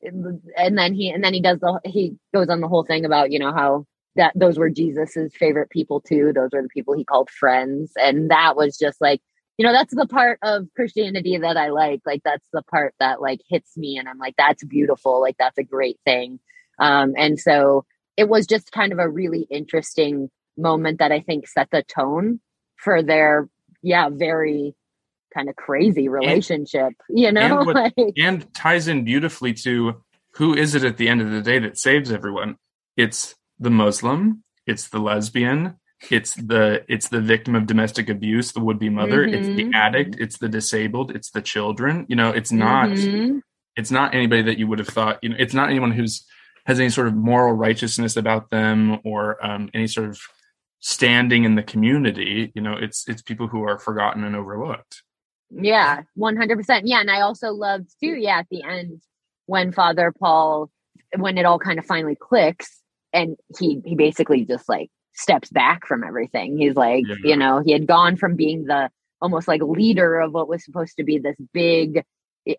and 0.03 0.76
then 0.76 0.95
he 0.95 1.11
and 1.11 1.22
then 1.22 1.32
he 1.34 1.40
does 1.40 1.61
the 1.61 1.80
he 1.84 2.16
goes 2.34 2.49
on 2.49 2.61
the 2.61 2.68
whole 2.68 2.84
thing 2.84 3.05
about, 3.05 3.30
you 3.30 3.38
know, 3.38 3.53
how 3.53 3.86
that 4.16 4.32
those 4.34 4.59
were 4.59 4.68
Jesus's 4.70 5.34
favorite 5.36 5.70
people 5.70 6.01
too. 6.01 6.32
Those 6.34 6.51
were 6.53 6.62
the 6.62 6.68
people 6.68 6.95
he 6.95 7.05
called 7.05 7.30
friends. 7.30 7.93
And 7.97 8.30
that 8.30 8.57
was 8.57 8.76
just 8.76 9.01
like, 9.01 9.20
you 9.59 9.66
know, 9.66 9.72
that's 9.72 9.94
the 9.94 10.07
part 10.07 10.38
of 10.42 10.66
Christianity 10.74 11.36
that 11.36 11.57
I 11.57 11.68
like. 11.68 12.00
Like 12.07 12.22
that's 12.24 12.46
the 12.53 12.62
part 12.62 12.94
that 12.98 13.20
like 13.20 13.40
hits 13.48 13.76
me 13.76 13.98
and 13.98 14.09
I'm 14.09 14.18
like, 14.18 14.34
that's 14.36 14.64
beautiful. 14.64 15.20
Like 15.20 15.36
that's 15.38 15.59
a 15.59 15.64
great 15.64 15.98
thing. 16.05 16.40
Um, 16.78 17.14
and 17.16 17.38
so 17.38 17.84
it 18.16 18.28
was 18.28 18.46
just 18.46 18.72
kind 18.72 18.92
of 18.92 18.98
a 18.98 19.09
really 19.09 19.46
interesting 19.50 20.30
moment 20.57 20.98
that 20.98 21.12
I 21.12 21.20
think 21.20 21.46
set 21.48 21.68
the 21.70 21.82
tone 21.82 22.40
for 22.76 23.03
their 23.03 23.48
yeah, 23.82 24.09
very 24.11 24.74
kind 25.34 25.48
of 25.48 25.57
crazy 25.57 26.09
relationship, 26.09 26.92
you 27.09 27.32
know? 27.32 27.59
and 27.59 27.66
what- 27.66 27.74
like 27.74 27.94
and 28.16 28.53
ties 28.55 28.88
in 28.88 29.05
beautifully 29.05 29.53
to 29.55 30.03
who 30.34 30.55
is 30.55 30.74
it 30.74 30.84
at 30.84 30.96
the 30.96 31.09
end 31.09 31.20
of 31.20 31.30
the 31.30 31.42
day 31.42 31.59
that 31.59 31.78
saves 31.78 32.11
everyone? 32.11 32.57
It's 32.96 33.34
the 33.59 33.70
Muslim, 33.70 34.44
it's 34.66 34.88
the 34.88 34.98
lesbian, 34.98 35.78
it's 36.11 36.34
the 36.34 36.84
it's 36.88 37.09
the 37.09 37.20
victim 37.20 37.55
of 37.55 37.66
domestic 37.66 38.09
abuse, 38.09 38.53
the 38.53 38.61
would-be 38.61 38.88
mother, 38.90 39.24
it's 39.24 39.48
the 39.55 39.64
Mhm. 39.64 39.74
addict, 39.74 40.16
it's 40.18 40.38
the 40.38 40.48
disabled, 40.48 41.14
it's 41.14 41.30
the 41.30 41.42
children. 41.42 42.07
You 42.09 42.16
know, 42.16 42.30
it's 42.30 42.53
not 42.53 42.90
Mhm. 42.90 43.42
it's 43.76 43.90
not 43.90 44.14
anybody 44.14 44.42
that 44.42 44.59
you 44.59 44.66
would 44.66 44.78
have 44.78 44.88
thought 44.88 45.18
you 45.22 45.30
know 45.30 45.36
it's 45.38 45.55
not 45.55 45.70
anyone 45.70 45.92
who's 45.92 46.26
has 46.66 46.78
any 46.78 46.90
sort 46.90 47.09
of 47.09 47.14
moral 47.14 47.55
righteousness 47.55 48.16
about 48.16 48.50
them 48.50 48.98
or 49.05 49.44
um, 49.44 49.68
any 49.74 49.86
sort 49.86 50.09
of 50.11 50.20
standing 50.80 51.44
in 51.44 51.55
the 51.55 51.62
community 51.62 52.53
you 52.55 52.61
know 52.61 52.74
it's 52.74 53.09
it's 53.09 53.22
people 53.22 53.46
who 53.46 53.62
are 53.62 53.78
forgotten 53.78 54.24
and 54.24 54.36
overlooked 54.36 55.03
Yeah, 55.50 56.03
one 56.14 56.36
hundred 56.36 56.57
percent. 56.57 56.86
Yeah, 56.86 57.00
and 57.00 57.11
I 57.11 57.20
also 57.20 57.50
loved 57.53 57.88
too. 58.00 58.14
Yeah, 58.16 58.38
at 58.38 58.46
the 58.50 58.62
end 58.62 59.00
when 59.46 59.70
Father 59.72 60.12
Paul, 60.18 60.70
when 61.16 61.36
it 61.38 61.44
all 61.44 61.59
kind 61.59 61.78
of 61.78 61.84
finally 61.84 62.16
clicks, 62.16 62.80
and 63.12 63.36
he 63.59 63.80
he 63.84 63.94
basically 63.94 64.44
just 64.44 64.68
like 64.68 64.90
steps 65.15 65.51
back 65.51 65.87
from 65.87 66.05
everything. 66.05 66.57
He's 66.57 66.75
like, 66.77 67.05
Yeah. 67.07 67.17
you 67.25 67.37
know, 67.37 67.61
he 67.65 67.73
had 67.73 67.87
gone 67.87 68.17
from 68.17 68.37
being 68.37 68.65
the 68.65 68.91
almost 69.21 69.47
like 69.49 69.63
leader 69.63 70.19
of 70.21 70.33
what 70.33 70.49
was 70.49 70.65
supposed 70.65 70.97
to 70.97 71.05
be 71.05 71.19
this 71.19 71.37
big 71.53 72.05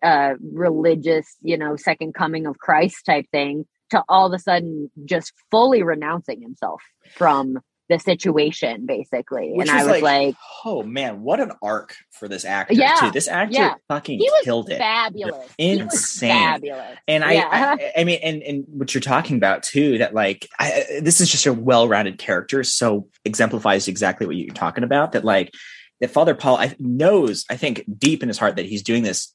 uh 0.02 0.34
religious, 0.52 1.36
you 1.42 1.58
know, 1.58 1.76
second 1.76 2.14
coming 2.14 2.46
of 2.46 2.58
Christ 2.58 3.04
type 3.04 3.26
thing 3.30 3.66
to 3.90 4.02
all 4.08 4.26
of 4.26 4.32
a 4.32 4.38
sudden 4.38 4.90
just 5.04 5.32
fully 5.50 5.82
renouncing 5.82 6.40
himself 6.40 6.82
from 7.16 7.58
the 7.88 7.98
situation 7.98 8.86
basically. 8.86 9.52
Which 9.54 9.68
and 9.68 9.78
I 9.78 9.84
was 9.84 10.02
like, 10.02 10.34
oh 10.64 10.82
man, 10.82 11.22
what 11.22 11.40
an 11.40 11.52
arc 11.62 11.94
for 12.10 12.28
this 12.28 12.44
actor 12.44 12.74
Yeah, 12.74 12.96
too. 13.00 13.10
This 13.10 13.28
actor 13.28 13.54
yeah. 13.54 13.74
fucking 13.88 14.18
he 14.18 14.24
was 14.24 14.44
killed 14.44 14.70
it. 14.70 14.78
fabulous. 14.78 15.52
Insane. 15.58 16.30
fabulous. 16.30 16.98
And 17.06 17.24
I, 17.24 17.32
Yeah. 17.32 17.48
I, 17.52 18.00
I 18.00 18.04
mean, 18.04 18.20
and 18.22 18.42
and 18.42 18.64
what 18.68 18.94
you're 18.94 19.00
talking 19.00 19.36
about 19.36 19.62
too, 19.62 19.98
that 19.98 20.14
like, 20.14 20.48
I, 20.58 21.00
this 21.02 21.20
is 21.20 21.30
just 21.30 21.46
a 21.46 21.52
well-rounded 21.52 22.18
character, 22.18 22.64
so 22.64 23.08
exemplifies 23.24 23.88
exactly 23.88 24.26
what 24.26 24.36
you're 24.36 24.54
talking 24.54 24.84
about. 24.84 25.12
That 25.12 25.24
like, 25.24 25.52
that 26.00 26.10
Father 26.10 26.34
Paul 26.34 26.56
I, 26.56 26.74
knows, 26.78 27.44
I 27.50 27.56
think, 27.56 27.84
deep 27.98 28.22
in 28.22 28.28
his 28.28 28.38
heart 28.38 28.56
that 28.56 28.66
he's 28.66 28.82
doing 28.82 29.02
this 29.02 29.34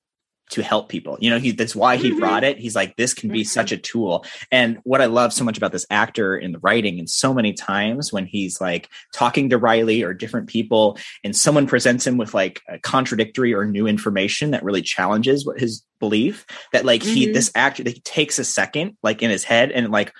to 0.50 0.64
help 0.64 0.90
people. 0.90 1.18
You 1.22 1.30
know, 1.30 1.40
he 1.40 1.52
that's 1.52 1.76
why 1.76 1.96
he 1.98 2.12
Mhm. 2.12 2.20
brought 2.20 2.44
it. 2.44 2.58
He's 2.58 2.76
like, 2.76 2.96
this 2.96 3.14
can 3.14 3.30
be 3.30 3.42
Mhm. 3.42 3.48
such 3.48 3.72
a 3.72 3.78
tool. 3.78 4.26
And 4.52 4.80
what 4.84 5.02
I 5.02 5.06
love 5.06 5.32
so 5.32 5.44
much 5.44 5.58
about 5.58 5.72
this 5.72 5.86
actor 5.90 6.36
in 6.36 6.52
the 6.52 6.60
writing, 6.60 6.98
and 7.00 7.10
so 7.10 7.34
many 7.34 7.54
times 7.54 8.12
when 8.12 8.26
he's 8.26 8.60
like 8.60 8.90
talking 9.14 9.50
to 9.50 9.58
Riley 9.58 10.04
or 10.04 10.14
different 10.14 10.48
people, 10.48 10.98
and 11.24 11.36
someone 11.36 11.68
presents 11.68 12.06
him 12.06 12.18
with 12.18 12.34
like 12.34 12.62
a 12.68 12.80
contradictory 12.80 13.54
or 13.54 13.66
new 13.66 13.86
information 13.88 14.52
that 14.52 14.64
really 14.64 14.82
challenges 14.82 15.46
what 15.46 15.60
his 15.60 15.84
belief, 16.00 16.46
that 16.74 16.86
like 16.86 17.04
he 17.04 17.28
Mhm. 17.28 17.34
this 17.34 17.52
actor 17.56 17.84
that 17.84 17.94
he 17.94 18.00
takes 18.02 18.40
a 18.40 18.44
second, 18.44 18.98
like 19.04 19.22
in 19.22 19.30
his 19.30 19.44
head, 19.44 19.72
and 19.72 19.92
like 19.92 20.14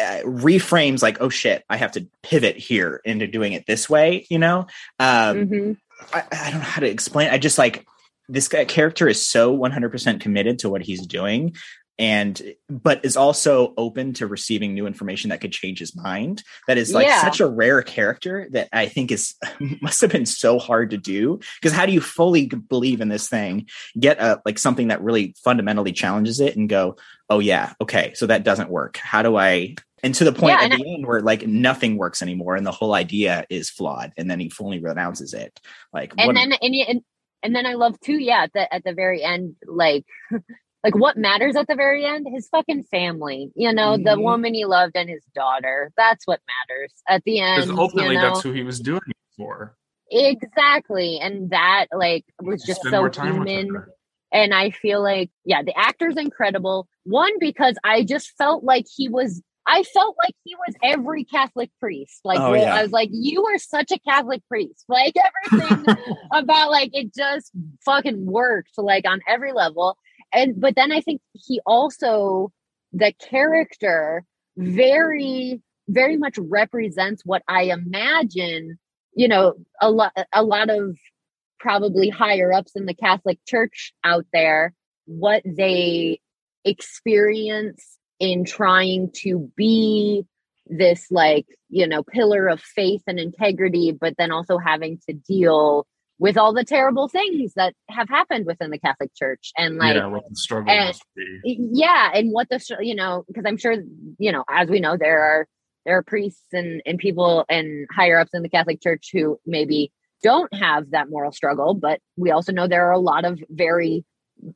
uh, 0.00 0.20
reframes 0.24 1.02
like, 1.02 1.16
oh 1.20 1.28
shit, 1.28 1.64
I 1.68 1.76
have 1.76 1.90
to 1.90 2.06
pivot 2.22 2.56
here 2.56 3.00
into 3.04 3.26
doing 3.26 3.52
it 3.52 3.66
this 3.66 3.90
way. 3.90 4.24
You 4.30 4.38
know, 4.38 4.68
um, 5.00 5.48
Mhm. 5.48 5.76
I, 6.12 6.22
I 6.30 6.50
don't 6.52 6.60
know 6.60 6.64
how 6.66 6.80
to 6.80 6.88
explain. 6.88 7.30
I 7.30 7.38
just 7.38 7.58
like 7.58 7.84
this 8.28 8.48
guy 8.48 8.64
character 8.64 9.08
is 9.08 9.26
so 9.26 9.56
100% 9.56 10.20
committed 10.20 10.58
to 10.60 10.68
what 10.68 10.82
he's 10.82 11.06
doing 11.06 11.54
and 12.00 12.54
but 12.70 13.04
is 13.04 13.16
also 13.16 13.74
open 13.76 14.12
to 14.12 14.26
receiving 14.28 14.72
new 14.72 14.86
information 14.86 15.30
that 15.30 15.40
could 15.40 15.50
change 15.50 15.80
his 15.80 15.96
mind. 15.96 16.44
That 16.68 16.78
is 16.78 16.94
like 16.94 17.06
Yeah. 17.08 17.20
such 17.20 17.40
a 17.40 17.46
rare 17.48 17.82
character 17.82 18.46
that 18.52 18.68
i 18.72 18.86
think 18.86 19.10
is 19.10 19.34
must 19.82 20.00
have 20.02 20.12
been 20.12 20.26
so 20.26 20.60
hard 20.60 20.90
to 20.90 20.96
do. 20.96 21.40
Because 21.60 21.76
how 21.76 21.86
do 21.86 21.92
you 21.92 22.00
fully 22.00 22.46
believe 22.46 23.00
in 23.00 23.08
this 23.08 23.28
thing 23.28 23.66
get 23.98 24.20
a 24.20 24.40
like 24.46 24.58
something 24.60 24.88
that 24.88 25.02
really 25.02 25.34
fundamentally 25.42 25.90
challenges 25.92 26.38
it 26.38 26.56
and 26.56 26.68
go 26.68 26.94
oh 27.30 27.40
yeah 27.40 27.72
okay 27.80 28.12
so 28.14 28.26
that 28.26 28.44
doesn't 28.44 28.70
work. 28.70 28.96
How 28.98 29.22
do 29.22 29.36
i 29.36 29.74
and 30.04 30.14
to 30.14 30.24
the 30.24 30.30
point 30.32 30.52
Yeah, 30.60 30.66
at 30.66 30.78
the 30.78 30.94
end 30.94 31.04
where 31.04 31.20
like 31.20 31.48
nothing 31.48 31.96
works 31.96 32.22
anymore 32.22 32.54
and 32.54 32.64
the 32.64 32.70
whole 32.70 32.94
idea 32.94 33.44
is 33.50 33.70
flawed 33.70 34.12
and 34.16 34.30
then 34.30 34.38
he 34.38 34.50
fully 34.50 34.78
renounces 34.78 35.34
it. 35.34 35.58
Like 35.92 36.12
and 36.16 36.28
what 36.28 36.36
a- 36.36 36.38
then 36.38 36.52
and, 36.62 37.02
and 37.42 37.54
then 37.54 37.66
I 37.66 37.74
love 37.74 37.98
too, 38.00 38.18
yeah, 38.18 38.44
at 38.44 38.52
the 38.52 38.72
at 38.72 38.84
the 38.84 38.92
very 38.94 39.22
end, 39.22 39.56
like 39.66 40.04
like 40.84 40.94
what 40.94 41.16
matters 41.16 41.56
at 41.56 41.66
the 41.66 41.74
very 41.74 42.04
end? 42.04 42.26
His 42.30 42.48
fucking 42.48 42.84
family, 42.84 43.50
you 43.54 43.72
know, 43.72 43.96
the 43.96 44.16
Mhm. 44.16 44.22
woman 44.22 44.54
he 44.54 44.64
loved 44.64 44.96
and 44.96 45.08
his 45.08 45.24
daughter. 45.34 45.92
That's 45.96 46.26
what 46.26 46.40
matters 46.68 46.92
at 47.08 47.24
the 47.24 47.40
end. 47.40 47.62
because 47.62 47.70
ultimately 47.78 48.14
you 48.14 48.20
know? 48.20 48.28
that's 48.30 48.42
who 48.42 48.52
he 48.52 48.62
was 48.62 48.80
doing 48.80 49.00
it 49.06 49.16
for 49.36 49.76
exactly, 50.10 51.18
and 51.20 51.50
that 51.50 51.86
like 51.92 52.24
was 52.40 52.62
just 52.62 52.82
so 52.82 53.10
human. 53.10 53.84
And 54.30 54.52
I 54.52 54.70
feel 54.70 55.02
like, 55.02 55.30
yeah, 55.46 55.62
the 55.62 55.74
actor's 55.74 56.18
incredible. 56.18 56.86
One, 57.04 57.32
because 57.40 57.76
I 57.82 58.04
just 58.04 58.36
felt 58.36 58.62
like 58.62 58.84
he 58.94 59.08
was, 59.08 59.42
I 59.68 59.82
felt 59.82 60.16
like 60.24 60.34
he 60.44 60.54
was 60.56 60.74
every 60.82 61.24
Catholic 61.24 61.70
priest. 61.78 62.20
Like, 62.24 62.40
Oh, 62.40 62.52
well, 62.52 62.60
yeah. 62.62 62.74
I 62.74 62.82
was 62.82 62.90
like, 62.90 63.10
you 63.12 63.44
are 63.44 63.58
such 63.58 63.92
a 63.92 63.98
Catholic 63.98 64.42
priest. 64.48 64.84
Like, 64.88 65.14
everything 65.52 65.96
about 66.32 66.70
like 66.70 66.90
it 66.94 67.14
just 67.14 67.52
fucking 67.84 68.24
worked, 68.24 68.78
like 68.78 69.06
on 69.06 69.20
every 69.28 69.52
level. 69.52 69.98
And, 70.32 70.58
but 70.58 70.74
then 70.74 70.90
I 70.90 71.00
think 71.00 71.20
he 71.34 71.60
also, 71.66 72.50
the 72.92 73.12
character, 73.20 74.24
very, 74.56 75.60
very 75.88 76.16
much 76.16 76.36
represents 76.38 77.22
what 77.24 77.42
I 77.46 77.64
imagine, 77.64 78.78
you 79.14 79.28
know, 79.28 79.54
a 79.80 79.90
lot, 79.90 80.12
a 80.32 80.42
lot 80.42 80.70
of 80.70 80.96
probably 81.60 82.08
higher 82.08 82.52
ups 82.52 82.72
in 82.74 82.86
the 82.86 82.94
Catholic 82.94 83.38
Church 83.46 83.92
out 84.02 84.24
there 84.32 84.74
what 85.04 85.42
they 85.44 86.20
experience 86.64 87.97
in 88.20 88.44
trying 88.44 89.10
to 89.22 89.50
be 89.56 90.24
this 90.66 91.06
like 91.10 91.46
you 91.70 91.86
know 91.86 92.02
pillar 92.02 92.48
of 92.48 92.60
faith 92.60 93.02
and 93.06 93.18
integrity 93.18 93.90
but 93.90 94.14
then 94.18 94.30
also 94.30 94.58
having 94.58 94.98
to 95.08 95.14
deal 95.14 95.86
with 96.18 96.36
all 96.36 96.52
the 96.52 96.64
terrible 96.64 97.08
things 97.08 97.54
that 97.54 97.72
have 97.88 98.08
happened 98.08 98.44
within 98.44 98.70
the 98.70 98.78
Catholic 98.78 99.14
Church 99.14 99.52
and 99.56 99.76
like 99.76 99.94
yeah, 99.94 100.06
what 100.06 100.28
the 100.28 100.36
struggle 100.36 100.70
and- 100.70 100.88
must 100.88 101.02
be. 101.16 101.58
yeah 101.72 102.10
and 102.12 102.32
what 102.32 102.48
the 102.50 102.60
you 102.80 102.94
know 102.94 103.24
because 103.28 103.44
i'm 103.46 103.56
sure 103.56 103.76
you 104.18 104.32
know 104.32 104.44
as 104.50 104.68
we 104.68 104.80
know 104.80 104.96
there 104.96 105.22
are 105.22 105.46
there 105.86 105.96
are 105.96 106.02
priests 106.02 106.52
and 106.52 106.82
and 106.84 106.98
people 106.98 107.44
and 107.48 107.86
higher 107.90 108.18
ups 108.18 108.34
in 108.34 108.42
the 108.42 108.48
catholic 108.48 108.82
church 108.82 109.10
who 109.12 109.38
maybe 109.46 109.90
don't 110.22 110.52
have 110.52 110.90
that 110.90 111.08
moral 111.08 111.32
struggle 111.32 111.72
but 111.74 112.00
we 112.16 112.30
also 112.30 112.52
know 112.52 112.66
there 112.66 112.86
are 112.88 112.92
a 112.92 112.98
lot 112.98 113.24
of 113.24 113.38
very 113.48 114.04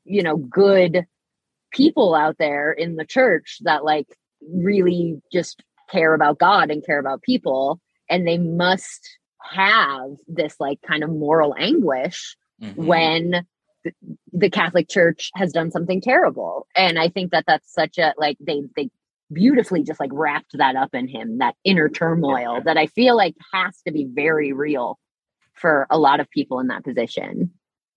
you 0.04 0.22
know 0.22 0.36
good 0.36 1.06
people 1.72 2.14
out 2.14 2.36
there 2.38 2.72
in 2.72 2.96
the 2.96 3.04
church 3.04 3.58
that 3.62 3.84
like 3.84 4.06
really 4.52 5.20
just 5.32 5.62
care 5.90 6.14
about 6.14 6.38
god 6.38 6.70
and 6.70 6.84
care 6.84 6.98
about 6.98 7.22
people 7.22 7.80
and 8.08 8.26
they 8.26 8.38
must 8.38 9.18
have 9.42 10.10
this 10.28 10.56
like 10.60 10.80
kind 10.82 11.02
of 11.02 11.10
moral 11.10 11.54
anguish 11.58 12.36
Mhm. 12.62 12.76
when 12.76 13.46
th- 13.82 13.94
the 14.32 14.50
Catholic 14.50 14.88
Church 14.88 15.30
has 15.34 15.52
done 15.52 15.70
something 15.70 16.00
terrible. 16.00 16.66
And 16.76 16.98
I 16.98 17.08
think 17.08 17.32
that 17.32 17.44
that's 17.46 17.72
such 17.72 17.98
a 17.98 18.14
like 18.16 18.36
they 18.40 18.62
they 18.76 18.90
beautifully 19.32 19.82
just 19.82 19.98
like 19.98 20.10
wrapped 20.12 20.52
that 20.58 20.76
up 20.76 20.94
in 20.94 21.08
him 21.08 21.38
that 21.38 21.56
inner 21.64 21.88
turmoil 21.88 22.60
that 22.64 22.76
I 22.76 22.86
feel 22.86 23.16
like 23.16 23.34
has 23.52 23.80
to 23.86 23.92
be 23.92 24.04
very 24.04 24.52
real 24.52 24.98
for 25.54 25.86
a 25.90 25.98
lot 25.98 26.20
of 26.20 26.30
people 26.30 26.60
in 26.60 26.68
that 26.68 26.84
position. 26.84 27.50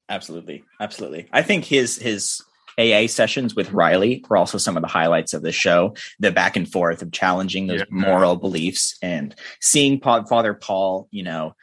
Absolutely, 0.09 0.63
absolutely. 0.80 1.28
I 1.32 1.41
think 1.41 1.65
his 1.65 1.97
his 1.97 2.41
AA 2.80 3.07
sessions 3.07 3.55
with 3.55 3.71
Riley 3.71 4.23
were 4.30 4.38
also 4.38 4.57
some 4.57 4.76
of 4.78 4.82
the 4.82 4.88
highlights 4.88 5.34
of 5.34 5.41
the 5.41 5.51
show. 5.51 5.95
The 6.19 6.32
back 6.32 6.55
and 6.55 6.69
forth 6.71 7.01
of 7.01 7.11
challenging 7.11 7.67
those 7.67 7.80
Yeah. 7.82 7.86
moral 7.89 8.36
beliefs 8.36 8.97
and 9.01 9.34
seeing 9.61 9.99
Pa- 9.99 10.23
Father 10.26 10.53
Paul, 10.53 11.07
you 11.11 11.23
know, 11.23 11.55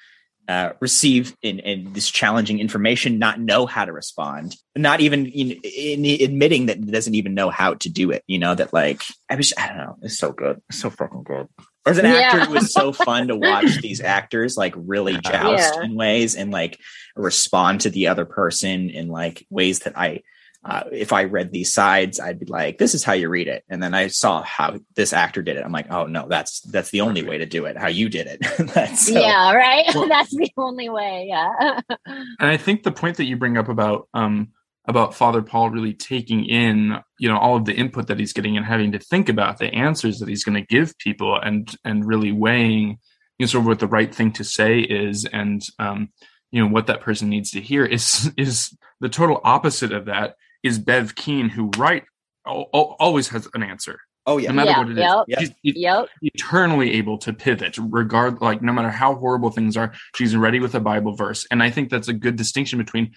uh, 0.49 0.73
receive 0.81 1.37
in, 1.41 1.61
in 1.61 1.93
this 1.93 2.11
challenging 2.11 2.59
information, 2.59 3.19
not 3.19 3.39
know 3.39 3.65
how 3.65 3.85
to 3.85 3.93
respond, 3.93 4.57
not 4.77 5.01
even 5.01 5.27
in, 5.27 5.53
in 5.63 6.05
admitting 6.21 6.67
that 6.67 6.79
he 6.79 6.91
doesn't 6.91 7.15
even 7.15 7.33
know 7.33 7.49
how 7.49 7.75
to 7.75 7.89
do 7.89 8.11
it. 8.11 8.25
You 8.27 8.41
know 8.41 8.55
that 8.55 8.73
like 8.73 9.03
I 9.31 9.37
was, 9.37 9.53
I 9.57 9.69
don't 9.69 9.77
know, 9.77 9.97
it's 10.03 10.19
so 10.19 10.33
good, 10.33 10.61
it's 10.69 10.81
so 10.81 10.91
fucking 10.91 11.23
good. 11.23 11.47
Or 11.87 11.91
as 11.93 11.99
an 11.99 12.07
actor, 12.07 12.39
Yeah. 12.39 12.45
it 12.45 12.51
was 12.51 12.73
so 12.73 12.93
fun 12.93 13.29
to 13.29 13.37
watch 13.37 13.77
these 13.83 14.01
actors 14.01 14.57
like 14.57 14.75
really 14.77 15.17
joust 15.19 15.75
Yeah. 15.77 15.85
in 15.85 15.95
ways 15.95 16.35
and 16.35 16.51
like 16.51 16.79
respond 17.17 17.83
to 17.83 17.91
the 17.91 18.09
other 18.09 18.25
person 18.25 18.91
in 18.91 19.09
like 19.09 19.47
ways 19.49 19.81
that 19.81 19.97
I, 19.97 20.23
uh, 20.65 20.85
if 20.93 21.13
I 21.13 21.25
read 21.25 21.51
these 21.51 21.73
sides, 21.73 22.21
I'd 22.21 22.39
be 22.39 22.47
like, 22.47 22.79
"This 22.79 22.95
is 22.95 23.03
how 23.03 23.15
you 23.15 23.29
read 23.29 23.49
it," 23.49 23.65
and 23.69 23.83
then 23.83 23.95
I 23.95 24.07
saw 24.07 24.43
how 24.43 24.79
this 24.95 25.13
actor 25.13 25.43
did 25.43 25.57
it. 25.57 25.65
I'm 25.65 25.73
like, 25.73 25.91
"Oh 25.91 26.07
no, 26.07 26.29
that's 26.29 26.61
that's 26.61 26.91
the 26.91 27.01
only 27.01 27.25
way 27.25 27.39
to 27.39 27.47
do 27.47 27.65
it. 27.65 27.77
How 27.77 27.89
you 27.89 28.09
did 28.09 28.29
it." 28.29 28.41
that's 28.73 29.09
so, 29.09 29.21
yeah, 29.21 29.53
right. 29.53 29.85
Well- 29.95 30.09
that's 30.09 30.31
the 30.31 30.51
only 30.57 30.89
way. 30.89 31.27
Yeah. 31.29 31.81
and 32.07 32.27
I 32.39 32.57
think 32.57 32.83
the 32.83 32.93
point 32.93 33.17
that 33.17 33.25
you 33.25 33.37
bring 33.37 33.59
up 33.59 33.69
about 33.69 34.09
um 34.15 34.53
about 34.85 35.15
Father 35.15 35.43
Paul 35.43 35.71
really 35.71 35.95
taking 35.95 36.45
in 36.45 36.99
you 37.19 37.29
know 37.29 37.39
all 37.39 37.57
of 37.57 37.65
the 37.65 37.75
input 37.75 38.07
that 38.07 38.21
he's 38.21 38.33
getting 38.33 38.57
and 38.57 38.67
having 38.67 38.93
to 38.93 38.99
think 39.01 39.29
about 39.29 39.59
the 39.59 39.73
answers 39.75 40.21
that 40.21 40.29
he's 40.29 40.45
going 40.45 40.61
to 40.61 40.67
give 40.67 40.97
people 40.99 41.37
and 41.37 41.75
and 41.85 42.07
really 42.07 42.31
weighing 42.31 42.99
you 43.39 43.45
know 43.45 43.47
sort 43.47 43.63
of 43.63 43.67
what 43.67 43.81
the 43.81 43.87
right 43.87 44.15
thing 44.15 44.33
to 44.33 44.45
say 44.45 44.79
is 44.79 45.25
and 45.25 45.63
um 45.79 46.11
you 46.51 46.61
know 46.61 46.69
what 46.69 46.87
that 46.87 47.01
person 47.01 47.29
needs 47.29 47.51
to 47.51 47.61
hear 47.61 47.85
is 47.85 48.31
is 48.37 48.77
the 49.01 49.09
total 49.09 49.41
opposite 49.45 49.93
of 49.93 50.07
that 50.07 50.37
is 50.63 50.79
Bev 50.79 51.15
Keane 51.15 51.49
who 51.49 51.71
right 51.77 52.05
al- 52.47 52.69
al- 52.75 52.97
always 52.99 53.29
has 53.29 53.49
an 53.55 53.63
answer 53.63 54.01
Oh 54.25 54.39
yeah, 54.39 54.51
no 54.53 54.55
matter 54.65 54.71
Yeah, 54.71 54.79
what 54.79 54.89
it 54.89 54.93
is 54.93 54.99
yep. 54.99 55.25
Yep. 55.27 55.39
She's 55.41 55.77
yep. 55.77 56.09
eternally 56.23 56.93
able 56.95 57.19
to 57.19 57.33
pivot 57.33 57.77
regard 57.79 58.41
like 58.41 58.63
no 58.63 58.73
matter 58.73 58.91
how 58.91 59.15
horrible 59.17 59.51
things 59.51 59.77
are 59.77 59.93
she's 60.15 60.37
ready 60.37 60.61
with 60.61 60.75
a 60.77 60.81
bible 60.81 61.15
verse 61.17 61.45
and 61.51 61.63
i 61.63 61.71
think 61.71 61.91
that's 61.91 62.09
a 62.09 62.13
good 62.13 62.37
distinction 62.37 62.79
between 62.79 63.11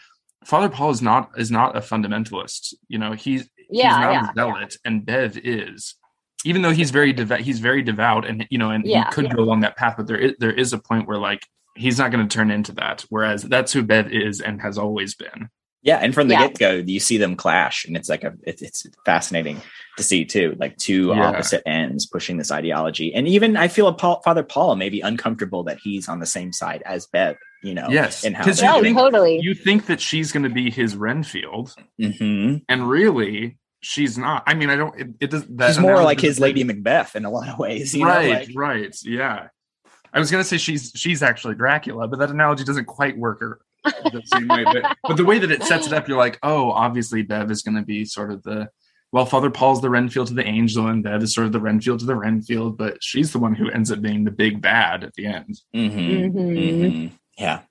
father 0.46 0.68
paul 0.70 0.90
is 0.90 1.02
not 1.04 1.30
is 1.38 1.52
not 1.52 1.76
a 1.78 1.80
fundamentalist 1.80 2.74
you 2.88 2.98
know 2.98 3.12
he's 3.14 3.48
Yeah. 3.70 3.90
he's 3.90 3.98
not 4.06 4.12
Yeah. 4.14 4.30
a 4.30 4.34
zealot 4.34 4.78
and 4.86 5.06
bev 5.06 5.38
is 5.38 5.96
even 6.44 6.62
though 6.62 6.72
he's 6.72 6.92
very 6.92 7.12
devout, 7.12 7.40
he's 7.40 7.58
very 7.60 7.82
devout, 7.82 8.24
and 8.24 8.46
you 8.52 8.60
know, 8.60 8.70
and 8.70 8.86
Yeah. 8.86 9.06
he 9.06 9.12
could 9.12 9.36
go 9.36 9.42
along 9.42 9.62
that 9.62 9.76
path, 9.78 9.96
but 9.98 10.06
there 10.06 10.18
is 10.20 10.34
there 10.38 10.52
is 10.52 10.74
a 10.74 10.78
point 10.78 11.08
where 11.08 11.18
like 11.18 11.42
he's 11.76 11.98
not 11.98 12.12
going 12.12 12.28
to 12.28 12.32
turn 12.38 12.52
into 12.52 12.72
that. 12.74 13.04
Whereas 13.10 13.42
that's 13.42 13.74
who 13.74 13.82
Bev 13.82 14.12
is 14.14 14.42
and 14.42 14.62
has 14.62 14.78
always 14.78 15.16
been. 15.16 15.50
Yeah, 15.86 15.98
and 15.98 16.14
from 16.14 16.28
the 16.28 16.34
Yeah. 16.34 16.48
get 16.48 16.58
go, 16.58 16.72
you 16.86 17.00
see 17.00 17.18
them 17.18 17.36
clash, 17.36 17.86
and 17.86 17.96
it's 17.96 18.10
like 18.10 18.24
a 18.24 18.34
it's, 18.44 18.62
it's 18.62 18.88
fascinating 19.06 19.62
to 19.98 20.04
see 20.04 20.26
too, 20.26 20.56
like 20.60 20.76
two 20.78 21.08
Yeah. 21.16 21.28
opposite 21.28 21.62
ends 21.66 22.06
pushing 22.08 22.38
this 22.38 22.52
ideology, 22.52 23.14
and 23.14 23.28
even 23.28 23.56
I 23.56 23.68
feel 23.70 23.94
Paul, 23.94 24.22
Father 24.26 24.44
Paul 24.44 24.76
may 24.76 24.90
be 24.90 25.00
uncomfortable 25.02 25.64
that 25.66 25.78
he's 25.82 26.10
on 26.10 26.20
the 26.20 26.26
same 26.26 26.52
side 26.52 26.82
as 26.86 27.06
Bev, 27.06 27.38
you 27.64 27.74
know. 27.76 27.88
Yes, 27.90 28.26
and 28.26 28.36
how 28.36 28.44
'cause 28.44 28.60
they're 28.60 28.70
Oh, 28.72 28.78
you 28.78 28.82
getting- 28.82 28.96
think- 28.96 29.06
totally. 29.14 29.40
You 29.42 29.54
think 29.54 29.86
that 29.86 30.02
she's 30.02 30.32
going 30.32 30.44
to 30.44 30.50
be 30.50 30.70
his 30.72 30.96
Renfield, 30.96 31.76
Mhm. 32.02 32.64
and 32.68 32.90
really 32.90 33.58
she's 33.82 34.18
not. 34.18 34.42
I 34.48 34.56
mean, 34.56 34.72
I 34.72 34.76
don't. 34.76 35.00
It, 35.00 35.08
it 35.22 35.30
does. 35.30 35.46
That 35.48 35.68
She's 35.68 35.80
more 35.80 36.02
like 36.04 36.20
his 36.20 36.32
doesn't- 36.38 36.44
Lady 36.44 36.64
Macbeth 36.64 37.16
in 37.16 37.24
a 37.26 37.30
lot 37.30 37.48
of 37.48 37.60
ways, 37.60 37.94
you 37.94 38.02
know, 38.04 38.08
right, 38.10 38.48
like- 38.48 38.50
right, 38.56 38.96
yeah. 39.04 39.50
I 40.12 40.18
was 40.20 40.32
gonna 40.32 40.44
say 40.44 40.58
she's 40.58 40.92
she's 40.96 41.22
actually 41.22 41.54
Dracula, 41.56 42.08
but 42.08 42.18
that 42.20 42.32
analogy 42.32 42.64
doesn't 42.64 42.86
quite 42.86 43.18
work 43.18 43.42
or 43.44 43.60
the 44.12 44.22
same 44.26 44.48
way. 44.48 44.64
But, 44.64 44.98
but 45.08 45.18
the 45.18 45.26
way 45.26 45.40
that 45.40 45.52
it 45.52 45.64
sets 45.64 45.88
it 45.88 45.94
up, 45.94 46.08
you're 46.08 46.18
like, 46.18 46.40
oh, 46.44 46.72
obviously 46.72 47.22
Bev 47.22 47.52
is 47.52 47.62
going 47.62 47.76
to 47.76 47.84
be 47.84 48.06
sort 48.06 48.32
of 48.32 48.44
the 48.44 48.70
well, 49.12 49.26
Father 49.26 49.50
Paul's 49.50 49.82
the 49.82 49.90
Renfield 49.90 50.28
to 50.28 50.34
the 50.34 50.46
angel, 50.46 50.88
and 50.88 51.02
Bev 51.02 51.24
is 51.24 51.34
sort 51.34 51.48
of 51.48 51.54
the 51.54 51.60
Renfield 51.62 52.00
to 52.00 52.06
the 52.06 52.16
Renfield, 52.16 52.78
but 52.78 52.98
she's 53.02 53.32
the 53.32 53.40
one 53.40 53.56
who 53.56 53.70
ends 53.70 53.90
up 53.90 54.02
being 54.02 54.26
the 54.26 54.32
big 54.32 54.62
bad 54.62 55.06
at 55.06 55.14
the 55.14 55.26
end. 55.28 55.58
Mhm. 55.74 56.32
Mhm. 56.34 56.34
Mhm. 56.34 57.12
Yeah. 57.38 57.62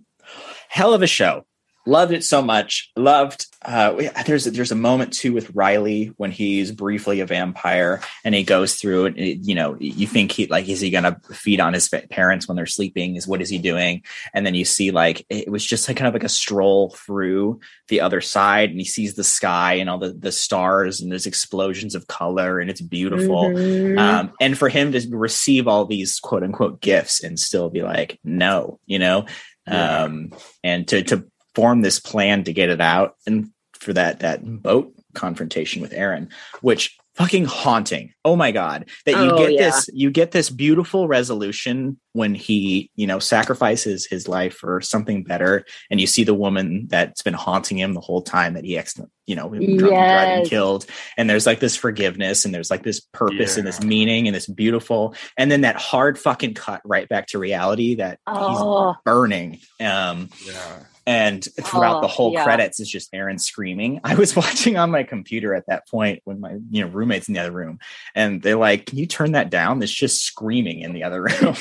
Hell 0.68 0.94
of 0.94 1.02
a 1.02 1.06
show. 1.06 1.44
Loved 1.86 2.12
it 2.12 2.24
so 2.24 2.40
much. 2.40 2.90
Loved. 2.96 3.46
Uh, 3.62 4.08
there's 4.26 4.44
there's 4.44 4.72
a 4.72 4.74
moment 4.76 5.12
too 5.12 5.32
with 5.32 5.50
Riley 5.54 6.12
when 6.16 6.30
he's 6.30 6.70
briefly 6.72 7.20
a 7.20 7.26
vampire 7.26 8.00
and 8.24 8.34
he 8.34 8.42
goes 8.42 8.74
through 8.76 9.06
it. 9.06 9.18
it- 9.18 9.38
You 9.42 9.54
know, 9.54 9.76
you 9.78 10.06
think 10.06 10.32
he 10.32 10.46
like 10.46 10.68
is 10.68 10.80
he 10.80 10.90
gonna 10.90 11.18
feed 11.32 11.60
on 11.60 11.72
his 11.74 11.88
parents 12.10 12.46
when 12.48 12.56
they're 12.56 12.66
sleeping? 12.66 13.16
Is 13.16 13.26
what 13.26 13.42
is 13.42 13.48
he 13.50 13.58
doing? 13.58 14.02
And 14.32 14.46
then 14.46 14.54
you 14.54 14.64
see 14.64 14.90
like 14.92 15.26
it 15.28 15.50
was 15.50 15.64
just 15.64 15.86
like 15.88 15.96
kind 15.98 16.08
of 16.08 16.14
like 16.14 16.24
a 16.24 16.28
stroll 16.28 16.90
through 16.90 17.60
the 17.88 18.00
other 18.00 18.20
side, 18.22 18.70
and 18.70 18.78
he 18.78 18.84
sees 18.86 19.14
the 19.14 19.24
sky 19.24 19.74
and 19.74 19.90
all 19.90 19.98
the 19.98 20.12
the 20.12 20.32
stars 20.32 21.00
and 21.00 21.10
there's 21.12 21.26
explosions 21.26 21.94
of 21.94 22.06
color 22.06 22.60
and 22.60 22.70
it's 22.70 22.80
beautiful. 22.80 23.50
Mhm. 23.50 23.98
Um, 23.98 24.32
and 24.40 24.56
for 24.56 24.68
him 24.70 24.92
to 24.92 25.06
receive 25.16 25.68
all 25.68 25.84
these 25.84 26.18
quote 26.20 26.42
unquote 26.42 26.80
gifts 26.80 27.22
and 27.22 27.38
still 27.38 27.68
be 27.70 27.82
like, 27.82 28.18
no, 28.24 28.78
you 28.86 28.98
know, 28.98 29.26
Yeah. 29.66 30.04
um, 30.04 30.32
and 30.62 30.86
to, 30.88 31.02
to 31.04 31.26
form 31.54 31.82
this 31.82 32.00
plan 32.00 32.44
to 32.44 32.52
get 32.52 32.68
it 32.70 32.80
out 32.80 33.14
and 33.26 33.50
for 33.74 33.92
that, 33.92 34.20
that 34.20 34.42
boat 34.62 34.94
confrontation 35.14 35.82
with 35.82 35.92
Erin, 35.92 36.28
which 36.62 36.96
fucking 37.16 37.44
haunting. 37.44 38.12
Oh 38.24 38.34
my 38.34 38.50
God. 38.50 38.88
That 39.06 39.12
you 39.22 39.30
Oh, 39.30 39.38
get 39.38 39.52
yeah. 39.52 39.70
this, 39.70 39.88
you 39.92 40.10
get 40.10 40.32
this 40.32 40.50
beautiful 40.50 41.06
resolution 41.06 42.00
when 42.12 42.34
he, 42.34 42.90
you 42.96 43.06
know, 43.06 43.18
sacrifices 43.20 44.04
his 44.06 44.26
life 44.26 44.54
for 44.54 44.80
something 44.80 45.22
better. 45.22 45.64
And 45.90 46.00
you 46.00 46.06
see 46.08 46.24
the 46.24 46.34
woman 46.34 46.86
that's 46.88 47.22
been 47.22 47.34
haunting 47.34 47.78
him 47.78 47.92
the 47.92 48.00
whole 48.00 48.22
time 48.22 48.54
that 48.54 48.64
he, 48.64 48.76
ex- 48.78 48.98
you 49.26 49.36
know, 49.36 49.48
drunk 49.50 49.68
and 49.68 49.78
driving 49.78 50.46
killed 50.46 50.86
and 51.16 51.30
there's 51.30 51.46
like 51.46 51.60
this 51.60 51.76
forgiveness 51.76 52.44
and 52.44 52.52
there's 52.54 52.70
like 52.70 52.82
this 52.82 53.00
purpose 53.00 53.56
and 53.56 53.66
this 53.66 53.80
meaning 53.82 54.26
and 54.26 54.34
this 54.34 54.46
beautiful 54.46 55.14
and 55.36 55.50
then 55.52 55.60
that 55.60 55.76
hard 55.76 56.18
fucking 56.18 56.54
cut 56.54 56.80
right 56.84 57.08
back 57.08 57.28
to 57.28 57.38
reality 57.38 57.94
that 57.96 58.18
Oh. 58.26 58.92
he's 58.92 58.96
burning 59.04 59.60
um 59.80 60.30
Yeah. 60.44 60.80
And 61.06 61.44
throughout 61.62 62.00
the 62.00 62.06
Oh, 62.06 62.10
whole 62.10 62.32
yeah. 62.32 62.44
credits 62.44 62.80
is 62.80 62.88
just 62.88 63.12
Erin 63.12 63.38
screaming. 63.38 64.00
I 64.04 64.14
was 64.14 64.34
watching 64.34 64.76
on 64.76 64.90
my 64.90 65.02
computer 65.02 65.54
at 65.54 65.66
that 65.68 65.86
point 65.88 66.20
when 66.24 66.40
my 66.40 66.56
you 66.70 66.82
know 66.82 66.88
roommates 66.88 67.28
in 67.28 67.34
the 67.34 67.40
other 67.40 67.52
room 67.52 67.78
and 68.14 68.40
they're 68.42 68.56
like, 68.56 68.86
"Can 68.86 68.98
you 68.98 69.06
turn 69.06 69.32
that 69.32 69.50
down?" 69.50 69.82
It's 69.82 69.92
just 69.92 70.22
screaming 70.22 70.80
in 70.80 70.92
the 70.94 71.04
other 71.04 71.22
room. 71.42 71.56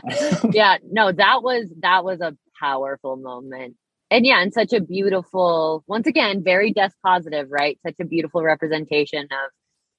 yeah 0.52 0.78
no 0.90 1.12
that 1.12 1.42
was 1.42 1.66
that 1.80 2.04
was 2.04 2.20
a 2.20 2.36
powerful 2.60 3.16
moment 3.16 3.76
and 4.10 4.26
yeah 4.26 4.40
and 4.40 4.52
such 4.52 4.72
a 4.72 4.80
beautiful 4.80 5.84
once 5.86 6.06
again 6.06 6.42
very 6.42 6.72
death 6.72 6.92
positive 7.04 7.46
right 7.50 7.78
such 7.86 7.94
a 8.00 8.04
beautiful 8.04 8.42
representation 8.42 9.22
of 9.24 9.50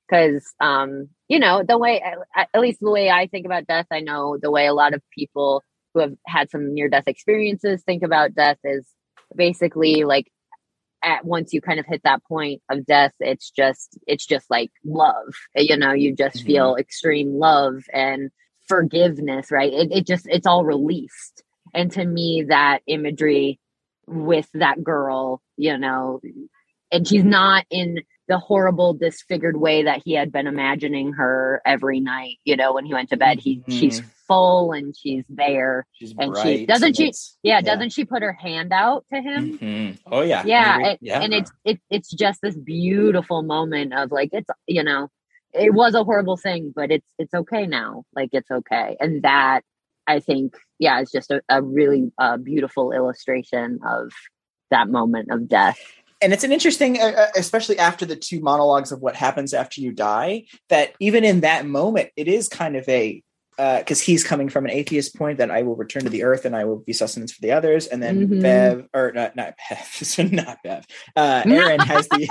because 0.10 0.44
um 0.60 1.08
you 1.28 1.40
know 1.40 1.64
the 1.64 1.78
way 1.78 2.02
at 2.36 2.50
least 2.60 2.80
the 2.82 2.92
way 2.92 3.10
i 3.10 3.28
think 3.28 3.46
about 3.46 3.68
death 3.68 3.86
i 3.92 4.00
know 4.00 4.38
the 4.42 4.52
way 4.52 4.66
a 4.66 4.74
lot 4.74 4.94
of 4.94 5.02
people 5.18 5.64
who 6.00 6.10
have 6.10 6.18
had 6.26 6.50
some 6.50 6.74
near 6.74 6.90
death 6.90 7.08
experiences 7.08 7.84
think 7.84 8.04
about 8.04 8.34
death 8.34 8.58
is 8.64 8.86
basically 9.36 10.04
like 10.04 10.32
at 11.04 11.26
once 11.26 11.54
you 11.54 11.62
kind 11.62 11.80
of 11.80 11.86
hit 11.86 12.02
that 12.04 12.24
point 12.26 12.62
of 12.70 12.86
death 12.86 13.14
it's 13.20 13.50
just 13.52 13.98
it's 14.08 14.26
just 14.26 14.50
like 14.50 14.72
love. 14.86 15.34
You 15.56 15.78
know 15.78 15.94
you 15.94 16.16
just 16.16 16.38
Mhm. 16.38 16.46
feel 16.46 16.76
extreme 16.76 17.34
love 17.34 17.84
and 17.94 18.32
forgiveness 18.68 19.52
right? 19.52 19.74
It, 19.74 19.92
it 19.92 20.08
just 20.08 20.28
it's 20.28 20.48
all 20.48 20.64
released. 20.66 21.44
And 21.74 21.92
to 21.92 22.06
me 22.06 22.46
that 22.50 22.80
imagery 22.88 23.60
with 24.08 24.50
that 24.54 24.84
girl 24.84 25.42
you 25.58 25.78
know 25.78 26.20
and 26.92 27.08
she's 27.08 27.24
not 27.24 27.66
in 27.70 28.00
the 28.30 28.38
horrible 28.40 28.94
disfigured 28.94 29.58
way 29.58 29.84
that 29.84 30.02
he 30.06 30.14
had 30.14 30.32
been 30.32 30.48
imagining 30.48 31.12
her 31.14 31.62
every 31.66 32.00
night 32.00 32.38
you 32.46 32.56
know 32.56 32.74
when 32.74 32.86
he 32.86 32.94
went 32.94 33.10
to 33.10 33.18
bed. 33.18 33.40
He 33.40 33.62
she's 33.68 34.02
full 34.28 34.72
and 34.72 34.96
she's 34.96 35.26
there 35.28 35.86
She's 35.94 36.14
And 36.18 36.38
she- 36.38 36.66
doesn't 36.68 36.88
and 36.90 36.96
she- 36.96 37.04
it's- 37.06 37.36
yeah, 37.44 37.60
doesn't 37.62 37.90
she 37.92 38.06
put 38.06 38.22
her 38.22 38.32
hand 38.34 38.72
out 38.72 39.04
to 39.12 39.20
him? 39.20 39.58
Mhm. 39.58 39.98
Oh 40.06 40.22
yeah, 40.22 40.44
yeah, 40.46 40.78
Maybe- 40.78 41.12
and, 41.12 41.24
and 41.26 41.34
it's 41.34 41.52
it, 41.66 41.82
it's 41.90 42.12
just 42.12 42.40
this 42.42 42.56
beautiful 42.56 43.42
moment 43.42 43.94
of 43.94 44.12
like 44.12 44.30
it's 44.32 44.50
you 44.68 44.84
know 44.84 45.10
it 45.52 45.74
was 45.74 45.96
a 45.96 46.04
horrible 46.04 46.38
thing 46.38 46.72
but 46.76 46.92
it's 46.92 47.10
it's 47.18 47.34
okay 47.34 47.66
now. 47.66 48.04
Like 48.16 48.30
it's 48.34 48.52
okay. 48.52 48.96
And 49.02 49.24
that 49.24 49.62
i 50.08 50.20
think 50.20 50.56
yeah 50.80 51.02
is 51.02 51.12
just 51.12 51.30
a, 51.30 51.42
a 51.50 51.62
really 51.62 52.12
uh, 52.18 52.38
beautiful 52.38 52.92
illustration 52.92 53.80
of 53.86 54.12
that 54.72 54.88
moment 54.90 55.30
of 55.32 55.48
death 55.48 55.80
and 56.22 56.34
it's 56.34 56.44
an 56.44 56.52
interesting, 56.52 57.00
uh, 57.00 57.14
uh, 57.16 57.28
especially 57.38 57.80
after 57.80 58.06
the 58.06 58.16
two 58.16 58.42
monologues 58.42 58.92
of 58.92 59.02
what 59.02 59.16
happens 59.16 59.54
after 59.54 59.82
you 59.82 59.92
die. 59.92 60.46
That 60.70 60.94
even 61.00 61.24
in 61.24 61.42
that 61.42 61.66
moment, 61.66 62.10
it 62.16 62.28
is 62.28 62.48
kind 62.50 62.76
of 62.76 62.88
a 62.90 63.24
because 63.80 64.00
he's 64.00 64.24
coming 64.24 64.48
from 64.48 64.66
an 64.66 64.72
atheist 64.72 65.16
point 65.16 65.38
that 65.40 65.52
I 65.52 65.64
will 65.64 65.76
return 65.76 66.04
to 66.04 66.10
the 66.10 66.24
earth 66.24 66.46
and 66.46 66.56
I 66.56 66.64
will 66.64 66.78
be 66.78 66.94
sustenance 66.94 67.34
for 67.34 67.42
the 67.42 67.52
others, 67.52 67.88
and 67.88 68.02
then 68.02 68.28
Mhm. 68.28 68.42
Bev 68.42 68.88
or 68.94 69.12
not 69.12 69.36
not 69.36 69.56
Bev, 69.70 70.32
not 70.32 70.64
Bev. 70.64 70.88
Uh, 71.16 71.44
Erin 71.46 71.82
has 71.82 72.08
the 72.08 72.28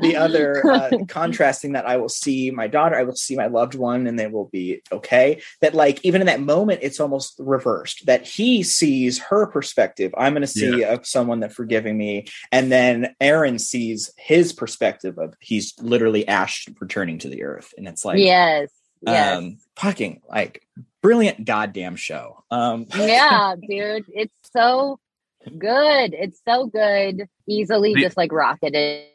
the 0.00 0.16
other 0.16 0.64
uh, 0.74 0.90
contrasting 1.06 1.72
that 1.72 1.86
I 1.86 1.98
will 1.98 2.08
see 2.08 2.50
my 2.50 2.66
daughter, 2.66 2.96
I 2.96 3.04
will 3.04 3.14
see 3.14 3.36
my 3.36 3.46
loved 3.46 3.74
one, 3.74 4.06
and 4.06 4.18
they 4.18 4.26
will 4.26 4.48
be 4.52 4.82
okay. 4.90 5.40
That 5.60 5.74
like 5.74 6.04
even 6.04 6.20
in 6.20 6.26
that 6.26 6.40
moment, 6.40 6.80
it's 6.82 6.98
almost 6.98 7.36
reversed. 7.38 8.06
That 8.06 8.26
he 8.26 8.62
sees 8.64 9.18
her 9.18 9.46
perspective. 9.46 10.12
I'm 10.18 10.32
going 10.32 10.42
to 10.42 10.46
see 10.48 10.82
of 10.82 11.06
someone 11.06 11.40
that 11.40 11.52
forgiving 11.52 11.96
me, 11.96 12.26
and 12.50 12.72
then 12.72 13.14
Erin 13.20 13.58
sees 13.60 14.10
his 14.16 14.52
perspective 14.52 15.18
of 15.18 15.34
he's 15.38 15.74
literally 15.80 16.26
Ash 16.26 16.66
returning 16.80 17.18
to 17.18 17.28
the 17.28 17.44
earth, 17.44 17.72
and 17.76 17.86
it's 17.86 18.04
like 18.04 18.18
yes 18.18 18.68
yes. 19.06 19.36
Um 19.38 19.58
fucking 19.76 20.22
like 20.28 20.62
brilliant 21.02 21.44
goddamn 21.44 21.96
show. 21.96 22.44
Um 22.50 22.86
yeah 22.96 23.54
dude 23.68 24.04
it's 24.08 24.34
so 24.54 24.98
good. 25.58 26.14
It's 26.14 26.40
so 26.46 26.66
good. 26.66 27.28
Easily 27.48 27.94
The- 27.94 28.02
just 28.02 28.16
like 28.16 28.32
rocketed 28.32 29.06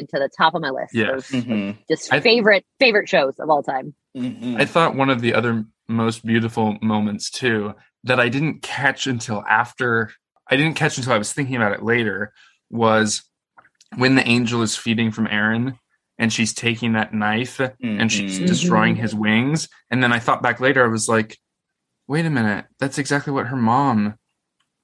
into 0.00 0.12
the 0.18 0.28
top 0.36 0.54
of 0.54 0.62
my 0.62 0.70
list 0.70 0.94
Yes. 0.94 1.32
of 1.32 1.44
mhm, 1.44 1.76
just 1.88 2.12
I- 2.12 2.20
favorite 2.20 2.64
favorite 2.78 3.08
shows 3.08 3.34
of 3.38 3.50
all 3.50 3.62
time. 3.62 3.94
Mhm. 4.16 4.60
I 4.60 4.64
thought 4.64 4.96
one 4.96 5.10
of 5.10 5.20
the 5.20 5.34
other 5.34 5.64
most 5.88 6.24
beautiful 6.24 6.76
moments 6.82 7.30
too 7.30 7.74
that 8.04 8.20
I 8.20 8.28
didn't 8.28 8.62
catch 8.62 9.06
until 9.06 9.42
after 9.48 10.10
I 10.50 10.56
didn't 10.56 10.74
catch 10.76 10.96
until 10.98 11.12
I 11.12 11.18
was 11.18 11.32
thinking 11.32 11.56
about 11.56 11.72
it 11.72 11.82
later 11.82 12.32
was 12.70 13.22
when 13.96 14.14
the 14.14 14.26
angel 14.26 14.62
is 14.62 14.76
feeding 14.76 15.10
from 15.10 15.26
Erin 15.26 15.78
and 16.18 16.32
she's 16.32 16.52
taking 16.52 16.92
that 16.94 17.14
knife 17.14 17.60
and 17.82 18.10
she's 18.10 18.40
Mhm. 18.40 18.46
destroying 18.46 18.96
Mhm. 18.96 19.00
his 19.00 19.14
wings 19.14 19.68
and 19.90 20.02
then 20.02 20.12
I 20.12 20.18
thought 20.18 20.42
back 20.42 20.60
later 20.60 20.84
I 20.84 20.88
was 20.88 21.08
like 21.08 21.38
wait 22.06 22.26
a 22.26 22.30
minute 22.30 22.64
that's 22.78 22.98
exactly 22.98 23.32
what 23.32 23.46
her 23.48 23.56
mom 23.56 24.14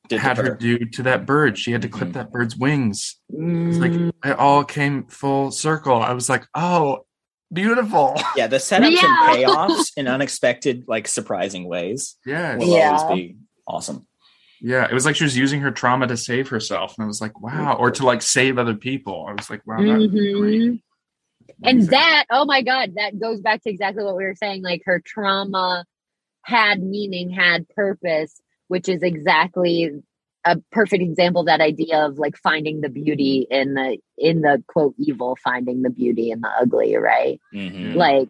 Did 0.08 0.20
had 0.20 0.36
her 0.36 0.54
do 0.54 0.78
to 0.78 1.02
that 1.04 1.24
bird 1.26 1.58
she 1.58 1.72
had 1.72 1.82
to 1.82 1.88
clip 1.88 2.10
Mhm. 2.10 2.12
that 2.14 2.30
bird's 2.32 2.56
wings 2.56 3.16
it's 3.30 3.78
Mm, 3.78 3.80
like 3.80 4.14
it 4.32 4.38
all 4.38 4.62
came 4.64 5.06
full 5.06 5.50
circle 5.50 6.00
I 6.02 6.12
was 6.12 6.28
like 6.28 6.46
oh 6.54 7.04
beautiful 7.52 8.14
yeah 8.36 8.46
the 8.46 8.56
setups 8.56 8.90
Yeah. 9.00 9.30
and 9.30 9.38
payoffs 9.44 9.92
in 9.96 10.06
unexpected 10.08 10.84
like 10.88 11.06
surprising 11.08 11.66
ways 11.68 12.16
yes 12.26 12.58
will 12.58 12.68
Yeah. 12.76 12.96
always 12.96 13.16
be 13.18 13.36
awesome 13.66 14.06
Yeah, 14.60 14.86
it 14.88 14.94
was 14.94 15.04
like 15.04 15.14
she 15.16 15.24
was 15.24 15.36
using 15.36 15.60
her 15.60 15.70
trauma 15.70 16.06
to 16.06 16.16
save 16.16 16.48
herself, 16.48 16.94
and 16.96 17.04
I 17.04 17.06
was 17.06 17.20
like, 17.20 17.38
wow, 17.38 17.74
or 17.78 17.90
to 17.90 18.06
like 18.06 18.22
save 18.22 18.56
other 18.56 18.72
people. 18.74 19.26
I 19.28 19.32
was 19.32 19.50
like, 19.50 19.60
wow, 19.66 19.76
that's 19.82 20.06
great. 20.06 20.80
And 21.62 21.88
that 21.88 22.24
oh 22.30 22.44
my 22.44 22.62
god 22.62 22.94
that 22.96 23.18
goes 23.18 23.40
back 23.40 23.62
to 23.62 23.70
exactly 23.70 24.04
what 24.04 24.16
we 24.16 24.24
were 24.24 24.34
saying 24.34 24.62
like 24.62 24.82
her 24.84 25.00
trauma 25.04 25.84
had 26.42 26.82
meaning 26.82 27.30
had 27.30 27.68
purpose 27.70 28.40
which 28.68 28.88
is 28.88 29.02
exactly 29.02 29.90
a 30.46 30.58
perfect 30.72 31.02
example 31.02 31.40
of 31.42 31.46
that 31.46 31.60
idea 31.60 32.04
of 32.04 32.18
like 32.18 32.36
finding 32.36 32.80
the 32.82 32.88
beauty 32.90 33.46
in 33.50 33.74
the 33.74 33.98
in 34.18 34.42
the 34.42 34.62
quote 34.68 34.94
evil 34.98 35.36
finding 35.42 35.82
the 35.82 35.90
beauty 35.90 36.30
in 36.30 36.40
the 36.40 36.50
ugly 36.60 36.96
right 36.96 37.40
Mhm. 37.54 37.94
like 37.94 38.28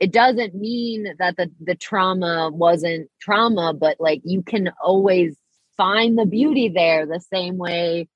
it 0.00 0.10
doesn't 0.12 0.56
mean 0.56 1.14
that 1.20 1.36
the 1.36 1.48
the 1.60 1.76
trauma 1.76 2.50
wasn't 2.52 3.08
trauma, 3.20 3.72
but 3.72 3.98
like 4.00 4.20
you 4.24 4.42
can 4.42 4.72
always 4.82 5.36
find 5.76 6.18
the 6.18 6.26
beauty 6.26 6.68
there 6.68 7.06
the 7.06 7.20
same 7.20 7.56
way 7.56 8.08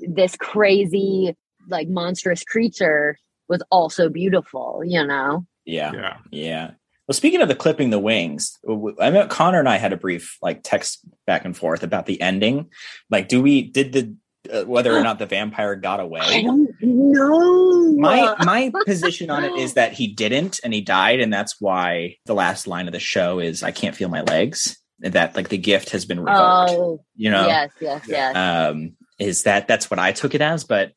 this 0.00 0.36
crazy 0.36 1.36
like 1.68 1.86
monstrous 1.86 2.44
creature 2.44 3.18
was 3.48 3.62
also 3.70 4.08
beautiful, 4.08 4.82
you 4.84 5.04
know. 5.04 5.46
Yeah. 5.64 5.92
Yeah. 5.92 6.16
Yeah. 6.30 6.70
Well, 7.06 7.14
speaking 7.14 7.42
of 7.42 7.48
the 7.48 7.54
clipping 7.54 7.90
the 7.90 7.98
wings, 7.98 8.58
I 9.00 9.10
mean, 9.10 9.28
Connor 9.28 9.58
and 9.58 9.68
I 9.68 9.76
had 9.76 9.92
a 9.92 9.96
brief 9.96 10.38
like 10.40 10.62
text 10.62 11.00
back 11.26 11.44
and 11.44 11.56
forth 11.56 11.82
about 11.82 12.06
the 12.06 12.20
ending. 12.20 12.70
Like, 13.10 13.28
do 13.28 13.42
we 13.42 13.62
did 13.62 13.92
the 13.92 14.16
uh, 14.50 14.64
whether 14.64 14.96
or 14.96 15.02
not 15.02 15.18
the 15.18 15.26
vampire 15.26 15.74
got 15.76 16.00
I 16.00 16.04
away? 16.04 16.42
don't 16.42 16.70
know. 16.80 17.92
My 17.96 18.34
my 18.44 18.72
position 18.86 19.28
on 19.28 19.44
it 19.44 19.52
is 19.56 19.74
that 19.74 19.92
he 19.92 20.06
didn't, 20.06 20.60
and 20.64 20.72
he 20.72 20.80
died, 20.80 21.20
and 21.20 21.32
that's 21.32 21.60
why 21.60 22.16
the 22.24 22.34
last 22.34 22.66
line 22.66 22.86
of 22.86 22.92
the 22.92 23.00
show 23.00 23.38
is 23.38 23.62
"I 23.62 23.70
can't 23.70 23.94
feel 23.94 24.08
my 24.08 24.22
legs." 24.22 24.78
That 25.00 25.36
like 25.36 25.50
the 25.50 25.58
gift 25.58 25.90
has 25.90 26.06
been 26.06 26.20
revoked. 26.20 26.70
Oh, 26.70 27.04
you 27.16 27.30
know, 27.30 27.46
yes, 27.46 27.70
yes, 27.80 28.04
yes. 28.08 28.34
um, 28.34 28.96
is 29.18 29.42
that 29.42 29.68
that's 29.68 29.90
what 29.90 29.98
I 29.98 30.12
took 30.12 30.34
it 30.34 30.40
as, 30.40 30.64
but 30.64 30.92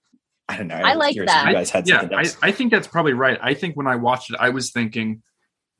I 0.49 0.57
don't 0.57 0.67
know. 0.67 0.75
I 0.75 0.95
was 0.95 0.97
like 0.97 1.13
curious 1.13 1.31
if 1.31 1.35
that. 1.35 1.47
You 1.47 1.53
guys 1.53 1.69
had 1.69 1.87
yeah, 1.87 2.07
I. 2.15 2.25
I 2.41 2.51
think 2.51 2.71
that's 2.71 2.87
probably 2.87 3.13
right. 3.13 3.37
I 3.41 3.53
think 3.53 3.75
when 3.75 3.87
I 3.87 3.95
watched 3.95 4.31
it, 4.31 4.37
I 4.39 4.49
was 4.49 4.71
thinking, 4.71 5.21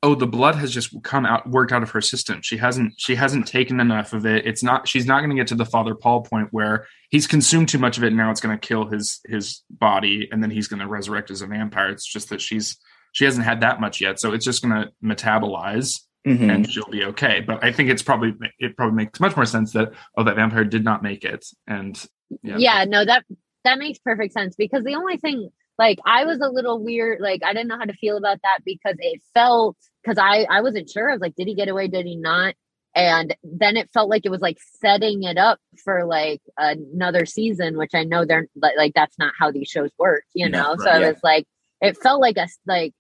oh, 0.04 0.14
the 0.14 0.28
blood 0.28 0.56
has 0.56 0.72
just 0.72 0.94
come 1.04 1.26
out, 1.26 1.50
worked 1.50 1.72
out 1.72 1.84
of 1.84 1.90
her 1.92 2.02
system. 2.02 2.42
She 2.42 2.58
hasn't, 2.58 2.94
she 2.98 3.16
hasn't 3.16 3.48
taken 3.48 3.80
enough 3.80 4.14
of 4.14 4.26
it. 4.26 4.46
It's 4.46 4.62
not, 4.62 4.88
she's 4.88 5.06
not 5.06 5.20
going 5.22 5.32
to 5.32 5.36
get 5.36 5.48
to 5.48 5.56
the 5.56 5.66
Father 5.66 5.96
Paul 5.96 6.22
point 6.22 6.50
where 6.52 6.86
he's 7.10 7.28
consumed 7.28 7.70
too 7.70 7.80
much 7.80 7.98
of 7.98 8.04
it. 8.04 8.08
And 8.08 8.18
now 8.18 8.30
it's 8.30 8.42
going 8.42 8.58
to 8.58 8.68
kill 8.68 8.86
his 8.86 9.20
his 9.28 9.64
body, 9.70 10.28
and 10.32 10.44
then 10.44 10.52
he's 10.52 10.68
going 10.68 10.82
to 10.82 10.88
resurrect 10.88 11.32
as 11.32 11.42
a 11.42 11.48
vampire. 11.48 11.90
It's 11.90 12.06
just 12.06 12.30
that 12.30 12.42
she's 12.42 12.78
she 13.14 13.26
hasn't 13.26 13.46
had 13.46 13.62
that 13.62 13.80
much 13.80 14.02
yet, 14.02 14.20
so 14.20 14.34
it's 14.34 14.46
just 14.46 14.62
going 14.62 14.82
to 14.82 14.92
metabolize 15.04 16.02
Mhm. 16.28 16.54
and 16.54 16.70
she'll 16.70 16.90
be 16.90 17.06
okay. 17.06 17.40
But 17.40 17.64
I 17.64 17.72
think 17.72 17.90
it's 17.90 18.04
probably 18.04 18.34
it 18.60 18.76
probably 18.76 18.96
makes 18.96 19.20
much 19.20 19.36
more 19.36 19.46
sense 19.46 19.72
that 19.74 19.94
oh, 20.18 20.24
that 20.24 20.36
vampire 20.36 20.66
did 20.66 20.84
not 20.84 21.02
make 21.02 21.24
it, 21.24 21.46
and 21.68 21.98
yeah, 22.44 22.58
yeah 22.58 22.86
no 22.86 23.06
that 23.06 23.24
that 23.68 23.78
makes 23.80 24.00
perfect 24.00 24.34
sense 24.34 24.56
because 24.56 24.84
the 24.84 24.96
only 24.96 25.18
thing 25.18 25.50
like 25.78 26.00
i 26.06 26.26
was 26.26 26.40
a 26.42 26.50
little 26.50 26.84
weird 26.84 27.20
like 27.20 27.42
i 27.44 27.54
didn't 27.54 27.68
know 27.68 27.78
how 27.78 27.86
to 27.86 27.94
feel 27.94 28.18
about 28.18 28.40
that 28.44 28.60
because 28.66 28.96
it 29.00 29.22
felt 29.34 29.76
because 30.04 30.18
i 30.18 30.46
i 30.50 30.62
wasn't 30.62 30.90
sure. 30.90 31.10
I 31.10 31.14
was 31.14 31.22
like 31.22 31.36
did 31.36 31.48
he 31.48 31.56
get 31.56 31.68
away? 31.70 31.88
Did 31.88 32.06
he 32.06 32.16
not? 32.16 32.56
And 32.96 33.36
then 33.44 33.78
it 33.78 33.90
felt 33.94 34.10
like 34.10 34.26
it 34.26 34.32
was 34.32 34.42
like 34.42 34.58
setting 34.82 35.22
it 35.24 35.38
up 35.38 35.60
for 35.84 36.04
like 36.06 36.42
another 36.58 37.26
season 37.26 37.78
which 37.78 37.92
i 37.94 38.04
know 38.04 38.26
they're 38.26 38.48
like, 38.56 38.94
that's 38.96 39.20
not 39.20 39.34
how 39.40 39.52
these 39.52 39.68
shows 39.68 39.92
work 40.00 40.24
you 40.34 40.50
No, 40.50 40.60
know? 40.62 40.76
So 40.78 40.86
right, 40.86 40.96
i 40.96 41.00
yeah. 41.02 41.10
was 41.10 41.20
like 41.24 41.46
it 41.82 41.98
felt 41.98 42.22
like 42.22 42.38
a 42.38 42.48
like 42.66 42.94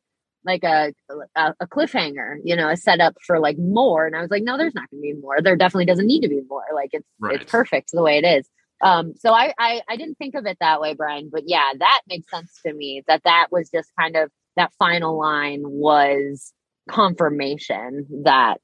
like 0.45 0.63
a, 0.63 0.93
a 1.35 1.53
a 1.61 1.67
cliffhanger 1.67 2.35
you 2.43 2.55
know 2.55 2.69
a 2.69 2.77
setup 2.77 3.15
for 3.25 3.39
like 3.39 3.57
more. 3.57 4.05
And 4.05 4.15
i 4.15 4.21
was 4.21 4.29
like 4.29 4.43
no 4.43 4.57
there's 4.57 4.75
not 4.75 4.89
gonna 4.91 5.01
be 5.01 5.13
more. 5.13 5.41
There 5.41 5.55
definitely 5.55 5.85
doesn't 5.91 6.05
need 6.13 6.21
to 6.21 6.29
be 6.29 6.41
more. 6.49 6.63
Like 6.75 6.91
it's 6.93 7.07
Right. 7.19 7.41
it's 7.41 7.51
perfect 7.51 7.89
the 7.91 8.03
way 8.03 8.17
it 8.19 8.25
is 8.37 8.47
um 8.83 9.13
so 9.17 9.31
I, 9.33 9.53
I 9.57 9.81
i 9.89 9.97
didn't 9.97 10.15
think 10.15 10.35
of 10.35 10.45
it 10.45 10.57
that 10.59 10.81
way 10.81 10.93
brian 10.93 11.29
but 11.31 11.43
yeah 11.45 11.71
that 11.79 12.01
makes 12.07 12.29
sense 12.29 12.59
to 12.65 12.73
me 12.73 13.03
that 13.07 13.23
that 13.23 13.47
was 13.51 13.69
just 13.69 13.91
kind 13.99 14.15
of 14.15 14.29
that 14.55 14.73
final 14.79 15.17
line 15.17 15.61
was 15.63 16.53
confirmation 16.87 18.07
that 18.23 18.59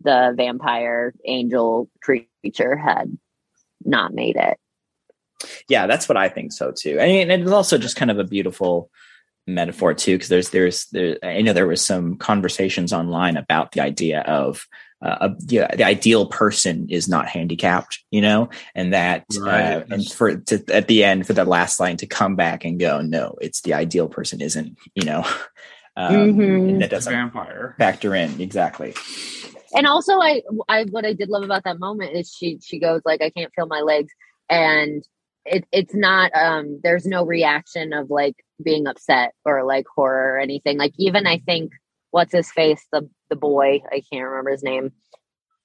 the 0.00 0.34
vampire 0.36 1.14
angel 1.24 1.90
creature 2.02 2.76
had 2.76 3.16
not 3.84 4.14
made 4.14 4.36
it. 4.36 4.58
Yeah 5.68 5.86
that's 5.86 6.08
what 6.08 6.16
i 6.16 6.28
think 6.28 6.52
so 6.52 6.72
too. 6.72 6.96
Mean 6.96 7.30
it's 7.30 7.50
also 7.50 7.76
just 7.78 7.96
kind 7.96 8.10
of 8.10 8.18
a 8.18 8.24
beautiful 8.24 8.90
metaphor 9.46 9.92
too 9.92 10.14
because 10.14 10.30
there's 10.30 10.50
there's 10.50 10.86
there 10.86 11.18
i 11.22 11.42
know 11.42 11.52
there 11.52 11.66
was 11.66 11.84
some 11.84 12.16
conversations 12.16 12.94
online 12.94 13.36
about 13.36 13.72
the 13.72 13.80
idea 13.80 14.22
of 14.22 14.66
uh, 15.02 15.28
a, 15.28 15.36
yeah, 15.48 15.74
the 15.74 15.84
ideal 15.84 16.26
person 16.26 16.86
is 16.88 17.08
not 17.08 17.28
handicapped 17.28 18.00
you 18.10 18.20
know? 18.20 18.48
And 18.74 18.92
that 18.92 19.24
uh, 19.36 19.82
and 19.90 20.06
for 20.10 20.36
to, 20.36 20.64
at 20.72 20.88
the 20.88 21.04
end 21.04 21.26
for 21.26 21.32
the 21.32 21.44
last 21.44 21.80
line 21.80 21.96
to 21.98 22.06
come 22.06 22.36
back 22.36 22.64
and 22.64 22.78
go 22.80 23.00
no 23.00 23.36
it's 23.40 23.60
the 23.62 23.74
ideal 23.74 24.08
person 24.08 24.40
isn't 24.40 24.78
you 24.94 25.04
know? 25.04 25.24
Um, 25.96 26.34
Mhm. 26.34 26.68
and 26.68 26.82
that 26.82 26.90
doesn't 26.90 27.12
vampire. 27.12 27.76
factor 27.78 28.16
in 28.16 28.40
exactly. 28.40 28.94
And 29.76 29.86
also 29.86 30.14
I, 30.18 30.42
I 30.68 30.84
what 30.90 31.04
i 31.06 31.12
did 31.12 31.28
love 31.28 31.44
about 31.44 31.62
that 31.64 31.78
moment 31.78 32.16
is 32.16 32.34
she 32.36 32.58
she 32.60 32.80
goes 32.80 33.02
like 33.04 33.22
i 33.22 33.30
can't 33.30 33.52
feel 33.54 33.66
my 33.66 33.80
legs 33.80 34.12
and 34.50 35.06
it, 35.44 35.64
it's 35.70 35.94
not 35.94 36.32
um 36.34 36.80
there's 36.82 37.06
no 37.06 37.24
reaction 37.24 37.92
of 37.92 38.10
like 38.10 38.34
being 38.62 38.88
upset 38.88 39.34
or 39.44 39.62
like 39.64 39.86
horror 39.94 40.34
or 40.34 40.38
anything. 40.38 40.78
Like 40.78 40.94
even 40.98 41.26
i 41.28 41.38
think 41.38 41.70
what's 42.14 42.32
his 42.32 42.50
face 42.52 42.86
the 42.92 43.10
the 43.28 43.34
boy 43.36 43.80
i 43.90 44.00
can't 44.12 44.24
remember 44.24 44.50
his 44.52 44.62
name 44.62 44.92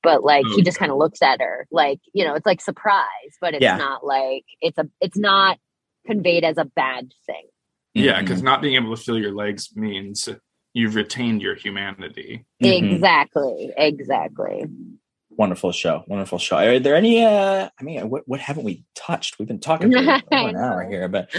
but 0.01 0.23
like 0.23 0.45
he 0.47 0.63
just 0.63 0.80
kind 0.80 0.91
of 0.91 0.97
looks 0.97 1.21
at 1.21 1.39
her 1.41 1.67
like 1.71 1.99
you 2.13 2.26
know 2.26 2.34
it's 2.34 2.45
like 2.45 2.59
surprise 2.59 3.38
but 3.39 3.53
it's 3.53 3.61
Yeah. 3.63 3.77
not 3.77 4.03
like 4.03 4.45
it's 4.59 4.80
a 4.80 4.89
it's 4.99 5.17
not 5.17 5.59
conveyed 6.07 6.43
as 6.43 6.57
a 6.57 6.65
bad 6.65 7.11
thing 7.27 7.47
Yeah, 7.93 8.19
because 8.19 8.41
not 8.41 8.63
being 8.63 8.76
able 8.76 8.95
to 8.95 9.01
feel 9.01 9.19
your 9.19 9.34
legs 9.35 9.69
means 9.76 10.27
you've 10.73 10.95
retained 10.95 11.43
your 11.43 11.53
humanity. 11.55 12.45
Mhm. 12.63 12.93
exactly 12.95 13.71
exactly 13.77 14.65
wonderful 15.39 15.71
show 15.71 16.03
wonderful 16.07 16.37
show 16.37 16.57
are 16.57 16.79
there 16.79 16.95
any 16.95 17.23
uh 17.23 17.69
i 17.79 17.83
mean 17.83 18.09
what, 18.09 18.23
what 18.27 18.39
haven't 18.41 18.65
we 18.65 18.83
touched 18.93 19.39
we've 19.39 19.47
been 19.47 19.59
talking 19.59 19.89
for 19.91 19.97
an 20.31 20.55
hour 20.57 20.83
here 20.83 21.07
but 21.07 21.29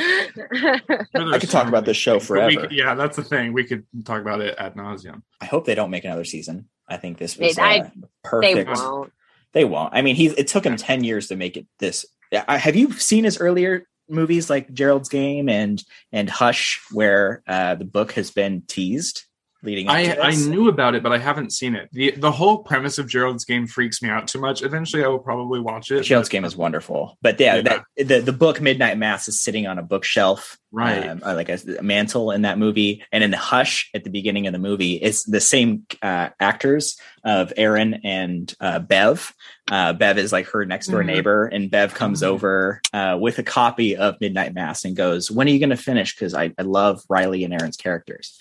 I 1.15 1.39
could 1.39 1.51
talk 1.51 1.69
about 1.69 1.85
this 1.85 1.97
show 1.99 2.13
things, 2.19 2.23
we 2.31 2.37
forever. 2.37 2.61
could- 2.63 2.73
yeah, 2.73 2.95
that's 2.95 3.17
the 3.17 3.23
thing. 3.25 3.53
We 3.53 3.65
could 3.65 3.85
talk 4.05 4.21
about 4.23 4.41
it 4.41 4.55
ad 4.59 4.75
nauseum. 4.75 5.23
I 5.41 5.45
hope 5.45 5.67
they 5.67 5.75
don't 5.75 5.91
make 5.91 6.05
another 6.05 6.25
season. 6.25 6.69
I 6.89 6.97
think 6.97 7.19
this 7.19 7.37
was 7.37 7.57
They- 7.57 7.63
I- 7.63 7.79
uh, 7.81 7.83
they 7.85 8.09
perfect. 8.25 8.71
won't 8.75 9.13
They 9.53 9.65
won't. 9.65 9.95
I 9.95 10.03
mean, 10.03 10.17
he 10.17 10.29
it 10.29 10.49
took 10.49 10.65
him 10.65 10.77
ten 10.77 11.05
years 11.05 11.29
to 11.29 11.37
make 11.37 11.57
it 11.57 11.67
this. 11.79 12.07
I, 12.49 12.57
have 12.57 12.77
you 12.77 12.93
seen 12.93 13.25
his 13.25 13.39
earlier 13.39 13.87
movies 14.09 14.49
like 14.49 14.73
Gerald's 14.73 15.09
Game 15.09 15.49
and 15.49 15.83
and 16.13 16.31
Hush, 16.31 16.81
where 16.93 17.43
uh, 17.47 17.75
the 17.75 17.85
book 17.85 18.13
has 18.13 18.31
been 18.31 18.63
teased 18.67 19.25
leading 19.63 19.89
up 19.89 19.95
I, 19.95 20.17
I 20.21 20.35
knew 20.35 20.69
about 20.69 20.95
it, 20.95 21.03
but 21.03 21.13
I 21.13 21.19
haven't 21.19 21.53
seen 21.53 21.75
it. 21.75 21.89
the 21.93 22.13
The 22.13 22.31
whole 22.33 22.59
premise 22.59 22.99
of 22.99 23.07
Gerald's 23.09 23.45
game 23.45 23.67
freaks 23.67 24.01
me 24.03 24.09
out 24.09 24.27
too 24.29 24.41
much. 24.41 24.63
Eventually, 24.63 25.05
I 25.05 25.09
will 25.09 25.19
probably 25.19 25.61
watch 25.61 25.91
it. 25.91 26.03
Gerald's 26.03 26.29
Game 26.29 26.45
is 26.45 26.57
wonderful, 26.57 27.19
but 27.23 27.39
yeah, 27.39 27.57
Yeah. 27.57 27.63
That, 27.63 27.85
the 28.09 28.21
the 28.21 28.33
book 28.33 28.61
Midnight 28.61 28.97
Mass 28.99 29.29
is 29.29 29.41
sitting 29.41 29.67
on 29.67 29.79
a 29.79 29.83
bookshelf, 29.83 30.59
right. 30.73 31.07
um, 31.09 31.21
like 31.21 31.49
a, 31.49 31.59
a 31.79 31.83
mantle 31.83 32.31
in 32.31 32.43
that 32.43 32.59
movie, 32.59 33.05
and 33.13 33.23
in 33.23 33.31
the 33.31 33.37
Hush 33.37 33.91
at 33.95 34.05
the 34.05 34.11
beginning 34.11 34.47
of 34.47 34.53
the 34.53 34.59
movie, 34.59 34.95
it's 34.95 35.25
the 35.25 35.41
same 35.41 35.87
uh, 36.03 36.31
actors 36.41 36.97
of 37.25 37.53
Erin 37.57 38.01
and 38.05 38.55
uh, 38.61 38.79
Bev. 38.79 39.35
Uh, 39.71 39.93
Bev 39.93 40.19
is 40.19 40.33
like 40.33 40.47
her 40.49 40.65
next 40.65 40.87
door 40.89 41.03
Mhm. 41.03 41.07
neighbor, 41.07 41.47
and 41.47 41.71
Bev 41.71 41.95
comes 41.95 42.23
Mhm. 42.23 42.27
over 42.27 42.81
uh, 42.93 43.19
with 43.21 43.39
a 43.39 43.43
copy 43.43 43.97
of 43.97 44.17
Midnight 44.21 44.55
Mass 44.55 44.85
and 44.85 44.97
goes, 44.97 45.31
"When 45.31 45.47
are 45.47 45.51
you 45.51 45.59
going 45.61 45.71
to 45.71 45.77
finish? 45.77 46.15
Because 46.15 46.35
I, 46.35 46.53
I 46.59 46.63
love 46.63 47.03
Riley 47.09 47.45
and 47.45 47.53
Erin's 47.53 47.77
characters." 47.77 48.39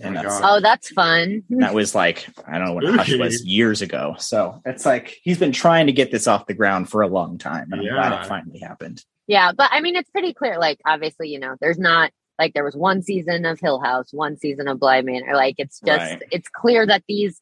Oh 0.00 0.04
and 0.04 0.14
my 0.14 0.22
that's, 0.22 0.40
oh 0.42 0.60
that's 0.60 0.90
fun 0.90 1.42
that 1.50 1.74
was 1.74 1.94
like 1.94 2.28
I 2.46 2.58
don't 2.58 2.66
know 2.68 2.74
when 2.74 2.94
Hush 2.98 3.14
was 3.16 3.44
years 3.44 3.82
ago. 3.82 4.14
So 4.18 4.60
it's 4.64 4.86
like 4.86 5.16
he's 5.22 5.38
been 5.38 5.52
trying 5.52 5.86
to 5.86 5.92
get 5.92 6.10
this 6.10 6.26
off 6.26 6.46
the 6.46 6.54
ground 6.54 6.88
for 6.88 7.02
a 7.02 7.08
long 7.08 7.38
time, 7.38 7.68
and 7.72 7.80
I'm 7.80 7.86
glad 7.86 8.20
it 8.20 8.26
finally 8.26 8.58
happened. 8.60 9.02
Yeah, 9.26 9.52
but 9.52 9.68
I 9.70 9.80
mean, 9.80 9.94
it's 9.94 10.10
pretty 10.10 10.32
clear. 10.32 10.58
Like, 10.58 10.80
obviously, 10.86 11.28
you 11.28 11.38
know, 11.38 11.54
there's 11.60 11.78
not 11.78 12.10
like 12.38 12.54
there 12.54 12.64
was 12.64 12.74
one 12.74 13.02
season 13.02 13.44
of 13.44 13.60
Hill 13.60 13.78
House, 13.80 14.08
one 14.12 14.38
season 14.38 14.68
of 14.68 14.80
Bly 14.80 15.02
Manor. 15.02 15.34
Like, 15.34 15.56
it's 15.58 15.80
just 15.80 15.98
Right. 15.98 16.22
it's 16.30 16.48
clear 16.48 16.86
that 16.86 17.02
these, 17.08 17.40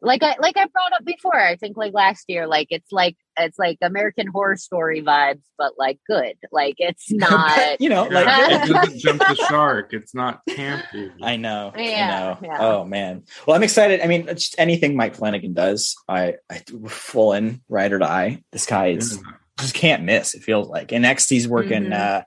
like 0.00 0.22
I 0.22 0.36
like 0.40 0.56
I 0.56 0.66
brought 0.66 0.92
up 0.94 1.04
before. 1.04 1.34
I 1.38 1.56
think 1.56 1.76
like 1.76 1.92
last 1.92 2.24
year, 2.28 2.46
like 2.46 2.68
it's 2.70 2.92
like 2.92 3.16
it's 3.36 3.58
like 3.58 3.78
American 3.82 4.26
Horror 4.28 4.56
Story 4.56 5.02
vibes, 5.02 5.42
but 5.56 5.72
like 5.78 5.98
good. 6.08 6.34
Like 6.52 6.76
it's 6.78 7.10
not. 7.12 7.80
you 7.80 7.88
know, 7.88 8.04
like 8.04 8.26
Yeah, 8.26 8.64
it 8.64 8.68
doesn't 8.68 8.98
jump 9.00 9.18
the 9.20 9.34
shark. 9.48 9.92
It's 9.92 10.14
not 10.14 10.40
campy. 10.48 11.10
I 11.22 11.36
know. 11.36 11.72
Yeah, 11.76 11.82
I 11.82 12.20
know. 12.20 12.38
yeah. 12.42 12.56
Oh 12.60 12.84
man. 12.84 13.24
Well, 13.46 13.56
I'm 13.56 13.62
excited. 13.62 14.00
I 14.00 14.06
mean, 14.06 14.26
just 14.28 14.54
anything 14.58 14.94
Mike 14.96 15.14
Flanagan 15.16 15.52
does, 15.54 15.96
I, 16.08 16.34
I 16.50 16.62
full 16.86 17.32
in 17.32 17.60
ride 17.68 17.92
or 17.92 17.98
die. 17.98 18.42
This 18.52 18.66
guy 18.66 18.88
is 18.88 19.16
Yeah. 19.16 19.32
just 19.60 19.74
can't 19.74 20.04
miss. 20.04 20.34
It 20.34 20.42
feels 20.42 20.68
like. 20.68 20.92
And 20.92 21.02
next, 21.02 21.28
he's 21.28 21.48
working. 21.48 21.84
Mhm. 21.86 21.98
uh 21.98 22.22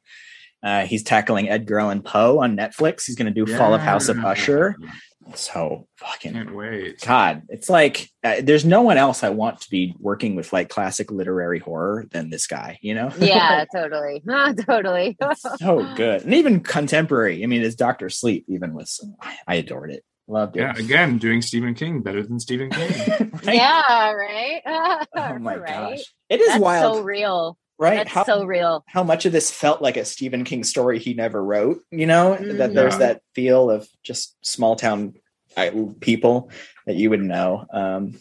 uh, 0.64 0.86
he's 0.86 1.02
tackling 1.02 1.50
Edgar 1.50 1.80
Allan 1.80 2.04
Poe 2.04 2.40
on 2.40 2.56
Netflix. 2.56 3.06
He's 3.08 3.16
going 3.16 3.34
to 3.34 3.46
do 3.46 3.52
Fall 3.52 3.74
of 3.74 3.82
House 3.82 4.10
of 4.10 4.20
Usher. 4.24 4.76
So 5.36 5.88
fucking 5.98 6.34
Can't 6.34 6.56
wait. 6.56 7.02
God, 7.02 7.44
it's 7.50 7.70
like 7.70 8.10
uh, 8.24 8.36
there's 8.42 8.66
no 8.66 8.82
one 8.82 8.98
else 8.98 9.24
I 9.24 9.30
want 9.30 9.62
to 9.62 9.70
be 9.70 9.96
working 10.00 10.36
with 10.36 10.52
like 10.52 10.70
classic 10.70 11.12
literary 11.12 11.60
horror 11.60 12.06
than 12.12 12.30
this 12.30 12.48
guy. 12.48 12.80
You 12.82 12.96
know? 12.96 13.12
yeah, 13.20 13.66
totally, 13.74 14.22
Ah, 14.30 14.54
totally. 14.54 15.18
so 15.60 15.88
good, 15.96 16.24
and 16.24 16.34
even 16.34 16.60
contemporary. 16.62 17.44
I 17.44 17.48
mean, 17.48 17.62
his 17.62 17.76
Doctor 17.76 18.10
Sleep 18.10 18.46
even 18.50 18.74
was. 18.74 19.00
I, 19.22 19.38
I 19.48 19.56
adored 19.56 19.92
it. 19.92 20.04
Loved 20.28 20.56
it. 20.58 20.62
Yeah, 20.62 20.74
again, 20.78 21.18
doing 21.18 21.42
Stephen 21.42 21.74
King 21.76 22.02
better 22.02 22.24
than 22.24 22.40
Stephen 22.40 22.70
King. 22.70 22.92
Right? 23.44 23.56
Yeah, 23.56 24.12
right. 24.12 24.62
Oh 24.66 25.38
my 25.40 25.58
Right? 25.58 25.68
gosh, 25.68 26.00
it 26.30 26.40
is 26.42 26.48
That's 26.50 26.60
wild, 26.62 26.96
so 26.98 27.02
real. 27.04 27.58
Right? 27.82 27.98
That's 27.98 28.12
How 28.12 28.24
so 28.24 28.46
real. 28.46 28.84
how 28.88 29.04
much 29.04 29.26
of 29.26 29.32
this 29.34 29.52
felt 29.52 29.82
like 29.82 29.98
a 29.98 30.06
Stephen 30.06 30.44
King 30.44 30.64
story 30.64 31.00
he 31.00 31.14
never 31.14 31.44
wrote? 31.44 31.80
You 31.92 32.06
know, 32.06 32.36
that 32.38 32.72
Mhm. 32.72 32.74
there's 32.76 32.98
that 33.00 33.22
feel 33.36 33.70
of 33.70 33.90
just 34.04 34.38
small 34.46 34.76
town 34.76 35.16
people 36.00 36.50
that 36.86 36.96
you 36.96 37.10
would 37.10 37.22
know. 37.22 37.66
Um, 37.74 38.14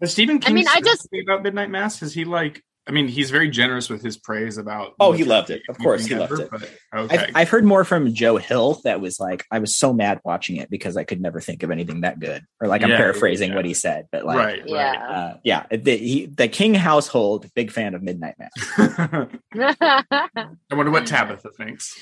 Has 0.00 0.12
Stephen 0.12 0.38
King 0.38 0.52
I 0.52 0.54
mean, 0.54 0.66
I 0.68 0.80
just- 0.80 1.08
about 1.22 1.42
Midnight 1.42 1.70
Mass? 1.70 1.98
Has 2.00 2.14
he 2.14 2.24
like? 2.24 2.62
I 2.88 2.92
mean, 2.92 3.08
he's 3.08 3.30
very 3.30 3.50
generous 3.50 3.90
with 3.90 4.00
his 4.00 4.16
praise 4.16 4.58
about. 4.58 4.94
Oh, 5.00 5.10
he 5.10 5.24
loved 5.24 5.50
it. 5.50 5.62
Of 5.68 5.76
course, 5.78 6.06
he 6.06 6.14
ever, 6.14 6.36
loved 6.36 6.40
it. 6.40 6.50
But, 6.92 7.00
okay, 7.00 7.18
I've, 7.18 7.30
I've 7.34 7.48
heard 7.48 7.64
more 7.64 7.82
from 7.84 8.14
Joe 8.14 8.36
Hill 8.36 8.80
that 8.84 9.00
was 9.00 9.18
like, 9.18 9.44
I 9.50 9.58
was 9.58 9.74
so 9.74 9.92
mad 9.92 10.20
watching 10.24 10.56
it 10.56 10.70
because 10.70 10.96
I 10.96 11.02
could 11.02 11.20
never 11.20 11.40
think 11.40 11.64
of 11.64 11.72
anything 11.72 12.02
that 12.02 12.20
good. 12.20 12.44
Or 12.60 12.68
like 12.68 12.84
I'm 12.84 12.90
Yeah, 12.90 12.98
paraphrasing 12.98 13.50
yeah. 13.50 13.56
what 13.56 13.64
he 13.64 13.74
said, 13.74 14.06
but 14.12 14.24
like, 14.24 14.38
right, 14.38 14.62
Yeah. 14.66 15.08
uh, 15.08 15.36
yeah, 15.42 15.66
the, 15.70 15.96
he, 15.96 16.26
the 16.26 16.46
King 16.46 16.74
household, 16.74 17.50
big 17.54 17.72
fan 17.72 17.94
of 17.94 18.02
Midnight 18.04 18.36
Mass. 18.38 18.50
I 19.52 20.46
wonder 20.70 20.92
what 20.92 21.06
Tabitha 21.08 21.50
thinks. 21.50 21.98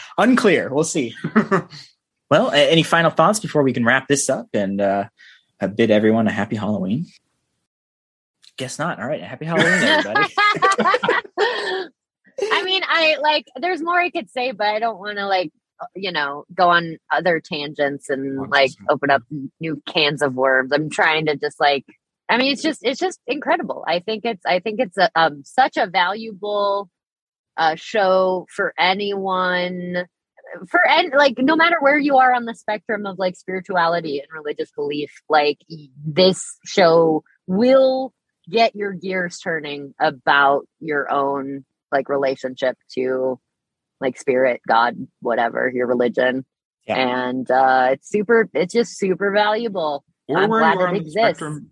Unclear. 0.18 0.68
We'll 0.72 0.84
see. 0.84 1.14
Well, 2.30 2.50
any 2.50 2.82
final 2.82 3.10
thoughts 3.10 3.40
before 3.40 3.62
we 3.62 3.72
can 3.72 3.84
wrap 3.84 4.08
this 4.08 4.30
up 4.30 4.48
and 4.54 4.80
uh, 4.80 5.04
uh, 5.60 5.66
bid 5.66 5.90
everyone 5.90 6.26
a 6.28 6.32
happy 6.32 6.56
Halloween? 6.56 7.06
Guess 8.58 8.78
not. 8.78 9.00
All 9.00 9.06
right, 9.06 9.22
happy 9.22 9.46
Halloween, 9.46 9.72
everybody. 9.72 10.34
I 11.38 12.62
mean, 12.64 12.82
I 12.86 13.16
like. 13.20 13.46
There's 13.60 13.82
more 13.82 13.98
I 14.00 14.10
could 14.10 14.30
say, 14.30 14.52
but 14.52 14.66
I 14.66 14.78
don't 14.78 14.98
want 14.98 15.18
to 15.18 15.26
like, 15.26 15.50
you 15.94 16.12
know, 16.12 16.44
go 16.54 16.68
on 16.68 16.98
other 17.10 17.40
tangents 17.40 18.10
and 18.10 18.50
like 18.50 18.70
100%. 18.70 18.76
open 18.90 19.10
up 19.10 19.22
new 19.60 19.82
cans 19.86 20.22
of 20.22 20.34
worms. 20.34 20.72
I'm 20.72 20.90
trying 20.90 21.26
to 21.26 21.36
just 21.36 21.58
like. 21.60 21.84
I 22.28 22.38
mean, 22.38 22.52
it's 22.52 22.62
just 22.62 22.80
it's 22.82 23.00
just 23.00 23.20
incredible. 23.26 23.84
I 23.86 24.00
think 24.00 24.24
it's 24.24 24.44
I 24.46 24.60
think 24.60 24.80
it's 24.80 24.96
a, 24.96 25.10
um, 25.14 25.42
such 25.44 25.76
a 25.76 25.86
valuable 25.86 26.88
uh, 27.56 27.74
show 27.74 28.46
for 28.54 28.72
anyone 28.78 30.06
for 30.68 30.86
any 30.86 31.10
like 31.10 31.34
no 31.38 31.56
matter 31.56 31.76
where 31.80 31.98
you 31.98 32.16
are 32.16 32.34
on 32.34 32.44
the 32.44 32.54
spectrum 32.54 33.06
of 33.06 33.18
like 33.18 33.36
spirituality 33.36 34.18
and 34.18 34.28
religious 34.32 34.70
belief 34.72 35.10
like 35.28 35.58
this 36.04 36.58
show 36.64 37.22
will 37.46 38.12
get 38.52 38.76
your 38.76 38.92
gears 38.92 39.38
turning 39.38 39.94
about 39.98 40.66
your 40.80 41.10
own 41.10 41.64
like 41.90 42.08
relationship 42.08 42.76
to 42.94 43.40
like 44.00 44.18
spirit 44.18 44.60
god 44.68 44.94
whatever 45.20 45.70
your 45.74 45.86
religion 45.86 46.44
Yeah. 46.86 46.96
and 46.96 47.50
uh 47.50 47.88
it's 47.92 48.08
super 48.08 48.48
it's 48.54 48.72
just 48.74 48.98
super 48.98 49.30
valuable 49.32 50.04
or 50.28 50.38
I'm 50.38 50.50
where 50.50 50.60
glad 50.60 50.94
it 50.94 50.96
exists. 51.00 51.18
spectrum, 51.18 51.70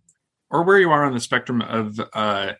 or 0.51 0.65
where 0.65 0.79
you 0.79 0.91
are 0.91 1.05
on 1.05 1.15
the 1.15 1.21
spectrum 1.21 1.63
of 1.63 2.01
uh, 2.13 2.53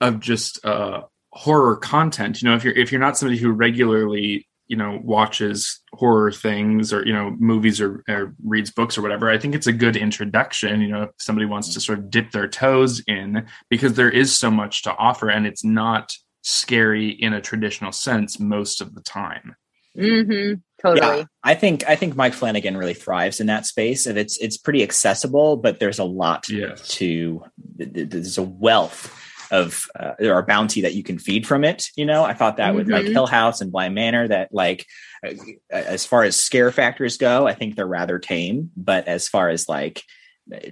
of 0.00 0.18
just 0.20 0.64
uh, 0.64 1.02
horror 1.32 1.76
content. 1.76 2.40
You 2.42 2.48
know, 2.48 2.56
if 2.56 2.64
you're 2.64 2.72
if 2.74 2.90
you're 2.90 3.00
not 3.00 3.18
somebody 3.18 3.38
who 3.38 3.52
regularly 3.52 4.48
you 4.66 4.76
know 4.76 4.98
watches 5.02 5.80
horror 5.92 6.32
things 6.32 6.92
or 6.92 7.06
you 7.06 7.12
know 7.12 7.36
movies 7.38 7.80
or, 7.80 8.02
or 8.08 8.34
reads 8.44 8.70
books 8.70 8.96
or 8.96 9.02
whatever, 9.02 9.30
I 9.30 9.38
think 9.38 9.54
it's 9.54 9.66
a 9.66 9.72
good 9.72 9.96
introduction. 9.96 10.80
You 10.80 10.88
know, 10.88 11.02
if 11.04 11.10
somebody 11.18 11.46
wants 11.46 11.72
to 11.74 11.80
sort 11.80 11.98
of 11.98 12.10
dip 12.10 12.30
their 12.30 12.48
toes 12.48 13.02
in 13.06 13.46
because 13.68 13.94
there 13.94 14.10
is 14.10 14.34
so 14.36 14.50
much 14.50 14.82
to 14.84 14.96
offer 14.96 15.28
and 15.28 15.46
it's 15.46 15.64
not 15.64 16.16
scary 16.42 17.08
in 17.10 17.32
a 17.32 17.40
traditional 17.40 17.92
sense 17.92 18.38
most 18.38 18.80
of 18.80 18.94
the 18.94 19.00
time. 19.02 19.56
mm-hmm 19.96 20.54
totally 20.82 21.18
Yeah, 21.18 21.24
I 21.42 21.54
think 21.54 21.88
I 21.88 21.96
think 21.96 22.16
Mike 22.16 22.34
Flanagan 22.34 22.76
really 22.76 22.94
thrives 22.94 23.40
in 23.40 23.46
that 23.46 23.64
space, 23.66 24.06
and 24.06 24.18
it's 24.18 24.36
it's 24.38 24.58
pretty 24.58 24.82
accessible, 24.82 25.56
but 25.56 25.78
there's 25.80 25.98
a 25.98 26.04
lot 26.04 26.48
Yes. 26.48 26.86
to 26.88 27.42
th- 27.78 27.92
th- 27.94 28.08
there's 28.10 28.38
a 28.38 28.42
wealth 28.42 29.20
of 29.50 29.86
uh, 29.98 30.12
there 30.18 30.34
are 30.34 30.42
bounty 30.44 30.80
that 30.82 30.94
you 30.94 31.02
can 31.02 31.18
feed 31.18 31.46
from 31.46 31.64
it. 31.64 31.88
You 31.96 32.06
know, 32.06 32.24
I 32.24 32.34
thought 32.34 32.56
that 32.58 32.74
with 32.74 32.88
like 32.88 33.06
Mhm. 33.06 33.12
Hill 33.12 33.26
House 33.26 33.60
and 33.60 33.70
Bly 33.72 33.88
Manor 33.88 34.28
that 34.28 34.48
like 34.52 34.86
uh, 35.26 35.32
as 35.70 36.04
far 36.06 36.24
as 36.24 36.36
scare 36.36 36.70
factors 36.72 37.16
go, 37.16 37.46
I 37.46 37.54
think 37.54 37.76
they're 37.76 37.86
rather 37.86 38.18
tame, 38.18 38.70
but 38.76 39.08
as 39.08 39.28
far 39.28 39.48
as 39.48 39.68
like 39.68 40.02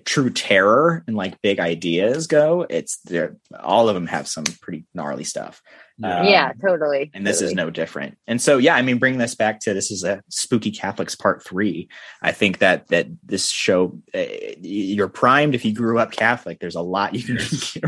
true 0.04 0.30
terror 0.30 1.02
and 1.06 1.16
like 1.16 1.40
big 1.42 1.58
ideas 1.60 2.26
go, 2.26 2.66
it's 2.68 2.98
they're 3.04 3.36
all 3.60 3.88
of 3.88 3.94
them 3.94 4.06
have 4.06 4.28
some 4.28 4.44
pretty 4.60 4.84
gnarly 4.94 5.24
stuff. 5.24 5.62
Um, 6.04 6.24
yeah 6.26 6.52
totally 6.60 7.10
and 7.14 7.24
this 7.24 7.40
is 7.42 7.52
no 7.54 7.70
different. 7.70 8.16
And 8.26 8.40
so, 8.40 8.58
yeah, 8.58 8.74
I 8.74 8.82
mean, 8.82 8.98
bring 8.98 9.18
this 9.18 9.34
back 9.36 9.60
to 9.60 9.74
this 9.74 9.90
is 9.90 10.02
a 10.02 10.22
spooky 10.30 10.70
Catholics 10.72 11.14
part 11.14 11.44
three. 11.44 11.88
I 12.22 12.32
think 12.32 12.58
that 12.58 12.88
that 12.88 13.06
this 13.22 13.48
show, 13.48 14.00
uh, 14.14 14.24
you're 14.60 15.08
primed 15.08 15.54
if 15.54 15.64
you 15.64 15.72
grew 15.72 15.98
up 15.98 16.10
Catholic. 16.10 16.58
There's 16.58 16.74
a 16.74 16.80
lot 16.82 17.14
you 17.14 17.22
can 17.22 17.38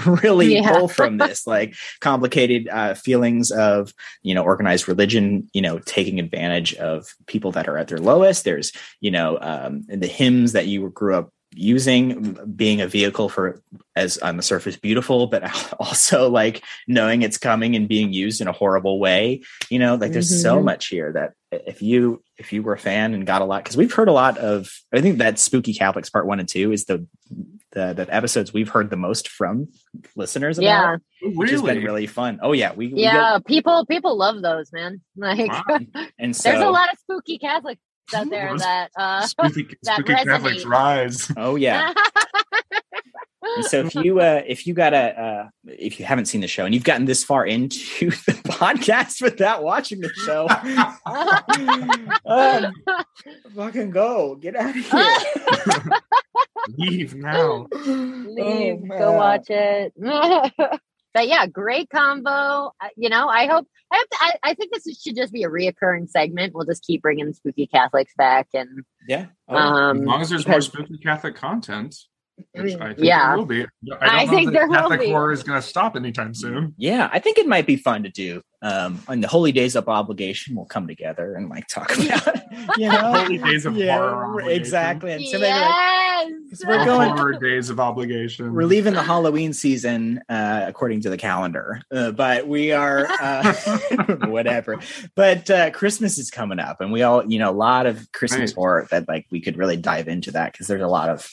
really 0.22 0.54
Yeah. 0.54 0.70
pull 0.70 0.86
from 0.88 1.16
this, 1.18 1.46
like 1.46 1.74
complicated 2.00 2.68
uh, 2.68 2.94
feelings 2.94 3.50
of 3.50 3.92
you 4.22 4.34
know 4.34 4.44
organized 4.44 4.86
religion, 4.86 5.48
you 5.52 5.62
know, 5.62 5.78
taking 5.80 6.20
advantage 6.20 6.74
of 6.74 7.06
people 7.26 7.52
that 7.52 7.68
are 7.68 7.78
at 7.78 7.88
their 7.88 7.98
lowest. 7.98 8.44
There's 8.44 8.70
you 9.00 9.10
know 9.10 9.38
um, 9.40 9.82
the 9.88 10.06
hymns 10.06 10.52
that 10.52 10.66
you 10.66 10.88
grew 10.90 11.16
up 11.16 11.30
using 11.54 12.36
being 12.56 12.80
a 12.80 12.86
vehicle 12.86 13.28
for 13.28 13.62
as 13.96 14.18
on 14.18 14.36
the 14.36 14.42
surface 14.42 14.76
beautiful 14.76 15.26
but 15.28 15.42
also 15.78 16.28
like 16.28 16.62
knowing 16.88 17.22
it's 17.22 17.38
coming 17.38 17.76
and 17.76 17.88
being 17.88 18.12
used 18.12 18.40
in 18.40 18.48
a 18.48 18.52
horrible 18.52 18.98
way 18.98 19.40
you 19.70 19.78
know 19.78 19.94
like 19.94 20.12
there's 20.12 20.42
so 20.42 20.58
Mhm. 20.58 20.64
much 20.64 20.86
here 20.88 21.12
that 21.12 21.32
if 21.52 21.80
you 21.80 22.22
if 22.36 22.52
you 22.52 22.62
were 22.62 22.72
a 22.72 22.78
fan 22.78 23.14
and 23.14 23.24
got 23.26 23.40
a 23.40 23.44
lot 23.44 23.62
because 23.62 23.76
we've 23.76 23.92
heard 23.92 24.08
a 24.08 24.12
lot 24.12 24.36
of 24.38 24.68
i 24.92 25.00
think 25.00 25.18
that 25.18 25.38
spooky 25.38 25.72
catholics 25.72 26.10
part 26.10 26.26
one 26.26 26.40
and 26.40 26.48
two 26.48 26.72
is 26.72 26.86
the 26.86 27.06
the, 27.72 27.92
the 27.92 28.06
episodes 28.14 28.52
we've 28.52 28.68
heard 28.68 28.88
the 28.90 28.96
most 28.96 29.28
from 29.28 29.68
listeners 30.16 30.58
about, 30.58 30.64
yeah 30.66 30.96
which 31.34 31.50
has 31.50 31.62
been 31.62 31.82
really 31.82 32.06
fun 32.06 32.38
oh 32.42 32.52
yeah 32.52 32.72
we, 32.74 32.88
we 32.88 33.02
yeah 33.02 33.38
people 33.46 33.86
people 33.86 34.16
love 34.16 34.42
those 34.42 34.72
man 34.72 35.00
like 35.16 35.50
Wow. 35.50 35.78
and 36.18 36.34
so 36.36 36.50
there's 36.50 36.62
a 36.62 36.68
lot 36.70 36.92
of 36.92 36.98
spooky 36.98 37.38
catholics 37.38 37.80
out 38.14 38.28
there 38.30 38.50
Those 38.50 38.60
that 38.60 38.90
uh 38.96 39.26
Spooky, 39.26 39.68
that 39.82 39.94
spooky 39.96 40.14
Catholics 40.14 40.64
rise. 40.64 41.30
oh 41.36 41.56
yeah 41.56 41.92
And 43.56 43.64
so 43.66 43.80
if 43.80 43.94
you 43.94 44.20
uh 44.20 44.42
if 44.46 44.66
you 44.66 44.72
got 44.74 44.94
a 44.94 45.20
uh 45.20 45.48
if 45.66 46.00
you 46.00 46.06
haven't 46.06 46.26
seen 46.26 46.40
the 46.40 46.48
show 46.48 46.64
and 46.64 46.74
you've 46.74 46.84
gotten 46.84 47.04
this 47.04 47.22
far 47.22 47.46
into 47.46 48.10
the 48.10 48.32
podcast 48.46 49.20
without 49.20 49.62
watching 49.62 50.00
the 50.00 50.08
show, 50.24 50.48
um, 52.24 52.72
fucking 53.54 53.90
go. 53.90 54.34
Get 54.36 54.56
out 54.56 54.70
of 54.70 54.76
here. 54.76 56.00
Leave 56.78 57.14
now. 57.14 57.66
leave 57.84 58.80
Oh, 58.90 58.98
go 58.98 59.12
watch 59.12 59.50
it 59.50 59.92
but 61.14 61.26
yeah 61.28 61.46
great 61.46 61.88
combo. 61.88 62.72
Uh, 62.80 62.88
you 62.96 63.08
know 63.08 63.28
i 63.28 63.46
hope 63.46 63.66
I, 63.92 63.96
have 63.96 64.08
to, 64.08 64.16
I, 64.20 64.50
I 64.50 64.54
think 64.54 64.72
this 64.72 65.00
should 65.00 65.14
just 65.14 65.32
be 65.32 65.44
a 65.44 65.48
reoccurring 65.48 66.08
segment. 66.08 66.52
We'll 66.52 66.66
just 66.66 66.84
keep 66.84 67.02
bringing 67.02 67.32
spooky 67.32 67.68
catholics 67.68 68.12
back 68.16 68.48
and 68.52 68.84
Yeah. 69.08 69.26
Oh, 69.46 69.56
um 69.56 70.00
as 70.00 70.06
long 70.06 70.20
as 70.20 70.30
there's 70.30 70.48
more 70.48 70.60
spooky 70.60 70.98
Catholic 70.98 71.36
content, 71.36 71.94
which 72.52 72.74
I 72.80 72.86
think 72.94 72.98
Yeah. 72.98 73.28
there 73.28 73.36
will 73.38 73.46
be. 73.46 73.62
I, 73.62 73.66
don't 73.86 74.02
I 74.02 74.24
know 74.24 74.30
think 74.30 74.46
that 74.46 74.52
there 74.52 74.66
will 74.68 74.74
Catholic 74.76 75.00
be. 75.00 75.06
horror 75.10 75.32
is 75.32 75.42
going 75.42 75.60
to 75.60 75.66
stop 75.66 75.96
anytime 75.96 76.34
soon. 76.34 76.74
yeah, 76.78 77.08
I 77.12 77.18
think 77.18 77.38
it 77.38 77.46
might 77.46 77.66
be 77.66 77.76
fun 77.76 78.02
to 78.04 78.08
do. 78.08 78.42
Um, 78.62 79.02
on 79.08 79.20
the 79.20 79.28
holy 79.28 79.52
days 79.52 79.76
of 79.76 79.88
obligation, 79.90 80.56
we'll 80.56 80.64
come 80.64 80.86
together 80.86 81.34
and 81.34 81.50
like 81.50 81.66
talk 81.68 81.92
about, 81.98 82.26
you 82.78 82.88
know, 82.90 83.12
Holy 83.12 83.36
days 83.38 83.66
of 83.66 83.74
horror 83.76 84.40
exactly. 84.50 85.12
And 85.12 85.24
so 85.26 85.38
maybe 85.38 85.52
like, 85.52 85.60
yes 85.60 86.32
'cause 86.48 86.64
we're 86.66 86.84
going- 86.84 87.10
horror 87.16 87.38
days 87.38 87.68
of 87.68 87.78
obligation. 87.78 88.54
we're 88.54 88.64
leaving 88.64 88.94
the 88.94 89.02
Halloween 89.02 89.52
season 89.52 90.20
uh, 90.30 90.64
according 90.66 91.02
to 91.02 91.10
the 91.10 91.16
calendar, 91.18 91.82
uh, 91.92 92.12
but 92.12 92.48
we 92.48 92.72
are 92.72 93.06
uh, 93.20 93.52
whatever. 94.28 94.78
But 95.14 95.50
uh, 95.50 95.70
Christmas 95.72 96.16
is 96.18 96.30
coming 96.30 96.58
up, 96.58 96.80
and 96.80 96.90
we 96.90 97.02
all, 97.02 97.30
you 97.30 97.38
know, 97.38 97.50
a 97.50 97.52
lot 97.52 97.84
of 97.86 98.10
Christmas 98.12 98.52
Right. 98.52 98.54
horror 98.56 98.88
that 98.90 99.06
like 99.08 99.26
we 99.30 99.40
could 99.42 99.58
really 99.58 99.76
dive 99.76 100.08
into 100.08 100.30
that 100.32 100.52
because 100.52 100.66
there's 100.68 100.80
a 100.82 100.86
lot 100.88 101.10
of 101.10 101.30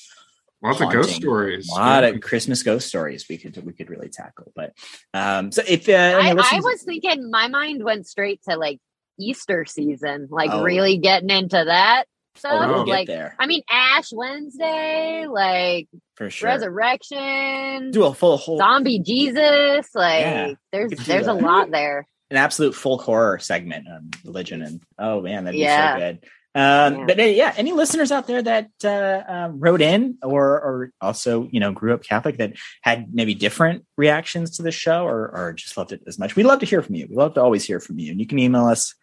Lots 0.63 0.79
of 0.81 0.91
ghost 0.91 1.11
stories. 1.15 1.67
a 1.69 1.73
lot 1.73 2.03
Yeah. 2.03 2.09
of 2.11 2.21
Christmas 2.21 2.61
ghost 2.63 2.87
stories 2.87 3.25
we 3.29 3.37
could 3.37 3.63
we 3.65 3.73
could 3.73 3.89
really 3.89 4.09
tackle. 4.09 4.51
But 4.55 4.73
um, 5.13 5.51
so 5.51 5.63
if 5.67 5.87
uh, 5.89 5.91
any 5.93 6.39
I, 6.39 6.57
I 6.57 6.59
was 6.59 6.83
thinking 6.83 7.29
my 7.31 7.47
mind 7.47 7.83
went 7.83 8.07
straight 8.07 8.41
to 8.49 8.55
like 8.57 8.79
easter 9.19 9.65
season 9.65 10.27
like 10.31 10.49
Oh. 10.51 10.63
really 10.63 10.97
getting 10.97 11.29
into 11.29 11.61
that 11.63 12.05
oh, 12.45 12.67
we'll 12.73 12.85
get 12.85 12.91
like 12.91 13.07
there 13.07 13.35
i 13.39 13.45
mean 13.45 13.61
ash 13.69 14.09
wednesday 14.11 15.27
like 15.27 15.89
for 16.15 16.29
sure. 16.31 16.47
resurrection 16.49 17.91
Do 17.91 18.05
a 18.05 18.13
full 18.13 18.37
whole 18.37 18.57
zombie 18.57 18.99
jesus 18.99 19.87
like 19.93 20.21
Yeah, 20.21 20.53
there's 20.71 20.89
could 20.89 20.97
do 20.99 21.03
there's 21.05 21.27
a 21.27 21.33
lot 21.33 21.71
there 21.71 22.07
an 22.31 22.37
absolute 22.37 22.73
folk 22.73 23.01
horror 23.01 23.37
segment 23.39 23.87
on 23.87 24.09
religion 24.25 24.61
and 24.61 24.81
oh 24.97 25.21
man 25.21 25.43
that'd 25.43 25.57
be 25.57 25.63
Yeah. 25.63 25.93
so 25.95 25.99
good 25.99 26.23
um 26.53 26.61
Yeah. 26.95 27.05
but 27.07 27.19
uh, 27.19 27.23
yeah 27.23 27.53
any 27.55 27.71
listeners 27.71 28.11
out 28.11 28.27
there 28.27 28.41
that 28.41 28.69
uh 28.83 29.23
um, 29.27 29.59
wrote 29.59 29.81
in 29.81 30.17
or 30.21 30.43
or 30.61 30.91
also 30.99 31.47
you 31.51 31.59
know 31.61 31.71
grew 31.71 31.93
up 31.93 32.03
catholic 32.03 32.37
that 32.39 32.53
had 32.81 33.13
maybe 33.13 33.33
different 33.33 33.85
reactions 33.97 34.57
to 34.57 34.63
the 34.63 34.71
show 34.71 35.05
or 35.05 35.29
or 35.33 35.53
just 35.53 35.77
loved 35.77 35.91
it 35.93 36.01
as 36.07 36.19
much? 36.19 36.35
We'd 36.35 36.43
love 36.45 36.59
to 36.59 36.65
hear 36.65 36.81
from 36.81 36.95
you. 36.95 37.07
We 37.09 37.15
love 37.15 37.35
to 37.35 37.41
always 37.41 37.63
hear 37.63 37.79
from 37.79 37.99
you. 37.99 38.11
And 38.11 38.19
you 38.19 38.27
can 38.27 38.37
email 38.39 38.65
us 38.65 38.93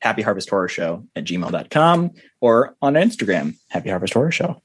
happy 0.00 0.22
harvest 0.22 0.50
horror 0.50 0.68
show 0.68 1.04
at 1.16 1.24
gmail.com 1.24 2.10
or 2.40 2.76
on 2.82 2.94
instagram 2.94 3.56
happy 3.70 3.88
harvest 3.90 4.14
horror 4.14 4.30
show 4.32 4.60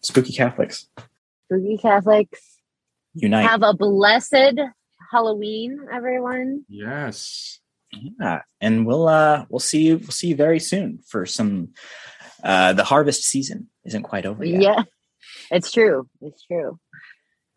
spooky 0.00 0.32
catholics. 0.32 0.88
Spooky 1.46 1.78
catholics. 1.78 2.40
Unite. 3.14 3.46
Have 3.48 3.62
a 3.62 3.74
blessed 3.74 4.58
halloween 5.10 5.86
everyone. 5.92 6.64
Yes. 6.68 7.60
Yeah, 7.92 8.42
and 8.60 8.86
we'll 8.86 9.06
uh 9.08 9.44
we'll 9.48 9.60
see 9.60 9.82
you 9.82 9.98
we'll 9.98 10.10
see 10.10 10.28
you 10.28 10.36
very 10.36 10.58
soon 10.60 11.00
for 11.06 11.26
some 11.26 11.68
uh, 12.42 12.72
the 12.72 12.84
harvest 12.84 13.24
season 13.24 13.68
isn't 13.84 14.02
quite 14.02 14.26
over 14.26 14.44
yet. 14.44 14.62
Yeah, 14.62 14.82
it's 15.50 15.70
true. 15.70 16.08
It's 16.20 16.44
true. 16.44 16.78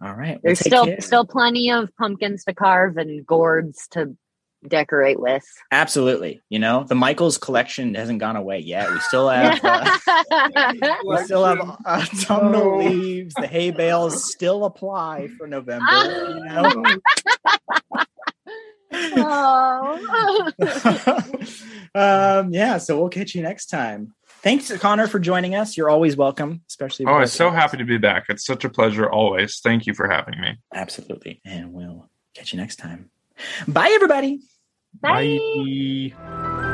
All 0.04 0.14
right. 0.14 0.32
well, 0.34 0.40
There's 0.44 0.60
take 0.60 0.68
still 0.74 0.86
care. 0.86 1.00
still 1.02 1.26
plenty 1.26 1.72
of 1.72 1.90
pumpkins 1.98 2.44
to 2.46 2.54
carve 2.54 2.98
and 2.98 3.26
gourds 3.26 3.88
to 3.92 4.16
decorate 4.68 5.20
with. 5.20 5.44
absolutely. 5.72 6.42
You 6.50 6.58
know, 6.60 6.84
the 6.84 6.96
Michaels 6.96 7.38
collection 7.38 7.94
hasn't 7.96 8.20
gone 8.20 8.36
away 8.36 8.60
yet. 8.60 8.92
We 8.92 9.00
still 9.00 9.30
have. 9.30 9.60
Uh, 9.64 9.98
we 11.08 11.18
still 11.24 11.46
have 11.46 11.60
autumnal 11.86 12.80
No. 12.82 12.90
leaves. 12.90 13.34
The 13.36 13.48
hay 13.48 13.72
bales 13.72 14.32
still 14.34 14.66
apply 14.66 15.30
for 15.38 15.48
November. 15.48 15.86
You 16.30 16.46
know. 16.46 16.84
oh. 19.18 20.52
um, 21.96 22.54
yeah, 22.54 22.78
so 22.78 23.00
we'll 23.00 23.10
catch 23.10 23.36
you 23.36 23.42
next 23.42 23.68
time. 23.68 24.14
Thanks, 24.42 24.72
Connor, 24.78 25.08
for 25.08 25.18
joining 25.20 25.56
us. 25.56 25.76
You're 25.76 25.90
always 25.90 26.16
welcome, 26.16 26.62
especially. 26.70 27.08
Oh, 27.08 27.16
I'm 27.16 27.28
so 27.28 27.50
us. 27.50 27.56
happy 27.56 27.78
to 27.78 27.86
be 27.86 27.98
back. 27.98 28.26
It's 28.30 28.46
such 28.46 28.64
a 28.64 28.70
pleasure 28.70 29.10
always. 29.10 29.60
Thank 29.60 29.88
you 29.88 29.94
for 29.94 30.08
having 30.08 30.40
me. 30.40 30.58
Absolutely, 30.74 31.42
and 31.44 31.74
we'll 31.74 32.10
catch 32.36 32.54
you 32.54 32.60
next 32.60 32.76
time. 32.76 33.10
Bye, 33.68 33.92
everybody. 33.94 34.42
Bye. 35.02 35.40
Bye. 36.14 36.72